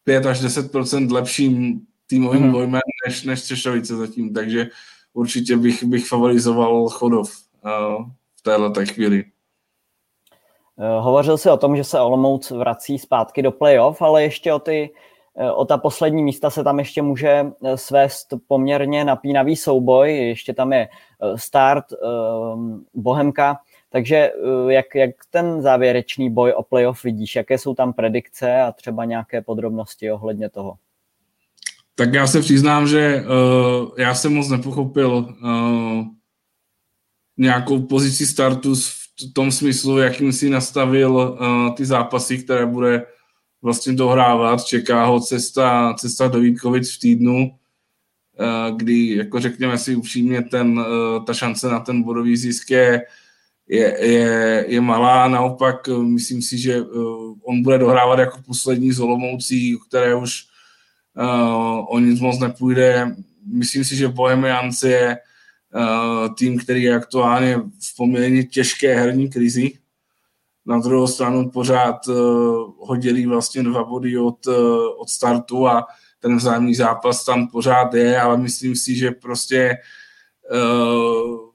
5 0.04 0.26
až 0.26 0.42
10% 0.42 1.12
lepším 1.12 1.80
týmovým 2.06 2.42
mm. 2.42 2.52
dojmem 2.52 2.80
než, 3.06 3.22
než 3.22 3.42
Třešovice 3.42 3.96
zatím, 3.96 4.34
takže 4.34 4.70
určitě 5.12 5.56
bych, 5.56 5.84
bych 5.84 6.08
favorizoval 6.08 6.88
Chodov 6.88 7.30
uh, 7.64 8.04
v 8.38 8.42
této 8.42 8.86
chvíli. 8.92 9.24
Hovořil 11.00 11.38
jsi 11.38 11.50
o 11.50 11.56
tom, 11.56 11.76
že 11.76 11.84
se 11.84 12.00
Olomouc 12.00 12.50
vrací 12.50 12.98
zpátky 12.98 13.42
do 13.42 13.52
playoff, 13.52 14.02
ale 14.02 14.22
ještě 14.22 14.52
o 14.52 14.58
ty 14.58 14.90
o 15.54 15.64
ta 15.64 15.78
poslední 15.78 16.22
místa 16.22 16.50
se 16.50 16.64
tam 16.64 16.78
ještě 16.78 17.02
může 17.02 17.46
svést 17.74 18.34
poměrně 18.46 19.04
napínavý 19.04 19.56
souboj, 19.56 20.16
ještě 20.16 20.54
tam 20.54 20.72
je 20.72 20.88
Eh, 21.22 21.38
start 21.38 21.84
ehm, 21.92 22.84
Bohemka, 22.94 23.58
takže 23.90 24.16
eh, 24.16 24.72
jak, 24.72 24.94
jak 24.94 25.10
ten 25.30 25.62
závěrečný 25.62 26.30
boj 26.30 26.52
o 26.56 26.62
playoff 26.62 27.04
vidíš, 27.04 27.36
jaké 27.36 27.58
jsou 27.58 27.74
tam 27.74 27.92
predikce 27.92 28.60
a 28.60 28.72
třeba 28.72 29.04
nějaké 29.04 29.42
podrobnosti 29.42 30.12
ohledně 30.12 30.50
toho? 30.50 30.74
Tak 31.94 32.14
já 32.14 32.26
se 32.26 32.40
přiznám, 32.40 32.88
že 32.88 33.24
uh, 33.24 33.88
já 33.98 34.14
jsem 34.14 34.34
moc 34.34 34.48
nepochopil 34.48 35.10
uh, 35.12 36.04
nějakou 37.36 37.82
pozici 37.82 38.26
startu 38.26 38.74
v 38.74 39.32
tom 39.34 39.52
smyslu, 39.52 39.98
jakým 39.98 40.32
si 40.32 40.50
nastavil 40.50 41.12
uh, 41.12 41.74
ty 41.74 41.84
zápasy, 41.84 42.38
které 42.38 42.66
bude 42.66 43.06
vlastně 43.62 43.92
dohrávat. 43.92 44.64
Čeká 44.64 45.04
ho 45.04 45.20
cesta, 45.20 45.94
cesta 45.98 46.28
do 46.28 46.40
Vítkovic 46.40 46.94
v 46.94 46.98
týdnu 46.98 47.50
Eh, 48.40 48.72
kdy, 48.76 49.16
jako 49.16 49.40
řekněme 49.40 49.78
si 49.78 49.96
upřímně, 49.96 50.42
ten, 50.42 50.84
eh, 50.86 51.24
ta 51.26 51.34
šance 51.34 51.68
na 51.68 51.80
ten 51.80 52.02
bodový 52.02 52.36
zisk 52.36 52.70
je, 52.70 53.02
je, 53.68 54.06
je, 54.06 54.64
je 54.68 54.80
malá. 54.80 55.28
Naopak, 55.28 55.88
eh, 55.88 55.98
myslím 55.98 56.42
si, 56.42 56.58
že 56.58 56.82
on 57.42 57.62
bude 57.62 57.78
dohrávat 57.78 58.18
jako 58.18 58.38
poslední 58.46 58.92
z 58.92 59.00
Olomoucí, 59.00 59.78
které 59.88 60.14
už 60.14 60.46
o 61.88 61.98
nic 61.98 62.20
moc 62.20 62.38
nepůjde. 62.38 63.16
Myslím 63.46 63.84
si, 63.84 63.96
že 63.96 64.08
Bohemians 64.08 64.82
je 64.82 65.18
tým, 66.38 66.58
který 66.58 66.82
je 66.82 66.94
aktuálně 66.94 67.56
v 67.56 67.96
poměrně 67.96 68.44
těžké 68.44 68.94
herní 68.94 69.30
krizi. 69.30 69.72
Na 70.66 70.78
druhou 70.78 71.06
stranu 71.06 71.50
pořád 71.50 72.08
uh, 72.08 72.14
ho 72.78 72.96
dělí 72.96 73.26
vlastně 73.26 73.62
dva 73.62 73.84
body 73.84 74.18
od, 74.18 74.46
uh, 74.46 74.54
od 74.98 75.08
startu 75.08 75.68
a 75.68 75.86
ten 76.20 76.36
vzájemný 76.36 76.74
zápas 76.74 77.24
tam 77.24 77.48
pořád 77.48 77.94
je, 77.94 78.20
ale 78.20 78.36
myslím 78.36 78.76
si, 78.76 78.94
že 78.94 79.10
prostě 79.10 79.76
uh, 80.52 81.50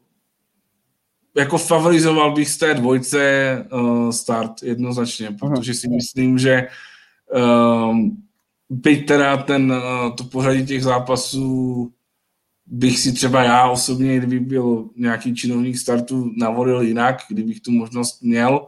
jako 1.37 1.57
favorizoval 1.57 2.31
bych 2.31 2.49
z 2.49 2.57
té 2.57 2.73
dvojce 2.73 3.65
uh, 3.73 4.09
start 4.09 4.63
jednoznačně, 4.63 5.35
protože 5.39 5.73
si 5.73 5.87
myslím, 5.89 6.37
že 6.37 6.67
uh, 7.35 7.97
byť 8.69 9.07
teda 9.07 9.37
ten, 9.37 9.71
uh, 9.71 10.15
to 10.15 10.23
pořadí 10.23 10.65
těch 10.65 10.83
zápasů 10.83 11.91
bych 12.65 12.99
si 12.99 13.13
třeba 13.13 13.43
já 13.43 13.69
osobně, 13.69 14.17
kdyby 14.17 14.39
byl 14.39 14.89
nějaký 14.95 15.35
činovník 15.35 15.77
startu, 15.77 16.31
navolil 16.37 16.81
jinak, 16.81 17.17
kdybych 17.29 17.61
tu 17.61 17.71
možnost 17.71 18.21
měl, 18.21 18.67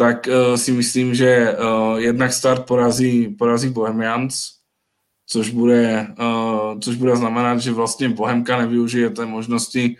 tak 0.00 0.28
uh, 0.28 0.56
si 0.56 0.72
myslím, 0.72 1.14
že 1.14 1.52
uh, 1.52 1.98
jednak 2.00 2.32
start 2.32 2.64
porazí, 2.66 3.28
porazí 3.28 3.68
Bohemians, 3.68 4.56
což 5.26 5.50
bude, 5.50 6.14
uh, 6.20 6.80
což 6.80 6.96
bude 6.96 7.16
znamenat, 7.16 7.58
že 7.58 7.72
vlastně 7.72 8.08
Bohemka 8.08 8.58
nevyužije 8.58 9.10
té 9.10 9.26
možnosti 9.26 9.96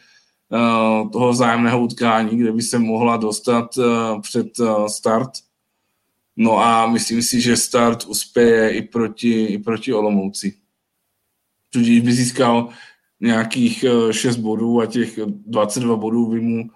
uh, 0.49 1.11
toho 1.11 1.35
zájemného 1.35 1.81
utkání, 1.81 2.37
kde 2.37 2.53
by 2.53 2.63
se 2.63 2.79
mohla 2.79 3.17
dostat 3.17 3.77
uh, 3.77 4.21
před 4.21 4.59
uh, 4.59 4.87
start. 4.87 5.31
No 6.37 6.59
a 6.59 6.87
myslím 6.87 7.23
si, 7.23 7.41
že 7.41 7.57
start 7.57 8.05
uspěje 8.05 8.71
i 8.71 8.83
proti, 8.83 9.45
i 9.45 9.59
proti 9.59 9.93
Olomouci. 9.93 10.57
Tudíž 11.71 12.01
by 12.01 12.13
získal 12.13 12.69
nějakých 13.21 13.85
6 14.11 14.37
bodů 14.37 14.81
a 14.81 14.87
těch 14.87 15.19
22 15.27 15.97
bodů 15.97 16.27
by 16.27 16.41
mu 16.41 16.71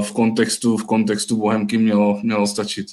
v 0.00 0.12
kontextu, 0.12 0.76
v 0.76 0.86
kontextu 0.86 1.36
Bohemky 1.36 1.78
mělo, 1.78 2.20
mělo 2.22 2.46
stačit. 2.46 2.86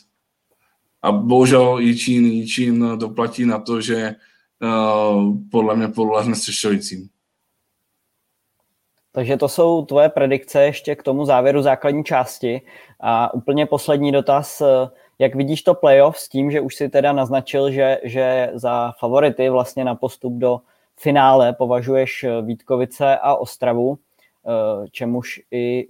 A 1.01 1.11
bohužel 1.11 1.77
Jičín, 1.79 2.25
Jičín 2.25 2.97
doplatí 2.97 3.45
na 3.45 3.59
to, 3.59 3.81
že 3.81 4.15
uh, 4.61 5.33
podle 5.51 5.75
mě 5.75 5.87
podlehne 5.87 6.35
Střešovicím. 6.35 7.09
Takže 9.11 9.37
to 9.37 9.49
jsou 9.49 9.85
tvoje 9.85 10.09
predikce 10.09 10.63
ještě 10.63 10.95
k 10.95 11.03
tomu 11.03 11.25
závěru 11.25 11.61
základní 11.61 12.03
části. 12.03 12.61
A 12.99 13.33
úplně 13.33 13.65
poslední 13.65 14.11
dotaz, 14.11 14.61
jak 15.19 15.35
vidíš 15.35 15.61
to 15.61 15.73
playoff 15.73 16.17
s 16.17 16.29
tím, 16.29 16.51
že 16.51 16.61
už 16.61 16.75
si 16.75 16.89
teda 16.89 17.13
naznačil, 17.13 17.71
že, 17.71 17.99
že 18.03 18.51
za 18.53 18.93
favority 18.99 19.49
vlastně 19.49 19.83
na 19.83 19.95
postup 19.95 20.33
do 20.33 20.59
finále 20.95 21.53
považuješ 21.53 22.25
Vítkovice 22.41 23.17
a 23.17 23.35
Ostravu, 23.35 23.97
čemuž 24.91 25.41
i, 25.51 25.87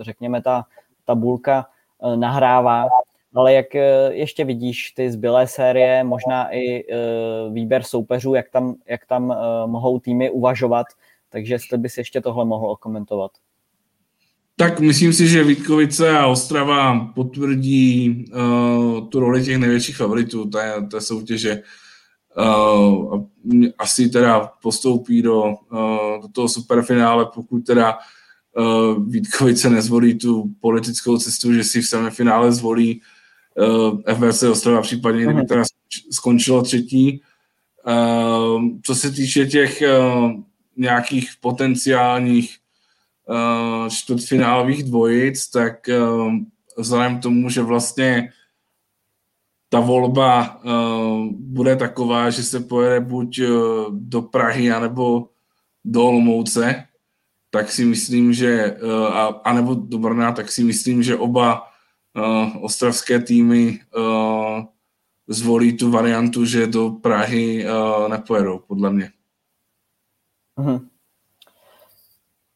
řekněme, 0.00 0.42
ta 0.42 0.64
tabulka 1.04 1.66
nahrává 2.16 2.86
ale 3.34 3.52
jak 3.52 3.74
eh, 3.74 4.10
ještě 4.12 4.44
vidíš 4.44 4.90
ty 4.90 5.10
zbylé 5.10 5.46
série, 5.46 6.04
možná 6.04 6.48
i 6.54 6.80
eh, 6.80 6.96
výběr 7.52 7.82
soupeřů, 7.82 8.34
jak 8.34 8.50
tam, 8.50 8.74
jak 8.88 9.06
tam 9.06 9.32
eh, 9.32 9.36
mohou 9.66 9.98
týmy 9.98 10.30
uvažovat, 10.30 10.86
takže 11.28 11.54
jestli 11.54 11.78
bys 11.78 11.98
ještě 11.98 12.20
tohle 12.20 12.44
mohl 12.44 12.76
komentovat. 12.76 13.30
Tak 14.56 14.80
myslím 14.80 15.12
si, 15.12 15.28
že 15.28 15.44
Vítkovice 15.44 16.18
a 16.18 16.26
Ostrava 16.26 17.12
potvrdí 17.14 18.24
uh, 18.32 19.08
tu 19.08 19.20
roli 19.20 19.44
těch 19.44 19.58
největších 19.58 19.96
favoritů 19.96 20.44
té, 20.44 20.86
té 20.90 21.00
soutěže. 21.00 21.62
Uh, 22.36 23.24
asi 23.78 24.08
teda 24.08 24.50
postoupí 24.62 25.22
do, 25.22 25.44
uh, 25.44 26.22
do 26.22 26.28
toho 26.32 26.48
superfinále, 26.48 27.26
pokud 27.34 27.58
teda 27.58 27.98
uh, 28.56 29.08
Vítkovice 29.08 29.70
nezvolí 29.70 30.18
tu 30.18 30.50
politickou 30.60 31.18
cestu, 31.18 31.52
že 31.52 31.64
si 31.64 31.82
v 31.82 31.86
semifinále 31.86 32.52
zvolí 32.52 33.00
uh, 33.58 34.00
eh, 34.06 34.14
FBC 34.14 34.42
Ostrava, 34.42 34.82
případně 34.82 35.24
kdyby 35.24 35.44
teda 35.44 35.62
skončilo 36.10 36.62
třetí. 36.62 37.22
Uh, 37.86 38.64
co 38.82 38.94
se 38.94 39.10
týče 39.10 39.46
těch 39.46 39.82
uh, 39.82 40.32
nějakých 40.76 41.30
potenciálních 41.40 42.56
uh, 43.28 43.88
čtvrtfinálových 43.88 44.82
dvojic, 44.82 45.50
tak 45.50 45.88
uh, 45.88 46.32
vzhledem 46.78 47.18
k 47.18 47.22
tomu, 47.22 47.50
že 47.50 47.62
vlastně 47.62 48.32
ta 49.70 49.80
volba 49.80 50.58
uh, 50.58 51.26
bude 51.30 51.76
taková, 51.76 52.30
že 52.30 52.42
se 52.42 52.60
pojede 52.60 53.00
buď 53.00 53.40
uh, 53.40 53.48
do 53.90 54.22
Prahy, 54.22 54.70
anebo 54.70 55.28
do 55.84 56.04
Olomouce, 56.04 56.86
tak 57.50 57.70
si 57.70 57.84
myslím, 57.84 58.32
že, 58.32 58.76
uh, 58.82 59.06
a, 59.06 59.26
anebo 59.26 59.74
do 59.74 59.98
Brna, 59.98 60.32
tak 60.32 60.50
si 60.50 60.64
myslím, 60.64 61.02
že 61.02 61.16
oba 61.16 61.62
uh, 62.18 62.64
ostravské 62.64 63.22
týmy 63.22 63.78
uh, 63.96 64.66
zvolí 65.28 65.76
tu 65.76 65.90
variantu, 65.90 66.44
že 66.44 66.66
do 66.66 66.90
Prahy 66.90 67.66
uh, 67.66 68.08
nepojedou, 68.08 68.58
podle 68.58 68.90
mě. 68.90 69.12
Mhm. 70.58 70.88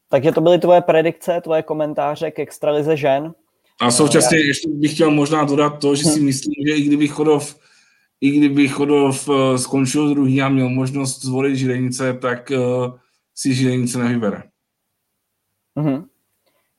Takže 0.09 0.32
to 0.32 0.41
byly 0.41 0.59
tvoje 0.59 0.81
predikce, 0.81 1.41
tvoje 1.41 1.62
komentáře 1.62 2.31
k 2.31 2.39
extralize 2.39 2.97
žen. 2.97 3.35
A 3.81 3.91
současně 3.91 4.39
ještě 4.39 4.69
bych 4.71 4.95
chtěl 4.95 5.11
možná 5.11 5.45
dodat 5.45 5.81
to, 5.81 5.95
že 5.95 6.05
si 6.05 6.19
mhm. 6.19 6.25
myslím, 6.25 6.55
že 6.67 6.75
i 6.75 6.83
kdyby 6.83 7.09
Chodov, 7.09 7.57
i 8.21 8.31
kdyby 8.31 8.69
Chodov 8.69 9.29
uh, 9.29 9.57
skončil 9.57 10.09
druhý 10.09 10.43
a 10.43 10.49
měl 10.49 10.69
možnost 10.69 11.25
zvolit 11.25 11.57
Žilenice, 11.57 12.15
tak 12.15 12.51
uh, 12.51 12.99
si 13.35 13.55
Žilenice 13.55 13.99
nevybere. 13.99 14.43
Mhm. 15.75 16.05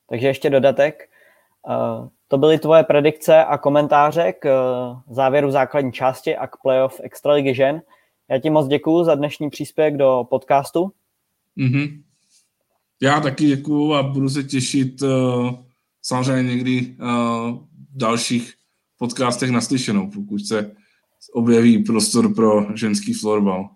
Takže 0.10 0.28
ještě 0.28 0.50
dodatek. 0.50 1.10
Uh, 1.68 2.08
to 2.28 2.38
byly 2.38 2.60
tvoje 2.60 2.84
predikce 2.84 3.46
a 3.46 3.58
komentáře 3.58 4.34
k 4.34 4.46
eh, 4.46 5.14
závěru 5.14 5.52
základní 5.52 5.92
části 5.92 6.36
a 6.36 6.48
k 6.48 6.58
playoff 6.62 7.00
Extraligy 7.04 7.54
žen. 7.54 7.82
Já 8.30 8.40
ti 8.40 8.50
moc 8.50 8.68
děkuju 8.68 9.04
za 9.04 9.16
dnešní 9.16 9.50
příspěvek 9.50 9.98
do 9.98 10.28
podcastu. 10.30 10.92
Mm-hmm. 11.58 12.02
Já 13.02 13.20
taky 13.20 13.48
děkuju 13.48 13.94
a 13.94 14.04
budu 14.04 14.30
se 14.30 14.44
těšit 14.44 15.02
uh, 15.02 15.10
samozřejmě 16.06 16.56
někdy 16.56 16.82
uh, 16.82 17.08
v 17.94 17.98
dalších 17.98 18.54
podcastech 19.00 19.50
naslyšenou, 19.50 20.10
pokud 20.12 20.40
se 20.40 20.72
objeví 21.34 21.84
prostor 21.84 22.36
pro 22.36 22.76
ženský 22.76 23.14
florbal. 23.14 23.70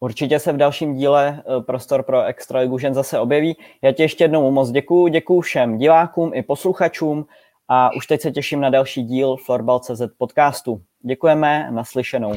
Určitě 0.00 0.38
se 0.38 0.52
v 0.52 0.56
dalším 0.56 0.94
díle 0.94 1.42
prostor 1.66 2.02
pro 2.02 2.24
Extraligu 2.24 2.78
žen 2.78 2.94
zase 2.94 3.18
objeví. 3.18 3.56
Já 3.82 3.92
ti 3.92 4.02
ještě 4.02 4.24
jednou 4.24 4.50
moc 4.50 4.70
děkuju, 4.70 5.08
děkuju 5.08 5.40
všem 5.40 5.78
divákům 5.78 6.30
i 6.34 6.42
posluchačům 6.42 7.26
a 7.68 7.96
už 7.96 8.06
teď 8.06 8.20
se 8.20 8.30
těším 8.30 8.60
na 8.60 8.70
další 8.70 9.02
díl 9.02 9.36
Florbal.cz 9.36 10.02
podcastu. 10.18 10.82
Děkujeme, 11.02 11.70
naslyšenou. 11.70 12.34